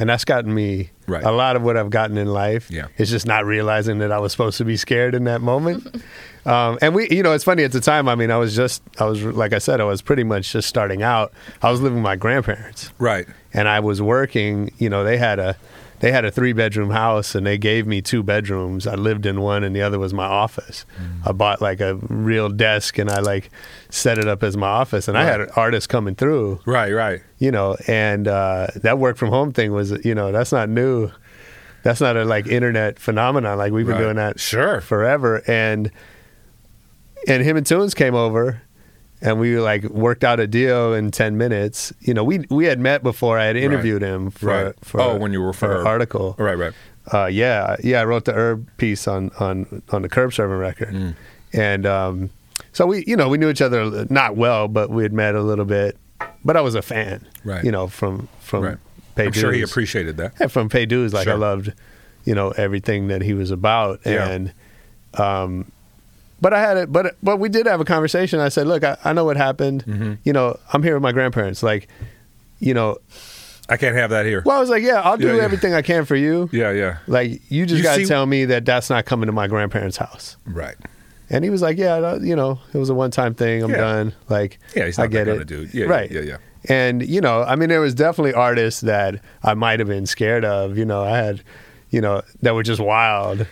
And 0.00 0.08
that's 0.10 0.24
gotten 0.24 0.52
me 0.54 0.90
Right. 1.08 1.24
A 1.24 1.30
lot 1.32 1.56
of 1.56 1.62
what 1.62 1.76
I've 1.76 1.90
gotten 1.90 2.16
in 2.18 2.26
life 2.28 2.70
Yeah. 2.70 2.86
is 2.98 3.10
just 3.10 3.26
not 3.26 3.44
realizing 3.46 3.98
that 3.98 4.12
I 4.12 4.18
was 4.18 4.30
supposed 4.32 4.58
to 4.58 4.64
be 4.64 4.76
scared 4.76 5.14
in 5.14 5.24
that 5.24 5.40
moment. 5.40 6.02
um, 6.46 6.78
and 6.82 6.94
we, 6.94 7.08
you 7.10 7.22
know, 7.22 7.32
it's 7.32 7.44
funny 7.44 7.64
at 7.64 7.72
the 7.72 7.80
time. 7.80 8.08
I 8.08 8.14
mean, 8.14 8.30
I 8.30 8.36
was 8.36 8.54
just, 8.54 8.82
I 9.00 9.04
was 9.04 9.22
like 9.22 9.52
I 9.52 9.58
said, 9.58 9.80
I 9.80 9.84
was 9.84 10.02
pretty 10.02 10.24
much 10.24 10.52
just 10.52 10.68
starting 10.68 11.02
out. 11.02 11.32
I 11.62 11.70
was 11.70 11.80
living 11.80 11.96
with 11.98 12.04
my 12.04 12.16
grandparents, 12.16 12.92
Right. 12.98 13.26
and 13.54 13.68
I 13.68 13.80
was 13.80 14.00
working. 14.02 14.70
You 14.78 14.90
know, 14.90 15.02
they 15.02 15.16
had 15.16 15.38
a 15.38 15.56
they 16.00 16.12
had 16.12 16.24
a 16.24 16.30
three 16.30 16.52
bedroom 16.52 16.90
house, 16.90 17.34
and 17.34 17.46
they 17.46 17.58
gave 17.58 17.86
me 17.86 18.00
two 18.00 18.22
bedrooms. 18.22 18.86
I 18.86 18.94
lived 18.94 19.26
in 19.26 19.40
one, 19.40 19.64
and 19.64 19.74
the 19.74 19.82
other 19.82 19.98
was 19.98 20.14
my 20.14 20.26
office. 20.26 20.86
Mm. 21.00 21.28
I 21.28 21.32
bought 21.32 21.60
like 21.60 21.80
a 21.80 21.96
real 22.08 22.48
desk, 22.48 22.98
and 22.98 23.10
I 23.10 23.20
like 23.20 23.50
set 23.90 24.18
it 24.18 24.28
up 24.28 24.42
as 24.42 24.56
my 24.56 24.68
office, 24.68 25.08
and 25.08 25.16
I 25.18 25.24
had 25.24 25.40
artists 25.56 25.86
coming 25.86 26.14
through 26.14 26.60
Right. 26.66 26.92
Right. 26.92 27.20
you 27.38 27.50
know, 27.50 27.76
and 27.86 28.28
uh, 28.28 28.68
that 28.76 28.98
work 28.98 29.16
from 29.16 29.30
home 29.30 29.52
thing 29.52 29.72
was, 29.72 30.04
you 30.04 30.14
know, 30.14 30.30
that's 30.32 30.52
not 30.52 30.68
new. 30.68 31.10
That's 31.84 32.00
not 32.00 32.16
a 32.16 32.24
like 32.24 32.46
internet 32.48 32.98
phenomenon. 32.98 33.56
Like 33.58 33.72
we've 33.72 33.86
been 33.86 33.94
Right. 33.96 34.02
doing 34.02 34.16
that 34.16 34.40
Sure. 34.40 34.80
forever. 34.80 35.42
And 35.46 35.90
and 37.26 37.42
him 37.42 37.56
and 37.56 37.66
Tunes 37.66 37.94
came 37.94 38.14
over, 38.14 38.62
and 39.20 39.38
we 39.40 39.58
like 39.58 39.84
worked 39.84 40.24
out 40.24 40.40
a 40.40 40.46
deal 40.46 40.92
in 40.94 41.10
ten 41.10 41.36
minutes. 41.36 41.92
You 42.00 42.14
know, 42.14 42.24
we 42.24 42.44
we 42.50 42.64
had 42.66 42.78
met 42.80 43.02
before. 43.02 43.38
I 43.38 43.44
had 43.46 43.56
interviewed 43.56 44.02
him 44.02 44.30
for 44.30 44.46
Right. 44.46 44.74
for 44.82 45.00
Oh, 45.00 45.16
when 45.16 45.32
you 45.32 45.40
were 45.42 45.52
for 45.52 45.68
for 45.68 45.80
an 45.80 45.86
article. 45.86 46.34
Right. 46.38 46.56
Right. 46.58 46.72
Uh, 47.12 47.26
yeah, 47.26 47.76
yeah. 47.82 48.00
I 48.02 48.04
wrote 48.04 48.26
the 48.26 48.34
herb 48.34 48.68
piece 48.76 49.08
on 49.08 49.30
on 49.40 49.82
on 49.90 50.02
the 50.02 50.08
curb 50.08 50.32
serving 50.34 50.58
record, 50.58 50.92
Mm. 50.94 51.14
and 51.54 51.86
um, 51.86 52.30
so 52.72 52.86
we, 52.86 53.02
you 53.06 53.16
know, 53.16 53.28
we 53.28 53.38
knew 53.38 53.48
each 53.48 53.62
other 53.62 54.04
not 54.10 54.36
well, 54.36 54.68
but 54.68 54.90
we 54.90 55.02
had 55.04 55.12
met 55.12 55.34
a 55.34 55.42
little 55.42 55.64
bit. 55.64 55.96
But 56.44 56.56
I 56.56 56.60
was 56.60 56.74
a 56.74 56.82
fan, 56.82 57.26
Right. 57.44 57.64
You 57.64 57.72
know, 57.72 57.88
from 57.88 58.28
from 58.40 58.62
Right. 58.64 58.76
Pay 59.14 59.26
I'm 59.26 59.32
sure 59.32 59.52
he 59.52 59.62
appreciated 59.62 60.16
that. 60.18 60.34
Yeah, 60.38 60.46
from 60.48 60.68
Pay 60.68 60.86
Dues, 60.86 61.12
like 61.12 61.26
I 61.28 61.34
loved, 61.34 61.72
you 62.24 62.34
know, 62.34 62.50
everything 62.50 63.08
that 63.08 63.22
he 63.22 63.32
was 63.34 63.50
about, 63.50 64.00
Yeah. 64.04 64.28
and 64.28 64.52
um, 65.14 65.72
but 66.40 66.52
I 66.54 66.60
had 66.60 66.76
it, 66.76 66.92
but 66.92 67.16
but 67.22 67.38
we 67.38 67.48
did 67.48 67.66
have 67.66 67.80
a 67.80 67.84
conversation. 67.84 68.40
I 68.40 68.48
said, 68.48 68.66
look, 68.66 68.84
I, 68.84 68.96
I 69.04 69.12
know 69.12 69.24
what 69.24 69.36
happened. 69.36 69.84
Mm-hmm. 69.84 70.14
You 70.24 70.32
know, 70.32 70.58
I'm 70.72 70.82
here 70.82 70.94
with 70.94 71.02
my 71.02 71.12
grandparents. 71.12 71.62
Like, 71.62 71.88
you 72.60 72.74
know, 72.74 72.98
I 73.68 73.76
can't 73.76 73.94
have 73.96 74.10
that 74.10 74.24
here. 74.26 74.42
well, 74.46 74.56
I 74.56 74.60
was 74.60 74.70
like, 74.70 74.82
yeah, 74.82 75.00
I'll 75.02 75.16
do 75.16 75.26
Yeah, 75.28 75.36
yeah. 75.36 75.42
everything 75.42 75.74
I 75.74 75.82
can 75.82 76.04
for 76.04 76.16
you. 76.16 76.48
Yeah. 76.52 76.70
Yeah. 76.72 76.98
Like, 77.06 77.42
you 77.50 77.66
just 77.66 77.78
You 77.78 77.82
got 77.82 77.96
to 77.96 78.00
see- 78.02 78.06
tell 78.08 78.24
me 78.26 78.44
that 78.46 78.64
that's 78.64 78.88
not 78.88 79.04
coming 79.04 79.26
to 79.26 79.32
my 79.32 79.46
grandparents' 79.46 79.96
house. 79.98 80.36
Right. 80.46 80.76
And 81.30 81.44
he 81.44 81.50
was 81.50 81.60
like, 81.60 81.76
yeah, 81.76 82.14
you 82.16 82.34
know, 82.34 82.58
it 82.72 82.78
was 82.78 82.88
a 82.88 82.94
one 82.94 83.10
time 83.10 83.34
thing. 83.34 83.62
I'm 83.62 83.70
Yeah. 83.70 83.76
done. 83.76 84.14
Like, 84.30 84.58
Yeah. 84.74 84.86
He's 84.86 84.96
not 84.96 85.04
I 85.04 85.06
get 85.08 85.24
that 85.26 85.40
it. 85.42 85.46
dude. 85.48 85.74
Yeah. 85.74 85.84
right. 85.84 86.10
Yeah. 86.10 86.22
Yeah. 86.22 86.36
And, 86.70 87.06
you 87.06 87.20
know, 87.20 87.42
I 87.42 87.54
mean, 87.56 87.68
there 87.68 87.80
was 87.82 87.94
definitely 87.94 88.32
artists 88.32 88.80
that 88.80 89.20
I 89.42 89.52
might 89.54 89.78
have 89.80 89.88
been 89.88 90.06
scared 90.06 90.44
of. 90.46 90.78
You 90.78 90.84
know, 90.86 91.04
I 91.04 91.16
had, 91.18 91.42
you 91.90 92.00
know, 92.00 92.22
that 92.42 92.54
were 92.54 92.62
just 92.62 92.80
wild. 92.80 93.46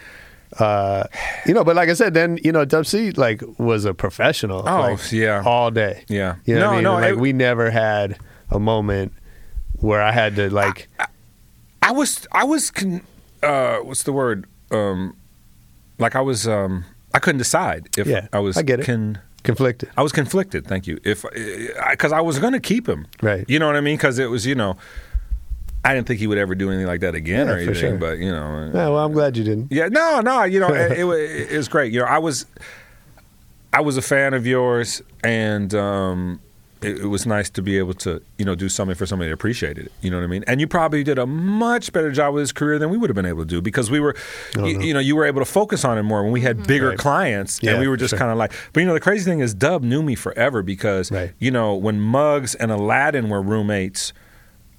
Uh, 0.59 1.05
you 1.45 1.53
know, 1.55 1.65
but 1.65 1.77
like 1.77 1.89
I 1.89 1.95
said, 1.95 2.15
then, 2.15 2.39
you 2.43 2.53
know, 2.53 2.65
Dub 2.65 2.87
C, 2.87 3.11
like, 3.13 3.43
was 3.59 3.85
a 3.85 3.93
professional. 3.95 4.61
Oh, 4.69 4.81
like, 4.81 5.13
yeah. 5.13 5.43
All 5.45 5.71
day. 5.71 6.05
Yeah. 6.09 6.37
You 6.45 6.55
know 6.55 6.61
No, 6.61 6.67
what 6.67 6.73
I 6.73 6.77
mean? 6.77 6.85
no, 6.85 6.93
Like, 6.95 7.11
it- 7.11 7.19
we 7.19 7.33
never 7.33 7.71
had 7.71 8.19
a 8.51 8.59
moment 8.61 9.13
where 9.81 10.01
I 10.03 10.13
had 10.13 10.37
to, 10.37 10.49
like, 10.51 10.89
I 11.83 11.93
was 11.93 12.27
I 12.33 12.45
was 12.45 12.71
con, 12.71 13.03
uh 13.43 13.77
what's 13.79 14.03
the 14.03 14.13
word 14.13 14.47
um 14.73 15.17
like 15.99 16.17
I 16.17 16.21
was 16.21 16.49
um 16.49 16.85
I 17.15 17.19
couldn't 17.21 17.39
decide 17.39 17.89
if 17.97 18.07
Yeah, 18.09 18.27
I 18.33 18.41
was 18.41 18.57
I 18.57 18.63
get 18.63 18.81
it. 18.81 18.87
Con, 18.87 19.19
conflicted. 19.45 19.91
I 19.97 20.03
was 20.03 20.11
conflicted. 20.13 20.67
Thank 20.67 20.87
you. 20.89 20.99
If 21.05 21.25
because 21.91 22.13
I, 22.13 22.21
was 22.21 22.39
going 22.41 22.55
to 22.55 22.61
keep 22.61 22.89
him, 22.89 23.07
Right. 23.23 23.45
You 23.49 23.59
know 23.61 23.67
what 23.67 23.77
I 23.77 23.81
mean? 23.81 23.97
Because 23.97 24.19
it 24.19 24.31
was 24.31 24.45
you 24.47 24.55
know 24.57 24.77
I 25.87 25.95
didn't 25.95 26.07
think 26.09 26.19
he 26.21 26.27
would 26.27 26.39
ever 26.39 26.55
do 26.55 26.69
anything 26.69 26.87
like 26.87 27.01
that 27.01 27.15
again 27.15 27.47
Yeah, 27.47 27.53
or 27.53 27.57
for 27.65 27.71
anything. 27.71 27.75
sure. 27.93 27.97
But 27.99 28.19
you 28.19 28.31
know, 28.31 28.71
Yeah, 28.75 28.89
well, 28.89 28.99
I'm 28.99 29.13
glad 29.13 29.37
you 29.37 29.45
didn't. 29.45 29.71
yeah, 29.71 29.89
no, 29.89 30.21
no, 30.21 30.43
you 30.45 30.59
know, 30.61 30.75
it, 30.75 30.93
it, 30.99 31.53
it 31.53 31.57
was 31.57 31.69
great. 31.69 31.93
You 31.93 32.01
know, 32.01 32.07
I 32.07 32.19
was, 32.19 32.45
I 33.73 33.81
was 33.81 33.97
a 33.97 34.03
fan 34.03 34.35
of 34.35 34.47
yours, 34.47 35.03
and 35.23 35.73
um, 35.75 36.41
it, 36.83 36.99
it 37.01 37.07
was 37.07 37.27
nice 37.27 37.51
to 37.51 37.63
be 37.63 37.79
able 37.79 37.95
to, 37.95 38.23
you 38.39 38.45
know, 38.45 38.55
do 38.55 38.69
something 38.69 38.95
for 38.95 39.07
somebody 39.07 39.29
that 39.31 39.35
appreciated 39.35 39.87
it. 39.87 39.93
You 40.01 40.11
know 40.11 40.17
what 40.19 40.25
I 40.25 40.29
mean? 40.29 40.45
And 40.47 40.61
you 40.61 40.67
probably 40.67 41.05
did 41.05 41.19
a 41.19 41.27
much 41.27 41.93
better 41.93 42.11
job 42.11 42.35
with 42.35 42.41
his 42.43 42.53
career 42.53 42.79
than 42.79 42.91
we 42.91 42.97
would 42.97 43.11
have 43.11 43.15
been 43.15 43.27
able 43.27 43.43
to 43.43 43.49
do 43.49 43.61
because 43.63 43.91
we 43.91 44.01
were, 44.01 44.15
you, 44.57 44.81
you 44.81 44.95
know, 44.95 45.01
you 45.01 45.15
were 45.15 45.25
able 45.25 45.41
to 45.41 45.45
focus 45.47 45.85
on 45.85 45.99
it 45.99 46.03
more 46.05 46.23
when 46.23 46.33
we 46.33 46.41
had 46.41 46.67
bigger 46.67 46.91
Right. 46.91 46.99
clients, 46.99 47.61
Yeah, 47.63 47.73
and 47.73 47.81
we 47.81 47.89
were 47.89 47.97
just 47.97 48.11
sure. 48.11 48.19
kind 48.19 48.31
of 48.31 48.39
like. 48.39 48.53
But 48.73 48.81
you 48.81 48.87
know, 48.87 48.95
the 48.95 49.01
crazy 49.01 49.25
thing 49.31 49.41
is, 49.41 49.53
Dub 49.55 49.83
knew 49.83 50.03
me 50.03 50.15
forever 50.15 50.63
because, 50.63 51.11
Right. 51.13 51.33
you 51.39 51.51
know, 51.51 51.75
when 51.75 52.01
Muggs 52.01 52.55
and 52.55 52.71
Aladdin 52.73 53.29
were 53.29 53.43
roommates 53.43 54.13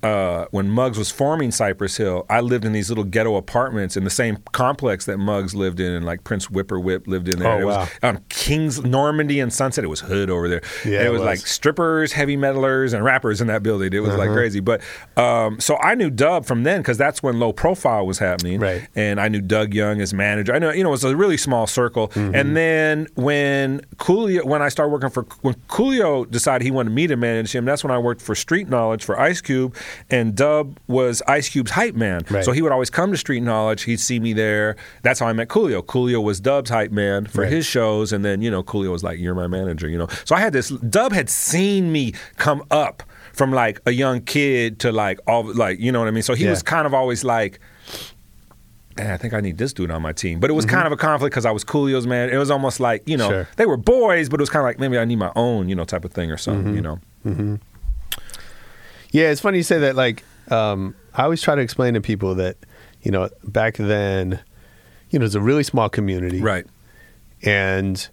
uh, 0.04 0.46
when 0.52 0.70
Muggs 0.70 0.98
was 0.98 1.10
forming 1.12 1.52
Cypress 1.52 1.98
Hill, 1.98 2.26
I 2.30 2.42
lived 2.42 2.66
in 2.66 2.72
these 2.72 2.90
little 2.90 3.04
ghetto 3.04 3.36
apartments 3.36 3.98
in 3.98 4.04
the 4.04 4.10
same 4.10 4.38
complex 4.52 5.06
that 5.06 5.18
Muggs 5.18 5.56
lived 5.56 5.80
in, 5.80 5.92
and 5.92 6.06
like 6.06 6.24
Prince 6.24 6.50
Whipper 6.50 6.80
Whip 6.80 7.08
lived 7.08 7.28
in 7.28 7.40
there. 7.40 7.52
Oh, 7.54 7.60
it 7.60 7.66
wow. 7.66 7.80
was 7.80 7.90
on 8.04 8.24
Kings 8.30 8.84
Normandy 8.84 9.40
and 9.40 9.52
Sunset. 9.52 9.84
It 9.84 9.88
was 9.88 10.02
hood 10.02 10.30
over 10.30 10.48
there. 10.48 10.62
Yeah, 10.86 11.02
it 11.02 11.06
it 11.08 11.10
was, 11.10 11.22
was. 11.22 11.26
like 11.26 11.40
strippers, 11.40 12.14
heavy 12.14 12.38
metalers, 12.38 12.94
and 12.94 13.04
rappers 13.04 13.42
in 13.42 13.48
that 13.48 13.64
building. 13.64 13.92
It 13.94 14.00
was 14.00 14.10
Uh-huh. 14.12 14.20
like 14.20 14.30
crazy. 14.32 14.60
But 14.60 14.82
um, 15.18 15.60
so 15.60 15.78
I 15.78 15.96
knew 15.96 16.10
Dub 16.10 16.46
from 16.46 16.64
then 16.64 16.82
because 16.82 16.98
that's 16.98 17.24
when 17.24 17.40
Low 17.40 17.52
Profile 17.54 18.06
was 18.06 18.20
happening, 18.20 18.60
Right. 18.60 18.88
And 18.96 19.20
I 19.20 19.28
knew 19.28 19.42
Doug 19.42 19.74
Young 19.74 20.00
as 20.02 20.14
manager. 20.14 20.54
I 20.54 20.60
know 20.60 20.72
you 20.72 20.84
know 20.84 20.90
it 20.90 20.92
was 20.92 21.04
a 21.04 21.16
really 21.16 21.38
small 21.38 21.68
circle. 21.68 22.10
Mm-hmm. 22.10 22.36
And 22.36 22.56
then 22.56 23.08
when 23.16 23.82
Coolio, 23.98 24.46
when 24.46 24.62
I 24.62 24.70
started 24.70 24.92
working 24.92 25.10
for 25.10 25.24
when 25.42 25.56
Coolio 25.70 26.30
decided 26.30 26.64
he 26.64 26.72
wanted 26.72 26.92
me 26.92 27.08
to 27.08 27.16
manage 27.16 27.54
him, 27.54 27.66
that's 27.66 27.84
when 27.84 27.92
I 27.92 27.98
worked 27.98 28.22
for 28.22 28.36
Street 28.36 28.70
Knowledge 28.70 29.04
for 29.04 29.20
Ice 29.20 29.42
Cube, 29.42 29.76
and 30.10 30.36
Dub 30.36 30.78
was 30.88 31.22
Ice 31.28 31.50
Cube's 31.50 31.72
hype 31.72 31.96
man. 31.96 32.22
Right. 32.30 32.44
So 32.46 32.52
he 32.52 32.62
would 32.62 32.72
always 32.72 32.90
come 32.90 33.12
to 33.12 33.18
Street 33.18 33.42
Knowledge. 33.42 33.84
He'd 33.84 34.00
see 34.00 34.20
me 34.20 34.34
there. 34.34 34.76
That's 35.04 35.20
how 35.20 35.28
I 35.28 35.34
met 35.34 35.48
Coolio. 35.48 35.82
Coolio 35.84 36.24
was 36.24 36.40
Dub's 36.40 36.70
hype 36.70 36.92
man 36.92 37.26
for 37.26 37.42
Right. 37.42 37.52
his 37.52 37.66
shows, 37.66 38.12
and 38.14 38.24
then 38.26 38.42
you 38.42 38.52
know 38.52 38.64
Coolio 38.64 38.92
was 38.92 39.04
like, 39.04 39.20
"You're 39.20 39.36
my 39.36 39.48
manager," 39.48 39.88
you 39.90 39.98
know. 39.98 40.08
So 40.26 40.36
I 40.36 40.40
had 40.40 40.54
this. 40.54 40.70
Dub 40.70 41.12
had 41.14 41.30
seen 41.30 41.92
me 41.92 42.14
come 42.38 42.64
up 42.72 43.04
from 43.34 43.52
like 43.52 43.80
a 43.86 43.92
young 43.92 44.22
kid 44.22 44.80
to 44.80 44.92
like 44.92 45.20
all 45.28 45.44
like 45.54 45.80
you 45.80 45.92
know 45.92 46.00
what 46.00 46.08
I 46.08 46.12
mean. 46.12 46.24
So 46.24 46.34
he 46.34 46.44
Yeah. 46.46 46.52
was 46.52 46.64
kind 46.64 46.86
of 46.88 46.94
always 46.94 47.24
like. 47.24 47.60
"Man, 48.98 49.12
I 49.12 49.18
think 49.18 49.36
I 49.36 49.42
need 49.42 49.60
this 49.60 49.74
dude 49.74 49.92
on 49.92 50.02
my 50.02 50.12
team. 50.12 50.40
But 50.40 50.50
it 50.50 50.54
was 50.54 50.66
kind 50.66 50.88
of 50.88 50.92
a 50.92 50.98
conflict 50.98 51.32
because 51.32 51.46
I 51.46 51.52
was 51.52 51.64
Coolio's 51.64 52.08
man. 52.08 52.30
It 52.32 52.38
was 52.38 52.50
almost 52.50 52.80
like, 52.80 53.04
you 53.08 53.16
know, 53.16 53.26
Mm-hmm. 53.30 53.34
Sure. 53.44 53.48
they 53.58 53.66
were 53.68 53.78
boys, 53.78 54.28
but 54.28 54.40
it 54.40 54.42
was 54.42 54.50
kind 54.50 54.62
of 54.62 54.66
like 54.66 54.80
maybe 54.80 54.98
I 54.98 55.06
need 55.06 55.18
my 55.20 55.32
own, 55.36 55.70
you 55.70 55.76
know, 55.76 55.84
type 55.86 56.04
of 56.04 56.12
thing 56.14 56.32
or 56.32 56.38
something, 56.38 56.74
Mm-hmm. 56.76 56.76
you 56.76 56.82
know. 56.82 57.60
Yeah, 59.18 59.32
it's 59.32 59.42
funny 59.42 59.58
you 59.58 59.64
say 59.64 59.80
that. 59.80 59.96
Like, 59.96 60.24
um, 60.52 60.94
I 61.16 61.24
always 61.24 61.42
try 61.42 61.56
to 61.56 61.62
explain 61.62 61.96
to 61.96 62.02
people 62.02 62.36
that, 62.36 62.56
you 63.02 63.10
know, 63.10 63.30
back 63.44 63.76
then, 63.78 64.40
you 65.10 65.18
know, 65.18 65.26
it's 65.26 65.34
a 65.34 65.42
really 65.42 65.64
small 65.64 65.90
community, 65.90 66.40
Right. 66.40 66.68
And, 67.44 68.08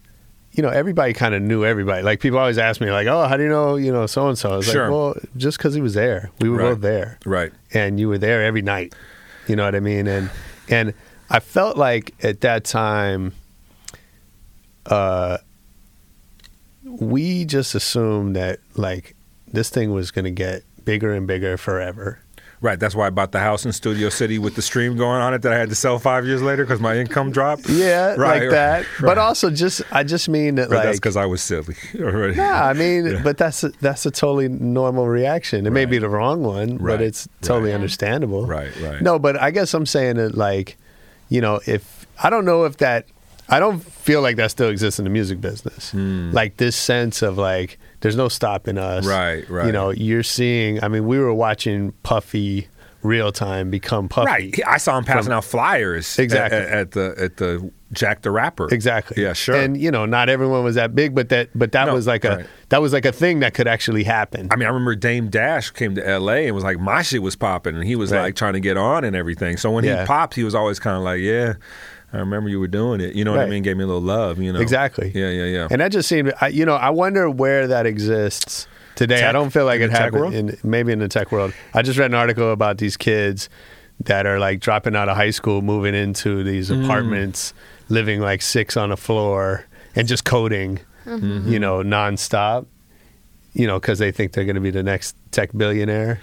you 0.52 0.62
know, 0.62 0.70
everybody 0.70 1.12
kind 1.12 1.34
of 1.34 1.42
knew 1.42 1.62
everybody. 1.64 2.02
Like, 2.02 2.20
people 2.20 2.38
always 2.38 2.56
ask 2.58 2.80
me, 2.80 2.90
like, 2.90 3.06
"Oh, 3.06 3.26
how 3.26 3.36
do 3.36 3.42
you 3.42 3.48
know, 3.50 3.76
you 3.76 3.92
know, 3.92 4.06
so 4.06 4.28
and 4.28 4.38
so?" 4.38 4.52
I 4.52 4.56
was 4.56 4.66
Sure. 4.66 4.82
like, 4.84 4.90
"Well, 4.92 5.16
just 5.36 5.58
because 5.58 5.74
he 5.74 5.80
was 5.82 5.92
there. 5.94 6.30
We 6.40 6.48
were 6.48 6.58
Right. 6.58 6.70
both 6.70 6.80
there, 6.80 7.18
Right. 7.26 7.52
and 7.74 7.98
you 8.00 8.08
were 8.08 8.18
there 8.18 8.42
every 8.44 8.62
night. 8.62 8.94
You 9.48 9.56
know 9.56 9.64
what 9.64 9.74
I 9.74 9.80
mean? 9.80 10.06
And 10.06 10.30
and 10.70 10.94
I 11.28 11.40
felt 11.40 11.76
like 11.76 12.14
at 12.22 12.40
that 12.42 12.64
time, 12.64 13.32
uh, 14.86 15.38
we 16.84 17.44
just 17.44 17.74
assumed 17.74 18.36
that 18.36 18.60
like 18.76 19.14
this 19.52 19.68
thing 19.70 19.90
was 19.92 20.10
going 20.10 20.24
to 20.26 20.30
get 20.30 20.62
bigger 20.84 21.12
and 21.12 21.26
bigger 21.26 21.56
forever. 21.56 22.18
Right. 22.60 22.80
That's 22.80 22.94
why 22.94 23.08
I 23.08 23.10
bought 23.10 23.32
the 23.32 23.40
house 23.40 23.66
in 23.66 23.72
Studio 23.72 24.08
City 24.08 24.38
with 24.38 24.54
the 24.54 24.62
stream 24.62 24.96
going 24.96 25.20
on 25.20 25.34
it 25.34 25.42
that 25.42 25.52
I 25.52 25.58
had 25.58 25.68
to 25.68 25.74
sell 25.74 25.98
five 25.98 26.24
years 26.24 26.40
later 26.40 26.64
because 26.64 26.80
my 26.80 26.96
income 26.96 27.30
dropped. 27.30 27.68
Yeah, 27.68 28.14
Right, 28.14 28.40
like 28.42 28.50
that. 28.52 28.78
right. 29.00 29.02
But 29.02 29.18
also, 29.18 29.50
just 29.50 29.82
I 29.92 30.02
just 30.02 30.30
mean 30.30 30.54
that 30.54 30.70
But 30.70 30.76
like 30.76 30.84
that's 30.86 30.98
because 30.98 31.16
I 31.16 31.26
was 31.26 31.42
silly 31.42 31.76
already. 32.00 32.36
Nah, 32.36 32.62
I 32.68 32.72
mean, 32.72 33.04
Yeah. 33.06 33.20
but 33.22 33.36
that's 33.36 33.64
a, 33.64 33.68
that's 33.82 34.06
a 34.06 34.10
totally 34.10 34.48
normal 34.48 35.08
reaction. 35.08 35.66
It 35.66 35.70
may 35.70 35.84
be 35.84 35.98
the 35.98 36.08
wrong 36.08 36.42
one, 36.42 36.78
Right. 36.78 36.94
but 36.94 37.00
it's 37.02 37.28
totally 37.42 37.70
Right. 37.70 37.74
understandable. 37.74 38.46
Right, 38.46 38.72
right. 38.80 39.02
No, 39.02 39.18
but 39.18 39.38
I 39.38 39.50
guess 39.50 39.74
I'm 39.74 39.84
saying 39.84 40.16
that, 40.16 40.34
like, 40.34 40.78
you 41.28 41.42
know, 41.42 41.60
if 41.66 42.06
I 42.22 42.30
don't 42.30 42.46
know 42.46 42.64
if 42.64 42.78
that, 42.78 43.06
I 43.50 43.58
don't 43.60 43.80
feel 43.84 44.22
like 44.22 44.36
that 44.36 44.50
still 44.50 44.70
exists 44.70 44.98
in 44.98 45.04
the 45.04 45.10
music 45.10 45.38
business. 45.38 45.90
Hmm. 45.90 46.30
Like 46.32 46.56
this 46.56 46.76
sense 46.76 47.20
of 47.20 47.36
like, 47.36 47.78
there's 48.04 48.14
no 48.16 48.28
stopping 48.28 48.78
us. 48.78 49.04
Right, 49.04 49.48
right. 49.50 49.66
You 49.66 49.72
know, 49.72 49.90
you're 49.90 50.22
seeing. 50.22 50.84
I 50.84 50.86
mean, 50.88 51.06
we 51.06 51.18
were 51.18 51.34
watching 51.34 51.90
Puffy 52.04 52.68
real 53.02 53.32
time 53.32 53.70
become 53.70 54.08
Puffy. 54.08 54.26
Right. 54.26 54.60
I 54.66 54.76
saw 54.78 54.96
him 54.96 55.04
passing 55.04 55.24
From- 55.24 55.32
out 55.38 55.44
flyers 55.44 56.18
Exactly. 56.18 56.58
at, 56.58 56.68
at 56.68 56.90
the 56.92 57.14
at 57.18 57.36
the 57.38 57.70
Jack 57.92 58.22
the 58.22 58.30
Rapper. 58.30 58.68
Exactly. 58.72 59.22
Yeah, 59.22 59.34
sure. 59.34 59.54
And 59.56 59.76
you 59.76 59.90
know, 59.90 60.04
not 60.06 60.28
everyone 60.28 60.64
was 60.64 60.74
that 60.76 60.94
big, 60.94 61.14
but 61.14 61.28
that 61.30 61.50
but 61.54 61.72
that 61.72 61.84
No, 61.86 61.94
was 61.94 62.06
like 62.06 62.24
a 62.24 62.46
that 62.70 62.80
was 62.80 62.92
like 62.92 63.04
a 63.04 63.12
thing 63.12 63.40
that 63.40 63.54
could 63.54 63.68
actually 63.68 64.04
happen. 64.04 64.48
I 64.50 64.56
mean, 64.56 64.64
I 64.66 64.70
remember 64.70 64.94
Dame 64.96 65.28
Dash 65.28 65.70
came 65.70 65.94
to 65.96 66.06
L.A. 66.08 66.46
and 66.46 66.54
was 66.54 66.64
like, 66.64 66.78
my 66.78 67.02
shit 67.02 67.22
was 67.22 67.36
popping, 67.36 67.74
and 67.76 67.84
he 67.84 67.94
was 67.96 68.10
Right. 68.10 68.20
like 68.22 68.36
trying 68.36 68.54
to 68.54 68.60
get 68.60 68.76
on 68.76 69.04
and 69.04 69.14
everything. 69.14 69.56
So 69.58 69.70
when 69.70 69.84
Yeah. 69.84 70.00
he 70.02 70.06
popped, 70.06 70.34
he 70.34 70.42
was 70.44 70.54
always 70.54 70.78
kind 70.78 70.96
of 70.96 71.02
like, 71.02 71.20
yeah. 71.20 71.54
I 72.14 72.18
remember 72.20 72.48
you 72.48 72.60
were 72.60 72.68
doing 72.68 73.00
it. 73.00 73.14
You 73.14 73.24
know 73.24 73.32
what 73.32 73.40
I 73.40 73.46
mean? 73.46 73.62
Gave 73.62 73.76
me 73.76 73.84
a 73.84 73.86
little 73.86 74.00
love. 74.02 74.38
You 74.38 74.52
know 74.52 74.60
Exactly. 74.60 75.10
Yeah, 75.14 75.30
yeah, 75.30 75.44
yeah. 75.46 75.68
And 75.70 75.80
that 75.80 75.90
just 75.92 76.08
seemed, 76.08 76.32
I, 76.40 76.48
you 76.48 76.64
know, 76.64 76.74
I 76.76 76.90
wonder 76.90 77.28
where 77.28 77.66
that 77.66 77.86
exists 77.86 78.66
today. 78.94 79.24
I 79.24 79.32
don't 79.32 79.50
feel 79.50 79.64
like 79.64 79.80
it 79.80 79.90
the 79.90 79.98
happened 79.98 80.34
in 80.34 80.58
maybe 80.62 80.92
in 80.92 81.00
the 81.00 81.08
tech 81.08 81.32
world. 81.32 81.52
I 81.74 81.82
just 81.82 81.98
read 81.98 82.10
an 82.10 82.14
article 82.14 82.52
about 82.52 82.78
these 82.78 82.96
kids 82.96 83.48
that 84.04 84.26
are 84.26 84.38
like 84.38 84.60
dropping 84.60 84.94
out 84.96 85.08
of 85.08 85.16
high 85.16 85.30
school, 85.30 85.62
moving 85.62 85.94
into 85.94 86.42
these 86.44 86.70
Mm. 86.70 86.84
apartments, 86.84 87.52
living 87.88 88.20
like 88.20 88.42
six 88.42 88.76
on 88.76 88.90
a 88.92 88.96
floor, 88.96 89.64
and 89.96 90.06
just 90.08 90.24
coding, 90.24 90.80
Mhm. 91.06 91.46
you 91.48 91.58
know, 91.58 91.78
nonstop. 91.82 92.66
You 93.56 93.68
know, 93.68 93.78
because 93.78 94.00
they 94.00 94.10
think 94.10 94.32
they're 94.32 94.44
going 94.44 94.56
to 94.56 94.60
be 94.60 94.70
the 94.72 94.82
next 94.82 95.14
tech 95.30 95.50
billionaire. 95.56 96.20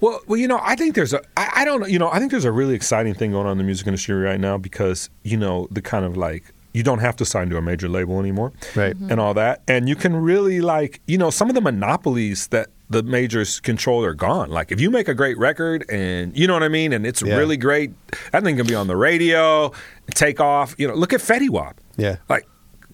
Well, 0.00 0.20
well, 0.26 0.38
you 0.38 0.48
know, 0.48 0.60
I 0.62 0.76
think 0.76 0.94
there's 0.94 1.12
a, 1.12 1.20
I, 1.36 1.50
I 1.56 1.64
don't 1.64 1.80
know, 1.80 1.86
you 1.86 1.98
know, 1.98 2.10
I 2.10 2.18
think 2.18 2.30
there's 2.30 2.44
a 2.44 2.52
really 2.52 2.74
exciting 2.74 3.14
thing 3.14 3.30
going 3.32 3.46
on 3.46 3.52
in 3.52 3.58
the 3.58 3.64
music 3.64 3.86
industry 3.86 4.14
right 4.16 4.40
now 4.40 4.58
because, 4.58 5.08
you 5.22 5.36
know, 5.36 5.66
the 5.70 5.80
kind 5.82 6.04
of 6.04 6.16
like, 6.16 6.52
you 6.72 6.82
don't 6.82 6.98
have 6.98 7.14
to 7.16 7.24
sign 7.24 7.48
to 7.50 7.56
a 7.56 7.62
major 7.62 7.88
label 7.88 8.18
anymore. 8.18 8.52
Right. 8.74 8.96
And 8.96 9.20
all 9.20 9.32
that. 9.34 9.62
And 9.68 9.88
you 9.88 9.94
can 9.94 10.16
really 10.16 10.60
like, 10.60 11.00
you 11.06 11.16
know, 11.16 11.30
some 11.30 11.48
of 11.48 11.54
the 11.54 11.60
monopolies 11.60 12.48
that 12.48 12.68
the 12.90 13.02
majors 13.04 13.60
control 13.60 14.04
are 14.04 14.12
gone. 14.12 14.50
Like 14.50 14.72
if 14.72 14.80
you 14.80 14.90
make 14.90 15.06
a 15.08 15.14
great 15.14 15.38
record 15.38 15.84
and 15.88 16.36
you 16.36 16.46
know 16.48 16.52
what 16.52 16.64
I 16.64 16.68
mean, 16.68 16.92
and 16.92 17.06
it's 17.06 17.22
Yeah. 17.22 17.36
really 17.36 17.56
great, 17.56 17.92
that 18.32 18.42
thing 18.42 18.56
can 18.56 18.66
be 18.66 18.74
on 18.74 18.88
the 18.88 18.96
radio, 18.96 19.72
take 20.14 20.40
off. 20.40 20.74
You 20.76 20.88
know, 20.88 20.94
look 20.94 21.12
at 21.12 21.20
Fetty 21.20 21.48
Wap. 21.48 21.80
Yeah. 21.96 22.16
Like, 22.28 22.46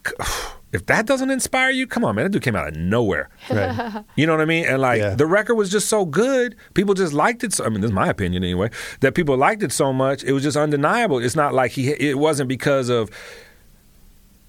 if 0.73 0.87
that 0.87 1.05
doesn't 1.07 1.31
inspire 1.31 1.71
you, 1.71 1.87
come 1.87 2.05
on, 2.05 2.15
man. 2.15 2.25
That 2.27 2.31
dude 2.31 2.43
came 2.43 2.55
out 2.57 2.69
of 2.69 2.77
nowhere. 2.77 3.29
Right. 3.51 4.05
You 4.17 4.27
know 4.27 4.33
what 4.35 4.41
I 4.41 4.45
mean? 4.45 4.67
And 4.67 4.81
like 4.81 5.01
Yeah. 5.01 5.15
the 5.15 5.27
record 5.27 5.55
was 5.57 5.71
just 5.71 5.89
so 5.89 6.05
good, 6.05 6.55
people 6.75 6.95
just 6.95 7.13
liked 7.13 7.43
it. 7.45 7.53
So, 7.55 7.65
I 7.65 7.69
mean, 7.69 7.81
this 7.81 7.89
is 7.89 7.95
my 7.95 8.09
opinion 8.09 8.45
anyway. 8.45 8.71
That 9.01 9.15
people 9.15 9.37
liked 9.37 9.63
it 9.63 9.73
so 9.73 9.93
much, 9.93 10.23
it 10.25 10.33
was 10.33 10.43
just 10.43 10.57
undeniable. 10.57 11.19
It's 11.19 11.35
not 11.37 11.55
like 11.55 11.73
he. 11.73 11.91
It 11.91 12.19
wasn't 12.19 12.49
because 12.49 12.89
of 12.89 13.11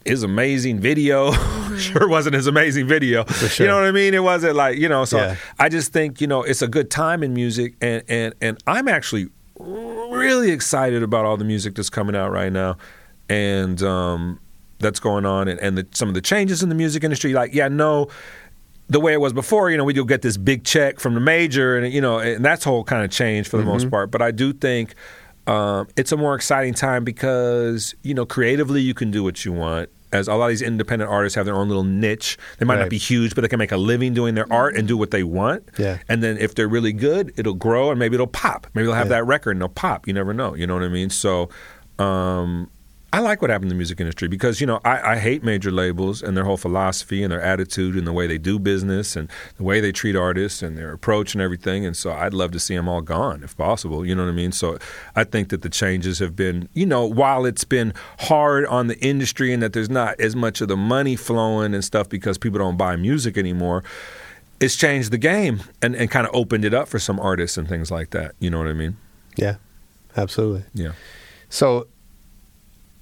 his 0.06 0.24
amazing 0.24 0.80
video. 0.80 1.32
sure 1.78 2.08
wasn't 2.10 2.36
his 2.36 2.48
amazing 2.48 2.88
video. 2.88 3.24
sure. 3.26 3.66
You 3.66 3.72
know 3.72 3.80
what 3.80 3.86
I 3.88 3.92
mean? 3.92 4.14
It 4.14 4.24
wasn't 4.24 4.56
like 4.56 4.78
you 4.78 4.90
know. 4.90 5.06
So 5.06 5.18
Yeah. 5.18 5.36
I 5.60 5.70
just 5.70 5.94
think 5.94 6.20
you 6.22 6.28
know 6.28 6.44
it's 6.44 6.62
a 6.62 6.68
good 6.68 6.90
time 6.92 7.24
in 7.24 7.34
music, 7.34 7.76
and 7.82 8.04
and 8.10 8.34
and 8.42 8.58
I'm 8.68 8.88
actually 8.88 9.30
really 9.60 10.52
excited 10.52 11.02
about 11.04 11.24
all 11.26 11.38
the 11.38 11.46
music 11.46 11.76
that's 11.76 11.90
coming 11.90 12.16
out 12.16 12.32
right 12.32 12.52
now, 12.52 12.78
and 13.30 13.82
um, 13.84 14.40
that's 14.82 15.00
going 15.00 15.26
on, 15.26 15.48
and, 15.48 15.60
and 15.60 15.78
the, 15.78 15.88
some 15.92 16.08
of 16.08 16.14
the 16.14 16.22
changes 16.22 16.62
in 16.64 16.70
the 16.70 16.76
music 16.76 17.04
industry. 17.04 17.34
Like, 17.34 17.54
yeah, 17.54 17.68
no, 17.68 18.08
the 18.90 19.00
way 19.00 19.14
it 19.14 19.22
was 19.22 19.32
before, 19.34 19.72
you 19.72 19.78
know, 19.78 19.86
we 19.86 19.94
do 19.94 20.04
get 20.06 20.22
this 20.22 20.36
big 20.38 20.64
check 20.66 21.00
from 21.00 21.14
the 21.14 21.20
major, 21.22 21.78
and 21.78 21.94
you 21.94 22.02
know, 22.02 22.20
and 22.20 22.44
that's 22.44 22.64
whole 22.64 22.84
kind 22.84 23.04
of 23.06 23.12
changed 23.12 23.50
for 23.50 23.58
the 23.58 23.64
most 23.64 23.90
part. 23.90 24.12
But 24.12 24.22
I 24.22 24.32
do 24.32 24.52
think 24.54 24.96
um, 25.48 25.88
it's 25.96 26.12
a 26.12 26.18
more 26.18 26.36
exciting 26.36 26.74
time 26.74 27.04
because 27.04 27.96
you 28.04 28.14
know, 28.14 28.26
creatively, 28.26 28.82
you 28.82 28.94
can 28.94 29.10
do 29.12 29.24
what 29.24 29.46
you 29.46 29.54
want. 29.54 29.90
As 30.14 30.28
a 30.28 30.36
lot 30.36 30.48
of 30.48 30.50
these 30.50 30.62
independent 30.62 31.10
artists 31.10 31.38
have 31.38 31.46
their 31.46 31.56
own 31.56 31.70
little 31.70 31.86
niche, 31.86 32.38
they 32.60 32.66
might 32.66 32.76
Right. 32.76 32.82
not 32.82 32.90
be 32.90 32.98
huge, 32.98 33.34
but 33.34 33.44
they 33.44 33.48
can 33.48 33.60
make 33.60 33.72
a 33.72 33.78
living 33.78 34.14
doing 34.14 34.36
their 34.36 34.52
art 34.52 34.76
and 34.76 34.86
do 34.86 34.98
what 34.98 35.12
they 35.12 35.24
want. 35.24 35.64
Yeah. 35.80 36.00
And 36.10 36.22
then 36.22 36.38
if 36.38 36.54
they're 36.54 36.68
really 36.68 36.92
good, 36.92 37.32
it'll 37.38 37.54
grow 37.54 37.92
and 37.92 37.98
maybe 37.98 38.16
it'll 38.16 38.28
pop. 38.28 38.68
Maybe 38.74 38.88
they'll 38.88 38.96
have 38.96 39.06
Yeah. 39.08 39.20
that 39.20 39.26
record 39.26 39.52
and 39.52 39.62
they'll 39.62 39.70
pop. 39.70 40.08
You 40.08 40.14
never 40.14 40.34
know. 40.34 40.54
You 40.54 40.68
know 40.68 40.74
what 40.74 40.84
I 40.84 40.90
mean? 40.90 41.10
So 41.12 41.48
um, 41.98 42.70
I 43.14 43.20
like 43.20 43.42
what 43.42 43.52
happened 43.52 43.66
in 43.66 43.76
the 43.76 43.80
music 43.80 44.00
industry 44.00 44.30
because, 44.30 44.62
you 44.62 44.68
know, 44.68 44.80
I, 44.86 45.14
I 45.14 45.18
hate 45.18 45.44
major 45.44 45.70
labels 45.70 46.22
and 46.22 46.38
their 46.38 46.46
whole 46.46 46.56
philosophy 46.56 47.24
and 47.24 47.32
their 47.32 47.42
attitude 47.42 47.98
and 47.98 48.08
the 48.08 48.14
way 48.14 48.26
they 48.26 48.38
do 48.38 48.58
business 48.58 49.18
and 49.18 49.30
the 49.58 49.64
way 49.64 49.82
they 49.82 49.92
treat 49.92 50.16
artists 50.16 50.62
and 50.62 50.78
their 50.78 50.94
approach 50.94 51.34
and 51.34 51.42
everything. 51.42 51.86
And 51.86 51.98
so 51.98 52.14
I'd 52.14 52.34
love 52.34 52.52
to 52.52 52.60
see 52.60 52.74
them 52.74 52.88
all 52.88 53.02
gone 53.02 53.44
if 53.44 53.58
possible. 53.58 54.06
You 54.06 54.16
know 54.16 54.24
what 54.24 54.32
I 54.32 54.34
mean? 54.36 54.54
So 54.54 54.78
I 55.14 55.26
think 55.26 55.50
that 55.50 55.62
the 55.62 55.70
changes 55.70 56.20
have 56.20 56.38
been, 56.38 56.70
you 56.74 56.86
know, 56.86 57.06
while 57.06 57.46
it's 57.46 57.66
been 57.66 57.94
hard 58.20 58.66
on 58.68 58.88
the 58.88 58.98
industry 59.00 59.52
and 59.52 59.62
that 59.62 59.74
there's 59.74 59.90
not 59.90 60.18
as 60.22 60.34
much 60.34 60.62
of 60.62 60.70
the 60.70 60.78
money 60.78 61.18
flowing 61.18 61.74
and 61.74 61.84
stuff 61.84 62.08
because 62.08 62.38
people 62.38 62.60
don't 62.60 62.78
buy 62.78 62.96
music 62.96 63.38
anymore 63.38 63.84
it's 64.62 64.76
changed 64.76 65.12
the 65.12 65.18
game 65.18 65.60
and, 65.82 65.96
and 65.96 66.12
kind 66.12 66.28
of 66.28 66.36
opened 66.36 66.64
it 66.64 66.72
up 66.74 66.88
for 66.88 67.00
some 67.00 67.20
artists 67.20 67.58
and 67.58 67.68
things 67.68 67.90
like 67.90 68.12
that. 68.12 68.36
You 68.40 68.52
know 68.52 68.60
what 68.60 68.68
I 68.68 68.74
mean? 68.74 68.96
Yeah, 69.36 69.56
absolutely. 70.16 70.66
Yeah. 70.76 70.92
So, 71.50 71.88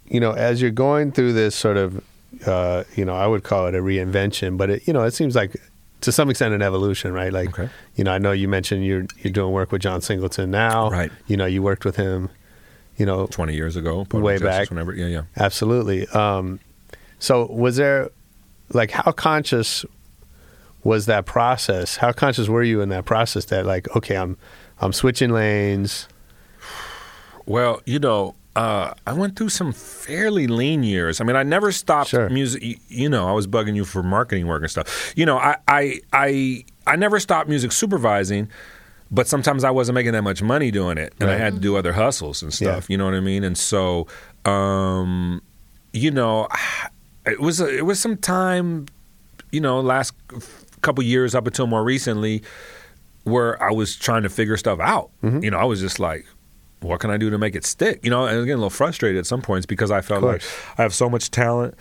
you 0.10 0.20
know, 0.20 0.32
as 0.34 0.62
you're 0.62 0.72
going 0.72 1.12
through 1.12 1.34
this 1.34 1.56
sort 1.56 1.78
of, 1.78 2.04
uh, 2.46 2.84
you 2.96 3.06
know, 3.06 3.16
I 3.16 3.28
would 3.28 3.44
call 3.44 3.68
it 3.68 3.76
a 3.76 3.80
reinvention, 3.80 4.58
but 4.58 4.70
it, 4.70 4.88
you 4.88 4.94
know, 4.94 5.04
it 5.04 5.12
seems 5.14 5.36
like 5.36 5.56
to 6.02 6.12
some 6.12 6.30
extent 6.30 6.54
an 6.54 6.62
evolution, 6.62 7.12
right? 7.14 7.32
Like, 7.34 7.50
Okay. 7.50 7.70
you 7.96 8.04
know, 8.04 8.12
I 8.12 8.18
know 8.18 8.32
you 8.32 8.48
mentioned 8.48 8.86
you're 8.86 9.06
you're 9.20 9.34
doing 9.34 9.52
work 9.54 9.72
with 9.72 9.82
John 9.82 10.02
Singleton 10.02 10.50
now, 10.52 10.90
Right. 10.90 11.12
You 11.28 11.38
know, 11.38 11.46
you 11.46 11.62
worked 11.62 11.86
with 11.86 11.96
him, 11.98 12.30
you 12.98 13.06
know, 13.06 13.28
20 13.28 13.54
years 13.56 13.76
ago, 13.76 14.06
Way 14.12 14.38
back. 14.38 14.70
whenever. 14.70 14.94
Yeah, 14.94 15.08
yeah. 15.08 15.22
Absolutely. 15.38 16.08
Um, 16.10 16.60
so, 17.20 17.46
was 17.48 17.76
there, 17.76 18.10
like, 18.74 18.92
how 18.92 19.12
conscious 19.12 19.84
was 20.86 21.06
that 21.08 21.26
process? 21.26 21.98
How 21.98 22.14
conscious 22.14 22.48
were 22.48 22.64
you 22.64 22.80
in 22.82 22.88
that 22.90 23.04
process? 23.06 23.46
That 23.46 23.66
like, 23.66 23.94
okay, 23.98 24.16
I'm 24.16 24.38
I'm 24.80 24.94
switching 24.94 25.32
lanes. 25.32 26.08
Well, 27.46 27.82
you 27.86 28.00
know, 28.00 28.36
uh, 28.60 28.94
I 29.08 29.14
went 29.14 29.38
through 29.38 29.48
some 29.48 29.72
fairly 29.72 30.46
lean 30.46 30.84
years. 30.84 31.22
I 31.22 31.24
mean, 31.24 31.38
I 31.38 31.44
never 31.44 31.72
stopped 31.72 32.10
Sure. 32.10 32.28
music. 32.30 32.80
You 32.90 33.08
know, 33.08 33.26
I 33.26 33.32
was 33.32 33.48
bugging 33.48 33.74
you 33.74 33.86
for 33.86 34.04
marketing 34.04 34.48
work 34.48 34.62
and 34.64 34.70
stuff. 34.70 35.14
You 35.16 35.26
know, 35.26 35.38
I, 35.38 35.56
I, 35.66 36.00
I, 36.12 36.66
I 36.86 36.98
never 36.98 37.22
stopped 37.22 37.48
music 37.48 37.72
supervising, 37.72 38.50
but 39.12 39.30
sometimes 39.30 39.64
I 39.64 39.72
wasn't 39.72 39.96
making 39.96 40.12
that 40.12 40.24
much 40.24 40.42
money 40.42 40.72
doing 40.72 40.98
it, 40.98 41.14
and 41.22 41.30
I 41.32 41.38
had 41.38 41.54
to 41.54 41.60
do 41.62 41.78
other 41.78 41.94
hustles 41.94 42.44
and 42.44 42.54
stuff. 42.54 42.90
You 42.90 42.98
know 42.98 43.06
what 43.06 43.14
I 43.14 43.22
mean? 43.22 43.46
And 43.46 43.58
so, 43.58 44.08
um, 44.44 45.42
you 45.94 46.12
know, 46.12 46.50
it 47.26 47.40
was 47.40 47.62
it 47.62 47.86
was 47.86 47.98
some 48.02 48.18
time, 48.18 48.88
you 49.54 49.62
know, 49.62 49.80
last 49.80 50.14
couple 50.82 51.02
years 51.04 51.34
up 51.34 51.48
until 51.48 51.66
more 51.66 51.84
recently, 51.84 52.44
where 53.24 53.62
I 53.64 53.72
was 53.72 53.96
trying 53.96 54.24
to 54.24 54.30
figure 54.30 54.58
stuff 54.58 54.80
out. 54.82 55.12
Mm-hmm. 55.24 55.46
You 55.46 55.52
know, 55.52 55.60
I 55.60 55.64
was 55.64 55.80
just 55.80 55.98
like, 56.00 56.26
what 56.82 57.00
can 57.00 57.10
I 57.12 57.18
do 57.18 57.30
to 57.30 57.38
make 57.38 57.56
it 57.56 57.66
stick? 57.66 58.00
You 58.04 58.10
know, 58.10 58.24
and 58.26 58.32
I 58.32 58.38
was 58.38 58.46
getting 58.46 58.56
a 58.56 58.58
little 58.58 58.70
frustrated 58.70 59.20
at 59.20 59.26
some 59.26 59.42
points 59.42 59.66
because 59.66 59.92
I 59.92 60.02
felt 60.02 60.24
like. 60.24 60.42
I 60.78 60.82
have 60.84 60.94
so 60.94 61.10
much 61.10 61.30
talent 61.32 61.76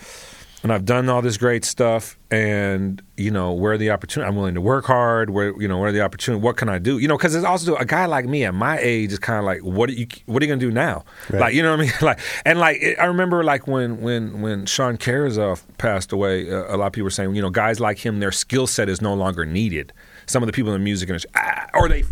and 0.64 0.72
I've 0.72 0.84
done 0.84 1.09
all 1.09 1.22
this 1.22 1.36
great 1.36 1.64
stuff 1.64 2.18
and 2.32 3.01
you 3.16 3.30
know 3.30 3.53
where 3.53 3.74
are 3.74 3.78
the 3.78 3.90
opportunity 3.90 4.28
I'm 4.28 4.34
willing 4.34 4.55
to 4.57 4.61
work 4.61 4.86
hard 4.86 5.30
where 5.30 5.55
you 5.62 5.68
know 5.68 5.78
where 5.78 5.90
are 5.90 5.92
the 5.92 6.01
opportunity 6.03 6.42
what 6.42 6.57
can 6.57 6.68
I 6.68 6.80
do 6.80 6.99
you 6.99 7.07
know 7.07 7.16
because 7.16 7.36
it's 7.36 7.44
also 7.44 7.76
a 7.76 7.84
guy 7.84 8.07
like 8.07 8.26
me 8.26 8.42
at 8.44 8.53
my 8.55 8.76
age 8.80 9.12
is 9.12 9.20
kind 9.20 9.38
of 9.38 9.44
like 9.44 9.61
what 9.62 9.88
are 9.88 9.92
you 9.92 10.09
what 10.26 10.42
are 10.42 10.46
you 10.46 10.51
gonna 10.51 10.59
do 10.61 10.72
now 10.72 11.05
Right. 11.30 11.40
like 11.40 11.55
you 11.55 11.62
know 11.62 11.70
what 11.70 11.80
I 11.80 11.82
mean 11.84 11.92
like 12.03 12.18
and 12.44 12.59
like 12.59 12.78
it, 12.82 12.99
I 12.99 13.05
remember 13.05 13.44
like 13.44 13.68
when 13.68 14.01
when 14.01 14.40
when 14.42 14.66
Sean 14.66 14.99
Carasov 14.99 15.62
passed 15.78 16.11
away 16.12 16.51
uh, 16.51 16.74
a 16.74 16.76
lot 16.76 16.88
of 16.88 16.92
people 16.92 17.05
were 17.05 17.11
saying 17.11 17.36
you 17.36 17.42
know 17.42 17.51
guys 17.51 17.78
like 17.78 18.05
him 18.05 18.18
their 18.18 18.32
skill 18.32 18.66
set 18.66 18.88
is 18.88 19.01
no 19.01 19.14
longer 19.14 19.46
needed 19.46 19.92
some 20.26 20.42
of 20.42 20.49
the 20.49 20.53
people 20.53 20.74
in 20.74 20.80
the 20.80 20.84
music 20.84 21.09
industry 21.09 21.30
ah, 21.36 21.66
or 21.74 21.88
they 21.88 22.03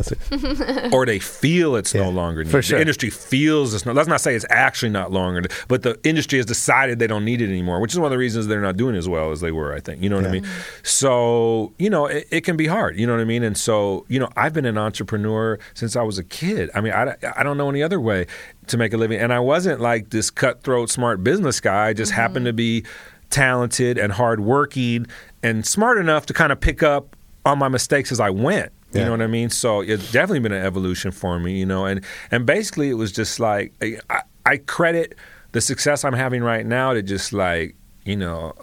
That's 0.00 0.12
it. 0.12 0.92
or 0.92 1.04
they 1.04 1.18
feel 1.18 1.76
it's 1.76 1.94
no 1.94 2.08
longer 2.08 2.42
needed. 2.42 2.50
for 2.50 2.62
sure. 2.62 2.78
The 2.78 2.80
industry 2.80 3.10
feels 3.10 3.74
it's 3.74 3.84
no. 3.84 3.92
Let's 3.92 4.08
not 4.08 4.20
say 4.20 4.34
it's 4.34 4.46
actually 4.48 4.90
not 4.90 5.12
longer, 5.12 5.42
but 5.68 5.82
the 5.82 5.98
industry 6.04 6.38
has 6.38 6.46
decided 6.46 6.98
they 6.98 7.06
don't 7.06 7.24
need 7.24 7.42
it 7.42 7.48
anymore, 7.48 7.80
which 7.80 7.92
is 7.92 7.98
one 7.98 8.06
of 8.06 8.10
the 8.10 8.18
reasons 8.18 8.46
they're 8.46 8.60
not 8.60 8.76
doing 8.76 8.96
as 8.96 9.08
well 9.08 9.30
as 9.30 9.40
they 9.40 9.52
were. 9.52 9.74
I 9.74 9.80
think 9.80 10.02
you 10.02 10.08
know 10.08 10.16
what 10.16 10.26
I 10.26 10.30
mean. 10.30 10.46
So 10.82 11.72
you 11.78 11.90
know, 11.90 12.06
it, 12.06 12.26
it 12.30 12.40
can 12.42 12.56
be 12.56 12.66
hard. 12.66 12.98
You 12.98 13.06
know 13.06 13.12
what 13.12 13.20
I 13.20 13.24
mean. 13.24 13.42
And 13.42 13.56
so 13.56 14.06
you 14.08 14.18
know, 14.18 14.28
I've 14.36 14.52
been 14.52 14.66
an 14.66 14.78
entrepreneur 14.78 15.58
since 15.74 15.96
I 15.96 16.02
was 16.02 16.18
a 16.18 16.24
kid. 16.24 16.70
I 16.74 16.80
mean, 16.80 16.92
I, 16.92 17.16
I 17.36 17.42
don't 17.42 17.58
know 17.58 17.68
any 17.68 17.82
other 17.82 18.00
way 18.00 18.26
to 18.68 18.76
make 18.76 18.92
a 18.94 18.96
living, 18.96 19.20
and 19.20 19.32
I 19.32 19.40
wasn't 19.40 19.80
like 19.80 20.10
this 20.10 20.30
cutthroat 20.30 20.90
smart 20.90 21.22
business 21.22 21.60
guy. 21.60 21.88
I 21.88 21.92
just 21.92 22.12
happened 22.12 22.46
to 22.46 22.52
mm-hmm. 22.52 22.56
be 22.56 22.84
talented 23.28 23.96
and 23.98 24.12
hardworking 24.12 25.06
and 25.42 25.66
smart 25.66 25.98
enough 25.98 26.26
to 26.26 26.34
kind 26.34 26.52
of 26.52 26.60
pick 26.60 26.82
up 26.82 27.16
on 27.44 27.58
my 27.58 27.68
mistakes 27.68 28.12
as 28.12 28.20
I 28.20 28.30
went. 28.30 28.72
You 28.92 29.00
Yeah. 29.00 29.04
know 29.06 29.10
what 29.12 29.22
I 29.22 29.26
mean? 29.28 29.50
So 29.50 29.80
it's 29.80 30.10
definitely 30.10 30.40
been 30.40 30.52
an 30.52 30.64
evolution 30.64 31.10
for 31.12 31.38
me, 31.38 31.58
you 31.58 31.66
know. 31.66 31.86
And 31.86 32.04
and 32.30 32.44
basically, 32.46 32.90
it 32.90 32.94
was 32.94 33.12
just 33.12 33.38
like 33.40 33.72
I, 34.10 34.22
I 34.44 34.56
credit 34.58 35.14
the 35.52 35.60
success 35.60 36.04
I'm 36.04 36.12
having 36.14 36.42
right 36.42 36.66
now 36.66 36.92
to 36.92 37.02
just 37.02 37.32
like 37.32 37.76
you 38.04 38.16
know, 38.16 38.54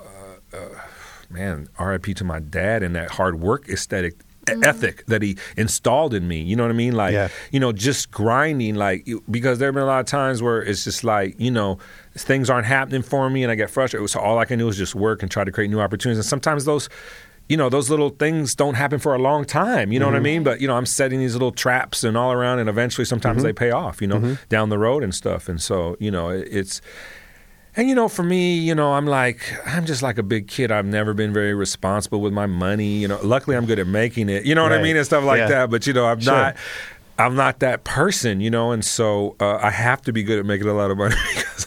uh, 0.53 0.57
uh, 0.57 0.79
man, 1.29 1.67
R.I.P. 1.77 2.13
to 2.15 2.23
my 2.23 2.39
dad 2.39 2.83
and 2.83 2.95
that 2.95 3.11
hard 3.11 3.39
work 3.39 3.69
aesthetic 3.69 4.15
e- 4.49 4.53
ethic 4.63 5.05
that 5.05 5.21
he 5.21 5.37
installed 5.55 6.13
in 6.13 6.27
me. 6.27 6.41
You 6.41 6.55
know 6.55 6.63
what 6.63 6.71
I 6.71 6.75
mean? 6.75 6.93
Like 6.95 7.13
Yeah. 7.13 7.29
you 7.51 7.59
know, 7.61 7.71
just 7.71 8.11
grinding. 8.11 8.75
Like 8.75 9.07
because 9.31 9.59
there 9.59 9.67
have 9.67 9.75
been 9.75 9.83
a 9.83 9.87
lot 9.87 9.99
of 10.01 10.07
times 10.07 10.41
where 10.41 10.61
it's 10.61 10.83
just 10.83 11.03
like 11.05 11.39
you 11.39 11.51
know. 11.51 11.77
Things 12.15 12.49
aren't 12.49 12.65
happening 12.65 13.03
for 13.03 13.29
me, 13.29 13.43
and 13.43 13.51
I 13.51 13.55
get 13.55 13.69
frustrated. 13.69 14.09
So 14.09 14.19
all 14.19 14.39
I 14.39 14.45
can 14.45 14.57
do 14.57 14.67
is 14.67 14.75
just 14.75 14.95
work 14.95 15.21
and 15.21 15.29
try 15.31 15.43
to 15.43 15.51
create 15.51 15.69
new 15.69 15.79
opportunities. 15.79 16.17
And 16.17 16.25
sometimes 16.25 16.65
those, 16.65 16.89
you 17.49 17.55
know, 17.55 17.69
those 17.69 17.89
little 17.89 18.09
things 18.09 18.55
don't 18.55 18.73
happen 18.73 18.99
for 18.99 19.15
a 19.15 19.19
long 19.19 19.45
time. 19.45 19.91
You 19.91 19.99
know 19.99 20.05
what 20.05 20.15
I 20.15 20.17
mm-hmm. 20.17 20.23
mean? 20.23 20.43
But 20.43 20.61
you 20.61 20.67
know, 20.67 20.75
I'm 20.75 20.85
setting 20.85 21.19
these 21.19 21.33
little 21.33 21.51
traps 21.51 22.03
and 22.03 22.17
all 22.17 22.31
around, 22.31 22.59
and 22.59 22.69
eventually, 22.69 23.05
sometimes 23.05 23.37
mm-hmm. 23.37 23.47
they 23.47 23.53
pay 23.53 23.71
off. 23.71 24.01
You 24.01 24.07
know, 24.07 24.17
mm-hmm. 24.17 24.33
down 24.49 24.69
the 24.69 24.77
road 24.77 25.03
and 25.03 25.15
stuff. 25.15 25.47
And 25.47 25.61
so, 25.61 25.95
you 25.99 26.11
know, 26.11 26.29
it, 26.29 26.47
it's. 26.51 26.81
And 27.75 27.87
you 27.87 27.93
know, 27.93 28.07
for 28.07 28.23
me, 28.23 28.57
you 28.57 28.73
know, 28.73 28.93
I'm 28.93 29.05
like, 29.05 29.53
I'm 29.67 29.85
just 29.85 30.01
like 30.01 30.17
a 30.17 30.23
big 30.23 30.47
kid. 30.47 30.71
I've 30.71 30.87
never 30.87 31.13
been 31.13 31.31
very 31.31 31.53
responsible 31.53 32.21
with 32.21 32.33
my 32.33 32.47
money. 32.47 32.97
You 32.97 33.07
know, 33.07 33.19
luckily 33.21 33.55
I'm 33.55 33.67
good 33.67 33.77
at 33.77 33.85
making 33.85 34.29
it. 34.29 34.45
You 34.45 34.55
know 34.55 34.63
what 34.63 34.73
I 34.73 34.81
mean, 34.81 34.97
and 34.97 35.05
stuff 35.05 35.23
like 35.23 35.37
Yeah. 35.37 35.47
that. 35.49 35.69
But 35.69 35.85
you 35.85 35.93
know, 35.93 36.05
I'm 36.05 36.19
Sure. 36.19 36.33
not. 36.33 36.57
I'm 37.19 37.35
not 37.35 37.59
that 37.61 37.83
person, 37.83 38.41
you 38.41 38.51
know, 38.51 38.71
and 38.71 38.85
so 38.85 39.35
uh, 39.39 39.57
I 39.57 39.71
have 39.71 40.03
to 40.03 40.13
be 40.13 40.21
good 40.21 40.37
at 40.37 40.45
making 40.45 40.67
a 40.67 40.73
lot 40.73 40.91
of 40.91 40.97
money 40.97 41.15
because 41.35 41.65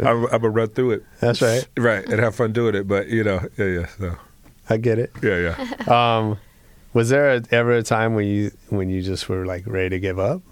I'm, 0.00 0.24
I'm 0.24 0.40
gonna 0.40 0.48
run 0.48 0.68
through 0.68 0.92
it, 0.92 1.04
That's 1.20 1.42
right. 1.42 1.66
right, 1.76 2.06
and 2.08 2.20
have 2.20 2.34
fun 2.34 2.52
doing 2.52 2.74
it. 2.74 2.88
But 2.88 3.08
you 3.08 3.22
know, 3.22 3.46
yeah, 3.58 3.66
yeah, 3.66 3.86
so 3.98 4.16
I 4.68 4.76
get 4.78 4.98
it. 4.98 5.12
yeah, 5.22 5.54
yeah. 5.86 5.86
Um, 6.18 6.38
Was 6.92 7.08
there 7.10 7.34
a, 7.34 7.42
ever 7.50 7.72
a 7.72 7.82
time 7.82 8.14
when 8.14 8.26
you 8.26 8.50
when 8.70 8.88
you 8.88 9.02
just 9.02 9.28
were 9.28 9.46
like 9.46 9.66
ready 9.66 9.90
to 9.90 10.00
give 10.00 10.18
up? 10.18 10.42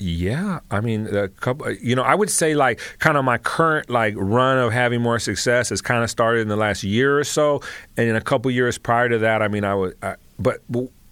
Yeah, 0.00 0.60
I 0.70 0.80
mean, 0.80 1.08
a 1.08 1.26
couple. 1.28 1.72
You 1.72 1.96
know, 1.96 2.04
I 2.04 2.14
would 2.14 2.30
say 2.30 2.54
like 2.54 2.78
kind 3.00 3.16
of 3.18 3.24
my 3.24 3.36
current 3.36 3.90
like 3.90 4.14
run 4.16 4.58
of 4.58 4.72
having 4.72 5.00
more 5.02 5.18
success 5.18 5.70
has 5.70 5.82
kind 5.82 6.04
of 6.04 6.10
started 6.10 6.40
in 6.42 6.48
the 6.48 6.56
last 6.56 6.84
year 6.84 7.18
or 7.18 7.24
so, 7.24 7.60
and 7.96 8.08
in 8.08 8.14
a 8.14 8.20
couple 8.20 8.48
years 8.52 8.78
prior 8.78 9.08
to 9.08 9.18
that, 9.18 9.42
I 9.42 9.48
mean, 9.48 9.64
I 9.64 9.74
would. 9.74 9.96
I, 10.00 10.14
but 10.38 10.58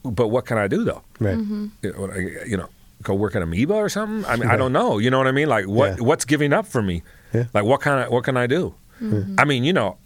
but 0.04 0.28
what 0.28 0.46
can 0.46 0.56
I 0.56 0.68
do 0.68 0.84
though? 0.84 1.02
Right. 1.18 1.36
You 1.36 1.72
know, 1.82 2.14
you 2.46 2.56
know, 2.56 2.68
go 3.02 3.14
work 3.14 3.34
at 3.34 3.42
Amoeba 3.42 3.74
or 3.74 3.88
something. 3.88 4.24
I 4.30 4.36
mean, 4.36 4.48
I 4.48 4.56
don't 4.56 4.72
know. 4.72 4.98
You 4.98 5.10
know 5.10 5.18
what 5.18 5.26
I 5.26 5.32
mean? 5.32 5.48
Like, 5.48 5.66
what 5.66 5.98
Yeah. 5.98 6.04
what's 6.04 6.24
giving 6.24 6.52
up 6.52 6.64
for 6.64 6.80
me? 6.80 7.02
Yeah. 7.34 7.46
Like, 7.54 7.64
what 7.64 7.80
kind 7.80 8.04
of 8.04 8.12
what 8.12 8.22
can 8.22 8.36
I 8.36 8.46
do? 8.46 8.74
I 9.36 9.44
mean, 9.44 9.64
you 9.64 9.72
know. 9.72 9.98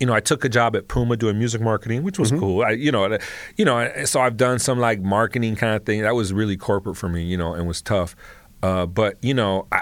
You 0.00 0.06
know, 0.06 0.12
I 0.12 0.20
took 0.20 0.44
a 0.44 0.48
job 0.50 0.76
at 0.76 0.88
Puma 0.88 1.16
doing 1.16 1.38
music 1.38 1.60
marketing, 1.62 2.02
which 2.02 2.18
was 2.18 2.30
cool. 2.30 2.62
I, 2.62 2.72
you 2.72 2.92
know, 2.92 3.16
you 3.56 3.64
know, 3.64 3.90
so 4.04 4.20
I've 4.20 4.36
done 4.36 4.58
some 4.58 4.78
like 4.78 5.00
marketing 5.00 5.56
kind 5.56 5.74
of 5.74 5.86
thing. 5.86 6.02
That 6.02 6.14
was 6.14 6.32
really 6.34 6.56
corporate 6.58 6.96
for 6.98 7.08
me, 7.08 7.22
you 7.24 7.36
know, 7.38 7.54
and 7.54 7.66
was 7.66 7.80
tough. 7.80 8.14
Uh, 8.62 8.84
but 8.84 9.16
you 9.22 9.32
know, 9.32 9.66
I, 9.72 9.80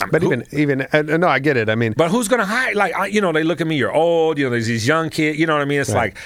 I'm- 0.00 0.10
But 0.12 0.22
who- 0.22 0.32
even 0.32 0.46
even 0.52 0.82
uh, 0.92 1.02
no, 1.02 1.26
I 1.28 1.40
get 1.40 1.56
it. 1.56 1.68
I 1.68 1.74
mean, 1.74 1.94
but 1.96 2.10
who's 2.10 2.28
gonna 2.28 2.44
hire? 2.46 2.74
Like, 2.74 2.94
I, 2.94 3.06
you 3.06 3.20
know, 3.20 3.32
they 3.32 3.42
look 3.42 3.60
at 3.60 3.66
me. 3.66 3.76
You're 3.76 3.92
old. 3.92 4.38
You 4.38 4.44
know, 4.44 4.50
there's 4.50 4.66
these 4.66 4.86
young 4.86 5.10
kids. 5.10 5.38
You 5.38 5.46
know 5.46 5.54
what 5.54 5.62
I 5.62 5.66
mean? 5.66 5.80
It's 5.80 5.90
Right. 5.90 6.14
like, 6.14 6.18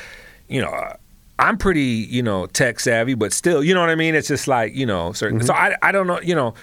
you 0.49 0.61
know, 0.61 0.69
uh, 0.69 0.97
I'm 1.39 1.57
pretty, 1.57 1.81
you 1.83 2.23
know, 2.23 2.47
tech 2.47 2.79
savvy, 2.79 3.15
but 3.15 3.33
still, 3.33 3.65
you 3.65 3.75
know 3.75 3.81
what 3.81 3.91
I 3.91 3.97
mean? 3.97 4.15
It's 4.15 4.29
just 4.29 4.47
like, 4.47 4.75
you 4.75 4.87
know, 4.87 5.13
certain. 5.13 5.41
So 5.43 5.53
I, 5.55 5.75
I 5.83 5.91
don't 5.93 6.07
know. 6.07 6.21
You 6.21 6.35
know, 6.37 6.55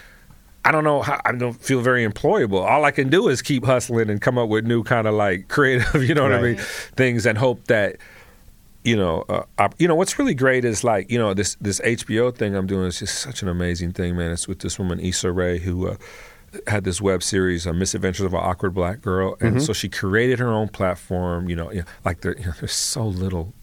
I 0.64 0.72
don't 0.72 0.84
know 0.84 1.02
how. 1.02 1.20
I 1.26 1.32
don't 1.32 1.54
feel 1.54 1.82
very 1.82 2.08
employable. 2.08 2.62
All 2.62 2.86
I 2.86 2.92
can 2.92 3.10
do 3.10 3.28
is 3.30 3.42
keep 3.42 3.66
hustling 3.66 4.10
and 4.10 4.22
come 4.22 4.38
up 4.38 4.50
with 4.50 4.66
new 4.66 4.84
kind 4.84 5.08
of 5.08 5.16
like 5.16 5.48
creative, 5.48 6.04
you 6.08 6.14
know 6.14 6.24
what 6.24 6.34
I 6.34 6.42
mean, 6.42 6.58
things, 6.96 7.26
and 7.26 7.38
hope 7.38 7.66
that. 7.68 7.98
You 8.84 8.96
know, 8.98 9.24
uh, 9.30 9.44
op- 9.60 9.76
you 9.80 9.88
know 9.88 9.94
what's 9.94 10.18
really 10.18 10.34
great 10.34 10.66
is 10.66 10.84
like 10.84 11.12
you 11.12 11.20
know 11.20 11.36
this 11.36 11.56
this 11.62 11.80
HBO 11.82 12.36
thing 12.36 12.56
I'm 12.56 12.66
doing 12.66 12.88
is 12.88 12.98
just 12.98 13.20
such 13.20 13.44
an 13.44 13.48
amazing 13.48 13.92
thing, 13.92 14.18
man. 14.18 14.32
It's 14.32 14.48
with 14.48 14.58
this 14.58 14.80
woman 14.80 15.00
Issa 15.00 15.32
Rae 15.32 15.60
who 15.60 15.90
uh, 15.90 15.98
had 16.66 16.84
this 16.84 17.00
web 17.00 17.22
series, 17.22 17.68
uh, 17.68 17.74
Misadventures 17.74 18.26
of 18.26 18.34
an 18.34 18.40
Awkward 18.40 18.74
Black 18.74 19.02
Girl, 19.02 19.38
and 19.40 19.62
so 19.62 19.72
she 19.72 19.88
created 19.88 20.40
her 20.40 20.52
own 20.52 20.68
platform. 20.68 21.48
You 21.48 21.58
know, 21.58 21.72
you 21.72 21.82
know, 21.82 21.86
like 22.04 22.22
there, 22.22 22.36
you 22.40 22.46
know, 22.46 22.54
there's 22.60 22.74
so 22.74 23.06
little 23.06 23.54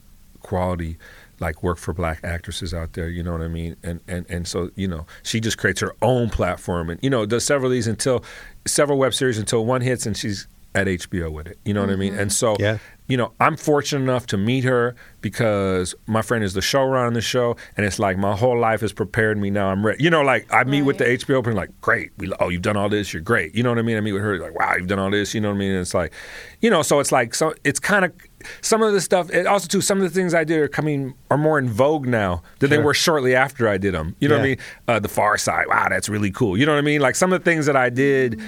quality 0.41 0.99
like 1.41 1.63
work 1.63 1.79
for 1.79 1.93
black 1.93 2.21
actresses 2.25 2.73
out 2.75 2.93
there. 2.95 3.09
You 3.09 3.23
know 3.23 3.33
what 3.33 3.43
I 3.43 3.49
mean? 3.49 3.77
And 3.83 4.01
and 4.09 4.27
and 4.29 4.47
so 4.47 4.71
you 4.77 4.89
know, 4.89 5.07
she 5.23 5.41
just 5.41 5.59
creates 5.59 5.81
her 5.81 5.95
own 6.03 6.31
platform, 6.31 6.91
and 6.91 6.99
you 7.03 7.11
know, 7.11 7.27
does 7.27 7.45
several 7.45 7.71
of 7.71 7.73
these 7.73 7.87
until 7.87 8.25
several 8.67 8.99
web 8.99 9.15
series 9.15 9.39
until 9.39 9.65
one 9.65 9.81
hits, 9.81 10.07
and 10.07 10.17
she's 10.17 10.47
at 10.75 10.87
HBO 10.87 11.33
with 11.33 11.47
it. 11.47 11.59
You 11.65 11.73
know 11.75 11.81
what 11.81 11.91
I 11.91 11.97
mean? 11.97 12.13
Mm-hmm. 12.13 12.21
And 12.21 12.33
so 12.33 12.55
Yeah. 12.61 12.77
you 13.07 13.17
know, 13.17 13.33
I'm 13.41 13.57
fortunate 13.57 14.03
enough 14.03 14.27
to 14.29 14.37
meet 14.37 14.65
her 14.65 14.95
because 15.23 15.95
my 16.07 16.21
friend 16.21 16.45
is 16.45 16.53
the 16.53 16.61
showrunner 16.61 17.07
on 17.07 17.15
the 17.15 17.23
show, 17.23 17.57
and 17.77 17.87
it's 17.87 17.99
like 17.99 18.19
my 18.19 18.37
whole 18.37 18.59
life 18.59 18.83
has 18.83 18.93
prepared 18.93 19.39
me. 19.39 19.49
Now 19.51 19.71
I'm 19.71 19.85
ready. 19.85 20.05
You 20.05 20.11
know, 20.11 20.21
like 20.23 20.47
I 20.53 20.65
meet 20.65 20.83
with 20.83 20.99
the 20.99 21.05
HBO 21.05 21.43
person, 21.43 21.57
like, 21.57 21.71
great, 21.81 22.11
we, 22.19 22.31
oh, 22.39 22.51
you've 22.51 22.63
done 22.63 22.77
all 22.77 22.91
this, 22.91 23.13
you're 23.15 23.23
great. 23.23 23.55
You 23.55 23.63
know 23.63 23.71
what 23.71 23.79
I 23.79 23.83
mean? 23.83 23.97
I 23.97 24.01
meet 24.01 24.13
with 24.13 24.23
her, 24.23 24.39
like, 24.39 24.57
wow, 24.59 24.75
you've 24.77 24.89
done 24.89 24.99
all 24.99 25.11
this. 25.11 25.35
You 25.35 25.41
know 25.41 25.49
what 25.49 25.55
I 25.55 25.59
mean? 25.59 25.71
And 25.73 25.81
it's 25.81 25.95
like, 25.95 26.13
you 26.61 26.69
know, 26.69 26.83
so 26.83 27.01
it's 27.01 27.11
like, 27.11 27.35
so 27.35 27.55
it's 27.65 27.81
kind 27.81 28.05
of 28.05 28.13
some 28.61 28.83
of 28.83 28.93
the 28.93 29.01
stuff. 29.01 29.31
Also, 29.47 29.67
too, 29.69 29.81
some 29.81 29.99
of 29.99 30.05
the 30.05 30.11
things 30.11 30.35
I 30.35 30.45
did 30.45 30.59
are 30.61 30.69
coming 30.69 31.15
are 31.31 31.39
more 31.39 31.59
in 31.59 31.69
vogue 31.69 32.07
now 32.07 32.43
than 32.61 32.71
they 32.71 32.79
were 32.79 32.95
shortly 32.95 33.35
after 33.35 33.69
I 33.69 33.79
did 33.79 33.95
them. 33.95 34.15
You 34.21 34.29
know 34.29 34.37
what 34.37 34.41
I 34.43 34.49
mean? 34.49 34.59
Uh, 34.87 34.99
the 35.01 35.09
Pharcyde, 35.09 35.69
wow, 35.69 35.89
that's 35.89 36.09
really 36.09 36.31
cool. 36.31 36.57
You 36.57 36.67
know 36.67 36.73
what 36.73 36.79
I 36.79 36.83
mean? 36.83 37.01
Like 37.01 37.15
some 37.17 37.33
of 37.33 37.43
the 37.43 37.51
things 37.51 37.67
that 37.67 37.77
I 37.77 37.91
did 37.91 38.41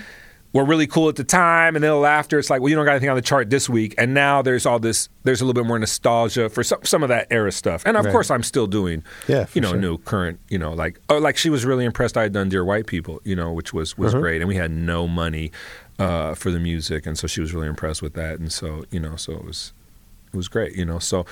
were 0.53 0.65
really 0.65 0.89
cool 0.89 1.09
at 1.09 1.15
the 1.15 1.23
time, 1.23 1.77
and 1.77 1.85
then 1.85 1.93
after, 2.05 2.37
it's 2.37 2.51
like, 2.51 2.61
well, 2.61 2.69
you 2.69 2.75
don't 2.75 2.85
got 2.85 2.91
anything 2.91 3.09
on 3.09 3.15
the 3.15 3.23
chart 3.23 3.51
this 3.51 3.69
week, 3.69 3.95
and 3.99 4.13
now 4.15 4.43
there's 4.43 4.67
all 4.67 4.81
this. 4.81 5.09
There's 5.23 5.41
a 5.41 5.45
little 5.45 5.63
bit 5.63 5.67
more 5.69 5.79
nostalgia 5.79 6.49
for 6.49 6.65
some 6.65 6.81
some 6.83 7.05
of 7.05 7.09
that 7.09 7.29
era 7.31 7.53
stuff, 7.53 7.85
and 7.87 7.97
of 7.97 8.05
Right. 8.05 8.11
course, 8.11 8.33
I'm 8.33 8.43
still 8.43 8.67
doing, 8.67 9.05
Yeah, 9.29 9.47
you 9.55 9.61
know, 9.61 9.71
sure. 9.71 9.79
new 9.79 9.99
current, 9.99 10.41
you 10.49 10.59
know, 10.59 10.73
like 10.73 10.99
oh, 11.09 11.19
like 11.19 11.37
she 11.37 11.51
was 11.51 11.65
really 11.65 11.85
impressed 11.85 12.17
I 12.17 12.23
had 12.23 12.33
done 12.33 12.49
Dear 12.49 12.65
White 12.65 12.87
People, 12.89 13.21
you 13.23 13.37
know, 13.37 13.53
which 13.53 13.73
was 13.73 13.93
Uh-huh. 13.93 14.03
was 14.03 14.15
great, 14.15 14.41
and 14.41 14.49
we 14.49 14.57
had 14.57 14.73
no 14.73 15.07
money 15.07 15.53
uh, 16.01 16.35
for 16.35 16.51
the 16.51 16.59
music, 16.59 17.07
and 17.07 17.17
so 17.17 17.29
she 17.29 17.41
was 17.41 17.55
really 17.55 17.69
impressed 17.69 18.03
with 18.03 18.15
that, 18.15 18.41
and 18.41 18.51
so 18.51 18.85
you 18.91 18.99
know, 18.99 19.15
so 19.15 19.35
it 19.35 19.45
was. 19.45 19.73
It 20.33 20.37
was 20.37 20.49
great, 20.49 20.77
you 20.77 20.85
know. 20.85 20.99
So, 21.01 21.27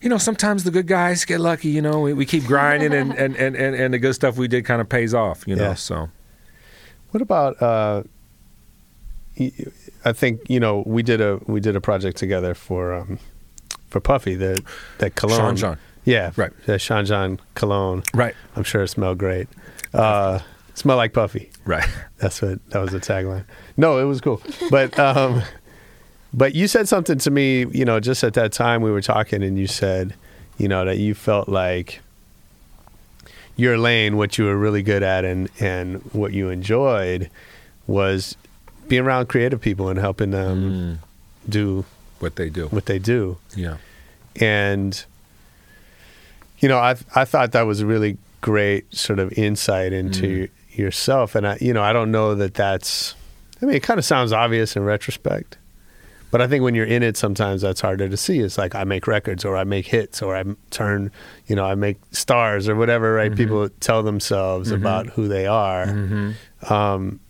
you 0.00 0.08
know, 0.08 0.16
sometimes 0.18 0.64
the 0.64 0.70
good 0.70 0.86
guys 0.86 1.24
get 1.24 1.40
lucky, 1.40 1.68
you 1.68 1.82
know. 1.82 2.00
We, 2.00 2.14
we 2.14 2.24
keep 2.26 2.44
grinding, 2.44 2.94
and, 2.94 3.12
and, 3.12 3.36
and, 3.36 3.54
and, 3.56 3.74
and 3.76 3.92
the 3.94 3.98
good 3.98 4.14
stuff 4.14 4.36
we 4.38 4.48
did 4.48 4.64
kind 4.64 4.80
of 4.80 4.88
pays 4.88 5.12
off, 5.14 5.44
you 5.46 5.54
know. 5.54 5.64
Yeah. 5.64 5.74
So, 5.74 6.08
What 7.10 7.20
about? 7.22 7.60
Uh, 7.62 8.02
I 10.04 10.12
think 10.12 10.40
you 10.48 10.58
know 10.58 10.82
we 10.86 11.02
did 11.02 11.20
a 11.20 11.38
we 11.46 11.60
did 11.60 11.76
a 11.76 11.80
project 11.80 12.16
together 12.16 12.54
for 12.54 12.92
um, 12.94 13.18
for 13.88 14.00
Puffy 14.00 14.34
the 14.34 14.60
that 14.98 15.14
cologne. 15.14 15.38
Sean 15.38 15.56
John. 15.56 15.78
Yeah, 16.04 16.32
Right. 16.36 16.52
The 16.66 16.78
Sean 16.78 17.04
John 17.04 17.38
cologne. 17.54 18.02
right, 18.14 18.34
I'm 18.56 18.62
sure 18.64 18.82
it 18.82 18.88
smelled 18.88 19.18
great. 19.18 19.46
Uh, 19.92 20.38
smell 20.74 20.96
like 20.96 21.12
Puffy. 21.12 21.50
right. 21.66 21.86
That's 22.18 22.40
what 22.42 22.58
that 22.70 22.80
was 22.80 22.90
the 22.92 22.98
tagline. 23.00 23.44
No, 23.76 23.98
it 23.98 24.04
was 24.04 24.20
cool. 24.20 24.40
But 24.70 24.98
um 24.98 25.42
but 26.32 26.54
you 26.54 26.68
said 26.68 26.88
something 26.88 27.18
to 27.18 27.30
me, 27.30 27.66
you 27.72 27.84
know, 27.84 28.00
just 28.00 28.22
at 28.22 28.34
that 28.34 28.52
time 28.52 28.82
we 28.82 28.90
were 28.90 29.00
talking 29.00 29.42
and 29.42 29.58
you 29.58 29.66
said, 29.66 30.14
you 30.58 30.68
know, 30.68 30.84
that 30.84 30.98
you 30.98 31.14
felt 31.14 31.48
like 31.48 32.00
your 33.56 33.78
lane, 33.78 34.16
what 34.16 34.38
you 34.38 34.44
were 34.44 34.56
really 34.56 34.82
good 34.82 35.02
at 35.02 35.24
and 35.24 35.48
and 35.60 36.02
what 36.12 36.32
you 36.32 36.48
enjoyed 36.48 37.30
was 37.86 38.36
being 38.88 39.02
around 39.02 39.26
creative 39.26 39.60
people 39.60 39.88
and 39.88 39.98
helping 39.98 40.30
them 40.30 40.70
mm. 40.70 40.98
do 41.48 41.84
What 42.20 42.36
they 42.36 42.50
do. 42.50 42.68
what 42.68 42.86
they 42.86 42.98
do. 42.98 43.38
Yeah. 43.56 43.76
and 44.36 45.04
you 46.60 46.68
know 46.68 46.78
i 46.78 46.96
i 47.14 47.24
thought 47.24 47.52
that 47.52 47.62
was 47.62 47.80
a 47.80 47.86
really 47.86 48.16
great 48.40 48.92
sort 48.94 49.18
of 49.18 49.32
insight 49.32 49.92
into 49.92 50.48
mm. 50.48 50.76
yourself. 50.76 51.34
And 51.34 51.46
i 51.46 51.58
you 51.60 51.72
know 51.72 51.82
i 51.82 51.92
don't 51.92 52.10
know 52.10 52.34
that 52.34 52.54
that's 52.54 53.14
i 53.60 53.64
mean 53.64 53.74
it 53.74 53.82
kind 53.82 53.98
of 53.98 54.04
sounds 54.04 54.32
obvious 54.32 54.76
in 54.76 54.84
retrospect 54.84 55.56
but 56.30 56.40
i 56.42 56.46
think 56.46 56.62
when 56.62 56.74
you're 56.74 56.86
in 56.86 57.02
it 57.02 57.16
sometimes 57.16 57.62
that's 57.62 57.80
harder 57.80 58.08
to 58.08 58.16
see. 58.16 58.38
It's 58.40 58.58
like 58.58 58.74
i 58.74 58.84
make 58.84 59.06
records 59.06 59.44
or 59.44 59.56
i 59.56 59.64
make 59.64 59.86
hits 59.86 60.20
or 60.22 60.36
I 60.36 60.44
turn 60.70 61.10
you 61.46 61.56
know 61.56 61.64
i 61.64 61.74
make 61.74 61.96
stars 62.10 62.68
or 62.68 62.76
whatever 62.76 63.14
right? 63.14 63.34
People 63.34 63.68
tell 63.80 64.02
themselves 64.02 64.70
about 64.70 65.06
who 65.08 65.28
they 65.28 65.46
are. 65.46 65.84
Um 66.68 67.20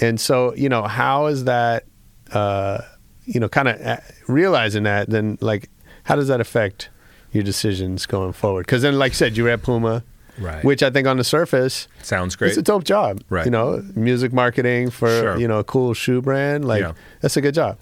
and 0.00 0.20
so 0.20 0.54
you 0.54 0.68
know 0.68 0.82
how 0.82 1.26
is 1.26 1.44
that 1.44 1.84
uh 2.32 2.78
you 3.26 3.40
know 3.40 3.48
kind 3.48 3.68
of 3.68 4.00
realizing 4.28 4.82
that 4.84 5.08
then 5.10 5.38
like 5.40 5.68
how 6.04 6.14
does 6.16 6.28
that 6.28 6.40
affect 6.40 6.90
your 7.32 7.42
decisions 7.42 8.06
going 8.06 8.32
forward? 8.32 8.66
Because 8.66 8.82
then 8.82 8.98
like 8.98 9.12
I 9.12 9.14
said 9.14 9.36
you 9.36 9.44
were 9.44 9.50
at 9.50 9.62
puma 9.62 10.04
Right. 10.38 10.64
which 10.64 10.82
i 10.82 10.90
think 10.90 11.06
on 11.06 11.16
the 11.16 11.24
surface 11.24 11.86
Sounds 12.02 12.34
great. 12.36 12.48
it's 12.50 12.58
a 12.58 12.62
dope 12.62 12.84
job 12.84 13.22
Right. 13.28 13.44
you 13.44 13.50
know 13.50 13.82
music 13.94 14.32
marketing 14.32 14.90
for 14.90 15.08
Sure. 15.08 15.36
you 15.38 15.46
know 15.48 15.58
a 15.58 15.64
cool 15.64 15.94
shoe 15.94 16.20
brand 16.22 16.64
like 16.64 16.80
Yeah. 16.82 16.92
that's 17.20 17.36
a 17.36 17.40
good 17.40 17.54
job 17.54 17.78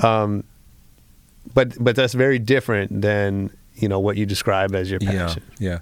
um 0.00 0.44
but 1.54 1.82
but 1.82 1.96
that's 1.96 2.14
very 2.14 2.38
different 2.38 3.00
than 3.00 3.50
you 3.74 3.88
know 3.88 3.98
what 4.00 4.16
you 4.16 4.26
describe 4.26 4.74
as 4.74 4.90
your 4.90 5.00
passion 5.00 5.42
Yeah, 5.58 5.70
yeah. 5.70 5.78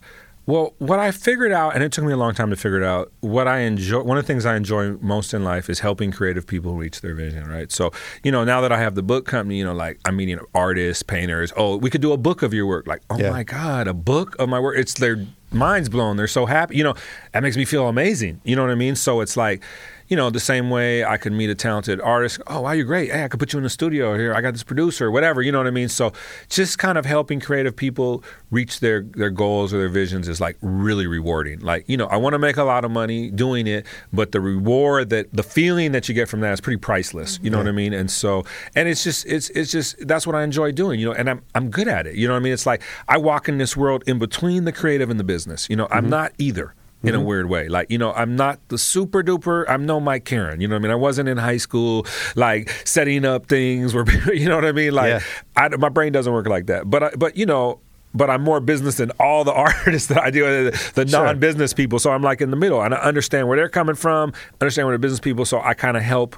Well, 0.49 0.75
what 0.79 1.01
I 1.01 1.11
figured 1.11 1.51
out, 1.51 1.75
and 1.75 1.83
it 1.83 1.91
took 1.91 2.05
me 2.05 2.13
a 2.13 2.17
long 2.17 2.33
time 2.33 2.51
to 2.51 2.57
figure 2.57 2.81
it 2.81 2.85
out. 2.87 3.11
What 3.19 3.49
I 3.49 3.63
enjoy, 3.63 4.03
one 4.05 4.17
of 4.17 4.23
the 4.23 4.29
things 4.29 4.47
I 4.47 4.55
enjoy 4.55 4.93
most 5.01 5.35
in 5.35 5.43
life 5.43 5.69
is 5.69 5.81
helping 5.81 6.13
creative 6.13 6.47
people 6.47 6.77
reach 6.77 7.01
their 7.01 7.17
vision. 7.17 7.49
Right. 7.49 7.73
So, 7.73 7.91
you 8.23 8.31
know, 8.31 8.45
now 8.45 8.61
that 8.61 8.71
I 8.71 8.79
have 8.79 8.95
the 8.95 9.03
book 9.03 9.27
company, 9.27 9.59
you 9.59 9.65
know, 9.65 9.75
like 9.75 9.99
I'm 10.05 10.15
meeting 10.15 10.39
artists, 10.55 11.03
painters. 11.03 11.53
Oh, 11.57 11.79
we 11.79 11.91
could 11.91 12.01
do 12.01 12.13
a 12.13 12.17
book 12.17 12.43
of 12.43 12.55
your 12.55 12.65
work. 12.67 12.87
Like, 12.87 13.03
oh 13.11 13.19
Yeah. 13.19 13.31
my 13.31 13.43
god, 13.43 13.89
a 13.89 13.93
book 13.93 14.37
of 14.39 14.49
my 14.49 14.61
work. 14.61 14.77
It's 14.79 14.95
their 14.95 15.17
minds 15.57 15.89
blown. 15.89 16.17
They're 16.17 16.29
so 16.29 16.47
happy. 16.47 16.77
You 16.77 16.85
know, 16.85 16.95
that 17.33 17.43
makes 17.43 17.57
me 17.57 17.65
feel 17.65 17.89
amazing. 17.89 18.41
You 18.45 18.57
know 18.57 18.63
what 18.63 18.71
I 18.71 18.77
mean? 18.77 18.97
So 18.97 19.21
it's 19.21 19.37
like. 19.37 19.63
You 20.09 20.17
know, 20.17 20.31
the 20.31 20.41
same 20.41 20.71
way 20.71 21.05
I 21.05 21.17
could 21.17 21.33
meet 21.33 21.51
a 21.51 21.55
talented 21.55 22.01
artist. 22.01 22.41
Oh, 22.47 22.61
wow, 22.63 22.73
you're 22.73 22.85
great. 22.85 23.11
Hey, 23.11 23.25
I 23.25 23.29
could 23.29 23.41
put 23.41 23.53
you 23.53 23.59
in 23.59 23.65
the 23.65 23.71
studio 23.71 24.17
here. 24.17 24.35
I 24.35 24.41
got 24.41 24.53
this 24.53 24.63
producer, 24.63 25.11
whatever. 25.11 25.43
You 25.43 25.53
know 25.53 25.59
what 25.59 25.67
I 25.67 25.73
mean? 25.73 25.89
So, 25.89 26.13
just 26.49 26.79
kind 26.79 26.97
of 26.97 27.05
helping 27.05 27.41
creative 27.41 27.75
people 27.75 28.23
reach 28.51 28.81
their 28.81 29.03
their 29.03 29.31
goals 29.31 29.75
or 29.75 29.79
their 29.79 29.89
visions 29.89 30.29
is 30.29 30.41
like 30.41 30.57
really 30.61 31.07
rewarding. 31.07 31.61
Like, 31.61 31.89
you 31.89 31.97
know, 31.97 32.07
I 32.07 32.17
want 32.17 32.35
to 32.35 32.39
make 32.39 32.57
a 32.57 32.65
lot 32.65 32.85
of 32.85 32.91
money 32.91 33.31
doing 33.31 33.67
it, 33.67 33.85
but 34.13 34.33
the 34.33 34.41
reward 34.41 35.11
that 35.11 35.33
the 35.33 35.43
feeling 35.43 35.93
that 35.93 36.09
you 36.09 36.15
get 36.15 36.29
from 36.29 36.41
that 36.41 36.53
is 36.53 36.61
pretty 36.61 36.79
priceless. 36.79 37.41
You 37.43 37.51
know 37.51 37.59
what 37.59 37.69
I 37.69 37.73
mean? 37.73 37.93
And 37.93 38.11
so, 38.11 38.45
and 38.75 38.89
it's 38.89 39.03
just 39.03 39.27
it's 39.27 39.51
it's 39.51 39.73
just 39.73 40.07
that's 40.07 40.27
what 40.27 40.37
I 40.37 40.45
enjoy 40.45 40.73
doing. 40.73 41.01
You 41.01 41.07
know, 41.07 41.15
and 41.15 41.29
I'm 41.29 41.43
I'm 41.55 41.71
good 41.71 41.89
at 41.89 42.07
it. 42.07 42.15
You 42.15 42.29
know 42.29 42.35
what 42.35 42.41
I 42.41 42.43
mean? 42.43 42.53
It's 42.53 42.67
like 42.67 42.83
I 43.09 43.19
walk 43.19 43.49
in 43.49 43.59
this 43.59 43.77
world 43.77 44.05
in 44.07 44.19
between 44.19 44.65
the 44.65 44.73
creative 44.73 45.11
and 45.11 45.19
the 45.19 45.25
business. 45.25 45.69
You 45.69 45.75
know, 45.75 45.89
I'm 45.91 46.05
mm-hmm. 46.05 46.11
not 46.11 46.33
either 46.39 46.75
in 47.03 47.15
a 47.15 47.19
mm-hmm. 47.19 47.27
weird 47.27 47.49
way. 47.49 47.69
Like, 47.69 47.91
you 47.91 47.99
know, 47.99 48.13
I'm 48.13 48.37
not 48.37 48.59
the 48.69 48.79
super 48.79 49.23
duper, 49.23 49.65
I'm 49.69 49.87
no 49.87 50.01
Mike 50.01 50.25
Caren. 50.25 50.61
You 50.61 50.69
know 50.69 50.75
what 50.75 50.81
I 50.81 50.83
mean? 50.83 50.93
I 50.93 50.97
wasn't 50.97 51.29
in 51.29 51.37
high 51.37 51.59
school, 51.59 52.07
like 52.35 52.71
setting 52.85 53.25
up 53.25 53.47
things 53.47 53.95
where, 53.95 54.05
you 54.35 54.49
know 54.49 54.57
what 54.57 54.65
I 54.65 54.73
mean? 54.73 54.93
Like, 54.93 55.09
Yeah. 55.09 55.21
I, 55.57 55.69
my 55.77 55.89
brain 55.89 56.13
doesn't 56.13 56.33
work 56.33 56.47
like 56.49 56.67
that. 56.67 56.91
But, 56.91 57.03
I, 57.03 57.11
but 57.17 57.37
you 57.37 57.47
know, 57.47 57.81
but 58.15 58.31
I'm 58.31 58.43
more 58.43 58.61
business 58.61 58.97
than 58.97 59.11
all 59.21 59.45
the 59.45 59.53
artists 59.55 60.09
that 60.09 60.23
I 60.23 60.31
do, 60.31 60.71
the, 60.71 60.93
the 60.95 61.07
Sure. 61.07 61.25
non-business 61.25 61.75
people. 61.75 61.99
So 61.99 62.11
I'm 62.11 62.23
like 62.23 62.41
in 62.41 62.51
the 62.51 62.57
middle, 62.57 62.83
and 62.83 62.95
I 62.95 62.99
understand 62.99 63.47
where 63.49 63.57
they're 63.57 63.69
coming 63.69 63.95
from, 63.95 64.33
understand 64.61 64.87
where 64.87 64.95
the 64.95 65.01
business 65.01 65.21
people. 65.21 65.45
So 65.45 65.61
I 65.61 65.75
kind 65.75 65.97
of 65.97 66.03
help 66.03 66.37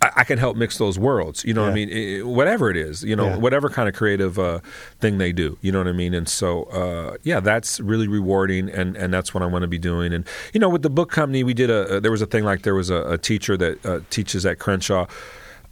I, 0.00 0.10
I 0.18 0.24
can 0.24 0.38
help 0.38 0.56
mix 0.56 0.78
those 0.78 0.98
worlds. 0.98 1.44
You 1.44 1.54
know 1.54 1.62
what 1.62 1.72
I 1.72 1.74
mean? 1.74 1.90
I- 1.90 2.22
whatever 2.22 2.70
it 2.70 2.76
is, 2.76 3.02
you 3.02 3.16
know, 3.16 3.26
Yeah. 3.26 3.36
whatever 3.36 3.68
kind 3.68 3.88
of 3.88 3.94
creative 3.94 4.38
uh, 4.38 4.60
thing 5.00 5.18
they 5.18 5.32
do. 5.32 5.58
You 5.60 5.72
know 5.72 5.78
what 5.78 5.88
I 5.88 5.92
mean? 5.92 6.14
And 6.14 6.28
so, 6.28 6.64
uh, 6.64 7.16
yeah, 7.22 7.40
that's 7.40 7.80
really 7.80 8.06
rewarding, 8.08 8.68
and, 8.70 8.96
and 8.96 9.12
that's 9.12 9.34
what 9.34 9.42
I 9.42 9.46
want 9.46 9.62
to 9.62 9.68
be 9.68 9.78
doing. 9.78 10.12
And 10.12 10.24
you 10.52 10.60
know, 10.60 10.68
with 10.68 10.82
the 10.82 10.90
book 10.90 11.10
company, 11.10 11.42
we 11.44 11.54
did 11.54 11.70
a. 11.70 12.00
There 12.00 12.10
was 12.12 12.22
a 12.22 12.26
thing 12.26 12.44
like 12.44 12.62
there 12.62 12.74
was 12.74 12.90
a, 12.90 13.02
a 13.12 13.18
teacher 13.18 13.56
that 13.56 13.84
uh, 13.86 14.00
teaches 14.10 14.46
at 14.46 14.58
Crenshaw. 14.58 15.06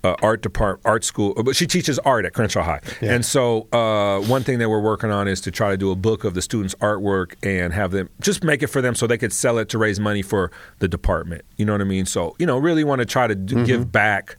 Uh, 0.06 0.14
art 0.22 0.40
department, 0.40 0.86
art 0.86 1.02
school, 1.02 1.34
but 1.34 1.56
she 1.56 1.66
teaches 1.66 1.98
art 2.00 2.24
at 2.24 2.32
Crenshaw 2.32 2.62
High. 2.62 2.80
Yeah. 3.00 3.14
And 3.14 3.24
so, 3.24 3.66
uh, 3.72 4.20
one 4.20 4.44
thing 4.44 4.60
that 4.60 4.68
we're 4.68 4.80
working 4.80 5.10
on 5.10 5.26
is 5.26 5.40
to 5.40 5.50
try 5.50 5.70
to 5.70 5.76
do 5.76 5.90
a 5.90 5.96
book 5.96 6.22
of 6.22 6.34
the 6.34 6.42
students' 6.42 6.76
artwork 6.76 7.34
and 7.42 7.72
have 7.72 7.90
them 7.90 8.08
just 8.20 8.44
make 8.44 8.62
it 8.62 8.68
for 8.68 8.80
them 8.80 8.94
so 8.94 9.08
they 9.08 9.18
could 9.18 9.32
sell 9.32 9.58
it 9.58 9.68
to 9.70 9.78
raise 9.78 9.98
money 9.98 10.22
for 10.22 10.52
the 10.78 10.86
department. 10.86 11.44
You 11.56 11.64
know 11.64 11.72
what 11.72 11.80
I 11.80 11.84
mean? 11.84 12.06
So, 12.06 12.36
you 12.38 12.46
know, 12.46 12.56
really 12.56 12.84
want 12.84 13.00
to 13.00 13.04
try 13.04 13.26
to 13.26 13.34
do, 13.34 13.66
give 13.66 13.90
back. 13.90 14.36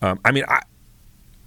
Um, 0.00 0.20
I 0.24 0.32
mean, 0.32 0.44
I, 0.48 0.62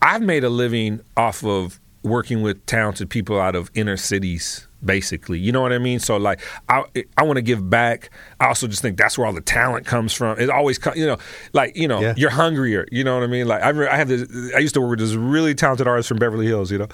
I've 0.03 0.21
made 0.21 0.43
a 0.43 0.49
living 0.49 1.01
off 1.17 1.43
of 1.43 1.79
working 2.03 2.43
with 2.43 2.63
talented 2.67 3.09
people 3.09 3.39
out 3.39 3.55
of 3.55 3.71
inner 3.73 3.97
cities, 3.97 4.67
basically. 4.85 5.39
You 5.39 5.51
know 5.51 5.61
what 5.61 5.73
I 5.73 5.77
mean? 5.77 5.99
So 5.99 6.17
like, 6.17 6.39
I 6.69 6.83
I 7.17 7.23
want 7.23 7.37
to 7.37 7.41
give 7.41 7.69
back. 7.69 8.09
I 8.39 8.47
also 8.47 8.67
just 8.67 8.81
think 8.81 8.97
that's 8.97 9.17
where 9.17 9.25
all 9.27 9.33
the 9.33 9.41
talent 9.41 9.85
comes 9.85 10.13
from. 10.13 10.39
It 10.39 10.49
always, 10.49 10.77
co- 10.77 10.93
you 10.95 11.05
know, 11.05 11.17
like 11.53 11.75
you 11.75 11.87
know, 11.87 12.01
Yeah. 12.01 12.13
you're 12.17 12.29
hungrier. 12.31 12.85
You 12.91 13.03
know 13.03 13.15
what 13.15 13.23
I 13.23 13.27
mean? 13.27 13.47
Like 13.47 13.61
I 13.63 13.69
remember 13.69 13.89
I 13.91 13.97
have 13.97 14.07
this. 14.09 14.27
I 14.55 14.59
used 14.59 14.73
to 14.75 14.81
work 14.81 14.91
with 14.91 14.99
this 14.99 15.13
really 15.13 15.55
talented 15.55 15.87
artist 15.87 16.07
from 16.09 16.17
Beverly 16.19 16.45
Hills. 16.47 16.71
You 16.71 16.79
know. 16.79 16.87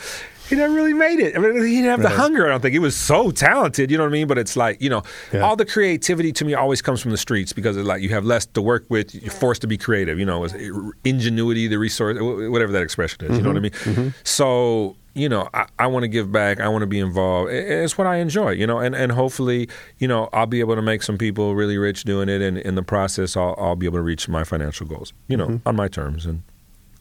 He 0.49 0.55
never 0.55 0.73
really 0.73 0.93
made 0.95 1.19
it. 1.19 1.35
I 1.35 1.39
mean, 1.39 1.63
he 1.63 1.75
didn't 1.75 1.91
have 1.91 2.01
the 2.01 2.09
hunger. 2.09 2.43
I 2.47 2.49
don't 2.49 2.59
think 2.59 2.73
he 2.73 2.79
was 2.79 2.95
so 2.95 3.29
talented. 3.29 3.91
You 3.91 3.97
know 3.99 4.03
what 4.05 4.09
I 4.09 4.13
mean? 4.13 4.25
But 4.25 4.39
it's 4.39 4.55
like 4.57 4.81
you 4.81 4.89
know, 4.89 5.03
Yeah. 5.31 5.41
all 5.41 5.55
the 5.55 5.63
creativity 5.65 6.31
to 6.31 6.43
me 6.43 6.55
always 6.55 6.81
comes 6.81 7.01
from 7.01 7.11
the 7.11 7.17
streets 7.19 7.53
because 7.53 7.77
it's 7.77 7.85
like 7.87 8.01
you 8.01 8.09
have 8.09 8.25
less 8.25 8.47
to 8.47 8.61
work 8.63 8.85
with. 8.89 9.13
You're 9.13 9.29
forced 9.31 9.61
to 9.61 9.67
be 9.67 9.77
creative. 9.77 10.17
You 10.17 10.25
know, 10.25 10.47
ingenuity, 11.03 11.67
the 11.67 11.77
resource, 11.77 12.17
whatever 12.19 12.71
that 12.71 12.81
expression 12.81 13.25
is. 13.25 13.37
You 13.37 13.43
know 13.43 13.49
what 13.49 13.57
I 13.57 13.61
mean? 13.61 13.71
Mm-hmm. 13.71 14.07
So 14.23 14.95
you 15.13 15.27
know, 15.29 15.49
I, 15.53 15.65
I 15.79 15.87
want 15.87 16.03
to 16.03 16.07
give 16.07 16.31
back. 16.31 16.59
I 16.59 16.67
want 16.69 16.81
to 16.83 16.87
be 16.87 16.99
involved. 16.99 17.49
I- 17.51 17.55
It's 17.55 17.97
what 17.97 18.07
I 18.07 18.17
enjoy. 18.17 18.51
You 18.51 18.67
know, 18.67 18.79
and 18.79 18.95
and 18.95 19.11
hopefully, 19.11 19.67
you 19.97 20.07
know, 20.07 20.29
I'll 20.33 20.45
be 20.45 20.59
able 20.59 20.75
to 20.75 20.81
make 20.81 21.03
some 21.03 21.17
people 21.17 21.55
really 21.55 21.77
rich 21.77 22.03
doing 22.03 22.29
it, 22.29 22.41
and 22.41 22.57
in 22.57 22.75
the 22.75 22.83
process, 22.83 23.35
I'll 23.35 23.55
I'll 23.57 23.75
be 23.75 23.85
able 23.85 23.97
to 23.99 24.03
reach 24.03 24.27
my 24.29 24.43
financial 24.43 24.85
goals. 24.87 25.13
You 25.27 25.37
know, 25.37 25.47
Mm-hmm. 25.47 25.67
on 25.67 25.75
my 25.75 25.87
terms 25.87 26.25
and 26.25 26.43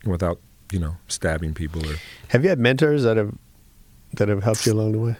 without 0.04 0.38
you 0.72 0.78
know 0.78 0.96
stabbing 1.08 1.54
people 1.54 1.84
or 1.88 1.94
Have 2.28 2.42
you 2.44 2.50
had 2.50 2.58
mentors 2.58 3.02
that 3.02 3.16
have 3.16 3.34
that 4.14 4.28
have 4.28 4.42
helped 4.42 4.64
you 4.66 4.72
along 4.72 4.92
the 4.92 4.98
way? 4.98 5.16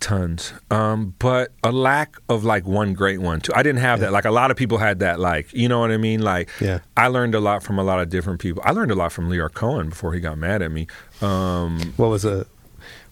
Tons. 0.00 0.52
Um 0.70 1.14
but 1.18 1.52
a 1.62 1.72
lack 1.72 2.16
of 2.28 2.44
like 2.44 2.66
one 2.66 2.92
great 2.92 3.20
one 3.20 3.40
too. 3.40 3.52
I 3.54 3.62
didn't 3.62 3.80
have 3.80 4.00
that. 4.00 4.12
Like 4.12 4.24
a 4.26 4.30
lot 4.30 4.50
of 4.50 4.56
people 4.56 4.78
had 4.78 4.98
that 5.00 5.18
like 5.20 5.52
you 5.54 5.68
know 5.68 5.78
what 5.80 5.90
i 5.90 5.96
mean? 5.96 6.20
Like 6.22 6.50
Yeah. 6.60 6.80
i 6.96 7.08
learned 7.08 7.34
a 7.34 7.40
lot 7.40 7.62
from 7.62 7.78
a 7.78 7.84
lot 7.84 8.00
of 8.00 8.08
different 8.10 8.40
people. 8.40 8.62
I 8.66 8.72
learned 8.72 8.90
a 8.90 8.94
lot 8.94 9.12
from 9.12 9.28
Lyor 9.30 9.52
Cohen 9.52 9.88
before 9.88 10.12
he 10.12 10.20
got 10.20 10.36
mad 10.38 10.60
at 10.62 10.70
me. 10.70 10.86
Um 11.22 11.94
What 11.96 12.08
was 12.08 12.24
a 12.24 12.46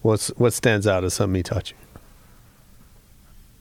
what's 0.02 0.28
what 0.36 0.52
stands 0.52 0.86
out 0.86 1.04
as 1.04 1.14
something 1.14 1.36
he 1.36 1.42
taught 1.42 1.70
you? 1.70 1.76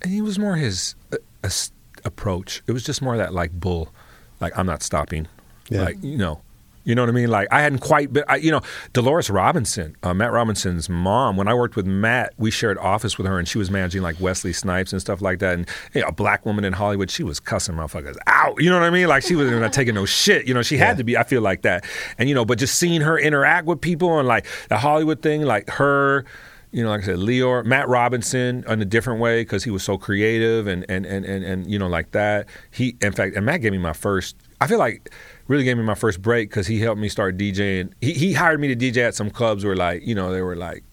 and 0.01 0.11
he 0.11 0.21
was 0.21 0.39
more 0.39 0.55
his 0.55 0.95
uh, 1.13 1.17
as- 1.43 1.71
approach. 2.03 2.63
It 2.67 2.71
was 2.71 2.83
just 2.83 3.01
more 3.01 3.17
that 3.17 3.33
like 3.33 3.51
bull. 3.51 3.93
Like 4.39 4.57
i'm 4.57 4.65
not 4.65 4.83
stopping. 4.83 5.27
Yeah. 5.69 5.83
like 5.83 6.03
you 6.03 6.17
know 6.17 6.41
you 6.83 6.95
know 6.95 7.03
what 7.03 7.09
I 7.09 7.13
mean? 7.13 7.29
Like 7.29 7.47
I 7.51 7.61
hadn't 7.61 7.79
quite 7.79 8.11
been, 8.11 8.23
I, 8.27 8.37
you 8.37 8.51
know, 8.51 8.61
Dolores 8.93 9.29
Robinson, 9.29 9.95
uh, 10.03 10.13
Matt 10.13 10.31
Robinson's 10.31 10.89
mom. 10.89 11.37
When 11.37 11.47
I 11.47 11.53
worked 11.53 11.75
with 11.75 11.85
Matt, 11.85 12.33
we 12.37 12.51
shared 12.51 12.77
office 12.77 13.17
with 13.17 13.27
her, 13.27 13.37
and 13.37 13.47
she 13.47 13.57
was 13.57 13.69
managing 13.69 14.01
like 14.01 14.19
Wesley 14.19 14.53
Snipes 14.53 14.91
and 14.91 15.01
stuff 15.01 15.21
like 15.21 15.39
that. 15.39 15.53
And 15.55 15.67
you 15.93 16.01
know, 16.01 16.07
a 16.07 16.11
black 16.11 16.45
woman 16.45 16.65
in 16.65 16.73
Hollywood, 16.73 17.11
she 17.11 17.23
was 17.23 17.39
cussing 17.39 17.75
motherfuckers 17.75 18.17
out. 18.27 18.61
You 18.61 18.69
know 18.69 18.79
what 18.79 18.85
I 18.85 18.89
mean? 18.89 19.07
Like 19.07 19.23
she 19.23 19.35
was 19.35 19.51
not 19.51 19.73
taking 19.73 19.95
no 19.95 20.05
shit. 20.05 20.47
You 20.47 20.53
know, 20.53 20.61
she 20.61 20.77
had 20.77 20.97
to 20.97 21.03
be. 21.03 21.17
I 21.17 21.23
feel 21.23 21.41
like 21.41 21.61
that. 21.63 21.85
And 22.17 22.27
you 22.27 22.35
know, 22.35 22.45
but 22.45 22.57
just 22.57 22.77
seeing 22.77 23.01
her 23.01 23.17
interact 23.17 23.67
with 23.67 23.81
people 23.81 24.19
and 24.19 24.27
like 24.27 24.45
the 24.69 24.77
Hollywood 24.77 25.21
thing, 25.21 25.43
like 25.43 25.69
her 25.71 26.25
you 26.71 26.83
know, 26.83 26.89
like 26.89 27.01
I 27.01 27.05
said, 27.05 27.17
Lyor, 27.17 27.65
Matt 27.65 27.89
Robinson 27.89 28.63
in 28.67 28.81
a 28.81 28.85
different 28.85 29.19
way 29.19 29.41
because 29.41 29.63
he 29.63 29.69
was 29.69 29.83
so 29.83 29.97
creative 29.97 30.67
and, 30.67 30.85
and, 30.89 31.05
and, 31.05 31.25
and, 31.25 31.43
and, 31.43 31.69
you 31.69 31.77
know, 31.77 31.87
like 31.87 32.11
that. 32.11 32.47
He, 32.71 32.95
in 33.01 33.11
fact, 33.11 33.35
and 33.35 33.45
Matt 33.45 33.61
gave 33.61 33.73
me 33.73 33.77
my 33.77 33.93
first, 33.93 34.37
I 34.61 34.67
feel 34.67 34.79
like 34.79 35.11
really 35.51 35.65
gave 35.65 35.77
me 35.77 35.83
my 35.83 35.95
first 35.95 36.21
break 36.21 36.49
because 36.49 36.65
he 36.65 36.79
helped 36.79 36.99
me 36.99 37.09
start 37.09 37.37
DJing. 37.37 37.91
He, 37.99 38.13
he 38.13 38.33
hired 38.33 38.59
me 38.59 38.73
to 38.73 38.75
DJ 38.75 39.05
at 39.05 39.15
some 39.15 39.29
clubs 39.29 39.65
where 39.65 39.75
like, 39.75 40.01
you 40.05 40.15
know, 40.15 40.31
they 40.31 40.41
were 40.41 40.55
like 40.55 40.83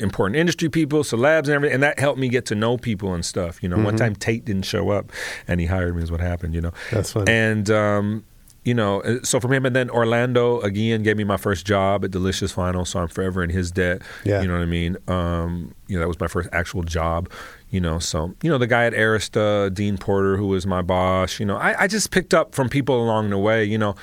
important 0.00 0.36
industry 0.36 0.70
people, 0.70 1.02
celebs 1.02 1.44
and 1.44 1.50
everything. 1.50 1.74
And 1.74 1.82
that 1.82 1.98
helped 1.98 2.18
me 2.18 2.28
get 2.28 2.46
to 2.46 2.54
know 2.54 2.78
people 2.78 3.12
and 3.12 3.24
stuff. 3.24 3.62
You 3.62 3.68
know, 3.68 3.76
one 3.76 3.96
time 3.96 4.16
Tate 4.16 4.44
didn't 4.44 4.64
show 4.64 4.88
up 4.90 5.12
and 5.46 5.60
he 5.60 5.66
hired 5.66 5.94
me 5.94 6.02
is 6.02 6.10
what 6.10 6.20
happened, 6.20 6.54
you 6.54 6.62
know. 6.62 6.72
That's 6.90 7.12
funny. 7.12 7.30
And, 7.30 7.70
um, 7.70 8.24
you 8.64 8.74
know, 8.74 9.00
uh, 9.02 9.18
so 9.22 9.38
from 9.38 9.52
him, 9.52 9.64
and 9.64 9.76
then 9.76 9.88
Orlando 9.90 10.60
again 10.60 11.04
gave 11.04 11.16
me 11.16 11.22
my 11.22 11.36
first 11.36 11.64
job 11.64 12.04
at 12.04 12.10
Delicious 12.10 12.52
Vinyl, 12.52 12.84
so 12.84 12.98
I'm 12.98 13.08
forever 13.08 13.44
in 13.44 13.50
his 13.50 13.70
debt. 13.70 14.02
Yeah. 14.24 14.42
You 14.42 14.48
know 14.48 14.54
what 14.54 14.62
I 14.62 14.66
mean? 14.66 14.96
Um, 15.06 15.72
you 15.86 15.94
know, 15.96 16.00
that 16.00 16.08
was 16.08 16.18
my 16.18 16.26
first 16.26 16.48
actual 16.52 16.82
job. 16.82 17.30
You 17.70 17.80
know, 17.80 17.98
so 17.98 18.32
you 18.42 18.50
know 18.50 18.58
the 18.58 18.66
guy 18.68 18.86
at 18.86 18.92
Arista, 18.92 19.72
Dean 19.74 19.98
Porter, 19.98 20.36
who 20.36 20.46
was 20.46 20.66
my 20.66 20.82
boss. 20.82 21.40
You 21.40 21.46
know, 21.46 21.56
I, 21.56 21.82
I 21.82 21.86
just 21.88 22.10
picked 22.12 22.32
up 22.32 22.54
from 22.54 22.68
people 22.68 23.02
along 23.02 23.30
the 23.30 23.38
way. 23.38 23.64
You 23.64 23.76
know, 23.76 23.96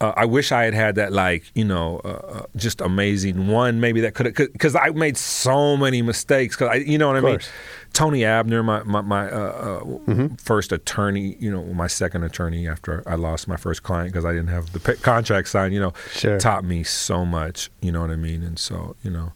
uh, 0.00 0.12
I 0.16 0.24
wish 0.24 0.50
I 0.52 0.64
had 0.64 0.72
had 0.74 0.94
that 0.94 1.12
like 1.12 1.44
you 1.54 1.64
know 1.64 2.00
uh, 2.02 2.08
uh, 2.08 2.46
just 2.56 2.80
amazing 2.80 3.46
one 3.48 3.78
maybe 3.78 4.00
that 4.00 4.14
could 4.14 4.26
have 4.26 4.34
because 4.34 4.74
I 4.74 4.88
made 4.90 5.16
so 5.18 5.76
many 5.76 6.00
mistakes 6.02 6.56
because 6.56 6.68
I 6.70 6.76
you 6.76 6.96
know 6.98 7.08
what 7.08 7.16
I 7.16 7.20
mean. 7.20 7.38
Tony 7.92 8.24
Abner, 8.24 8.62
my 8.62 8.82
my, 8.84 9.02
my 9.02 9.30
uh, 9.30 9.84
uh, 10.08 10.28
first 10.38 10.72
attorney, 10.72 11.36
you 11.38 11.50
know, 11.50 11.62
my 11.74 11.86
second 11.86 12.24
attorney 12.24 12.66
after 12.66 13.02
I 13.06 13.14
lost 13.16 13.46
my 13.46 13.56
first 13.56 13.82
client 13.82 14.12
because 14.12 14.24
I 14.24 14.32
didn't 14.32 14.48
have 14.48 14.72
the 14.72 14.80
pa- 14.80 15.00
contract 15.02 15.48
signed, 15.48 15.74
you 15.74 15.80
know, 15.80 15.92
Sure. 16.12 16.38
taught 16.40 16.64
me 16.64 16.82
so 16.84 17.24
much. 17.26 17.70
You 17.82 17.92
know 17.92 18.00
what 18.00 18.10
I 18.10 18.16
mean? 18.16 18.42
And 18.42 18.58
so 18.58 18.96
you 19.04 19.10
know, 19.10 19.32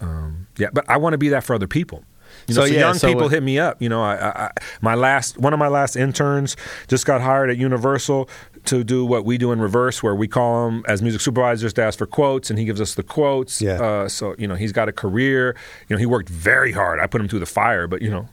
um, 0.00 0.46
yeah. 0.56 0.68
But 0.72 0.88
I 0.88 0.96
want 0.96 1.12
to 1.14 1.18
be 1.18 1.28
that 1.30 1.42
for 1.44 1.54
other 1.54 1.66
people. 1.66 2.04
You 2.46 2.54
know, 2.54 2.62
So, 2.62 2.66
so, 2.66 2.72
yeah, 2.72 2.80
young 2.80 2.94
so 2.94 3.08
people 3.08 3.28
hit 3.28 3.42
me 3.42 3.58
up. 3.58 3.80
You 3.80 3.88
know, 3.88 4.02
I, 4.02 4.46
I, 4.46 4.50
my 4.80 4.94
last 4.94 5.38
one 5.38 5.52
of 5.52 5.58
my 5.58 5.68
last 5.68 5.96
interns 5.96 6.56
just 6.88 7.06
got 7.06 7.20
hired 7.20 7.50
at 7.50 7.56
Universal 7.56 8.28
to 8.64 8.84
do 8.84 9.04
what 9.04 9.24
we 9.24 9.38
do 9.38 9.52
in 9.52 9.60
reverse, 9.60 10.02
where 10.02 10.14
we 10.14 10.28
call 10.28 10.68
him 10.68 10.84
as 10.86 11.02
music 11.02 11.20
supervisors 11.20 11.72
to 11.74 11.82
ask 11.82 11.98
for 11.98 12.06
quotes, 12.06 12.50
and 12.50 12.58
he 12.58 12.64
gives 12.64 12.80
us 12.80 12.94
the 12.94 13.02
quotes. 13.02 13.60
Yeah. 13.60 13.82
Uh, 13.82 14.08
so 14.08 14.34
you 14.38 14.46
know, 14.46 14.54
he's 14.54 14.72
got 14.72 14.88
a 14.88 14.92
career. 14.92 15.56
You 15.88 15.96
know, 15.96 15.98
he 15.98 16.06
worked 16.06 16.28
very 16.28 16.72
hard. 16.72 17.00
I 17.00 17.06
put 17.06 17.20
him 17.20 17.28
through 17.28 17.40
the 17.40 17.46
fire, 17.46 17.86
but 17.86 18.02
you 18.02 18.10
know, 18.10 18.28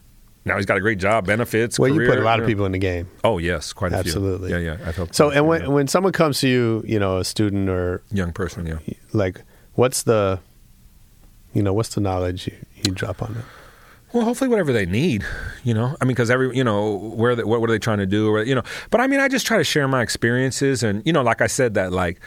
now 0.46 0.58
he's 0.58 0.66
got 0.66 0.78
a 0.78 0.82
great 0.82 1.00
job, 1.00 1.26
benefits. 1.26 1.78
Well, 1.78 1.90
you 1.90 2.08
put 2.08 2.18
a 2.18 2.24
lot 2.24 2.40
of 2.40 2.48
people 2.48 2.66
in 2.66 2.72
the 2.72 2.80
game. 2.80 3.10
Oh 3.24 3.38
yes, 3.38 3.74
quite 3.74 3.94
a 3.94 3.98
Absolutely. 3.98 4.52
Yeah, 4.52 4.58
yeah. 4.58 4.78
I've 4.86 4.96
helped 4.96 5.16
So, 5.16 5.30
and 5.30 5.48
when 5.48 5.72
when 5.72 5.88
someone 5.88 6.14
comes 6.14 6.40
to 6.42 6.48
you, 6.48 6.84
you 6.86 7.00
know, 7.00 7.18
a 7.18 7.26
student 7.26 7.70
or 7.70 8.02
young 8.12 8.32
person, 8.32 8.66
yeah. 8.66 8.80
like, 9.14 9.42
what's 9.74 10.04
the, 10.04 10.40
you 11.54 11.62
know, 11.62 11.74
what's 11.74 11.94
the 11.94 12.02
knowledge 12.02 12.48
you, 12.48 12.56
you 12.84 12.94
drop 12.94 13.22
on 13.22 13.34
them? 13.34 13.44
Well, 14.12 14.26
hopefully, 14.26 14.50
whatever 14.50 14.74
they 14.74 14.86
need, 14.86 15.24
you 15.64 15.74
know. 15.74 15.96
I 16.02 16.06
mean, 16.06 16.16
because 16.16 16.32
every, 16.32 16.56
you 16.56 16.64
know, 16.64 16.96
where 16.96 17.36
what, 17.36 17.62
what 17.62 17.70
are 17.70 17.74
they 17.74 17.80
trying 17.80 18.00
to 18.00 18.08
do, 18.08 18.30
or 18.30 18.44
you 18.44 18.56
know. 18.56 18.64
But 18.90 19.02
I 19.02 19.08
mean, 19.08 19.20
I 19.20 19.28
just 19.28 19.46
try 19.46 19.58
to 19.58 19.64
share 19.64 19.88
my 19.88 20.02
experiences, 20.02 20.82
and 20.82 21.06
you 21.06 21.14
know, 21.14 21.22
like 21.22 21.42
I 21.42 21.48
said, 21.48 21.76
that 21.76 21.92
like, 21.92 22.20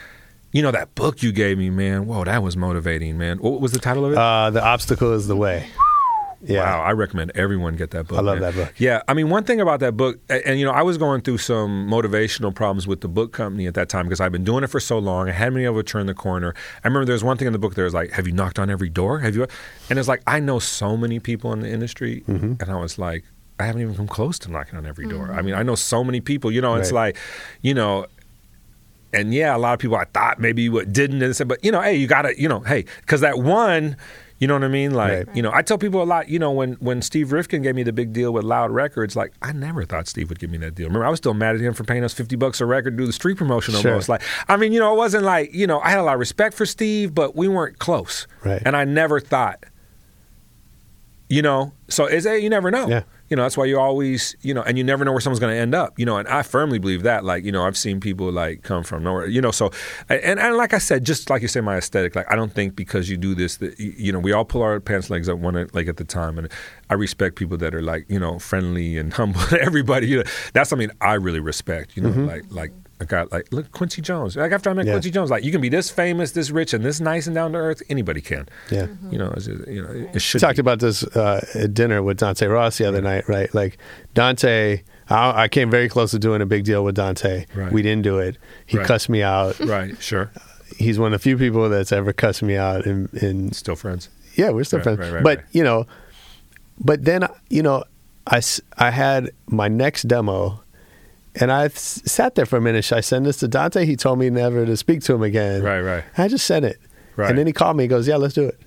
you 0.53 0.63
know, 0.63 0.71
that 0.71 0.95
book 0.95 1.23
you 1.23 1.33
gave 1.33 1.59
me, 1.59 1.71
man. 1.71 2.07
Whoa, 2.07 2.25
that 2.25 2.43
was 2.43 2.57
motivating, 2.57 3.19
man. 3.19 3.39
What 3.39 3.61
was 3.61 3.73
the 3.73 3.81
title 3.81 4.05
of 4.05 4.13
it? 4.13 4.19
Uh, 4.19 4.51
the 4.51 4.65
obstacle 4.65 5.13
is 5.13 5.27
the 5.27 5.37
way. 5.37 5.69
Yeah. 6.45 6.65
Wow, 6.65 6.83
I 6.83 6.93
recommend 6.93 7.31
everyone 7.37 7.77
get 7.77 7.93
that 7.93 8.09
book. 8.09 8.19
I 8.19 8.21
love 8.23 8.41
man. 8.41 8.53
that 8.53 8.65
book. 8.67 8.75
Yeah, 8.77 9.03
I 9.07 9.15
mean, 9.15 9.31
one 9.31 9.45
thing 9.45 9.61
about 9.61 9.79
that 9.81 9.97
book, 9.97 10.19
and, 10.29 10.43
and, 10.45 10.59
you 10.59 10.65
know, 10.67 10.73
I 10.73 10.83
was 10.83 10.99
going 10.99 11.21
through 11.21 11.39
some 11.39 11.89
motivational 11.89 12.53
problems 12.55 12.87
with 12.87 13.01
the 13.01 13.09
book 13.09 13.33
company 13.33 13.67
at 13.69 13.75
that 13.75 13.89
time 13.89 14.07
because 14.07 14.21
I've 14.21 14.33
been 14.33 14.43
doing 14.45 14.65
it 14.65 14.67
for 14.67 14.81
so 14.81 14.99
long. 14.99 15.29
I 15.29 15.33
hadn't 15.33 15.55
been 15.55 15.65
able 15.65 15.77
to 15.77 15.83
turn 15.85 16.07
the 16.07 16.15
corner. 16.15 16.55
I 16.83 16.89
remember 16.89 17.05
there 17.05 17.13
was 17.13 17.23
one 17.23 17.37
thing 17.37 17.47
in 17.47 17.53
the 17.53 17.59
book 17.61 17.75
that 17.77 17.83
was 17.83 17.95
like, 17.95 18.11
"Have 18.11 18.27
you 18.27 18.33
knocked 18.33 18.59
on 18.59 18.71
every 18.71 18.89
door? 18.89 19.21
Have 19.21 19.37
you?" 19.37 19.47
And 19.89 19.99
it's 19.99 20.09
like 20.09 20.23
I 20.27 20.41
know 20.41 20.59
so 20.59 20.97
many 20.97 21.21
people 21.21 21.53
in 21.53 21.61
the 21.61 21.71
industry, 21.71 22.25
Mm-hmm. 22.29 22.55
and 22.61 22.71
I 22.71 22.77
was 22.77 22.99
like, 22.99 23.25
I 23.61 23.65
haven't 23.67 23.83
even 23.83 23.95
come 23.95 24.09
close 24.09 24.39
to 24.41 24.51
knocking 24.51 24.77
on 24.77 24.85
every 24.87 25.07
door. 25.07 25.31
I 25.33 25.43
mean, 25.43 25.55
I 25.55 25.63
know 25.63 25.77
so 25.77 26.03
many 26.03 26.21
people. 26.21 26.51
You 26.51 26.61
know, 26.61 26.75
it's 26.75 26.91
Right. 26.91 27.15
like, 27.15 27.19
you 27.61 27.75
know, 27.75 28.07
and 29.13 29.33
yeah, 29.33 29.55
a 29.55 29.59
lot 29.59 29.75
of 29.75 29.79
people 29.79 29.97
I 29.97 30.05
thought 30.07 30.41
maybe 30.41 30.69
what 30.69 30.93
didn't 30.93 31.23
and 31.23 31.37
said, 31.37 31.47
but 31.47 31.65
you 31.65 31.71
know, 31.71 31.81
hey, 31.83 31.95
you 31.95 32.07
gotta, 32.07 32.35
you 32.41 32.49
know, 32.49 32.61
hey, 32.61 32.85
because 33.03 33.21
that 33.21 33.39
one, 33.39 33.97
you 34.43 34.49
know 34.49 34.55
what 34.55 34.65
I 34.65 34.69
mean? 34.69 34.91
Like, 34.93 35.13
Right. 35.29 35.37
you 35.37 35.41
know, 35.41 35.53
I 35.55 35.63
tell 35.63 35.79
people 35.79 36.03
a 36.03 36.09
lot, 36.15 36.29
you 36.29 36.41
know, 36.41 36.51
when 36.51 36.73
when 36.81 37.01
Steve 37.01 37.31
Rifkin 37.31 37.63
gave 37.63 37.77
me 37.77 37.85
the 37.85 37.93
big 37.93 38.13
deal 38.13 38.33
with 38.33 38.43
Loud 38.43 38.73
Records, 38.73 39.15
like 39.15 39.33
I 39.41 39.53
never 39.53 39.85
thought 39.85 40.09
Steve 40.09 40.31
would 40.31 40.41
give 40.41 40.51
me 40.51 40.59
that 40.59 40.75
deal. 40.75 40.89
Remember, 40.89 41.07
I 41.07 41.11
was 41.11 41.19
still 41.19 41.33
mad 41.33 41.55
at 41.55 41.61
him 41.61 41.75
for 41.75 41.85
paying 41.85 42.03
us 42.03 42.13
fifty 42.13 42.35
bucks 42.35 42.61
a 42.61 42.67
record 42.67 42.91
to 42.91 42.97
do 42.97 43.07
the 43.07 43.13
street 43.13 43.37
promotion 43.39 43.75
Sure. 43.75 43.93
almost. 43.93 44.09
Like, 44.09 44.23
I 44.49 44.57
mean, 44.57 44.73
you 44.73 44.81
know, 44.81 44.93
it 44.93 44.97
wasn't 44.97 45.23
like, 45.25 45.55
you 45.55 45.69
know, 45.69 45.79
I 45.79 45.91
had 45.91 46.01
a 46.01 46.03
lot 46.03 46.15
of 46.15 46.19
respect 46.19 46.55
for 46.57 46.67
Steve, 46.67 47.15
but 47.15 47.37
we 47.37 47.47
weren't 47.47 47.79
close. 47.79 48.27
Right. 48.45 48.61
And 48.67 48.77
I 48.77 48.83
never 48.85 49.21
thought, 49.21 49.63
you 51.29 51.41
know, 51.43 51.73
so 51.89 52.07
is 52.07 52.27
it? 52.27 52.43
You 52.43 52.51
never 52.51 52.71
know. 52.73 52.89
Yeah. 52.89 53.03
You 53.33 53.37
know, 53.37 53.45
that's 53.45 53.57
why 53.57 53.65
you 53.65 53.81
always, 53.81 54.37
you 54.43 54.53
know, 54.53 54.61
and 54.61 54.77
you 54.77 54.85
never 54.85 55.07
know 55.07 55.13
where 55.13 55.21
someone's 55.23 55.41
going 55.41 55.55
to 55.55 55.59
end 55.59 55.75
up. 55.75 55.99
You 55.99 56.05
know, 56.05 56.19
and 56.19 56.29
I 56.29 56.43
firmly 56.43 56.79
believe 56.79 57.03
that. 57.05 57.25
Like, 57.25 57.45
you 57.45 57.51
know, 57.51 57.65
I've 57.65 57.79
seen 57.79 57.99
people 57.99 58.31
like 58.31 58.63
come 58.63 58.85
from 58.85 59.05
nowhere. 59.05 59.27
You 59.27 59.41
know, 59.41 59.51
so 59.51 59.71
and 60.11 60.39
and 60.39 60.55
like 60.59 60.75
I 60.75 60.79
said, 60.79 61.07
just 61.07 61.31
like 61.31 61.41
you 61.41 61.49
say, 61.49 61.63
my 61.63 61.79
aesthetic. 61.79 62.15
Like, 62.15 62.31
I 62.31 62.37
don't 62.37 62.53
think 62.53 62.77
because 62.77 63.09
you 63.09 63.17
do 63.17 63.35
this 63.35 63.57
that 63.57 63.81
you 63.81 64.13
know 64.13 64.19
we 64.19 64.33
all 64.33 64.45
pull 64.45 64.61
our 64.61 64.81
pants 64.81 65.09
legs 65.09 65.31
up 65.31 65.39
one 65.39 65.55
like 65.73 65.89
at 65.89 65.97
the 65.97 66.05
time, 66.05 66.37
and 66.37 66.53
I 66.91 66.95
respect 66.95 67.37
people 67.37 67.57
that 67.57 67.75
are 67.75 67.81
like 67.81 68.05
you 68.11 68.19
know 68.19 68.39
friendly 68.39 68.99
and 68.99 69.11
humble. 69.15 69.41
to 69.47 69.59
Everybody, 69.63 70.09
you 70.09 70.19
know, 70.19 70.31
that's 70.53 70.69
something 70.69 70.91
I 71.01 71.15
really 71.15 71.41
respect. 71.41 71.97
You 71.97 72.03
know, 72.03 72.11
mm-hmm. 72.11 72.27
like 72.27 72.45
like 72.51 72.73
a 73.03 73.07
guy 73.07 73.25
like 73.31 73.53
look 73.53 73.71
Quincy 73.73 74.01
Jones. 74.03 74.37
Like 74.37 74.53
after 74.53 74.71
I 74.71 74.73
met 74.73 74.87
Yeah. 74.87 74.93
Quincy 74.93 75.11
Jones, 75.11 75.31
like 75.31 75.45
you 75.45 75.53
can 75.53 75.61
be 75.61 75.69
this 75.69 75.91
famous, 75.91 76.33
this 76.33 76.51
rich, 76.51 76.73
and 76.75 76.85
this 76.85 77.01
nice 77.01 77.27
and 77.27 77.35
down 77.35 77.53
to 77.53 77.59
earth. 77.59 77.83
Anybody 77.91 78.21
can. 78.21 78.49
Yeah. 78.71 78.87
You 79.11 79.19
know, 79.19 79.33
it's 79.37 79.47
just, 79.47 79.67
you 79.69 79.83
know, 79.83 79.91
it 79.91 80.15
We 80.15 80.21
should. 80.21 80.41
talked 80.41 80.57
be. 80.57 80.61
about 80.61 80.79
this 80.81 81.03
uh, 81.05 81.45
at 81.55 81.75
dinner 81.75 82.03
with 82.03 82.19
Dante 82.19 82.47
Ross 82.47 82.79
the 82.79 82.87
other 82.87 83.01
night, 83.03 83.29
right? 83.29 83.53
Like 83.55 83.79
Dante, 84.15 84.83
I, 85.09 85.45
I 85.45 85.49
came 85.49 85.71
very 85.71 85.89
close 85.89 86.11
to 86.13 86.19
doing 86.19 86.43
a 86.43 86.47
big 86.47 86.65
deal 86.65 86.85
with 86.85 86.95
Dante. 86.95 87.47
Right. 87.55 87.73
We 87.73 87.83
didn't 87.83 88.03
do 88.03 88.19
it. 88.19 88.39
He 88.67 88.79
Right. 88.79 88.87
cussed 88.87 89.09
me 89.09 89.23
out. 89.23 89.59
right. 89.61 90.01
Sure. 90.03 90.31
He's 90.79 90.99
one 90.99 91.13
of 91.13 91.21
the 91.21 91.23
few 91.23 91.37
people 91.37 91.69
that's 91.69 91.93
ever 91.93 92.13
cussed 92.13 92.43
me 92.43 92.57
out. 92.57 92.87
In, 92.87 93.09
in 93.13 93.53
Still 93.53 93.77
friends. 93.77 94.09
yeah, 94.35 94.51
we're 94.51 94.65
still 94.65 94.79
Right, 94.79 94.85
friends. 94.85 94.99
right, 95.01 95.13
right, 95.13 95.23
but 95.23 95.39
right. 95.39 95.47
you 95.53 95.63
know, 95.63 95.87
but 96.81 97.05
then 97.05 97.29
you 97.51 97.63
know, 97.63 97.85
I 98.27 98.41
I 98.79 98.91
had 98.91 99.31
my 99.49 99.69
next 99.69 100.05
demo. 100.05 100.62
And 101.41 101.51
I 101.51 101.65
s- 101.67 102.03
sat 102.05 102.35
there 102.35 102.45
for 102.47 102.57
a 102.57 102.61
minute. 102.61 102.85
Should 102.85 102.99
I 102.99 103.01
send 103.01 103.25
this 103.27 103.39
to 103.39 103.49
Dante? 103.49 103.87
He 103.87 103.97
told 103.97 104.19
me 104.19 104.29
never 104.31 104.67
to 104.67 104.77
speak 104.77 105.01
to 105.03 105.15
him 105.15 105.23
again. 105.23 105.63
Right. 105.63 105.81
Right. 105.81 106.05
I 106.19 106.29
just 106.29 106.47
sent 106.47 106.65
it. 106.65 106.79
Right. 107.17 107.31
And 107.31 107.39
then 107.39 107.47
he 107.47 107.53
called 107.53 107.77
me. 107.77 107.85
He 107.85 107.89
goes, 107.89 108.07
"Yeah, 108.07 108.17
let's 108.17 108.35
do 108.35 108.45
it." 108.45 108.61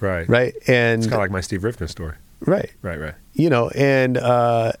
Right. 0.00 0.28
Right. 0.28 0.54
And 0.66 1.00
It's 1.00 1.06
kind 1.06 1.14
of 1.14 1.20
like 1.20 1.30
my 1.30 1.40
Steve 1.42 1.62
Rifkin 1.64 1.88
story. 1.88 2.14
right. 2.40 2.70
Right. 2.82 2.98
Right. 3.00 3.14
you 3.34 3.50
know 3.50 3.68
and 3.70 4.16
uh 4.16 4.72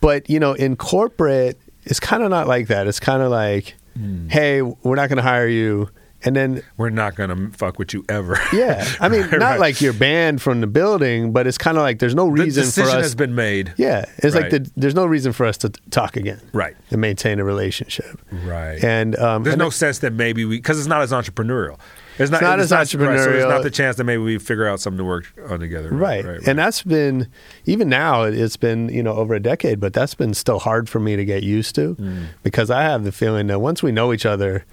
but 0.00 0.28
you 0.30 0.38
know 0.38 0.52
in 0.52 0.76
corporate 0.76 1.58
it's 1.84 1.98
kind 2.00 2.22
of 2.22 2.30
not 2.30 2.46
like 2.46 2.68
that 2.68 2.86
it's 2.86 3.00
kind 3.00 3.22
of 3.22 3.30
like 3.30 3.74
Hmm. 3.96 4.28
hey 4.28 4.62
we're 4.62 4.94
not 4.94 5.08
going 5.08 5.16
to 5.16 5.22
hire 5.22 5.48
you 5.48 5.88
and 6.24 6.34
then 6.34 6.62
We're 6.76 6.90
not 6.90 7.14
gonna 7.14 7.50
fuck 7.50 7.78
with 7.78 7.94
you 7.94 8.04
ever. 8.08 8.38
yeah 8.52 8.84
i 9.00 9.08
mean 9.08 9.22
Right, 9.28 9.32
not 9.32 9.40
right. 9.52 9.60
like 9.60 9.80
you're 9.80 9.92
banned 9.92 10.42
from 10.42 10.60
the 10.60 10.66
building 10.66 11.32
but 11.32 11.46
it's 11.46 11.58
kind 11.58 11.76
of 11.78 11.82
like 11.82 11.98
there's 12.00 12.14
no 12.14 12.26
the 12.26 12.42
reason 12.42 12.62
for 12.64 12.66
decision 12.66 12.96
us 12.98 13.02
has 13.04 13.14
been 13.14 13.34
made. 13.34 13.72
yeah 13.76 14.04
it's 14.18 14.34
like 14.34 14.50
the, 14.50 14.70
there's 14.76 14.94
no 14.94 15.06
reason 15.06 15.32
for 15.32 15.46
us 15.46 15.56
to 15.58 15.68
talk 15.90 16.16
again 16.16 16.40
Right. 16.52 16.76
and 16.90 17.00
maintain 17.00 17.38
a 17.40 17.44
relationship 17.44 18.20
Right. 18.32 18.82
and 18.82 19.16
um 19.18 19.42
There's 19.44 19.54
and 19.54 19.60
no 19.60 19.70
sense 19.70 19.98
that 20.00 20.12
maybe 20.12 20.44
we 20.44 20.56
because 20.58 20.78
it's 20.78 20.88
not 20.88 21.02
as 21.02 21.12
entrepreneurial. 21.12 21.78
It's 22.20 22.32
not, 22.32 22.42
not 22.42 22.58
as 22.58 22.72
right, 22.72 22.84
so 22.88 22.96
there's 22.98 23.44
not 23.44 23.62
the 23.62 23.70
chance 23.70 23.94
that 23.96 24.02
maybe 24.02 24.20
we 24.20 24.38
figure 24.38 24.66
out 24.66 24.80
something 24.80 24.98
to 24.98 25.04
work 25.04 25.32
on 25.48 25.60
together. 25.60 25.88
Right. 25.90 26.24
And 26.48 26.58
that's 26.58 26.82
been, 26.82 27.28
even 27.64 27.88
now, 27.88 28.24
it- 28.24 28.34
it's 28.36 28.56
been, 28.56 28.88
you 28.88 29.04
know, 29.04 29.12
over 29.12 29.34
a 29.34 29.40
decade, 29.40 29.78
but 29.78 29.92
that's 29.92 30.16
been 30.16 30.34
still 30.34 30.58
hard 30.58 30.88
for 30.88 30.98
me 30.98 31.14
to 31.14 31.24
get 31.24 31.44
used 31.44 31.76
to 31.76 31.94
Mm. 31.94 32.24
because 32.42 32.72
I 32.72 32.82
have 32.82 33.04
the 33.04 33.12
feeling 33.12 33.46
that 33.46 33.60
once 33.60 33.84
we 33.84 33.92
know 33.92 34.12
each 34.12 34.26
other, 34.26 34.64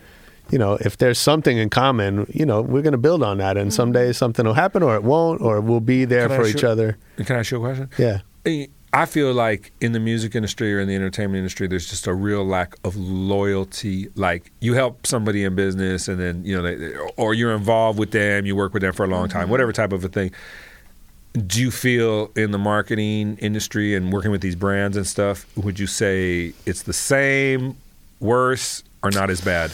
you 0.52 0.58
know, 0.58 0.78
if 0.82 0.98
there's 0.98 1.18
something 1.18 1.58
in 1.58 1.70
common, 1.70 2.28
you 2.34 2.46
know, 2.46 2.62
we're 2.62 2.82
going 2.82 2.94
to 2.94 2.98
build 2.98 3.24
on 3.24 3.38
that. 3.40 3.58
And 3.58 3.70
mm-hmm. 3.72 3.76
someday 3.76 4.14
something 4.14 4.46
will 4.46 4.54
happen 4.54 4.84
or 4.84 4.96
it 4.96 5.04
won't, 5.04 5.42
or 5.42 5.62
we'll 5.62 5.80
be 5.80 6.06
there 6.06 6.28
Can 6.28 6.40
for 6.40 6.48
each 6.48 6.62
you- 6.62 6.70
other. 6.70 6.98
Can 7.18 7.36
I 7.36 7.40
ask 7.40 7.52
you 7.52 7.58
a 7.58 7.60
question? 7.62 7.90
Yeah. 7.98 8.20
I 8.96 9.06
feel 9.06 9.34
like 9.34 9.74
in 9.82 9.92
the 9.92 10.00
music 10.00 10.36
industry 10.36 10.74
or 10.74 10.80
in 10.80 10.88
the 10.88 10.96
entertainment 10.96 11.40
industry, 11.40 11.68
there's 11.68 11.90
just 11.90 12.08
a 12.08 12.14
real 12.14 12.46
lack 12.46 12.76
of 12.86 12.96
loyalty. 12.96 14.08
Like 14.16 14.54
you 14.62 14.74
help 14.74 15.06
somebody 15.06 15.44
in 15.44 15.54
business, 15.54 16.08
and 16.08 16.18
then 16.18 16.46
you 16.46 16.56
know, 16.56 16.62
they, 16.62 16.96
or 17.18 17.34
you're 17.34 17.54
involved 17.54 18.00
with 18.00 18.12
them, 18.12 18.46
you 18.46 18.56
work 18.56 18.74
with 18.74 18.84
them 18.84 18.94
for 18.94 19.04
a 19.04 19.10
long 19.10 19.28
time, 19.28 19.44
mm-hmm. 19.44 19.52
whatever 19.52 19.74
type 19.74 19.92
of 19.92 20.06
a 20.06 20.08
thing. 20.08 20.32
Do 21.34 21.60
you 21.60 21.72
feel 21.72 22.32
in 22.38 22.52
the 22.52 22.58
marketing 22.58 23.38
industry 23.42 23.96
and 23.96 24.14
working 24.14 24.32
with 24.32 24.40
these 24.40 24.56
brands 24.56 24.96
and 24.96 25.06
stuff? 25.06 25.46
Would 25.58 25.78
you 25.78 25.88
say 25.88 26.54
it's 26.66 26.84
the 26.84 26.94
same, 26.94 27.76
worse, 28.22 28.82
or 29.04 29.12
not 29.12 29.30
as 29.30 29.42
bad? 29.42 29.72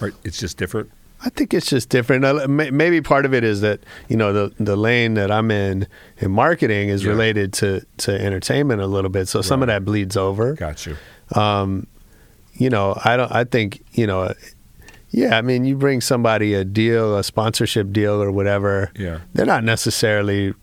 Or 0.00 0.12
it's 0.24 0.38
just 0.38 0.56
different. 0.56 0.90
I 1.24 1.28
think 1.28 1.54
it's 1.54 1.66
just 1.66 1.88
different. 1.88 2.24
Uh, 2.24 2.46
Maybe 2.48 3.00
part 3.00 3.24
of 3.24 3.32
it 3.32 3.44
is 3.44 3.60
that 3.60 3.80
you 4.08 4.16
know 4.16 4.32
the 4.32 4.52
the 4.58 4.74
lane 4.76 5.14
that 5.14 5.30
I'm 5.30 5.50
in 5.52 5.86
in 6.18 6.32
marketing 6.32 6.88
is 6.88 7.04
Yeah. 7.04 7.10
related 7.10 7.52
to 7.54 7.86
to 7.98 8.12
entertainment 8.20 8.80
a 8.80 8.86
little 8.88 9.10
bit, 9.10 9.28
so 9.28 9.40
some 9.42 9.62
of 9.62 9.68
that 9.68 9.84
bleeds 9.84 10.16
over. 10.16 10.54
Got 10.54 10.84
you. 10.86 10.96
Um, 11.36 11.86
you 12.54 12.68
know, 12.70 12.98
I 13.04 13.16
don't. 13.16 13.30
I 13.30 13.44
think 13.44 13.84
you 13.92 14.06
know. 14.06 14.34
Yeah, 15.14 15.36
I 15.36 15.42
mean, 15.42 15.64
you 15.66 15.76
bring 15.76 16.00
somebody 16.00 16.54
a 16.54 16.64
deal, 16.64 17.18
a 17.18 17.22
sponsorship 17.22 17.92
deal, 17.92 18.20
or 18.22 18.32
whatever. 18.32 18.90
Yeah. 18.98 19.18
they're 19.34 19.44
not 19.44 19.62
necessarily 19.62 20.54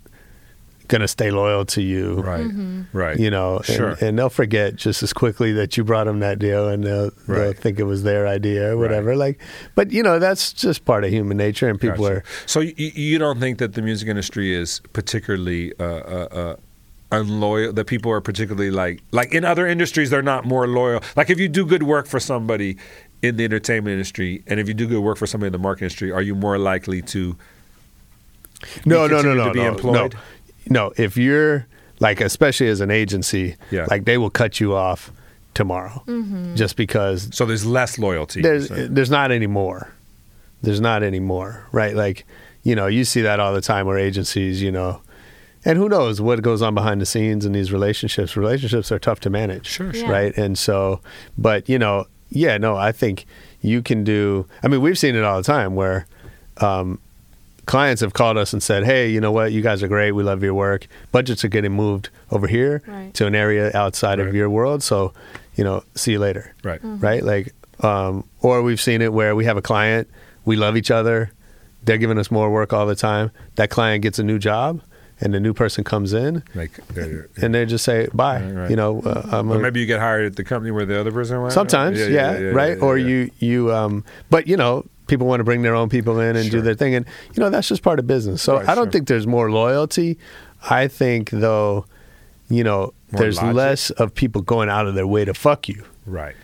going 0.89 1.01
to 1.01 1.07
stay 1.07 1.31
loyal 1.31 1.63
to 1.65 1.81
you. 1.81 2.15
Right. 2.21 2.51
Right. 2.91 3.17
You 3.17 3.29
know, 3.31 3.57
and, 3.57 3.65
Sure. 3.65 3.95
and 4.01 4.19
they'll 4.19 4.29
forget 4.29 4.75
just 4.75 5.01
as 5.01 5.13
quickly 5.13 5.53
that 5.53 5.77
you 5.77 5.83
brought 5.83 6.05
them 6.05 6.19
that 6.19 6.39
deal, 6.39 6.67
and 6.67 6.83
they'll, 6.83 7.11
they'll 7.27 7.53
think 7.53 7.79
it 7.79 7.83
was 7.85 8.03
their 8.03 8.27
idea 8.27 8.73
or 8.73 8.77
whatever. 8.77 9.15
Like, 9.15 9.39
but 9.75 9.91
you 9.91 10.03
know, 10.03 10.19
that's 10.19 10.51
just 10.51 10.83
part 10.83 11.03
of 11.05 11.11
human 11.11 11.37
nature, 11.37 11.69
and 11.69 11.79
people 11.79 12.03
Gotcha. 12.03 12.17
are. 12.17 12.23
So 12.45 12.59
you, 12.59 12.73
you 12.77 13.17
don't 13.17 13.39
think 13.39 13.59
that 13.59 13.73
the 13.75 13.81
music 13.81 14.09
industry 14.09 14.53
is 14.53 14.81
particularly 14.91 15.73
uh, 15.79 15.83
uh, 15.85 16.27
uh, 16.31 16.55
unloyal? 17.11 17.71
That 17.73 17.85
people 17.85 18.11
are 18.11 18.21
particularly 18.21 18.71
like 18.71 19.01
like 19.11 19.31
in 19.33 19.45
other 19.45 19.67
industries 19.67 20.09
they're 20.09 20.21
not 20.21 20.45
more 20.45 20.67
loyal. 20.67 21.01
Like 21.15 21.29
if 21.29 21.39
you 21.39 21.47
do 21.47 21.65
good 21.65 21.83
work 21.83 22.07
for 22.07 22.19
somebody 22.19 22.77
in 23.21 23.37
the 23.37 23.43
entertainment 23.43 23.93
industry, 23.93 24.43
and 24.47 24.59
if 24.59 24.67
you 24.67 24.73
do 24.73 24.87
good 24.87 25.01
work 25.01 25.17
for 25.17 25.27
somebody 25.27 25.47
in 25.47 25.53
the 25.53 25.59
marketing 25.59 25.85
industry, 25.85 26.11
are 26.11 26.21
you 26.21 26.35
more 26.35 26.57
likely 26.57 27.01
to? 27.03 27.37
No, 28.85 29.07
be 29.07 29.13
no, 29.13 29.21
no, 29.21 29.33
no, 29.35 29.45
to 29.45 29.51
be 29.53 29.91
no, 29.91 30.09
employed? 30.69 30.73
no. 30.73 30.87
No, 30.87 31.03
if 31.03 31.17
you're 31.17 31.65
like, 31.99 32.21
especially 32.21 32.67
as 32.69 32.79
an 32.81 32.91
agency, 32.91 33.55
Yeah. 33.71 33.85
like 33.89 34.05
they 34.05 34.17
will 34.17 34.29
cut 34.29 34.59
you 34.59 34.73
off 34.75 35.11
tomorrow, 35.53 36.03
just 36.55 36.75
because 36.77 37.29
So 37.33 37.45
there's 37.45 37.65
less 37.65 37.97
loyalty. 37.97 38.41
there's 38.41 38.67
So- 38.69 38.87
there's 38.87 39.09
not 39.11 39.31
anymore. 39.31 39.89
There's 40.61 40.79
not 40.81 41.03
anymore, 41.03 41.63
right? 41.71 41.95
Like, 41.95 42.25
you 42.63 42.75
know, 42.75 42.87
you 42.87 43.03
see 43.03 43.21
that 43.21 43.39
all 43.39 43.53
the 43.53 43.61
time 43.61 43.85
where 43.87 43.97
agencies, 43.97 44.61
you 44.61 44.71
know, 44.71 45.01
and 45.65 45.77
who 45.77 45.89
knows 45.89 46.21
what 46.21 46.41
goes 46.41 46.61
on 46.61 46.73
behind 46.73 47.01
the 47.01 47.05
scenes 47.05 47.45
in 47.45 47.51
these 47.51 47.71
relationships. 47.73 48.37
Relationships 48.37 48.91
are 48.91 48.99
tough 48.99 49.19
to 49.21 49.29
manage, 49.29 49.67
Sure, 49.67 49.93
sure. 49.93 50.07
right? 50.09 50.37
And 50.37 50.57
so, 50.57 51.01
but 51.37 51.67
you 51.67 51.77
know, 51.79 52.05
yeah, 52.29 52.57
no, 52.57 52.77
I 52.77 52.91
think 52.93 53.25
you 53.61 53.81
can 53.81 54.03
do. 54.05 54.45
I 54.63 54.67
mean, 54.69 54.79
we've 54.81 54.97
seen 54.97 55.15
it 55.15 55.23
all 55.23 55.37
the 55.37 55.43
time 55.43 55.75
where 55.75 56.05
um, 56.61 56.99
clients 57.69 58.01
have 58.01 58.13
called 58.13 58.37
us 58.37 58.51
and 58.53 58.61
said, 58.63 58.83
"Hey, 58.83 59.09
you 59.13 59.21
know 59.21 59.31
what? 59.31 59.51
You 59.51 59.61
guys 59.61 59.83
are 59.83 59.87
great. 59.87 60.11
We 60.13 60.23
love 60.23 60.41
your 60.43 60.55
work. 60.55 60.87
Budgets 61.11 61.45
are 61.45 61.49
getting 61.49 61.71
moved 61.73 62.09
over 62.31 62.47
here 62.47 62.81
Right. 62.87 63.13
to 63.13 63.27
an 63.27 63.35
area 63.35 63.71
outside 63.75 64.17
Right. 64.19 64.27
of 64.27 64.33
your 64.35 64.49
world. 64.49 64.81
So, 64.83 65.13
you 65.55 65.63
know, 65.63 65.83
see 65.95 66.13
you 66.13 66.19
later." 66.19 66.53
right. 66.63 66.79
right? 66.83 67.23
Like, 67.23 67.53
um, 67.81 68.23
or 68.41 68.61
we've 68.63 68.81
seen 68.81 69.01
it 69.01 69.13
where 69.13 69.35
we 69.35 69.45
have 69.45 69.55
a 69.57 69.61
client, 69.61 70.07
we 70.45 70.55
love 70.55 70.75
each 70.75 70.91
other, 70.91 71.31
they're 71.85 71.97
giving 72.05 72.17
us 72.17 72.29
more 72.31 72.49
work 72.51 72.73
all 72.73 72.85
the 72.87 72.95
time. 72.95 73.29
That 73.55 73.69
client 73.69 74.01
gets 74.03 74.17
a 74.19 74.23
new 74.23 74.39
job, 74.39 74.81
and 75.21 75.33
the 75.33 75.39
new 75.39 75.53
person 75.53 75.83
comes 75.83 76.11
in, 76.13 76.43
Like, 76.55 76.71
they're- 76.93 77.29
and 77.41 77.53
they 77.53 77.65
just 77.65 77.83
say 77.85 78.07
bye. 78.13 78.41
Right, 78.41 78.55
right. 78.61 78.69
You 78.69 78.77
know, 78.77 79.01
uh, 79.05 79.21
I'm 79.31 79.51
or 79.51 79.57
a- 79.57 79.59
maybe 79.59 79.79
you 79.79 79.85
get 79.85 79.99
hired 79.99 80.25
at 80.25 80.35
the 80.37 80.43
company 80.43 80.71
where 80.71 80.85
the 80.85 80.99
other 80.99 81.11
person 81.11 81.39
went. 81.41 81.53
sometimes, 81.53 81.99
yeah, 81.99 82.39
right. 82.61 82.77
yeah, 82.77 82.83
or 82.85 82.97
yeah. 82.97 83.07
you 83.07 83.31
you 83.39 83.73
um, 83.73 84.03
but 84.29 84.47
you 84.47 84.57
know. 84.57 84.85
People 85.09 85.27
want 85.27 85.41
to 85.41 85.43
bring 85.43 85.61
their 85.63 85.75
own 85.75 85.89
people 85.89 86.19
in 86.21 86.35
and 86.37 86.45
Sure. 86.45 86.59
do 86.59 86.61
their 86.61 86.75
thing, 86.75 86.95
and 86.95 87.05
you 87.33 87.41
know 87.43 87.49
that's 87.49 87.67
just 87.67 87.81
part 87.83 87.99
of 87.99 88.07
business. 88.07 88.41
So 88.41 88.55
Right, 88.55 88.69
I 88.69 88.75
don't 88.75 88.85
sure. 88.85 88.91
think 88.91 89.07
there's 89.09 89.27
more 89.27 89.51
loyalty. 89.51 90.17
I 90.69 90.87
think 90.87 91.31
though, 91.31 91.85
you 92.49 92.63
know, 92.63 92.93
More 93.11 93.21
there's 93.21 93.37
logic? 93.37 93.55
less 93.55 93.89
of 93.91 94.13
people 94.15 94.41
going 94.41 94.69
out 94.69 94.87
of 94.87 94.95
their 94.95 95.07
way 95.07 95.25
to 95.25 95.33
fuck 95.33 95.67
you. 95.67 95.83
right. 96.05 96.35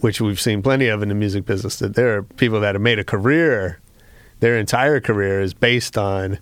which 0.00 0.20
we've 0.20 0.40
seen 0.40 0.60
plenty 0.60 0.88
of 0.88 1.02
in 1.04 1.08
the 1.08 1.14
music 1.14 1.44
business, 1.46 1.76
that 1.78 1.94
there 1.94 2.16
are 2.16 2.22
people 2.24 2.58
that 2.60 2.74
have 2.74 2.82
made 2.82 2.98
a 2.98 3.04
career, 3.04 3.78
their 4.40 4.58
entire 4.58 4.98
career 5.00 5.40
is 5.40 5.54
based 5.54 5.96
on, 5.96 6.36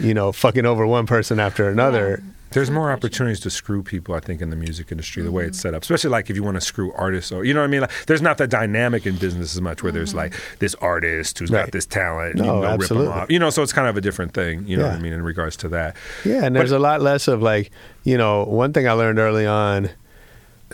you 0.00 0.14
know, 0.14 0.32
fucking 0.32 0.64
over 0.64 0.86
one 0.86 1.04
person 1.06 1.38
after 1.38 1.68
another. 1.68 2.22
There's 2.50 2.70
more 2.70 2.92
opportunities 2.92 3.40
to 3.40 3.50
screw 3.50 3.82
people, 3.82 4.14
I 4.14 4.20
think, 4.20 4.40
in 4.40 4.50
the 4.50 4.56
music 4.56 4.90
industry, 4.92 5.22
the 5.22 5.32
way 5.32 5.44
it's 5.44 5.58
mm-hmm. 5.58 5.68
set 5.68 5.74
up. 5.74 5.82
Especially 5.82 6.10
like 6.10 6.30
if 6.30 6.36
you 6.36 6.44
want 6.44 6.56
to 6.56 6.60
screw 6.60 6.92
artists, 6.92 7.32
or 7.32 7.44
you 7.44 7.52
know 7.52 7.60
what 7.60 7.66
I 7.66 7.70
mean. 7.70 7.80
Like, 7.82 8.06
there's 8.06 8.22
not 8.22 8.38
that 8.38 8.50
dynamic 8.50 9.04
in 9.04 9.16
business 9.16 9.54
as 9.54 9.60
much, 9.60 9.82
where 9.82 9.92
there's 9.92 10.10
mm-hmm. 10.10 10.18
like 10.18 10.58
this 10.60 10.74
artist 10.76 11.38
who's 11.38 11.50
Right. 11.50 11.64
got 11.64 11.72
this 11.72 11.86
talent, 11.86 12.36
No, 12.36 12.44
you 12.44 12.50
can 12.50 12.60
go 12.60 12.66
absolutely. 12.68 13.06
rip 13.08 13.14
them 13.14 13.22
off. 13.24 13.30
You 13.30 13.38
know, 13.40 13.50
so 13.50 13.62
it's 13.62 13.72
kind 13.72 13.88
of 13.88 13.96
a 13.96 14.00
different 14.00 14.32
thing. 14.32 14.66
You 14.66 14.76
know 14.76 14.84
what 14.84 14.92
I 14.94 14.98
mean 15.00 15.12
in 15.12 15.22
regards 15.22 15.56
to 15.58 15.68
that. 15.70 15.96
Yeah, 16.24 16.44
and 16.44 16.54
there's 16.54 16.72
a 16.72 16.78
lot 16.78 17.02
less 17.02 17.28
of 17.28 17.42
like, 17.42 17.70
you 18.04 18.16
know, 18.16 18.44
one 18.44 18.72
thing 18.72 18.86
I 18.88 18.92
learned 18.92 19.18
early 19.18 19.46
on 19.46 19.90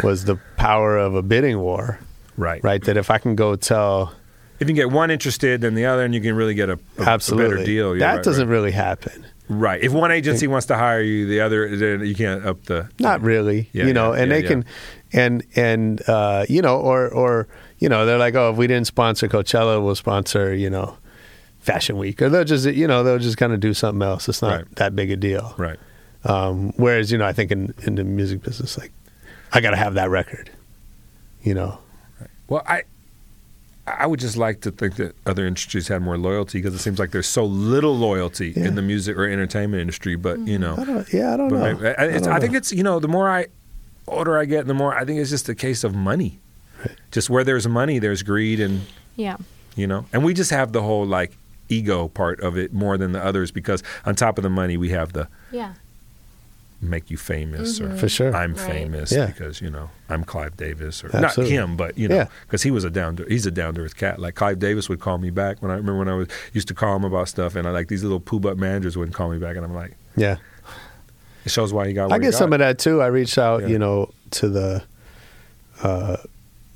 was 0.02 0.24
the 0.24 0.36
power 0.56 0.96
of 0.98 1.14
a 1.14 1.22
bidding 1.22 1.58
war, 1.58 1.98
Right. 2.36 2.62
right? 2.64 2.82
That 2.84 2.96
if 2.96 3.10
I 3.10 3.18
can 3.18 3.34
go 3.34 3.56
tell 3.56 4.14
If 4.60 4.68
you 4.68 4.74
can 4.74 4.76
get 4.76 4.90
one 4.90 5.10
interested, 5.10 5.60
then 5.60 5.74
the 5.74 5.86
other, 5.86 6.04
and 6.04 6.14
you 6.14 6.20
can 6.20 6.34
really 6.36 6.54
get 6.54 6.70
a, 6.70 6.78
a, 6.98 7.02
a 7.02 7.06
absolutely 7.06 7.56
better 7.56 7.64
deal. 7.66 7.94
that 7.94 8.14
right, 8.14 8.24
doesn't 8.24 8.48
right. 8.48 8.52
really 8.52 8.70
happen. 8.70 9.26
Right. 9.58 9.82
If 9.82 9.92
one 9.92 10.10
agency 10.10 10.46
wants 10.46 10.66
to 10.66 10.76
hire 10.76 11.00
you, 11.02 11.26
the 11.26 11.40
other 11.40 11.76
then 11.76 12.06
you 12.06 12.14
can't 12.14 12.44
up 12.44 12.64
the. 12.64 12.88
Not 12.98 13.20
really, 13.22 13.68
Yeah, 13.72 13.86
you 13.86 13.92
know, 13.92 14.12
yeah, 14.14 14.22
and 14.22 14.30
yeah, 14.30 14.36
they 14.40 14.42
can, 14.46 14.64
and 15.12 15.44
and 15.56 16.02
uh, 16.08 16.44
you 16.48 16.62
know, 16.62 16.78
or 16.78 17.08
or 17.08 17.48
you 17.78 17.88
know, 17.88 18.06
they're 18.06 18.18
like, 18.18 18.34
oh, 18.34 18.50
if 18.50 18.56
we 18.56 18.66
didn't 18.66 18.86
sponsor 18.86 19.28
Coachella, 19.28 19.82
we'll 19.82 19.94
sponsor, 19.96 20.54
you 20.54 20.70
know, 20.70 20.96
Fashion 21.58 21.96
Week, 21.98 22.22
or 22.22 22.28
they'll 22.28 22.44
just, 22.44 22.64
you 22.66 22.86
know, 22.86 23.02
they'll 23.02 23.18
just 23.18 23.36
kind 23.38 23.52
of 23.52 23.58
do 23.60 23.74
something 23.74 24.02
else. 24.02 24.28
It's 24.28 24.40
not 24.42 24.52
Right. 24.56 24.76
that 24.76 24.94
big 24.94 25.10
a 25.10 25.16
deal. 25.16 25.54
Right. 25.56 25.78
Um, 26.24 26.72
whereas, 26.76 27.10
you 27.10 27.18
know, 27.18 27.26
I 27.26 27.32
think 27.32 27.50
in 27.50 27.74
in 27.82 27.96
the 27.96 28.04
music 28.04 28.42
business, 28.42 28.78
like, 28.78 28.92
I 29.52 29.60
got 29.60 29.70
to 29.70 29.76
have 29.76 29.94
that 29.94 30.10
record, 30.10 30.50
you 31.42 31.54
know. 31.54 31.78
Well, 32.48 32.62
I 32.66 32.82
I 33.86 34.06
would 34.06 34.20
just 34.20 34.36
like 34.36 34.60
to 34.60 34.70
think 34.70 34.94
that 34.96 35.16
other 35.26 35.44
industries 35.46 35.88
had 35.88 36.02
more 36.02 36.16
loyalty 36.16 36.58
because 36.58 36.74
it 36.74 36.78
seems 36.78 36.98
like 37.00 37.10
there's 37.10 37.26
so 37.26 37.44
little 37.44 37.96
loyalty 37.96 38.52
Yeah. 38.56 38.66
in 38.66 38.74
the 38.76 38.82
music 38.82 39.16
or 39.16 39.24
entertainment 39.26 39.80
industry. 39.80 40.14
But 40.14 40.38
you 40.40 40.58
mm-hmm. 40.58 40.62
know, 40.62 40.76
I 40.78 40.84
don't, 40.84 41.12
yeah, 41.12 41.34
I 41.34 41.36
don't 41.36 41.48
know. 41.52 41.58
maybe- 41.74 41.86
I, 41.88 42.04
it's, 42.06 42.26
don't 42.26 42.34
I 42.34 42.38
think 42.38 42.52
know. 42.52 42.58
it's 42.58 42.72
you 42.72 42.82
know 42.84 43.00
the 43.00 43.08
more 43.08 43.28
I 43.28 43.46
older 44.06 44.38
I 44.38 44.44
get, 44.44 44.66
the 44.66 44.74
more 44.74 44.94
I 44.96 45.04
think 45.04 45.18
it's 45.20 45.30
just 45.30 45.48
a 45.48 45.54
case 45.54 45.82
of 45.84 45.94
money. 45.94 46.38
Just 47.10 47.30
where 47.30 47.44
there's 47.44 47.66
money, 47.68 47.98
there's 47.98 48.22
greed, 48.22 48.58
and 48.60 48.82
Yeah. 49.16 49.36
you 49.76 49.86
know, 49.86 50.06
and 50.12 50.24
we 50.24 50.34
just 50.34 50.50
have 50.50 50.72
the 50.72 50.82
whole 50.82 51.04
like 51.06 51.36
ego 51.68 52.08
part 52.08 52.40
of 52.40 52.56
it 52.58 52.72
more 52.72 52.96
than 52.98 53.12
the 53.12 53.24
others 53.24 53.50
because 53.50 53.82
on 54.04 54.14
top 54.14 54.38
of 54.38 54.42
the 54.42 54.50
money, 54.50 54.76
we 54.76 54.90
have 54.90 55.12
the 55.12 55.26
Yeah. 55.50 55.74
Make 56.82 57.10
you 57.10 57.16
famous 57.16 57.80
or 57.80 57.96
For 57.96 58.08
sure. 58.08 58.34
I'm 58.34 58.54
Right. 58.54 58.60
famous 58.72 59.12
Yeah. 59.12 59.26
because 59.26 59.60
you 59.60 59.70
know 59.70 59.90
I'm 60.08 60.24
Clive 60.24 60.56
Davis 60.56 61.04
or 61.04 61.14
Absolutely. 61.14 61.56
not 61.56 61.62
him 61.64 61.76
but 61.76 61.96
you 61.96 62.08
know 62.08 62.16
Yeah. 62.16 62.26
because 62.46 62.62
he 62.64 62.70
was 62.72 62.82
a 62.84 62.90
down 62.90 63.14
to 63.16 63.24
he's 63.24 63.46
a 63.46 63.50
down 63.52 63.74
to 63.76 63.82
earth 63.82 63.96
cat 63.96 64.18
like 64.18 64.34
Clive 64.34 64.58
Davis 64.58 64.88
would 64.88 64.98
call 65.00 65.18
me 65.18 65.30
back 65.30 65.62
when 65.62 65.70
I 65.70 65.74
remember 65.74 65.98
when 66.00 66.08
I 66.08 66.14
was 66.14 66.28
used 66.52 66.66
to 66.68 66.74
call 66.74 66.96
him 66.96 67.04
about 67.04 67.28
stuff 67.28 67.54
and 67.54 67.68
I 67.68 67.70
like 67.70 67.86
these 67.88 68.02
little 68.02 68.18
poo 68.20 68.40
butt 68.40 68.58
managers 68.58 68.96
wouldn't 68.96 69.14
call 69.14 69.30
me 69.30 69.38
back 69.38 69.54
and 69.56 69.64
I'm 69.64 69.74
like 69.74 69.94
Yeah. 70.16 70.36
it 71.44 71.50
shows 71.52 71.72
why 71.72 71.86
he 71.86 71.92
got 71.92 72.04
I 72.04 72.06
what 72.16 72.20
he 72.20 72.26
get 72.28 72.34
some 72.34 72.52
of 72.52 72.58
that 72.58 72.78
too. 72.80 73.00
I 73.00 73.06
reached 73.06 73.38
out, 73.38 73.62
Yeah. 73.62 73.68
you 73.68 73.78
know, 73.78 74.10
to 74.32 74.48
the, 74.48 74.82
uh, 75.82 76.16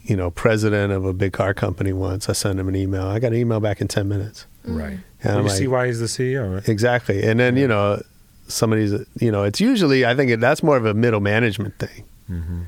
you 0.03 0.17
know, 0.17 0.31
president 0.31 0.93
of 0.93 1.05
a 1.05 1.13
big 1.13 1.33
car 1.33 1.53
company 1.55 1.93
once. 1.93 2.29
I 2.29 2.33
sent 2.33 2.59
him 2.61 2.69
an 2.69 2.77
email. 2.77 3.07
I 3.07 3.19
got 3.19 3.29
an 3.33 3.39
email 3.39 3.61
back 3.61 3.81
in 3.81 3.89
ten 3.89 4.09
minutes. 4.09 4.47
right 4.65 4.99
And 5.23 5.35
Well, 5.35 5.37
you 5.43 5.49
like, 5.49 5.59
see 5.59 5.67
why 5.69 5.87
he's 5.87 6.01
the 6.01 6.07
CEO 6.09 6.55
right? 6.55 6.69
exactly. 6.69 7.23
And 7.23 7.39
then 7.41 7.57
you 7.57 7.67
know, 7.69 8.03
somebody's, 8.49 8.93
you 9.21 9.31
know, 9.33 9.43
it's 9.45 9.61
usually 9.61 10.05
I 10.07 10.15
think 10.15 10.41
that's 10.41 10.63
more 10.63 10.77
of 10.77 10.85
a 10.87 10.95
middle 10.95 11.21
management 11.21 11.79
thing 11.79 12.05
Mm-hmm. 12.31 12.63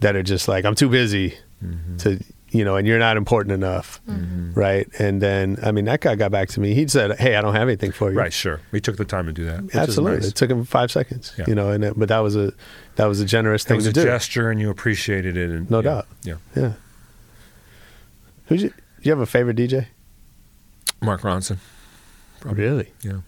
that 0.00 0.16
are 0.16 0.22
just 0.22 0.48
like 0.48 0.64
I'm 0.64 0.74
too 0.74 0.88
busy 0.88 1.34
to, 1.98 2.18
you 2.50 2.64
know, 2.64 2.74
and 2.76 2.86
you're 2.88 2.98
not 2.98 3.16
important 3.16 3.52
enough, 3.52 4.00
Mm-hmm. 4.08 4.52
right? 4.54 4.88
And 4.98 5.22
then 5.22 5.58
I 5.62 5.70
mean, 5.72 5.84
that 5.84 6.00
guy 6.00 6.16
got 6.16 6.32
back 6.32 6.48
to 6.50 6.60
me. 6.60 6.74
He 6.74 6.88
said, 6.88 7.18
"Hey, 7.20 7.36
I 7.36 7.40
don't 7.40 7.54
have 7.54 7.68
anything 7.68 7.92
for 7.92 8.10
you." 8.10 8.18
right 8.18 8.32
sure 8.32 8.60
he 8.72 8.80
took 8.80 8.96
the 8.96 9.04
time 9.04 9.26
to 9.26 9.32
do 9.32 9.44
that 9.44 9.74
Absolutely. 9.76 10.18
nice. 10.18 10.28
It 10.28 10.34
took 10.34 10.50
him 10.50 10.64
five 10.64 10.90
seconds, 10.90 11.32
Yeah. 11.38 11.44
you 11.46 11.54
know, 11.54 11.70
and 11.70 11.84
it, 11.84 11.94
but 11.96 12.08
that 12.08 12.18
was 12.18 12.34
a 12.34 12.52
that 12.96 13.06
was 13.06 13.20
a 13.20 13.24
generous 13.24 13.64
it 13.64 13.68
thing 13.68 13.76
was 13.76 13.84
to 13.84 13.90
a 13.90 13.92
do. 13.92 14.02
gesture 14.04 14.50
and 14.50 14.58
you 14.60 14.70
appreciated 14.70 15.36
it 15.36 15.50
and 15.50 15.70
No 15.70 15.78
yeah, 15.78 15.82
doubt. 15.82 16.06
yeah 16.24 16.34
Yeah. 16.56 16.72
Who's 18.46 18.62
you, 18.62 18.68
do 18.70 18.74
you 19.02 19.10
have 19.12 19.20
a 19.20 19.26
favorite 19.26 19.56
DJ? 19.56 19.86
Mark 21.00 21.22
Ronson 21.22 21.58
probably. 22.40 22.64
Really? 22.64 22.92
yeah 23.02 23.20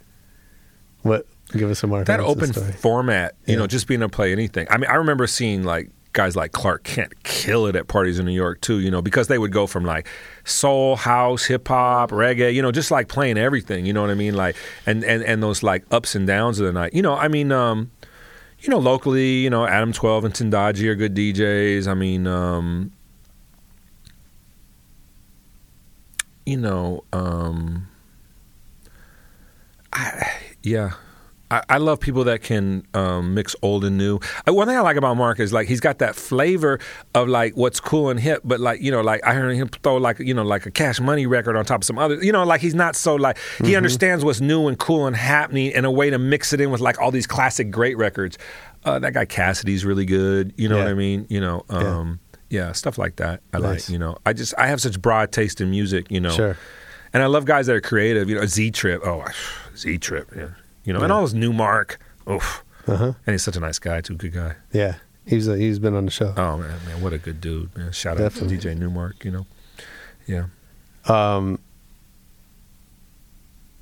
What? 1.03 1.27
Give 1.53 1.71
us 1.71 1.83
a 1.83 1.87
Mark. 1.87 2.07
that 2.07 2.21
open 2.21 2.53
format, 2.53 3.35
you 3.47 3.55
Yeah. 3.55 3.61
know, 3.61 3.67
just 3.67 3.87
being 3.87 4.01
able 4.03 4.11
to 4.11 4.17
play 4.17 4.33
anything. 4.33 4.67
I 4.71 4.77
mean, 4.77 4.91
I 4.91 4.95
remember 4.97 5.27
seeing 5.27 5.65
like 5.65 5.91
guys 6.13 6.35
like 6.37 6.53
Clark 6.53 6.85
Kent 6.85 7.23
kill 7.23 7.67
it 7.67 7.77
at 7.77 7.87
parties 7.87 8.19
in 8.19 8.27
New 8.27 8.33
York 8.33 8.61
too, 8.61 8.81
you 8.81 8.91
know, 8.91 9.01
because 9.01 9.29
they 9.29 9.39
would 9.39 9.53
go 9.53 9.67
from 9.67 9.85
like 9.85 10.09
soul, 10.45 10.97
house, 10.97 11.45
hip 11.45 11.69
hop, 11.69 12.11
reggae, 12.11 12.53
you 12.53 12.61
know, 12.61 12.73
just 12.73 12.91
like 12.91 13.09
playing 13.09 13.39
everything, 13.39 13.87
you 13.87 13.93
know 13.93 14.01
what 14.03 14.11
I 14.11 14.15
mean? 14.15 14.35
Like 14.35 14.57
and 14.85 15.05
and 15.05 15.23
and 15.23 15.43
those 15.43 15.63
like 15.63 15.85
ups 15.91 16.15
and 16.15 16.27
downs 16.27 16.59
of 16.61 16.67
the 16.67 16.73
night. 16.73 16.93
You 16.95 17.03
know, 17.03 17.15
I 17.15 17.29
mean 17.29 17.53
um 17.53 17.91
you 18.61 18.69
know, 18.71 18.79
locally, 18.79 19.35
you 19.39 19.51
know, 19.51 19.65
Adam 19.67 19.93
12 19.93 20.25
and 20.25 20.35
Tendaji 20.35 20.89
are 20.89 20.97
good 20.97 21.15
DJs. 21.15 21.87
I 21.87 21.95
mean, 21.95 22.27
um 22.27 22.91
you 26.45 26.57
know, 26.57 27.05
um 27.13 27.87
I 29.93 30.31
yeah. 30.63 30.93
I, 31.51 31.63
I 31.69 31.79
love 31.79 31.99
people 32.01 32.25
that 32.25 32.43
can 32.43 32.87
um, 32.95 33.35
mix 33.35 33.57
old 33.63 33.85
and 33.85 33.97
new. 33.97 34.19
Uh, 34.47 34.53
One 34.53 34.67
thing 34.69 34.77
I 34.77 34.81
like 34.81 34.97
about 34.97 35.17
Mark 35.17 35.41
is 35.41 35.53
like 35.53 35.67
he's 35.69 35.81
got 35.81 35.99
that 35.99 36.15
flavor 36.15 36.79
of 37.15 37.29
like 37.29 37.57
what's 37.57 37.81
cool 37.81 38.11
and 38.11 38.21
hip, 38.21 38.43
but 38.45 38.61
like 38.61 38.81
you 38.83 38.91
know, 38.91 39.01
like 39.01 39.25
I 39.27 39.33
heard 39.35 39.55
him 39.55 39.69
throw 39.69 39.97
like 39.97 40.19
you 40.19 40.35
know 40.35 40.43
like 40.43 40.67
a 40.67 40.71
Cash 40.71 41.01
Money 41.01 41.27
record 41.27 41.57
on 41.57 41.65
top 41.65 41.81
of 41.81 41.85
some 41.85 41.99
other. 41.99 42.23
You 42.23 42.33
know, 42.33 42.45
like 42.45 42.61
he's 42.61 42.75
not 42.75 42.97
so 42.97 43.15
like 43.15 43.39
he 43.65 43.77
understands 43.77 44.25
what's 44.25 44.41
new 44.41 44.69
and 44.69 44.79
cool 44.79 45.07
and 45.07 45.17
happening 45.17 45.71
in 45.73 45.85
a 45.85 45.91
way 45.91 46.11
to 46.11 46.19
mix 46.19 46.53
it 46.53 46.61
in 46.61 46.71
with 46.71 46.81
like 46.81 47.01
all 47.01 47.11
these 47.11 47.27
classic 47.27 47.71
great 47.71 47.97
records. 47.97 48.37
Uh, 48.85 48.99
that 48.99 49.13
guy 49.15 49.25
Cassidy's 49.25 49.85
really 49.85 50.05
good. 50.07 50.53
You 50.57 50.69
know 50.69 50.77
Yeah. 50.77 50.85
what 50.85 50.91
I 50.91 50.95
mean? 50.95 51.27
You 51.29 51.41
know, 51.41 51.65
um, 51.69 52.21
yeah. 52.51 52.73
stuff 52.73 52.97
like 52.99 53.17
that. 53.17 53.41
I 53.53 53.59
Nice. 53.59 53.89
like. 53.89 53.93
You 53.93 53.99
know, 53.99 54.17
I 54.27 54.33
just 54.33 54.55
I 54.59 54.67
have 54.69 54.81
such 54.81 55.01
broad 55.01 55.33
taste 55.33 55.61
in 55.61 55.71
music. 55.71 56.11
You 56.11 56.21
know, 56.21 56.31
Sure. 56.31 56.57
and 57.13 57.23
I 57.23 57.27
love 57.27 57.45
guys 57.45 57.67
that 57.67 57.75
are 57.77 57.81
creative. 57.81 58.29
You 58.29 58.37
know, 58.37 58.47
Z 58.47 58.71
Trip. 58.73 59.01
Oh, 59.05 59.25
Z 59.77 59.99
Trip. 59.99 60.31
Yeah. 60.37 60.49
You 60.89 60.95
know, 60.95 61.03
and 61.03 61.13
all 61.13 61.21
those 61.21 61.35
new 61.35 61.53
Mark. 61.53 62.01
Oof. 62.31 62.65
Uh-huh. 62.87 63.13
And 63.27 63.35
he's 63.35 63.43
such 63.43 63.57
a 63.57 63.61
nice 63.61 63.79
guy, 63.79 64.01
too. 64.01 64.17
Good 64.17 64.33
guy. 64.33 64.55
Yeah. 64.73 64.95
He's 65.27 65.47
a, 65.47 65.57
he's 65.59 65.79
been 65.79 65.95
on 65.95 66.07
the 66.07 66.11
show. 66.11 66.33
Oh 66.39 66.57
man, 66.57 66.75
man, 66.87 67.03
what 67.03 67.13
a 67.13 67.19
good 67.19 67.39
dude, 67.43 67.77
man. 67.77 67.93
Shout 67.93 68.17
Definitely. 68.17 68.57
out 68.57 68.63
to 68.63 68.69
DJ 68.69 68.79
Nu-Mark. 68.79 69.23
You 69.27 69.31
know. 69.33 69.47
Yeah. 70.27 70.47
Um. 71.05 71.59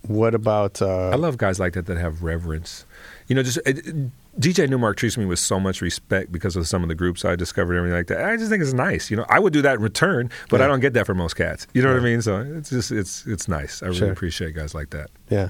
What 0.03 0.35
about? 0.35 0.83
Uh, 0.83 1.11
I 1.11 1.15
love 1.16 1.37
guys 1.37 1.59
like 1.59 1.73
that 1.74 1.87
that 1.87 1.99
have 1.99 2.23
reverence. 2.24 2.85
You 3.28 3.35
know, 3.37 3.43
just 3.45 3.59
it, 3.66 3.87
it- 3.87 4.11
DJ 4.39 4.69
Nu-Mark 4.69 4.97
treats 4.99 5.16
me 5.16 5.24
with 5.24 5.39
so 5.39 5.59
much 5.59 5.81
respect 5.81 6.31
because 6.31 6.57
of 6.57 6.69
some 6.69 6.83
of 6.83 6.89
the 6.89 6.95
groups 6.95 7.24
I 7.24 7.37
discovered 7.37 7.73
and 7.73 7.78
everything 7.78 7.97
like 7.99 8.07
that. 8.09 8.23
I 8.28 8.37
just 8.37 8.51
think 8.51 8.62
it's 8.62 8.74
nice. 8.74 9.11
You 9.11 9.16
know, 9.16 9.24
I 9.31 9.39
would 9.39 9.53
do 9.55 9.62
that 9.62 9.77
in 9.77 9.81
return, 9.81 10.31
but 10.51 10.61
I 10.61 10.66
don't 10.66 10.81
get 10.81 10.93
that 10.93 11.07
for 11.07 11.15
most 11.15 11.35
cats. 11.37 11.66
You 11.73 11.81
know 11.83 11.89
what 11.89 12.01
I 12.01 12.05
mean? 12.05 12.20
So 12.23 12.41
it's 12.41 12.69
just 12.70 12.91
it's 12.93 13.24
it's 13.27 13.49
nice. 13.49 13.83
I 13.83 13.87
really 13.87 13.99
Sure. 13.99 14.12
appreciate 14.12 14.55
guys 14.55 14.74
like 14.74 14.91
that 14.91 15.11
yeah. 15.31 15.49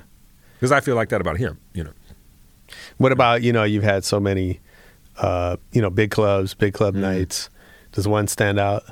Because 0.57 0.73
I 0.73 0.81
feel 0.81 0.97
like 0.97 1.09
that 1.11 1.21
about 1.21 1.37
him. 1.39 1.59
You 1.75 1.85
know. 1.85 1.93
What 2.99 3.13
about 3.13 3.43
you 3.43 3.53
know 3.53 3.65
you've 3.65 3.85
had 3.85 4.05
so 4.05 4.19
many, 4.21 4.61
uh, 5.19 5.57
you 5.73 5.81
know, 5.81 5.91
big 5.91 6.11
clubs, 6.11 6.55
big 6.55 6.75
club 6.75 6.95
Mm. 6.95 7.01
nights. 7.01 7.49
Does 7.93 8.07
one 8.09 8.27
stand 8.29 8.59
out? 8.59 8.83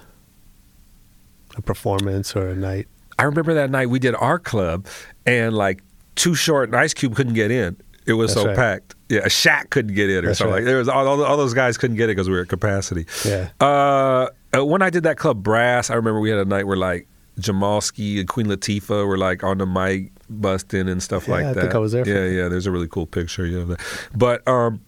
A 1.56 1.62
performance 1.62 2.34
or 2.34 2.48
a 2.48 2.54
night? 2.56 2.88
I 3.18 3.24
remember 3.24 3.54
that 3.54 3.70
night 3.70 3.88
we 3.90 3.98
did 3.98 4.14
our 4.16 4.38
club, 4.38 4.86
and 5.24 5.54
like 5.54 5.82
Too 6.16 6.34
Short 6.34 6.68
and 6.68 6.76
Ice 6.76 6.92
Cube 6.94 7.14
couldn't 7.14 7.34
get 7.34 7.50
in. 7.50 7.76
It 8.06 8.14
was 8.14 8.34
That's 8.34 8.42
so 8.42 8.48
right. 8.48 8.56
packed. 8.56 8.94
Yeah, 9.08 9.20
a 9.20 9.28
Shaq 9.28 9.70
couldn't 9.70 9.94
get 9.94 10.10
in 10.10 10.24
or 10.24 10.28
That's 10.28 10.38
something 10.38 10.52
right. 10.52 10.58
like. 10.60 10.64
There 10.66 10.78
was 10.78 10.88
all, 10.88 11.06
all, 11.06 11.22
all 11.22 11.36
those 11.36 11.54
guys 11.54 11.78
couldn't 11.78 11.96
get 11.96 12.04
it 12.10 12.16
because 12.16 12.28
we 12.28 12.34
were 12.34 12.42
at 12.42 12.48
capacity. 12.48 13.06
Yeah. 13.24 13.50
Uh, 13.60 14.28
uh, 14.56 14.64
when 14.64 14.82
I 14.82 14.90
did 14.90 15.04
that 15.04 15.16
club 15.16 15.42
Brass, 15.42 15.90
I 15.90 15.94
remember 15.94 16.20
we 16.20 16.28
had 16.30 16.38
a 16.40 16.44
night 16.44 16.66
where 16.66 16.76
like 16.76 17.06
Jamalski 17.40 18.18
and 18.18 18.28
Queen 18.28 18.46
Latifah 18.46 19.06
were 19.06 19.16
like 19.18 19.42
on 19.44 19.58
the 19.58 19.66
mic 19.66 20.12
busting 20.30 20.88
and 20.88 21.02
stuff 21.02 21.26
Yeah, 21.28 21.34
like 21.34 21.44
I 21.44 21.52
that. 21.52 21.60
think 21.60 21.74
I 21.74 21.78
was 21.78 21.92
there 21.92 22.06
Yeah, 22.06 22.42
yeah. 22.42 22.48
There's 22.48 22.66
a 22.66 22.70
really 22.70 22.88
cool 22.88 23.06
picture. 23.06 23.46
Yeah, 23.46 23.60
of 23.60 23.68
that. 23.68 23.80
but 24.14 24.46
um, 24.48 24.80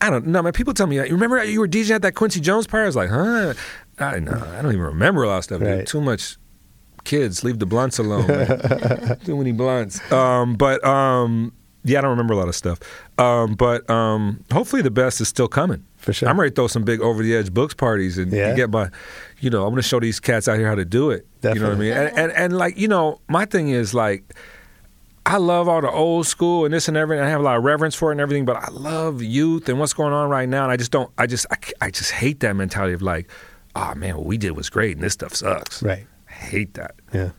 I 0.00 0.10
don't 0.10 0.26
know, 0.26 0.42
man. 0.42 0.52
People 0.52 0.74
tell 0.74 0.86
me, 0.86 0.96
you 0.96 1.02
remember 1.02 1.42
you 1.44 1.60
were 1.60 1.68
DJing 1.68 1.90
at 1.96 2.02
that 2.02 2.14
Quincy 2.14 2.40
Jones 2.40 2.66
party? 2.66 2.82
I 2.82 2.86
was 2.86 2.96
like, 2.96 3.10
huh? 3.10 3.54
I 3.98 4.18
know. 4.18 4.32
I 4.56 4.60
don't 4.62 4.72
even 4.72 4.80
remember 4.84 5.22
a 5.22 5.28
lot 5.28 5.38
of 5.38 5.44
stuff. 5.44 5.60
dude. 5.60 5.68
Right. 5.68 5.86
Too 5.86 6.00
much 6.00 6.36
kids. 7.04 7.44
Leave 7.44 7.58
the 7.58 7.66
blunts 7.66 7.98
alone. 7.98 8.26
Too 9.24 9.36
many 9.36 9.52
blunts. 9.52 10.00
Um, 10.12 10.54
but 10.56 10.84
um, 10.84 11.52
yeah, 11.84 11.98
I 11.98 12.02
don't 12.02 12.10
remember 12.10 12.34
a 12.34 12.36
lot 12.36 12.48
of 12.48 12.54
stuff. 12.56 12.80
Um, 13.18 13.54
but 13.54 13.88
um, 13.88 14.42
hopefully 14.52 14.82
the 14.82 14.90
best 14.90 15.20
is 15.20 15.28
still 15.28 15.48
coming. 15.48 15.84
For 15.96 16.12
sure. 16.12 16.28
I'm 16.28 16.38
ready 16.38 16.50
to 16.50 16.54
throw 16.54 16.66
some 16.66 16.82
big 16.84 17.00
over 17.00 17.22
the 17.22 17.34
edge 17.34 17.54
books 17.54 17.72
parties 17.72 18.18
and 18.18 18.30
Yeah. 18.32 18.54
get 18.54 18.70
my, 18.70 18.90
you 19.40 19.48
know, 19.48 19.62
I'm 19.64 19.70
going 19.70 19.80
to 19.82 19.88
show 19.88 20.00
these 20.00 20.20
cats 20.20 20.48
out 20.48 20.58
here 20.58 20.68
how 20.68 20.74
to 20.74 20.84
do 20.84 21.10
it. 21.10 21.26
You 21.42 21.54
know 21.54 21.68
what 21.68 21.76
I 21.76 21.78
mean? 21.78 21.92
And, 21.92 22.18
and 22.18 22.32
and 22.32 22.56
like 22.56 22.76
you 22.78 22.88
know, 22.88 23.20
my 23.28 23.44
thing 23.46 23.68
is 23.68 23.94
like. 23.94 24.24
I 25.26 25.38
love 25.38 25.68
all 25.68 25.80
the 25.80 25.90
old 25.90 26.26
school 26.26 26.64
and 26.64 26.74
this 26.74 26.86
and 26.86 26.96
everything. 26.96 27.24
I 27.24 27.28
have 27.28 27.40
a 27.40 27.44
lot 27.44 27.56
of 27.56 27.64
reverence 27.64 27.94
for 27.94 28.10
it 28.10 28.14
and 28.14 28.20
everything, 28.20 28.44
but 28.44 28.56
I 28.56 28.68
love 28.70 29.22
youth 29.22 29.68
and 29.68 29.80
what's 29.80 29.94
going 29.94 30.12
on 30.12 30.28
right 30.28 30.48
now. 30.48 30.64
And 30.64 30.72
I 30.72 30.76
just 30.76 30.90
don't. 30.90 31.10
I 31.16 31.26
just. 31.26 31.46
I, 31.50 31.56
I 31.80 31.90
just 31.90 32.10
hate 32.10 32.40
that 32.40 32.54
mentality 32.54 32.92
of 32.92 33.02
like, 33.02 33.30
oh 33.74 33.94
man, 33.94 34.16
what 34.16 34.26
we 34.26 34.36
did 34.36 34.52
was 34.52 34.68
great 34.68 34.96
and 34.96 35.04
this 35.04 35.14
stuff 35.14 35.34
sucks. 35.34 35.82
Right. 35.82 36.06
I 36.28 36.32
hate 36.32 36.74
that. 36.74 36.94
Yeah. 37.12 37.30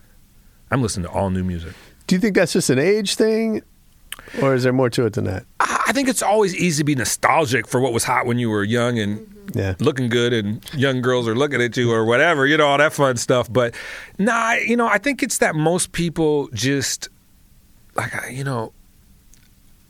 I'm 0.72 0.82
listening 0.82 1.06
to 1.06 1.12
all 1.12 1.30
new 1.30 1.44
music. 1.44 1.74
Do 2.08 2.16
you 2.16 2.20
think 2.20 2.36
that's 2.36 2.54
just 2.54 2.70
an 2.70 2.80
age 2.80 3.16
thing, 3.16 3.62
or 4.42 4.56
is 4.56 4.64
there 4.64 4.74
more 4.74 4.90
to 4.90 5.06
it 5.06 5.14
than 5.14 5.26
that? 5.26 5.46
I 5.60 5.76
I 5.88 5.92
think 5.92 6.10
it's 6.10 6.24
always 6.24 6.56
easy 6.56 6.82
to 6.82 6.84
be 6.84 6.96
nostalgic 6.96 7.68
for 7.68 7.80
what 7.80 7.94
was 7.94 8.04
hot 8.04 8.26
when 8.26 8.40
you 8.40 8.50
were 8.50 8.64
young 8.64 8.98
and 9.00 9.20
mm-hmm. 9.20 9.32
Yeah. 9.54 9.76
looking 9.80 10.10
good 10.10 10.34
and 10.34 10.60
young 10.74 11.02
girls 11.02 11.28
are 11.28 11.36
looking 11.36 11.62
at 11.62 11.78
you 11.78 11.92
or 11.92 12.04
whatever, 12.04 12.48
you 12.48 12.58
know, 12.58 12.66
all 12.66 12.80
that 12.80 12.94
fun 12.94 13.16
stuff. 13.16 13.52
But 13.52 13.76
nah, 14.18 14.54
you 14.54 14.76
know, 14.76 14.88
I 14.88 14.98
think 14.98 15.22
it's 15.22 15.38
that 15.38 15.54
most 15.56 15.92
people 15.92 16.50
just 16.52 17.10
like 17.96 18.14
you 18.32 18.44
know, 18.44 18.74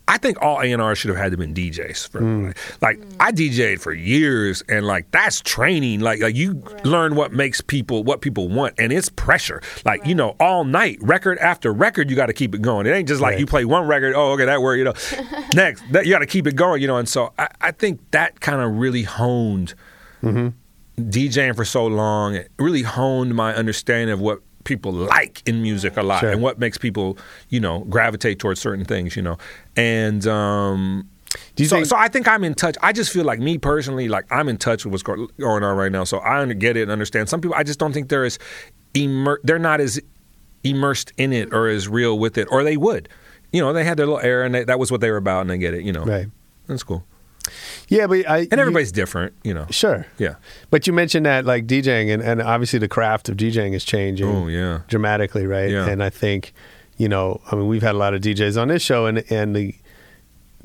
I 0.08 0.18
think 0.18 0.40
all 0.40 0.60
A&R 0.60 0.94
should 0.94 1.08
have 1.08 1.18
had 1.18 1.32
to 1.32 1.36
been 1.36 1.52
DJs. 1.52 2.08
For, 2.08 2.20
mm. 2.20 2.56
Like 2.80 3.00
I 3.18 3.32
DJ'd 3.32 3.80
for 3.80 3.92
years, 3.92 4.62
and 4.68 4.86
like 4.86 5.10
that's 5.10 5.40
training. 5.40 6.00
Like 6.00 6.20
like 6.20 6.36
you 6.36 6.62
learn 6.84 7.16
what 7.16 7.32
makes 7.32 7.60
people 7.60 8.04
what 8.04 8.20
people 8.20 8.48
want, 8.48 8.74
and 8.78 8.92
it's 8.92 9.08
pressure. 9.08 9.60
Like 9.84 10.06
you 10.06 10.14
know, 10.14 10.36
all 10.38 10.62
night, 10.64 10.98
record 11.00 11.38
after 11.38 11.72
record, 11.72 12.08
you 12.08 12.14
got 12.14 12.26
to 12.26 12.32
keep 12.32 12.54
it 12.54 12.62
going. 12.62 12.86
It 12.86 12.90
ain't 12.90 13.08
just 13.08 13.20
like 13.20 13.32
Right. 13.32 13.40
you 13.40 13.46
play 13.46 13.64
one 13.64 13.88
record. 13.88 14.14
Oh, 14.14 14.32
okay, 14.32 14.44
that 14.44 14.62
worked. 14.62 14.78
You 14.78 14.84
know, 14.84 14.94
next 15.54 15.82
that, 15.90 16.06
you 16.06 16.12
got 16.12 16.20
to 16.20 16.26
keep 16.26 16.46
it 16.46 16.54
going. 16.54 16.80
You 16.80 16.86
know, 16.86 16.98
and 16.98 17.08
so 17.08 17.32
I, 17.36 17.48
I 17.60 17.70
think 17.72 18.00
that 18.12 18.40
kind 18.40 18.60
of 18.60 18.76
really 18.76 19.02
honed 19.02 19.74
mm-hmm. 20.22 20.48
DJing 21.02 21.56
for 21.56 21.64
so 21.64 21.84
long. 21.84 22.36
It 22.36 22.52
really 22.60 22.82
honed 22.82 23.34
my 23.34 23.54
understanding 23.56 24.10
of 24.10 24.20
what 24.20 24.40
people 24.66 24.92
like 24.92 25.42
in 25.46 25.62
music 25.62 25.96
a 25.96 26.02
lot 26.02 26.20
Sure. 26.20 26.30
and 26.30 26.42
what 26.42 26.58
makes 26.58 26.76
people, 26.76 27.16
you 27.48 27.58
know, 27.60 27.80
gravitate 27.88 28.38
towards 28.38 28.60
certain 28.60 28.84
things, 28.84 29.16
you 29.16 29.22
know. 29.22 29.38
And 29.76 30.26
um 30.26 31.08
Do 31.54 31.62
you 31.62 31.68
so, 31.68 31.76
think- 31.76 31.86
so 31.86 31.96
I 31.96 32.08
think 32.08 32.28
I'm 32.28 32.44
in 32.44 32.54
touch. 32.54 32.76
I 32.82 32.92
just 32.92 33.10
feel 33.12 33.24
like 33.24 33.38
me 33.40 33.56
personally, 33.58 34.08
like 34.08 34.26
I'm 34.30 34.48
in 34.48 34.58
touch 34.58 34.84
with 34.84 34.92
what's 34.92 35.02
going 35.02 35.28
on 35.64 35.76
right 35.76 35.90
now. 35.92 36.04
So 36.04 36.18
I 36.18 36.40
under- 36.42 36.54
get 36.54 36.76
it 36.76 36.82
and 36.82 36.90
understand. 36.90 37.28
Some 37.30 37.40
people, 37.40 37.54
I 37.56 37.62
just 37.62 37.78
don't 37.78 37.92
think 37.92 38.08
they're 38.10 38.24
as 38.24 38.38
immer- 38.94 39.40
they're 39.44 39.58
not 39.58 39.80
as 39.80 39.98
immersed 40.64 41.12
in 41.16 41.32
it 41.32 41.54
or 41.54 41.68
as 41.68 41.88
real 41.88 42.18
with 42.18 42.36
it, 42.36 42.48
or 42.50 42.62
they 42.64 42.76
would. 42.76 43.08
You 43.52 43.60
know, 43.62 43.72
they 43.72 43.84
had 43.84 43.96
their 43.96 44.06
little 44.06 44.20
era 44.20 44.44
and 44.44 44.54
they, 44.54 44.64
that 44.64 44.78
was 44.78 44.90
what 44.90 45.00
they 45.00 45.10
were 45.10 45.16
about, 45.16 45.42
and 45.42 45.50
they 45.50 45.58
get 45.58 45.72
it. 45.74 45.82
You 45.82 45.92
know, 45.92 46.04
Right. 46.04 46.26
That's 46.66 46.82
cool. 46.82 47.04
Yeah, 47.88 48.06
but 48.08 48.28
I 48.28 48.38
And 48.50 48.58
everybody's 48.60 48.90
different, 48.92 49.34
you 49.44 49.54
know. 49.54 49.66
Sure. 49.70 50.06
Yeah. 50.18 50.34
But 50.70 50.86
you 50.86 50.92
mentioned 50.92 51.26
that 51.26 51.44
like 51.44 51.66
DJing 51.66 52.12
and, 52.12 52.22
and 52.22 52.42
obviously 52.42 52.78
the 52.80 52.88
craft 52.88 53.28
of 53.28 53.36
DJing 53.36 53.74
is 53.74 53.84
changing 53.84 54.26
Oh 54.28 54.48
yeah. 54.48 54.80
dramatically, 54.88 55.46
right? 55.46 55.70
Yeah. 55.70 55.86
And 55.88 56.02
I 56.02 56.10
think, 56.10 56.52
you 56.96 57.08
know, 57.08 57.40
I 57.50 57.54
mean 57.56 57.68
we've 57.68 57.82
had 57.82 57.94
a 57.94 57.98
lot 57.98 58.12
of 58.14 58.20
DJs 58.22 58.60
on 58.60 58.68
this 58.68 58.82
show 58.82 59.06
and 59.06 59.24
and 59.30 59.54
the 59.54 59.74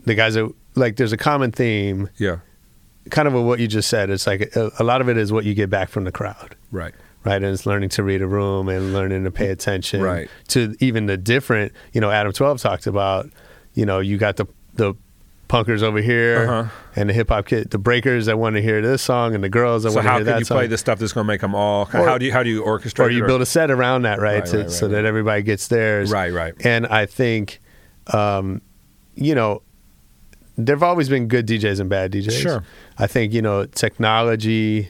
the 0.06 0.16
guys 0.16 0.36
are 0.36 0.50
like 0.76 0.96
there's 0.96 1.14
a 1.14 1.18
common 1.18 1.52
theme, 1.52 2.10
Yeah. 2.18 2.38
kind 3.12 3.28
of 3.28 3.34
what 3.36 3.60
you 3.60 3.68
just 3.68 3.88
said. 3.90 4.10
It's 4.10 4.26
like 4.26 4.56
a, 4.56 4.72
a 4.80 4.84
lot 4.84 5.02
of 5.02 5.08
it 5.10 5.18
is 5.18 5.32
what 5.32 5.46
you 5.46 5.54
get 5.54 5.70
back 5.70 5.90
from 5.90 6.06
the 6.06 6.12
crowd. 6.12 6.56
Right. 6.72 6.94
Right, 7.24 7.36
and 7.36 7.46
it's 7.54 7.68
learning 7.68 7.90
to 7.90 8.02
read 8.04 8.24
a 8.24 8.28
room 8.28 8.68
and 8.68 8.94
learning 8.94 9.26
to 9.26 9.32
pay 9.32 9.50
attention. 9.52 10.02
Right. 10.02 10.28
To 10.48 10.76
even 10.80 11.06
the 11.06 11.18
different, 11.18 11.72
you 11.94 12.02
know, 12.02 12.10
Adam 12.10 12.32
Twelve 12.34 12.60
talked 12.60 12.88
about, 12.88 13.30
you 13.76 13.86
know, 13.86 14.00
you 14.00 14.18
got 14.18 14.38
the 14.38 14.48
the 14.74 14.96
punkers 15.52 15.84
over 15.84 16.00
here 16.00 16.48
Uh-huh. 16.50 16.70
and 16.96 17.10
the 17.10 17.14
hip 17.14 17.30
hop 17.30 17.46
kid, 17.46 17.70
the 17.72 17.78
breakers 17.78 18.26
that 18.28 18.40
want 18.40 18.56
to 18.56 18.62
hear 18.62 18.82
this 18.82 19.02
song 19.02 19.36
and 19.36 19.44
the 19.44 19.50
girls 19.50 19.84
that 19.84 19.90
So 19.92 19.96
want 19.98 20.06
to 20.06 20.10
how 20.10 20.16
hear 20.18 20.24
that 20.26 20.40
you 20.40 20.46
song. 20.46 20.58
play 20.58 20.68
the 20.68 20.78
stuff 20.78 21.00
that's 21.00 21.12
going 21.12 21.26
to 21.26 21.28
make 21.28 21.42
them 21.42 21.54
all? 21.54 21.90
Or- 21.94 22.08
how 22.08 22.18
do 22.18 22.26
you 22.26 22.32
how 22.32 22.42
do 22.44 22.50
you 22.50 22.64
orchestrate? 22.64 23.00
or 23.06 23.10
you 23.10 23.26
build 23.26 23.42
a 23.42 23.46
set 23.46 23.70
around 23.70 24.04
that, 24.04 24.20
right? 24.20 24.40
Right, 24.40 24.46
to, 24.52 24.58
right, 24.60 24.72
so 24.72 24.88
right, 24.88 24.94
that 24.94 25.06
everybody 25.06 25.42
gets 25.44 25.68
theirs. 25.68 26.12
Right, 26.12 26.32
right. 26.32 26.54
And 26.66 26.88
I 26.88 27.06
think, 27.06 27.60
um, 28.14 28.62
you 29.16 29.36
know, 29.36 29.62
there've 30.58 30.84
always 30.84 31.10
been 31.10 31.28
good 31.28 31.46
DJs 31.48 31.80
and 31.80 31.90
bad 31.90 32.12
DJs. 32.14 32.42
Sure. 32.42 32.64
I 32.98 33.08
think 33.08 33.34
you 33.34 33.42
know 33.42 33.66
technology 33.66 34.90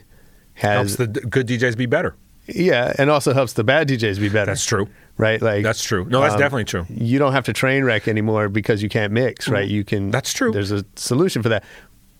helps 0.54 0.90
has 0.90 0.96
the 0.98 1.06
good 1.08 1.46
DJs 1.48 1.76
be 1.76 1.86
better. 1.86 2.14
yeah, 2.46 2.92
and 2.98 3.08
also 3.10 3.32
helps 3.32 3.54
the 3.54 3.64
bad 3.64 3.88
DJs 3.88 4.20
be 4.20 4.28
better. 4.28 4.46
That's 4.52 4.64
true. 4.66 4.86
Right? 5.16 5.40
Like 5.40 5.62
That's 5.62 5.82
true. 5.82 6.06
No, 6.08 6.20
that's 6.20 6.34
um, 6.34 6.40
definitely 6.40 6.64
true. 6.64 6.86
You 6.88 7.18
don't 7.18 7.32
have 7.32 7.44
to 7.44 7.52
train 7.52 7.84
wreck 7.84 8.08
anymore 8.08 8.48
because 8.48 8.82
you 8.82 8.88
can't 8.88 9.12
mix, 9.12 9.48
right? 9.48 9.68
You 9.68 9.84
can. 9.84 10.10
That's 10.10 10.32
true. 10.32 10.52
There's 10.52 10.70
a 10.72 10.84
solution 10.96 11.42
for 11.42 11.48
that. 11.50 11.64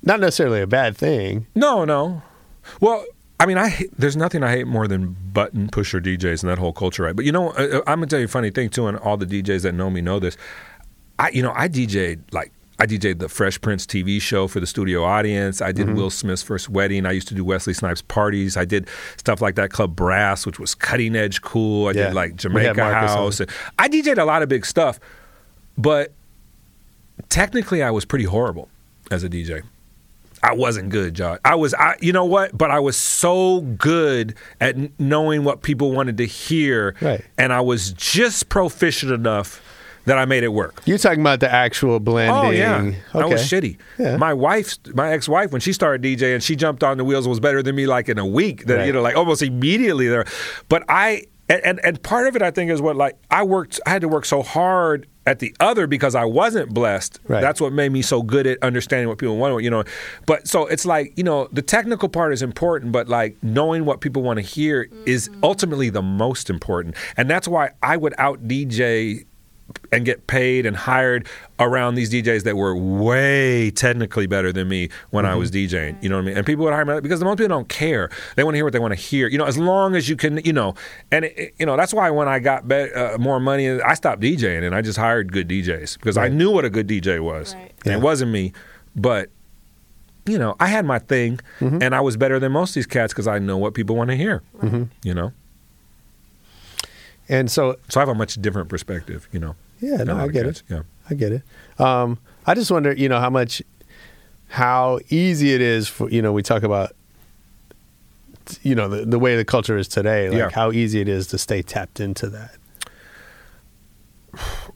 Not 0.03 0.21
necessarily 0.21 0.61
a 0.61 0.67
bad 0.67 0.97
thing. 0.97 1.47
No, 1.55 1.85
no. 1.85 2.23
Well, 2.81 3.05
I 3.39 3.47
mean, 3.47 3.59
I 3.59 3.87
there's 3.97 4.17
nothing 4.17 4.43
I 4.43 4.51
hate 4.51 4.67
more 4.67 4.87
than 4.87 5.17
button 5.33 5.69
pusher 5.69 6.01
DJs 6.01 6.43
and 6.43 6.51
that 6.51 6.59
whole 6.59 6.73
culture, 6.73 7.03
right? 7.05 7.17
But 7.17 7.25
you 7.25 7.33
know, 7.33 7.51
uh, 7.51 7.81
I'm 7.87 7.99
gonna 7.99 8.07
tell 8.07 8.21
you 8.21 8.27
a 8.27 8.29
funny 8.29 8.51
thing 8.51 8.69
too, 8.69 8.87
and 8.87 8.97
all 8.99 9.17
the 9.17 9.27
DJs 9.27 9.63
that 9.63 9.75
know 9.75 9.91
me 9.91 10.01
know 10.01 10.19
this. 10.19 10.37
I, 11.19 11.31
you 11.31 11.43
know, 11.43 11.53
I 11.55 11.69
DJ'd 11.69 12.33
like 12.33 12.53
I 12.83 12.87
DJ'd 12.87 13.21
the 13.21 13.29
Fresh 13.29 13.61
Prince 13.61 13.87
TV 13.87 14.21
show 14.21 14.49
for 14.49 14.59
the 14.59 14.67
studio 14.67 15.05
audience. 15.05 15.61
I 15.63 15.71
Mm-hmm. 15.73 15.87
did 15.87 15.97
Will 15.97 16.11
Smith's 16.11 16.43
first 16.43 16.69
wedding. 16.69 17.07
I 17.07 17.13
used 17.13 17.29
to 17.29 17.35
do 17.35 17.45
Wesley 17.45 17.75
Snipes 17.75 18.03
parties. 18.03 18.57
I 18.57 18.65
did 18.65 18.89
stuff 19.17 19.41
like 19.41 19.55
that 19.55 19.71
Club 19.71 19.95
Brass, 19.95 20.45
which 20.47 20.59
was 20.59 20.75
cutting 20.75 21.15
edge 21.15 21.43
cool. 21.43 21.87
I 21.87 21.93
Yeah. 21.93 22.07
did 22.09 22.15
like 22.15 22.35
Jamaica. 22.35 22.83
House. 22.83 23.41
I 23.79 23.89
DJ'd 23.89 24.19
a 24.19 24.25
lot 24.25 24.43
of 24.43 24.49
big 24.49 24.67
stuff, 24.67 24.99
but 25.79 26.11
technically, 27.29 27.85
I 27.85 27.91
was 27.93 28.05
pretty 28.05 28.25
horrible 28.25 28.69
as 29.13 29.23
a 29.23 29.29
DJ. 29.29 29.63
I 30.43 30.55
wasn't 30.55 30.89
good, 30.89 31.15
Josh. 31.15 31.39
I 31.45 31.55
was, 31.55 31.73
I, 31.75 31.95
you 32.01 32.13
know 32.13 32.25
what? 32.25 32.59
But 32.59 32.73
I 32.73 32.81
was 32.81 32.97
so 32.97 33.61
good 33.61 34.35
at 34.61 34.77
knowing 34.99 35.45
what 35.45 35.63
people 35.63 35.93
wanted 35.93 36.17
to 36.17 36.27
hear, 36.27 36.97
Right. 37.01 37.25
and 37.39 37.53
I 37.53 37.61
was 37.61 37.93
just 37.93 38.49
proficient 38.49 39.13
enough 39.13 39.62
that 40.07 40.19
I 40.19 40.25
made 40.25 40.43
it 40.45 40.49
work. 40.53 40.83
You're 40.85 40.99
talking 40.99 41.21
about 41.21 41.41
the 41.41 41.53
actual 41.53 42.01
blending. 42.01 42.37
Oh 42.37 42.51
yeah, 42.51 42.93
I 43.15 43.25
was 43.27 43.53
Okay. 43.53 43.69
shitty. 43.69 43.77
Yeah. 43.99 44.17
My 44.17 44.33
wife, 44.35 44.77
my 44.95 45.13
ex-wife, 45.13 45.53
when 45.53 45.61
she 45.61 45.73
started 45.73 46.03
DJing, 46.03 46.43
she 46.43 46.57
jumped 46.57 46.83
on 46.83 46.99
the 46.99 47.05
wheels 47.05 47.29
was 47.29 47.41
better 47.41 47.63
than 47.63 47.77
me 47.77 47.87
like 47.87 48.09
in 48.09 48.19
a 48.19 48.27
week. 48.27 48.67
That 48.67 48.87
you 48.87 48.93
know, 48.93 49.03
like 49.03 49.17
almost 49.17 49.43
immediately 49.43 50.09
there. 50.09 50.25
But 50.69 50.85
I 50.89 51.25
and, 51.49 51.61
and 51.65 51.81
and 51.85 52.03
part 52.03 52.27
of 52.27 52.37
it, 52.37 52.43
I 52.43 52.51
think, 52.51 52.71
is 52.71 52.81
what 52.81 52.97
like 52.97 53.17
I 53.31 53.43
worked. 53.43 53.81
I 53.87 53.91
had 53.91 54.03
to 54.03 54.09
work 54.09 54.25
so 54.25 54.43
hard 54.43 55.07
at 55.25 55.39
the 55.39 55.55
other 55.61 55.87
because 55.87 56.17
I 56.17 56.25
wasn't 56.25 56.75
blessed. 56.75 57.21
Right. 57.29 57.41
That's 57.41 57.61
what 57.61 57.73
made 57.73 57.93
me 57.93 58.03
so 58.03 58.23
good 58.23 58.45
at 58.47 58.59
understanding 58.63 59.09
what 59.09 59.19
people 59.19 59.37
want. 59.37 59.63
You 59.63 59.71
know, 59.71 59.85
but 60.27 60.49
so 60.49 60.67
it's 60.67 60.85
like 60.87 61.13
you 61.17 61.25
know 61.25 61.49
the 61.53 61.63
technical 61.63 62.09
part 62.09 62.33
is 62.33 62.43
important, 62.43 62.91
but 62.93 63.09
like 63.09 63.37
knowing 63.43 63.85
what 63.85 64.01
people 64.01 64.23
want 64.23 64.39
to 64.39 64.43
hear 64.43 64.89
is 65.07 65.31
ultimately 65.43 65.91
the 65.91 66.03
most 66.03 66.49
important, 66.51 66.97
and 67.17 67.29
that's 67.31 67.47
why 67.47 67.71
I 67.83 67.97
would 67.97 68.15
out 68.19 68.49
DJ 68.49 69.27
and 69.91 70.05
get 70.05 70.27
paid 70.27 70.65
and 70.67 70.77
hired 70.77 71.27
around 71.59 71.95
these 71.95 72.11
DJs 72.13 72.45
that 72.45 72.57
were 72.57 72.75
way 72.77 73.71
technically 73.71 74.27
better 74.27 74.53
than 74.53 74.69
me 74.69 74.89
when 75.11 75.27
I 75.27 75.35
was 75.35 75.51
mm-hmm. 75.51 75.75
DJing. 75.75 76.03
You 76.03 76.09
know 76.09 76.17
what 76.17 76.23
I 76.23 76.27
mean? 76.27 76.37
And 76.39 76.47
people 76.47 76.65
would 76.65 76.73
hire 76.75 76.85
me 76.85 77.01
because 77.01 77.19
the 77.21 77.25
most 77.27 77.37
people 77.39 77.49
don't 77.57 77.69
care. 77.69 78.11
They 78.37 78.45
want 78.45 78.55
to 78.55 78.59
hear 78.59 78.65
what 78.65 78.73
they 78.73 78.79
want 78.79 78.93
to 78.93 79.01
hear. 79.01 79.29
You 79.29 79.39
know, 79.39 79.45
as 79.45 79.59
long 79.59 79.95
as 79.95 80.09
you 80.09 80.17
can, 80.17 80.39
you 80.45 80.53
know, 80.53 80.75
and 81.11 81.25
it, 81.25 81.39
it- 81.39 81.55
you 81.59 81.67
know 81.67 81.77
that's 81.77 81.93
why 81.95 82.09
when 82.11 82.29
I 82.29 82.39
got 82.39 82.67
be- 82.67 82.93
uh, 82.93 83.19
more 83.19 83.39
money, 83.39 83.69
I 83.81 83.95
stopped 83.95 84.23
DJing 84.23 84.65
and 84.65 84.75
I 84.75 84.81
just 84.83 84.99
hired 84.99 85.33
good 85.33 85.49
DJs 85.49 85.99
because 85.99 86.17
I 86.17 86.29
knew 86.29 86.51
what 86.51 86.65
a 86.65 86.71
good 86.71 86.87
DJ 86.89 87.21
was. 87.21 87.53
And 87.53 87.71
Yeah. 87.85 87.95
it 87.97 88.01
wasn't 88.01 88.33
me, 88.33 88.53
but. 88.97 89.29
You 90.25 90.39
know, 90.39 90.55
I 90.61 90.69
had 90.69 90.85
my 90.87 91.01
thing, 91.01 91.41
mm-hmm. 91.59 91.83
and 91.83 91.97
I 91.97 92.01
was 92.01 92.17
better 92.17 92.39
than 92.39 92.53
most 92.53 92.71
of 92.71 92.75
these 92.77 92.87
cats 92.87 93.13
because 93.13 93.27
I 93.27 93.41
know 93.41 93.59
what 93.59 93.75
people 93.75 93.97
want 93.97 94.11
to 94.11 94.17
hear. 94.17 94.41
Mm-hmm. 94.61 94.85
You 95.03 95.15
know, 95.15 95.33
And 97.29 97.51
so 97.51 97.75
so 97.89 97.99
I 97.99 98.03
have 98.03 98.09
a 98.09 98.15
much 98.15 98.41
different 98.41 98.69
perspective. 98.69 99.29
You 99.33 99.41
know, 99.41 99.57
Yeah, 99.83 100.05
no, 100.05 100.17
I 100.17 100.29
get 100.29 100.45
cats. 100.47 100.61
it. 100.69 100.73
Yeah. 100.75 100.83
I 101.11 101.15
get 101.15 101.33
it. 101.33 101.43
Um, 101.79 102.19
I 102.47 102.55
just 102.55 102.71
wonder, 102.71 102.93
you 102.93 103.09
know, 103.09 103.19
how 103.21 103.29
much, 103.31 103.61
how 104.49 105.01
easy 105.11 105.53
it 105.53 105.61
is 105.61 105.89
for, 105.89 106.09
you 106.09 106.23
know, 106.23 106.33
we 106.33 106.43
talk 106.43 106.63
about, 106.63 106.95
you 108.63 108.75
know, 108.75 108.89
the, 108.89 109.05
the 109.05 109.19
way 109.19 109.37
the 109.37 109.45
culture 109.45 109.77
is 109.77 109.89
today, 109.89 110.29
like 110.31 110.39
Yeah. 110.39 110.49
how 110.51 110.73
easy 110.73 111.01
it 111.01 111.09
is 111.09 111.27
to 111.29 111.39
stay 111.39 111.61
tapped 111.63 112.01
into 112.01 112.29
that. 112.31 112.55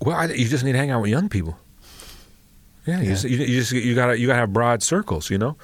Well, 0.01 0.17
I, 0.17 0.27
you 0.27 0.47
just 0.49 0.65
need 0.65 0.73
to 0.73 0.79
hang 0.79 0.91
out 0.91 1.01
with 1.03 1.11
young 1.11 1.29
people. 1.29 1.59
Yeah, 2.87 3.01
You, 3.01 3.09
just, 3.11 3.25
you, 3.25 3.39
you 3.39 3.61
just 3.61 3.73
you 3.73 3.95
gotta 3.97 4.19
you 4.19 4.29
gotta 4.29 4.39
have 4.39 4.53
broad 4.53 4.83
circles. 4.83 5.29
You 5.29 5.39
know, 5.39 5.57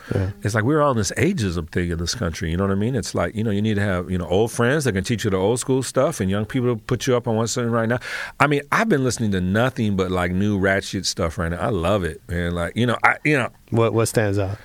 it's 0.43 0.55
like 0.55 0.65
we're 0.65 0.83
all 0.83 0.91
in 0.91 0.97
this 0.97 1.13
ageism 1.13 1.71
thing 1.71 1.91
in 1.91 1.99
this 1.99 2.15
country. 2.15 2.51
You 2.51 2.57
know 2.57 2.65
what 2.65 2.73
I 2.73 2.77
mean? 2.77 2.97
It's 2.97 3.15
like 3.15 3.35
you 3.37 3.45
know 3.45 3.51
you 3.53 3.63
need 3.63 3.75
to 3.75 3.81
have 3.81 4.11
you 4.11 4.19
know 4.19 4.27
old 4.27 4.51
friends 4.51 4.85
that 4.85 4.93
can 4.93 5.05
teach 5.05 5.25
you 5.25 5.31
the 5.31 5.37
old 5.37 5.61
school 5.61 5.83
stuff, 5.85 6.21
and 6.21 6.29
young 6.29 6.47
people 6.47 6.75
to 6.75 6.83
put 6.83 7.07
you 7.07 7.17
up 7.17 7.29
on 7.29 7.37
what's 7.37 7.57
in 7.57 7.71
right 7.71 7.89
now. 7.89 7.99
I 8.41 8.49
mean, 8.49 8.63
I've 8.73 8.89
been 8.89 9.05
listening 9.05 9.31
to 9.33 9.41
nothing 9.41 9.97
but 9.97 10.11
like 10.11 10.33
new 10.33 10.59
ratchet 10.59 11.07
stuff 11.07 11.39
right 11.39 11.51
now. 11.53 11.61
I 11.61 11.69
love 11.69 12.03
it, 12.03 12.21
man. 12.29 12.55
Like 12.55 12.77
you 12.77 12.87
know, 12.87 12.99
I 13.05 13.19
you 13.25 13.39
know, 13.39 13.51
What 13.71 13.95
what 13.95 14.07
stands 14.07 14.39
out? 14.39 14.59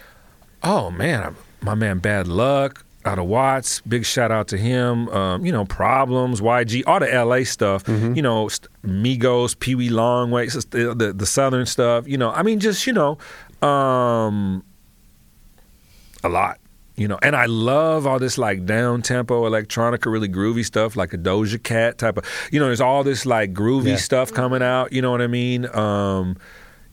Oh 0.64 0.90
man, 0.90 1.36
my 1.62 1.76
man 1.76 2.00
Bad 2.00 2.26
Lucc 2.26 2.82
out 3.06 3.20
of 3.20 3.26
Watts. 3.26 3.80
Big 3.82 4.06
shout 4.06 4.32
out 4.32 4.48
to 4.50 4.58
him. 4.58 5.08
Um, 5.10 5.46
you 5.46 5.52
know, 5.52 5.66
Problems, 5.66 6.42
YG, 6.42 6.84
all 6.86 7.00
the 7.00 7.08
LA 7.08 7.44
stuff. 7.44 7.88
You 7.88 8.22
know, 8.22 8.48
Migos, 8.86 9.56
Peewee 9.58 9.90
Longway, 9.90 10.52
the, 10.72 10.94
the 10.94 11.14
the 11.14 11.26
Southern 11.26 11.66
stuff. 11.66 12.08
You 12.08 12.18
know, 12.18 12.32
I 12.32 12.44
mean, 12.44 12.60
just 12.60 12.86
you 12.88 12.94
know, 12.94 13.18
um, 13.68 14.64
a 16.24 16.30
lot. 16.30 16.60
You 16.96 17.08
know, 17.08 17.20
and 17.22 17.36
I 17.36 17.46
love 17.46 18.08
all 18.08 18.18
this 18.18 18.40
like 18.40 18.66
down 18.66 19.04
tempo 19.04 19.48
electronica, 19.48 20.12
really 20.12 20.28
groovy 20.28 20.66
stuff, 20.66 20.96
like 20.96 21.14
a 21.14 21.18
Doja 21.18 21.62
Cat 21.62 22.00
type 22.00 22.18
of. 22.18 22.26
You 22.52 22.60
know, 22.60 22.66
there's 22.66 22.82
all 22.82 23.04
this 23.04 23.24
like 23.26 23.54
groovy 23.54 23.90
Yeah. 23.90 23.96
stuff 23.98 24.34
coming 24.34 24.64
out. 24.64 24.92
You 24.92 25.04
know 25.04 25.12
what 25.12 25.22
I 25.22 25.28
mean? 25.28 25.68
Um, 25.76 26.38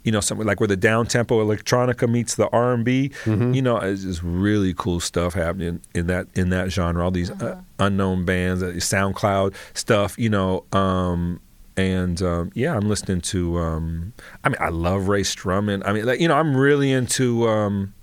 you 0.04 0.12
know, 0.12 0.20
something 0.20 0.46
like 0.46 0.60
where 0.60 0.68
the 0.68 0.76
down 0.76 1.06
tempo 1.06 1.44
electronica 1.44 2.08
meets 2.08 2.36
the 2.36 2.48
R 2.50 2.72
and 2.72 2.84
B. 2.84 3.10
You 3.26 3.62
know, 3.62 3.78
it's 3.78 4.02
just 4.04 4.22
really 4.22 4.72
cool 4.76 5.00
stuff 5.00 5.34
happening 5.34 5.80
in 5.94 6.06
that 6.06 6.28
in 6.34 6.50
that 6.50 6.70
genre. 6.70 7.02
All 7.02 7.10
these 7.10 7.30
uh, 7.30 7.60
unknown 7.80 8.24
bands, 8.24 8.62
uh, 8.62 8.66
SoundCloud 8.66 9.54
stuff. 9.74 10.16
You 10.18 10.28
know, 10.30 10.64
um, 10.72 11.40
and 11.76 12.20
um, 12.22 12.52
yeah, 12.54 12.76
I'm 12.76 12.88
listening 12.88 13.20
to. 13.22 13.58
Um, 13.58 14.12
I 14.44 14.48
mean, 14.50 14.58
I 14.60 14.68
love 14.68 15.08
Rae 15.08 15.22
Sremmurd. 15.22 15.82
I 15.84 15.92
mean, 15.92 16.04
like, 16.06 16.20
you 16.20 16.28
know, 16.28 16.34
I'm 16.36 16.56
really 16.56 16.92
into. 16.92 17.48
Um, 17.48 17.94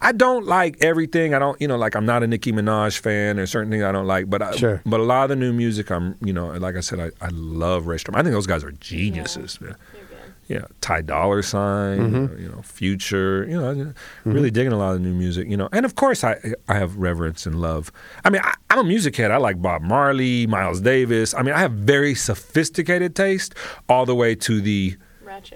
I 0.00 0.12
don't 0.12 0.46
like 0.46 0.76
everything. 0.82 1.34
I 1.34 1.38
don't, 1.40 1.60
you 1.60 1.66
know, 1.68 1.76
like 1.76 1.96
I'm 1.96 2.06
not 2.06 2.22
a 2.22 2.26
Nicki 2.26 2.52
Minaj 2.52 2.98
fan. 2.98 3.36
There's 3.36 3.50
certain 3.50 3.70
things 3.70 3.82
I 3.82 3.90
don't 3.92 4.06
like, 4.06 4.30
but 4.30 4.40
I, 4.40 4.52
Sure. 4.56 4.80
but 4.86 5.00
a 5.00 5.02
lot 5.02 5.24
of 5.24 5.28
the 5.30 5.36
new 5.36 5.52
music, 5.52 5.90
I'm, 5.90 6.14
you 6.24 6.32
know, 6.32 6.46
like 6.52 6.76
I 6.76 6.80
said, 6.80 7.00
I, 7.00 7.10
I 7.20 7.28
love 7.32 7.88
Rae 7.88 7.96
Sremmurd. 7.96 8.16
I 8.16 8.22
think 8.22 8.32
those 8.32 8.46
guys 8.46 8.62
are 8.64 8.70
geniuses, 8.72 9.60
man. 9.60 9.74
Yeah, 9.92 10.00
Ty 10.80 11.02
Dolla 11.02 11.36
$ign, 11.36 11.98
Mm-hmm. 11.98 12.42
you 12.42 12.48
know, 12.48 12.60
Future, 12.62 13.46
you 13.48 13.56
know, 13.60 13.94
really 14.24 14.50
digging 14.50 14.72
a 14.72 14.76
lot 14.78 14.94
of 14.94 15.00
new 15.00 15.14
music, 15.14 15.48
you 15.48 15.56
know, 15.56 15.68
and 15.72 15.84
of 15.86 15.94
course 15.94 16.22
I 16.24 16.36
I 16.68 16.74
have 16.74 16.96
reverence 16.96 17.46
and 17.46 17.60
love. 17.60 17.90
I 18.24 18.30
mean, 18.30 18.42
I, 18.44 18.52
I'm 18.70 18.78
a 18.78 18.84
music 18.84 19.16
head. 19.16 19.30
I 19.30 19.38
like 19.38 19.60
Bob 19.62 19.82
Marley, 19.82 20.46
Miles 20.46 20.80
Davis. 20.80 21.34
I 21.34 21.42
mean, 21.42 21.54
I 21.54 21.58
have 21.60 21.72
very 21.72 22.14
sophisticated 22.14 23.14
taste, 23.16 23.54
all 23.88 24.04
the 24.06 24.14
way 24.14 24.34
to 24.36 24.60
the 24.60 24.96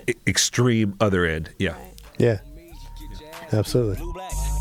e- 0.09 0.15
extreme 0.27 0.95
other 1.01 1.25
end. 1.27 1.51
Yeah. 1.59 1.75
Yeah. 2.19 2.39
Absolutely. 3.53 3.99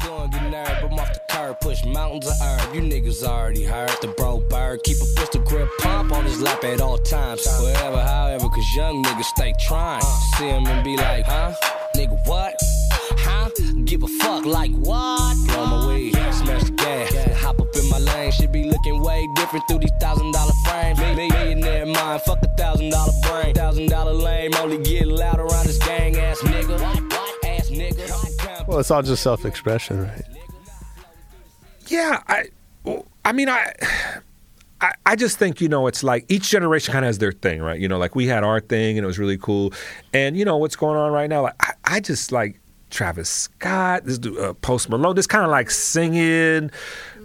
Get 0.06 0.42
nerd, 0.52 0.82
but 0.82 0.92
I'm 0.92 1.00
off 1.00 1.14
the 1.14 1.20
curb, 1.30 1.60
push 1.62 1.84
mountains 1.84 2.28
of 2.28 2.34
herb. 2.40 2.76
You 2.76 2.82
niggas 2.82 3.24
already 3.24 3.64
heard 3.64 3.90
the 4.02 4.08
bro 4.10 4.40
bird. 4.40 4.84
Keep 4.84 4.98
a 4.98 5.06
pistol 5.20 5.42
grip 5.42 5.68
pump 5.80 6.12
on 6.12 6.26
his 6.26 6.40
lap 6.42 6.64
at 6.64 6.80
all 6.80 7.00
times. 7.00 7.46
Wherever, 7.60 8.02
however, 8.02 8.48
cause 8.50 8.76
young 8.76 9.04
niggas 9.04 9.24
stay 9.24 9.54
trying. 9.60 10.04
See 10.38 10.48
him 10.48 10.68
and 10.68 10.84
be 10.84 10.96
like, 10.96 11.26
huh? 11.26 11.54
Nigga, 11.96 12.20
what? 12.28 12.54
Huh? 13.18 13.50
Give 13.86 14.04
a 14.04 14.08
fuck 14.08 14.46
like 14.46 14.72
what? 14.74 15.36
Blow 15.48 15.66
my 15.66 15.88
weed, 15.88 16.14
smash 16.34 16.66
the 16.66 16.72
gas. 16.72 17.42
Hop 17.42 17.60
up 17.60 17.76
in 17.76 17.90
my 17.90 17.98
lane, 17.98 18.32
should 18.32 18.52
be 18.52 18.66
looking 18.66 19.02
way 19.02 19.28
different 19.36 19.68
through 19.68 19.80
these 19.80 19.92
thousand 20.00 20.32
dollar 20.34 20.54
frames. 20.66 21.00
Me- 21.00 21.30
Millionaire 21.30 21.86
mind, 21.88 22.22
fuck 22.22 22.44
a 22.44 22.48
thousand 22.58 22.92
dollar 22.92 23.14
brain. 23.24 23.56
Thousand 23.56 23.90
dollar 23.90 24.14
lame, 24.14 24.54
only 24.60 24.78
get 24.78 25.08
loud 25.08 25.40
around 25.40 25.66
this 25.66 25.80
gang 25.80 26.16
ass 26.18 26.40
nigga. 26.42 26.95
Well, 28.76 28.82
it's 28.82 28.92
all 28.92 29.02
just 29.02 29.24
self-expression, 29.24 30.02
right? 30.02 30.26
Yeah, 31.88 32.22
I, 32.28 32.50
I 33.24 33.32
mean, 33.32 33.48
I, 33.48 33.72
I, 34.82 34.92
I 35.06 35.16
just 35.16 35.38
think 35.38 35.62
you 35.62 35.70
know, 35.70 35.88
it's 35.88 36.04
like 36.04 36.26
each 36.28 36.50
generation 36.50 36.92
kind 36.92 37.06
of 37.06 37.08
has 37.08 37.18
their 37.18 37.32
thing, 37.32 37.62
right? 37.62 37.80
You 37.80 37.88
know, 37.88 37.98
like 37.98 38.16
we 38.16 38.28
had 38.28 38.44
our 38.44 38.60
thing, 38.60 38.98
and 38.98 39.06
it 39.06 39.08
was 39.08 39.18
really 39.18 39.38
cool. 39.38 39.72
And 40.14 40.36
you 40.36 40.44
know 40.44 40.58
what's 40.58 40.76
going 40.76 40.98
on 40.98 41.14
right 41.14 41.30
now? 41.30 41.44
Like, 41.44 41.56
I, 41.62 41.72
I 41.86 42.00
just 42.02 42.34
like 42.34 42.60
Travis 42.90 43.30
Scott, 43.30 44.04
this 44.04 44.18
dude, 44.18 44.38
uh, 44.38 44.54
Post 44.56 44.90
Malone, 44.90 45.16
this 45.16 45.26
kind 45.26 45.46
of 45.46 45.52
like 45.52 45.72
singing 45.72 46.70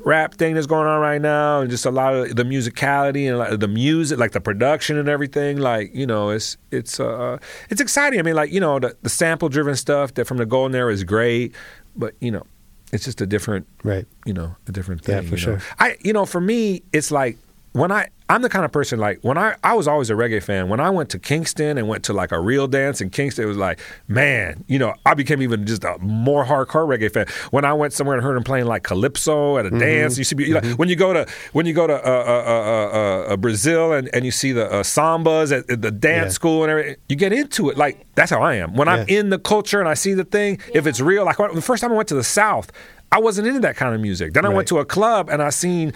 rap 0.05 0.35
thing 0.35 0.55
that's 0.55 0.67
going 0.67 0.87
on 0.87 1.01
right 1.01 1.21
now, 1.21 1.61
and 1.61 1.71
just 1.71 1.87
a 1.87 1.91
lot 1.91 2.15
of 2.15 2.37
the 2.37 2.45
musicality 2.45 3.31
and 3.31 3.61
the 3.61 3.69
music, 3.69 4.19
like 4.19 4.33
the 4.33 4.41
production 4.41 4.97
and 4.99 5.09
everything. 5.09 5.59
Like 5.59 5.95
you 5.95 6.07
know, 6.07 6.31
it's 6.31 6.57
it's 6.71 6.99
uh 7.01 7.39
it's 7.69 7.81
exciting. 7.81 8.19
I 8.19 8.23
mean, 8.23 8.35
like 8.35 8.53
you 8.53 8.61
know, 8.61 8.79
the, 8.79 8.97
the 9.03 9.11
sample 9.11 9.49
driven 9.49 9.77
stuff 9.77 10.15
that 10.15 10.27
from 10.27 10.37
the 10.39 10.47
golden 10.47 10.75
era 10.75 10.93
is 10.93 11.05
great, 11.05 11.55
but 11.97 12.15
you 12.21 12.31
know, 12.31 12.45
it's 12.93 13.05
just 13.05 13.21
a 13.21 13.27
different 13.27 13.67
Right. 13.85 14.07
you 14.27 14.33
know, 14.33 14.57
a 14.67 14.73
different 14.73 15.03
thing. 15.05 15.17
Yeah, 15.17 15.21
for 15.23 15.37
you 15.37 15.47
know. 15.47 15.59
sure. 15.59 15.63
I, 15.79 15.97
you 16.03 16.13
know, 16.13 16.27
for 16.27 16.41
me, 16.41 16.83
it's 16.93 17.11
like 17.11 17.39
when 17.73 17.93
I, 17.93 18.09
I'm 18.29 18.43
the 18.43 18.49
kind 18.49 18.65
of 18.65 18.73
person 18.73 18.99
like 18.99 19.21
when 19.23 19.39
I, 19.39 19.55
I 19.63 19.75
was 19.75 19.87
always 19.89 20.11
a 20.11 20.15
reggae 20.15 20.43
fan. 20.43 20.69
When 20.69 20.81
I 20.81 20.91
went 20.91 21.11
to 21.11 21.19
Kingston 21.19 21.79
and 21.79 21.87
went 21.89 22.05
to 22.05 22.13
like 22.13 22.33
a 22.33 22.41
real 22.41 22.67
dance 22.69 23.01
in 23.01 23.11
Kingston, 23.11 23.45
it 23.45 23.49
was 23.49 23.57
like, 23.57 23.81
man, 24.09 24.65
you 24.69 24.79
know, 24.79 24.95
I 25.07 25.15
became 25.15 25.41
even 25.43 25.67
just 25.67 25.85
a 25.85 25.97
more 25.99 26.45
hardcore 26.45 26.87
reggae 26.87 27.13
fan. 27.13 27.27
When 27.51 27.65
I 27.65 27.73
went 27.73 27.93
somewhere 27.93 28.17
and 28.17 28.25
heard 28.25 28.37
them 28.37 28.45
playing 28.45 28.67
like 28.67 28.83
calypso 28.83 29.59
at 29.59 29.67
a 29.67 29.71
dance, 29.71 30.17
you 30.19 30.25
see, 30.25 30.35
be 30.37 30.53
like, 30.53 30.65
when 30.79 30.89
you 30.89 30.97
go 30.97 31.13
to 31.13 31.27
when 31.53 31.67
you 31.67 31.73
go 31.73 31.87
to 31.87 31.95
uh, 31.95 31.99
uh, 31.99 32.03
uh, 32.03 32.97
uh, 33.31 33.33
uh, 33.33 33.37
Brazil 33.37 33.93
and, 33.93 34.09
and 34.13 34.25
you 34.25 34.31
see 34.31 34.53
the 34.53 34.67
uh, 34.71 34.83
sambas 34.83 35.57
at, 35.57 35.69
at 35.71 35.83
the 35.83 35.91
dance 35.91 36.27
Yeah. 36.27 36.35
school 36.35 36.63
and 36.65 36.71
everything, 36.71 36.97
you 37.09 37.17
get 37.17 37.33
into 37.33 37.69
it. 37.71 37.77
Like 37.77 38.05
that's 38.15 38.31
how 38.31 38.43
I 38.43 38.55
am. 38.55 38.75
When 38.75 38.89
I'm 38.89 39.07
in 39.09 39.31
the 39.31 39.39
culture 39.39 39.81
and 39.81 39.89
I 39.89 39.95
see 39.95 40.15
the 40.15 40.25
thing, 40.25 40.61
if 40.75 40.87
it's 40.87 41.01
real, 41.01 41.25
like 41.25 41.39
when- 41.39 41.55
the 41.55 41.63
first 41.63 41.83
time 41.83 41.93
I 41.93 41.97
went 41.97 42.09
to 42.09 42.15
the 42.17 42.25
South, 42.25 42.71
I 43.13 43.19
wasn't 43.19 43.49
into 43.49 43.61
that 43.61 43.77
kind 43.77 43.93
of 43.95 44.01
music. 44.01 44.35
Then 44.35 44.45
I 44.45 44.49
Right. 44.49 44.55
went 44.57 44.69
to 44.69 44.79
a 44.79 44.85
club 44.85 45.29
and 45.31 45.43
I 45.43 45.51
seen 45.51 45.93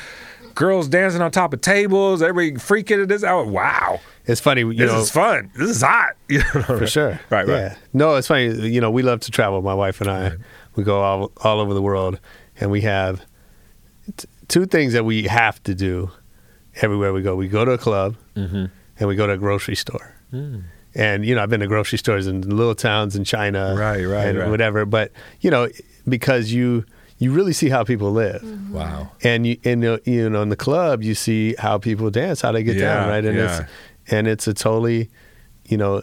girls 0.55 0.89
dancing 0.89 1.21
on 1.23 1.31
top 1.31 1.53
of 1.53 1.61
tables, 1.61 2.23
everybody 2.23 2.53
freaking 2.59 3.03
at 3.03 3.09
this. 3.09 3.23
Was, 3.23 3.49
wow, 3.49 4.01
It's 4.27 4.41
funny, 4.41 4.61
you 4.63 4.75
this 4.75 4.91
know, 4.93 5.01
is 5.01 5.11
fun. 5.11 5.51
This 5.57 5.71
is 5.71 5.83
hot. 5.83 6.11
You 6.29 6.39
know, 6.39 6.63
for 6.63 6.87
sure. 6.87 7.21
Right, 7.31 7.47
right. 7.47 7.49
Yeah. 7.49 7.77
No, 7.93 8.15
it's 8.17 8.29
funny. 8.29 8.47
You 8.69 8.81
know, 8.81 8.91
we 8.91 9.03
love 9.03 9.21
to 9.21 9.31
travel. 9.31 9.61
My 9.63 9.75
wife 9.75 10.01
and 10.01 10.11
I, 10.11 10.33
we 10.77 10.85
go 10.85 11.01
all 11.03 11.33
all 11.43 11.61
over 11.61 11.75
the 11.75 11.83
world, 11.83 12.19
and 12.61 12.71
we 12.71 12.81
have 12.83 13.23
t- 14.17 14.27
two 14.49 14.67
things 14.67 14.93
that 14.95 15.05
we 15.05 15.25
have 15.25 15.63
to 15.65 15.75
do 15.75 16.11
everywhere 16.83 17.13
we 17.13 17.23
go. 17.23 17.37
We 17.37 17.49
go 17.49 17.65
to 17.65 17.73
a 17.73 17.79
club, 17.79 18.17
Mm-hmm. 18.37 18.65
and 18.99 19.09
we 19.09 19.15
go 19.17 19.27
to 19.27 19.35
a 19.35 19.39
grocery 19.39 19.77
store. 19.77 20.15
Mm. 20.33 20.65
And 20.97 21.25
you 21.27 21.35
know, 21.35 21.43
I've 21.43 21.51
been 21.51 21.61
to 21.61 21.67
grocery 21.67 21.99
stores 21.99 22.27
in 22.27 22.41
little 22.43 22.75
towns 22.75 23.15
in 23.17 23.25
China, 23.25 23.75
Right, 23.79 24.05
right, 24.05 24.27
and 24.29 24.39
right. 24.39 24.49
whatever. 24.51 24.85
But 24.87 25.13
you 25.41 25.51
know, 25.51 25.69
because 26.09 26.53
you 26.53 26.85
you 27.19 27.33
really 27.33 27.53
see 27.53 27.69
how 27.69 27.85
people 27.85 28.11
live. 28.13 28.43
Wow. 28.71 29.11
and 29.23 29.47
you 29.47 29.59
and 29.65 29.85
uh, 29.85 29.99
you 30.05 30.29
know 30.29 30.43
in 30.43 30.49
the 30.49 30.57
club 30.57 31.03
you 31.03 31.15
see 31.15 31.55
how 31.59 31.79
people 31.79 32.11
dance, 32.11 32.41
how 32.41 32.53
they 32.53 32.63
get 32.63 32.79
down, 32.79 33.09
right? 33.09 33.25
And 33.25 33.37
yeah. 33.37 33.61
it's 33.61 33.71
and 34.13 34.27
it's 34.29 34.47
a 34.47 34.55
totally, 34.55 35.09
you 35.67 35.77
know, 35.77 36.03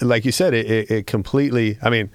like 0.00 0.24
you 0.24 0.32
said, 0.32 0.54
it, 0.54 0.68
it, 0.70 0.90
it 0.90 1.06
completely. 1.06 1.78
I 1.82 1.90
mean, 1.90 2.10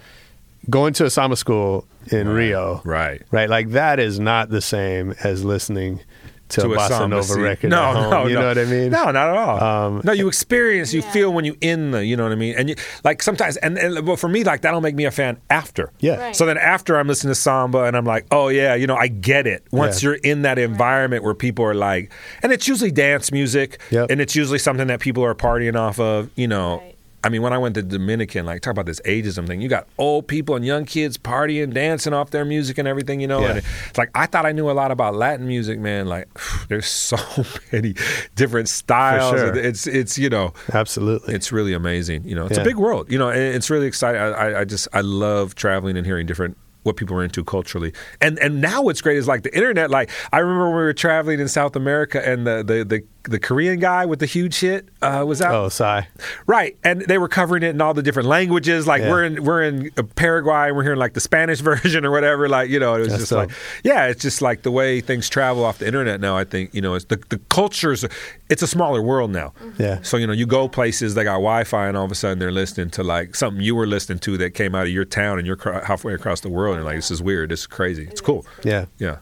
going 0.70 0.94
to 0.94 1.06
a 1.06 1.10
samba 1.10 1.36
school 1.38 1.86
in 2.12 2.28
Rio, 2.28 2.82
Right. 2.84 3.22
right? 3.32 3.50
Like 3.50 3.70
that 3.70 4.00
is 4.00 4.20
not 4.20 4.50
the 4.50 4.62
same 4.62 5.14
as 5.24 5.44
listening 5.46 6.02
to, 6.50 6.62
a 6.62 6.66
bossa 6.78 6.88
samba 6.88 7.16
nova 7.18 7.36
record. 7.40 7.70
No, 7.70 7.82
at 7.82 7.96
home, 7.96 8.10
no, 8.12 8.28
you 8.28 8.36
no. 8.36 8.42
know 8.42 8.48
what 8.48 8.58
I 8.58 8.66
mean? 8.66 8.92
No, 8.92 9.04
not 9.06 9.16
at 9.16 9.38
all. 9.38 9.64
Um, 9.64 10.02
no, 10.04 10.12
you 10.14 10.28
experience, 10.28 10.94
you 10.94 11.02
feel 11.02 11.34
when 11.34 11.46
you 11.46 11.56
in 11.62 11.92
the, 11.92 12.06
you 12.06 12.16
know 12.16 12.24
what 12.24 12.32
I 12.32 12.36
mean, 12.36 12.56
and 12.58 12.70
you 12.70 12.76
like 13.04 13.22
sometimes, 13.22 13.58
and, 13.58 13.78
and 13.78 14.08
well, 14.08 14.16
for 14.18 14.30
me, 14.30 14.44
like 14.44 14.62
that'll 14.62 14.82
make 14.82 14.96
me 14.96 15.06
a 15.06 15.12
fan 15.12 15.40
after. 15.50 15.92
Yeah. 16.00 16.16
Right. 16.16 16.36
So 16.36 16.46
then 16.46 16.58
after 16.58 16.98
I'm 16.98 17.08
listening 17.08 17.32
to 17.32 17.36
samba, 17.36 17.84
and 17.84 17.98
I'm 17.98 18.06
like, 18.06 18.26
oh 18.32 18.48
yeah, 18.50 18.76
you 18.76 18.88
know, 18.88 18.96
I 18.96 19.08
get 19.08 19.48
it. 19.48 19.66
Once 19.72 20.02
Yeah. 20.02 20.10
you're 20.10 20.16
in 20.20 20.44
that 20.44 20.58
environment 20.60 21.24
where 21.24 21.34
people 21.34 21.66
are 21.66 21.74
like, 21.76 22.12
and 22.44 22.52
it's 22.52 22.68
usually 22.68 22.92
dance 22.92 23.32
music, 23.32 23.80
Yep. 23.92 24.10
and 24.10 24.22
it's 24.22 24.36
usually 24.36 24.60
something 24.60 24.88
that 24.88 25.00
people 25.00 25.24
are 25.24 25.36
partying 25.36 25.76
off 25.76 26.00
of, 26.00 26.30
you 26.36 26.48
know. 26.48 26.78
Right. 26.78 26.94
I 27.24 27.30
mean, 27.30 27.42
when 27.42 27.52
I 27.52 27.58
went 27.58 27.76
to 27.76 27.82
Dominican, 27.84 28.46
like 28.46 28.62
talk 28.62 28.72
about 28.72 28.86
this 28.86 29.02
ageism 29.02 29.48
thing. 29.48 29.60
You 29.60 29.68
got 29.68 29.88
old 29.98 30.28
people 30.28 30.56
and 30.56 30.64
young 30.64 30.86
kids 30.86 31.18
partying, 31.18 31.74
dancing 31.74 32.14
off 32.14 32.30
their 32.30 32.46
music 32.46 32.78
and 32.78 32.88
everything, 32.88 33.20
you 33.20 33.28
know. 33.28 33.42
Yeah. 33.42 33.50
And 33.50 33.58
it's 33.90 33.98
like 33.98 34.12
I 34.16 34.28
thought 34.28 34.46
I 34.46 34.52
knew 34.52 34.70
a 34.70 34.72
lot 34.74 34.92
about 34.92 35.16
Latin 35.16 35.48
music, 35.48 35.80
man. 35.80 36.08
Like 36.08 36.28
there's 36.70 36.86
so 36.86 37.18
many 37.72 37.96
different 38.36 38.70
styles. 38.70 39.40
sure. 39.40 39.56
It's 39.56 39.88
it's 39.88 40.18
you 40.18 40.30
know 40.30 40.54
Absolutely. 40.72 41.34
it's 41.34 41.52
really 41.52 41.74
amazing. 41.74 42.24
You 42.24 42.36
know, 42.36 42.46
it's 42.46 42.56
Yeah. 42.58 42.62
a 42.62 42.66
big 42.66 42.78
world. 42.78 43.12
You 43.12 43.18
know, 43.18 43.30
and 43.30 43.40
it's 43.56 43.70
really 43.70 43.88
exciting. 43.88 44.22
I, 44.22 44.60
I, 44.62 44.66
just 44.66 44.88
I 44.94 45.02
love 45.02 45.56
traveling 45.56 45.98
and 45.98 46.06
hearing 46.06 46.28
different 46.28 46.56
what 46.84 46.96
people 46.96 47.18
are 47.18 47.24
into 47.24 47.44
culturally. 47.44 47.92
And 48.22 48.40
and 48.40 48.62
now 48.62 48.82
what's 48.84 49.02
great 49.02 49.18
is 49.18 49.28
like 49.28 49.44
the 49.44 49.54
internet. 49.54 49.90
Like 49.90 50.10
I 50.32 50.38
remember 50.40 50.68
when 50.70 50.78
we 50.78 50.84
were 50.84 50.94
traveling 50.94 51.40
in 51.42 51.50
South 51.50 51.76
America 51.76 52.26
and 52.26 52.48
the 52.48 52.64
the 52.64 52.86
the, 52.86 53.04
the 53.30 53.40
Korean 53.40 53.80
guy 53.80 54.06
with 54.06 54.20
the 54.20 54.26
huge 54.26 54.60
hit 54.60 54.90
uh, 55.02 55.24
was 55.28 55.42
out. 55.42 55.54
oh, 55.54 55.70
Psy. 55.70 56.02
Right, 56.46 56.78
and 56.84 57.02
they 57.02 57.18
were 57.18 57.28
covering 57.28 57.64
it 57.64 57.70
in 57.70 57.82
all 57.82 57.94
the 57.94 58.02
different 58.02 58.28
languages. 58.30 58.88
Like 58.88 59.02
Yeah. 59.02 59.10
we're 59.12 59.24
in 59.26 59.44
we're 59.44 59.64
in 59.64 59.92
uh, 59.98 60.04
Paraguay, 60.16 60.68
and 60.68 60.76
we're 60.76 60.84
hearing 60.84 61.00
like 61.00 61.14
the 61.14 61.20
Spanish 61.20 61.60
version 61.72 62.06
or 62.06 62.12
whatever. 62.12 62.48
Like 62.50 62.70
you 62.70 62.80
know, 62.80 62.96
it 62.96 63.00
was 63.00 63.10
That's 63.10 63.22
just 63.24 63.30
dope. 63.32 63.50
like 63.50 63.52
yeah, 63.84 64.08
it's 64.08 64.22
just 64.22 64.42
like 64.42 64.62
the 64.64 64.72
way 64.72 65.02
things 65.02 65.30
travel 65.30 65.64
off 65.66 65.78
the 65.80 65.88
internet 65.88 66.20
now. 66.22 66.38
I 66.38 66.44
think 66.44 66.74
you 66.74 66.82
know, 66.82 66.96
it's 66.96 67.06
the 67.06 67.18
the 67.30 67.38
cultures. 67.50 68.06
It's 68.50 68.62
a 68.62 68.68
smaller 68.68 69.02
world 69.02 69.32
now. 69.32 69.54
Yeah. 69.78 70.02
So 70.02 70.18
you 70.18 70.26
know, 70.26 70.34
you 70.34 70.46
go 70.46 70.68
places 70.70 71.16
they 71.16 71.24
got 71.24 71.34
Wi-Fi, 71.34 71.88
and 71.88 71.98
all 71.98 72.06
of 72.06 72.12
a 72.12 72.16
sudden 72.16 72.40
they're 72.40 72.52
listening 72.52 72.90
to 72.92 73.04
like 73.04 73.36
something 73.36 73.62
you 73.62 73.76
were 73.76 73.88
listening 73.88 74.20
to 74.20 74.38
that 74.38 74.52
came 74.52 74.74
out 74.74 74.84
of 74.88 74.92
your 74.92 75.06
town, 75.06 75.38
and 75.38 75.46
you're 75.46 75.58
cro- 75.58 75.84
halfway 75.84 76.14
across 76.14 76.42
the 76.42 76.50
world, 76.50 76.78
and 76.78 76.86
like 76.86 76.96
this 76.96 77.12
is 77.12 77.22
weird. 77.22 77.50
This 77.50 77.62
is 77.62 77.68
crazy. 77.68 78.08
It's 78.10 78.22
cool. 78.22 78.46
Yeah. 78.64 78.86
Yeah. 79.00 79.18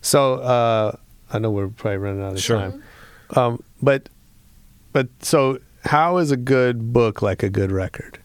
So 0.00 0.34
uh, 0.34 0.96
I 1.32 1.38
know 1.38 1.50
we're 1.50 1.68
probably 1.68 1.98
running 1.98 2.22
out 2.22 2.32
of 2.34 2.40
Sure. 2.40 2.58
time. 2.58 2.82
Um, 3.30 3.62
but 3.82 4.08
but 4.92 5.08
so 5.20 5.58
how 5.84 6.18
is 6.18 6.30
a 6.30 6.36
good 6.36 6.92
book 6.92 7.22
like 7.22 7.42
a 7.42 7.50
good 7.50 7.72
record? 7.72 8.18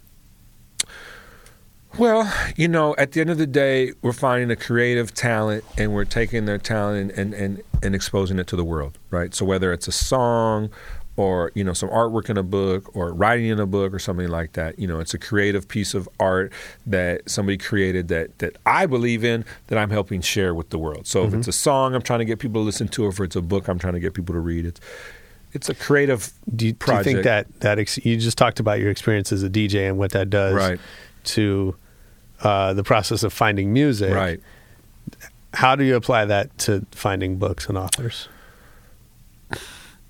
Well, 1.98 2.32
you 2.56 2.68
know, 2.68 2.96
at 2.98 3.12
the 3.12 3.22
end 3.22 3.30
of 3.30 3.38
the 3.38 3.48
day, 3.48 3.94
we're 4.02 4.14
finding 4.14 4.52
a 4.52 4.56
creative 4.56 5.14
talent 5.14 5.66
and 5.78 5.94
we're 5.94 6.06
taking 6.06 6.46
their 6.46 6.60
talent 6.60 7.12
and, 7.18 7.34
and, 7.34 7.62
and 7.82 7.96
exposing 7.96 8.38
it 8.40 8.48
to 8.48 8.56
the 8.56 8.64
world, 8.64 8.98
right? 9.10 9.34
So 9.34 9.44
whether 9.44 9.74
it's 9.74 9.88
a 9.88 9.92
song 9.92 10.70
or, 11.20 11.52
you 11.54 11.66
know, 11.66 11.74
some 11.74 11.90
artwork 11.90 12.30
in 12.30 12.38
a 12.38 12.44
book 12.44 12.96
or 12.96 13.14
writing 13.14 13.48
in 13.48 13.60
a 13.60 13.66
book 13.66 13.94
or 13.94 14.00
something 14.00 14.30
like 14.30 14.54
that, 14.54 14.80
you 14.80 14.88
know, 14.88 15.02
it's 15.02 15.14
a 15.14 15.18
creative 15.18 15.68
piece 15.68 15.94
of 15.94 16.08
art 16.18 16.50
that 16.86 17.30
somebody 17.30 17.58
created 17.58 18.08
that, 18.08 18.40
that 18.40 18.56
I 18.66 18.86
believe 18.86 19.26
in 19.26 19.44
that 19.68 19.78
I'm 19.78 19.90
helping 19.90 20.22
share 20.22 20.56
with 20.56 20.70
the 20.70 20.78
world. 20.80 21.08
So 21.08 21.26
if 21.26 21.34
it's 21.34 21.50
a 21.50 21.52
song 21.52 21.94
I'm 21.94 22.02
trying 22.02 22.20
to 22.20 22.26
get 22.26 22.40
people 22.40 22.62
to 22.62 22.66
listen 22.66 22.88
to, 22.88 23.04
or 23.04 23.10
if 23.10 23.20
it's 23.20 23.36
a 23.36 23.42
book 23.42 23.68
I'm 23.68 23.78
trying 23.78 23.96
to 23.96 24.00
get 24.00 24.14
people 24.14 24.34
to 24.34 24.40
read, 24.40 24.66
it's, 24.66 24.80
it's 25.52 25.68
a 25.68 25.76
creative 25.76 26.32
Do 26.56 26.68
you, 26.68 26.72
do 26.72 26.94
you 26.94 27.04
think 27.04 27.24
that 27.24 27.60
that 27.60 27.80
ex- 27.80 27.98
you 28.06 28.16
just 28.16 28.38
talked 28.38 28.62
about 28.62 28.80
your 28.80 28.90
experience 28.90 29.34
as 29.34 29.44
a 29.44 29.50
DJ 29.50 29.90
and 29.90 29.98
what 29.98 30.12
that 30.12 30.30
does 30.30 30.54
Right. 30.54 30.80
to 31.26 31.76
uh, 32.42 32.72
the 32.74 32.84
process 32.84 33.24
of 33.24 33.34
finding 33.34 33.74
music? 33.74 34.14
Right. 34.14 34.40
How 35.54 35.76
do 35.76 35.84
you 35.84 35.98
apply 35.98 36.24
that 36.26 36.58
to 36.60 36.86
finding 36.92 37.36
books 37.36 37.68
and 37.68 37.78
authors? 37.78 38.30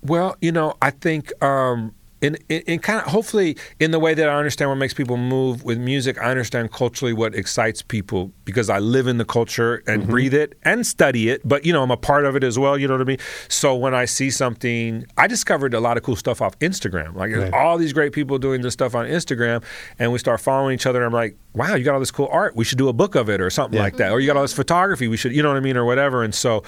Well, 0.02 0.36
you 0.40 0.52
know, 0.52 0.74
I 0.80 0.90
think 0.90 1.30
um, 1.42 1.94
in, 2.22 2.36
in, 2.50 2.60
in 2.66 2.78
kind 2.80 3.00
of 3.00 3.06
hopefully 3.06 3.56
in 3.78 3.90
the 3.92 3.98
way 3.98 4.12
that 4.12 4.28
I 4.28 4.34
understand 4.34 4.70
what 4.70 4.76
makes 4.76 4.92
people 4.92 5.16
move 5.16 5.62
with 5.64 5.78
music, 5.78 6.18
I 6.18 6.30
understand 6.30 6.70
culturally 6.70 7.14
what 7.14 7.34
excites 7.34 7.80
people 7.80 8.30
because 8.44 8.68
I 8.68 8.78
live 8.78 9.06
in 9.06 9.16
the 9.16 9.24
culture 9.24 9.82
and 9.86 10.06
breathe 10.06 10.34
it 10.34 10.54
and 10.62 10.86
study 10.86 11.30
it. 11.30 11.40
But 11.46 11.64
you 11.64 11.72
know, 11.72 11.82
I'm 11.82 11.90
a 11.90 11.96
part 11.96 12.26
of 12.26 12.36
it 12.36 12.44
as 12.44 12.58
well. 12.58 12.76
You 12.76 12.88
know 12.88 12.94
what 12.94 13.00
I 13.00 13.04
mean? 13.04 13.18
So 13.48 13.74
when 13.74 13.94
I 13.94 14.04
see 14.04 14.30
something, 14.30 15.06
I 15.16 15.26
discovered 15.26 15.72
a 15.72 15.80
lot 15.80 15.96
of 15.96 16.02
cool 16.02 16.16
stuff 16.16 16.42
off 16.42 16.58
Instagram. 16.58 17.14
Like 17.14 17.34
Right. 17.34 17.52
all 17.54 17.78
these 17.78 17.92
great 17.94 18.12
people 18.12 18.38
doing 18.38 18.60
this 18.62 18.74
stuff 18.74 18.94
on 18.94 19.06
Instagram, 19.06 19.62
and 19.98 20.12
we 20.12 20.18
start 20.18 20.40
following 20.40 20.74
each 20.74 20.84
other. 20.86 20.98
And 21.00 21.06
I'm 21.06 21.12
like, 21.14 21.36
wow, 21.54 21.74
you 21.74 21.84
got 21.84 21.94
all 21.94 22.00
this 22.00 22.10
cool 22.10 22.28
art. 22.30 22.54
We 22.54 22.64
should 22.64 22.78
do 22.78 22.88
a 22.88 22.92
book 22.94 23.14
of 23.14 23.30
it 23.30 23.40
or 23.40 23.48
something 23.48 23.76
Yeah. 23.78 23.84
like 23.84 23.96
that. 23.96 24.12
Or 24.12 24.20
you 24.20 24.26
got 24.26 24.36
all 24.36 24.42
this 24.42 24.52
photography. 24.52 25.08
We 25.08 25.16
should, 25.16 25.32
you 25.34 25.42
know 25.42 25.48
what 25.48 25.56
I 25.56 25.60
mean, 25.60 25.76
or 25.78 25.84
whatever. 25.86 26.22
And 26.22 26.34
so. 26.34 26.62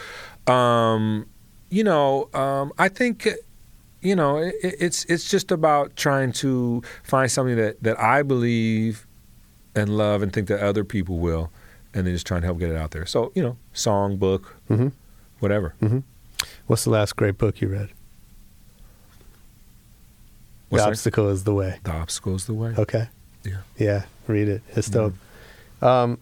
Um, 0.46 1.26
you 1.72 1.82
know, 1.82 2.28
um, 2.34 2.70
I 2.78 2.88
think, 2.88 3.26
you 4.02 4.14
know, 4.14 4.36
it, 4.36 4.54
it's 4.62 5.04
it's 5.06 5.30
just 5.30 5.50
about 5.50 5.96
trying 5.96 6.32
to 6.44 6.82
find 7.02 7.30
something 7.32 7.56
that 7.56 7.82
that 7.82 7.98
I 7.98 8.22
believe 8.22 9.06
and 9.74 9.96
love 9.96 10.20
and 10.22 10.30
think 10.32 10.48
that 10.48 10.60
other 10.60 10.84
people 10.84 11.18
will, 11.18 11.50
and 11.94 12.06
then 12.06 12.12
just 12.14 12.26
trying 12.26 12.42
to 12.42 12.46
help 12.46 12.58
get 12.58 12.68
it 12.70 12.76
out 12.76 12.90
there. 12.90 13.06
So 13.06 13.32
you 13.34 13.42
know, 13.42 13.56
song, 13.72 14.16
book, 14.18 14.54
Mhm. 14.68 14.92
whatever. 15.40 15.74
What's 16.66 16.84
the 16.84 16.90
last 16.90 17.16
great 17.16 17.38
book 17.38 17.60
you 17.62 17.68
read? 17.68 17.88
What's 20.68 20.82
the 20.84 20.86
that? 20.86 20.92
obstacle 20.92 21.28
is 21.28 21.44
the 21.44 21.54
way. 21.54 21.78
The 21.84 21.92
obstacle 21.92 22.34
is 22.34 22.46
the 22.46 22.54
way. 22.54 22.74
Okay. 22.78 23.08
Yeah. 23.44 23.56
Yeah. 23.78 24.02
Read 24.26 24.48
it. 24.48 24.62
It's 24.76 24.88
dope. 24.88 25.14
Um, 25.82 26.18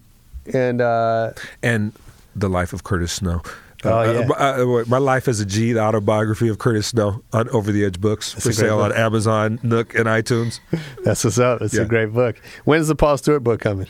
and 0.52 0.80
uh, 0.80 1.32
And 1.62 1.92
the 2.34 2.48
life 2.48 2.72
of 2.72 2.82
Curtis 2.82 3.12
Snow. 3.12 3.42
Oh, 3.84 3.98
Uh, 3.98 4.12
yeah. 4.12 4.28
uh, 4.34 4.80
uh, 4.80 4.84
my 4.88 4.98
life 4.98 5.26
as 5.28 5.40
a 5.40 5.46
G, 5.46 5.72
the 5.72 5.80
autobiography 5.80 6.48
of 6.48 6.58
Curtis 6.58 6.88
Snow 6.88 7.22
on 7.32 7.48
Over 7.50 7.72
the 7.72 7.84
Edge 7.84 8.00
books 8.00 8.32
That's 8.34 8.46
for 8.46 8.52
sale 8.52 8.80
on. 8.80 8.92
Amazon, 8.92 9.58
Nook, 9.62 9.94
and 9.94 10.04
iTunes. 10.06 10.60
that's 11.04 11.24
what's 11.24 11.38
up. 11.38 11.62
It's 11.62 11.74
Yeah. 11.74 11.82
a 11.82 11.86
great 11.86 12.12
book. 12.12 12.36
When's 12.64 12.88
the 12.88 12.94
Paul 12.94 13.16
Stewart 13.16 13.42
book 13.42 13.60
coming? 13.60 13.86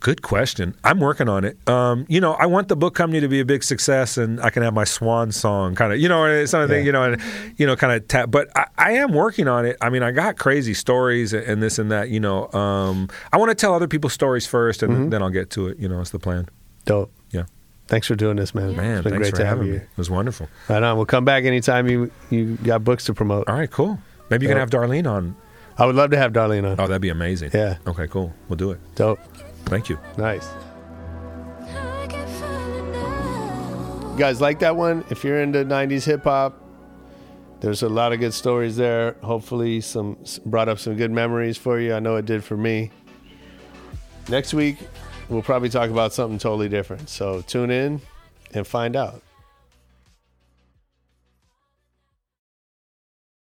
Good 0.00 0.20
question. 0.20 0.74
I'm 0.84 0.98
working 1.00 1.28
on 1.28 1.44
it. 1.44 1.56
Um, 1.66 2.04
you 2.08 2.20
know, 2.20 2.32
I 2.34 2.44
want 2.44 2.68
the 2.68 2.76
book 2.76 2.94
company 2.94 3.20
to 3.20 3.28
be 3.28 3.40
a 3.40 3.44
big 3.46 3.62
success, 3.64 4.18
and 4.18 4.38
I 4.42 4.50
can 4.50 4.62
have 4.62 4.74
my 4.74 4.84
swan 4.84 5.32
song, 5.32 5.74
kind 5.74 5.92
of, 5.92 5.98
you 6.00 6.08
know, 6.08 6.44
something, 6.44 6.80
Yeah. 6.80 6.84
you 6.84 6.92
know, 6.92 7.02
and 7.04 7.22
you 7.56 7.66
know, 7.66 7.76
kind 7.76 7.94
of 7.94 8.06
tap. 8.08 8.30
But 8.30 8.48
I, 8.54 8.66
I 8.76 8.92
am 8.94 9.14
working 9.14 9.48
on 9.48 9.64
it. 9.64 9.76
I 9.80 9.88
mean, 9.88 10.02
I 10.02 10.10
got 10.10 10.36
crazy 10.36 10.74
stories 10.74 11.32
and 11.32 11.62
this 11.62 11.78
and 11.78 11.90
that. 11.92 12.10
You 12.10 12.20
know, 12.20 12.52
um, 12.52 13.08
I 13.32 13.38
want 13.38 13.50
to 13.50 13.54
tell 13.54 13.72
other 13.72 13.88
people's 13.88 14.12
stories 14.12 14.46
first, 14.46 14.82
and 14.82 14.92
Mm-hmm. 14.92 15.08
then 15.10 15.22
I'll 15.22 15.30
get 15.30 15.48
to 15.50 15.68
it. 15.68 15.78
You 15.78 15.88
know, 15.88 16.00
it's 16.02 16.10
the 16.10 16.18
plan. 16.18 16.48
Dope. 16.84 17.10
Yeah, 17.86 17.90
Thanks 17.90 18.06
for 18.08 18.16
doing 18.16 18.36
this, 18.36 18.54
man. 18.54 18.74
man. 18.76 18.96
it's 18.98 19.02
been 19.04 19.12
thanks 19.12 19.24
great 19.28 19.30
for 19.30 19.36
to 19.38 19.46
have 19.46 19.58
having 19.58 19.72
you. 19.72 19.78
me. 19.78 19.84
It 19.84 19.96
was 19.96 20.10
wonderful. 20.10 20.48
Right 20.68 20.82
on. 20.82 20.96
We'll 20.96 21.06
come 21.06 21.24
back 21.24 21.44
anytime 21.44 21.88
you 21.88 22.10
you 22.30 22.56
got 22.56 22.82
books 22.84 23.04
to 23.04 23.14
promote. 23.14 23.48
All 23.48 23.54
right, 23.54 23.70
cool. 23.70 23.98
Maybe 24.28 24.44
you 24.46 24.48
can 24.50 24.56
uh, 24.58 24.60
have 24.60 24.70
Darlene 24.70 25.08
on. 25.08 25.36
I 25.78 25.86
would 25.86 25.94
love 25.94 26.10
to 26.10 26.16
have 26.16 26.32
Darlene 26.32 26.64
on. 26.68 26.80
Oh, 26.80 26.86
that'd 26.88 27.00
be 27.02 27.10
amazing. 27.10 27.50
Yeah. 27.54 27.76
Okay, 27.86 28.08
cool. 28.08 28.32
We'll 28.48 28.56
do 28.56 28.70
it. 28.72 28.80
Dope. 28.96 29.20
Thank 29.66 29.88
you. 29.88 29.98
Nice. 30.18 30.48
I 31.60 32.06
can 32.08 32.26
find 32.26 32.92
now. 32.92 34.12
You 34.12 34.18
guys 34.18 34.40
like 34.40 34.58
that 34.60 34.74
one? 34.74 35.04
If 35.10 35.22
you're 35.22 35.40
into 35.40 35.64
90s 35.64 36.04
hip 36.06 36.24
hop, 36.24 36.60
there's 37.60 37.82
a 37.82 37.88
lot 37.88 38.12
of 38.12 38.18
good 38.20 38.34
stories 38.34 38.76
there. 38.76 39.12
Hopefully, 39.22 39.80
some 39.80 40.16
brought 40.44 40.68
up 40.68 40.78
some 40.78 40.96
good 40.96 41.10
memories 41.12 41.56
for 41.56 41.78
you. 41.78 41.94
I 41.94 42.00
know 42.00 42.16
it 42.16 42.24
did 42.26 42.42
for 42.42 42.56
me. 42.56 42.90
Next 44.28 44.54
week, 44.54 44.78
we'll 45.28 45.42
probably 45.42 45.68
talk 45.68 45.90
about 45.90 46.12
something 46.12 46.38
totally 46.38 46.68
different. 46.68 47.08
So 47.08 47.42
tune 47.42 47.70
in 47.70 48.00
and 48.52 48.66
find 48.66 48.96
out. 48.96 49.22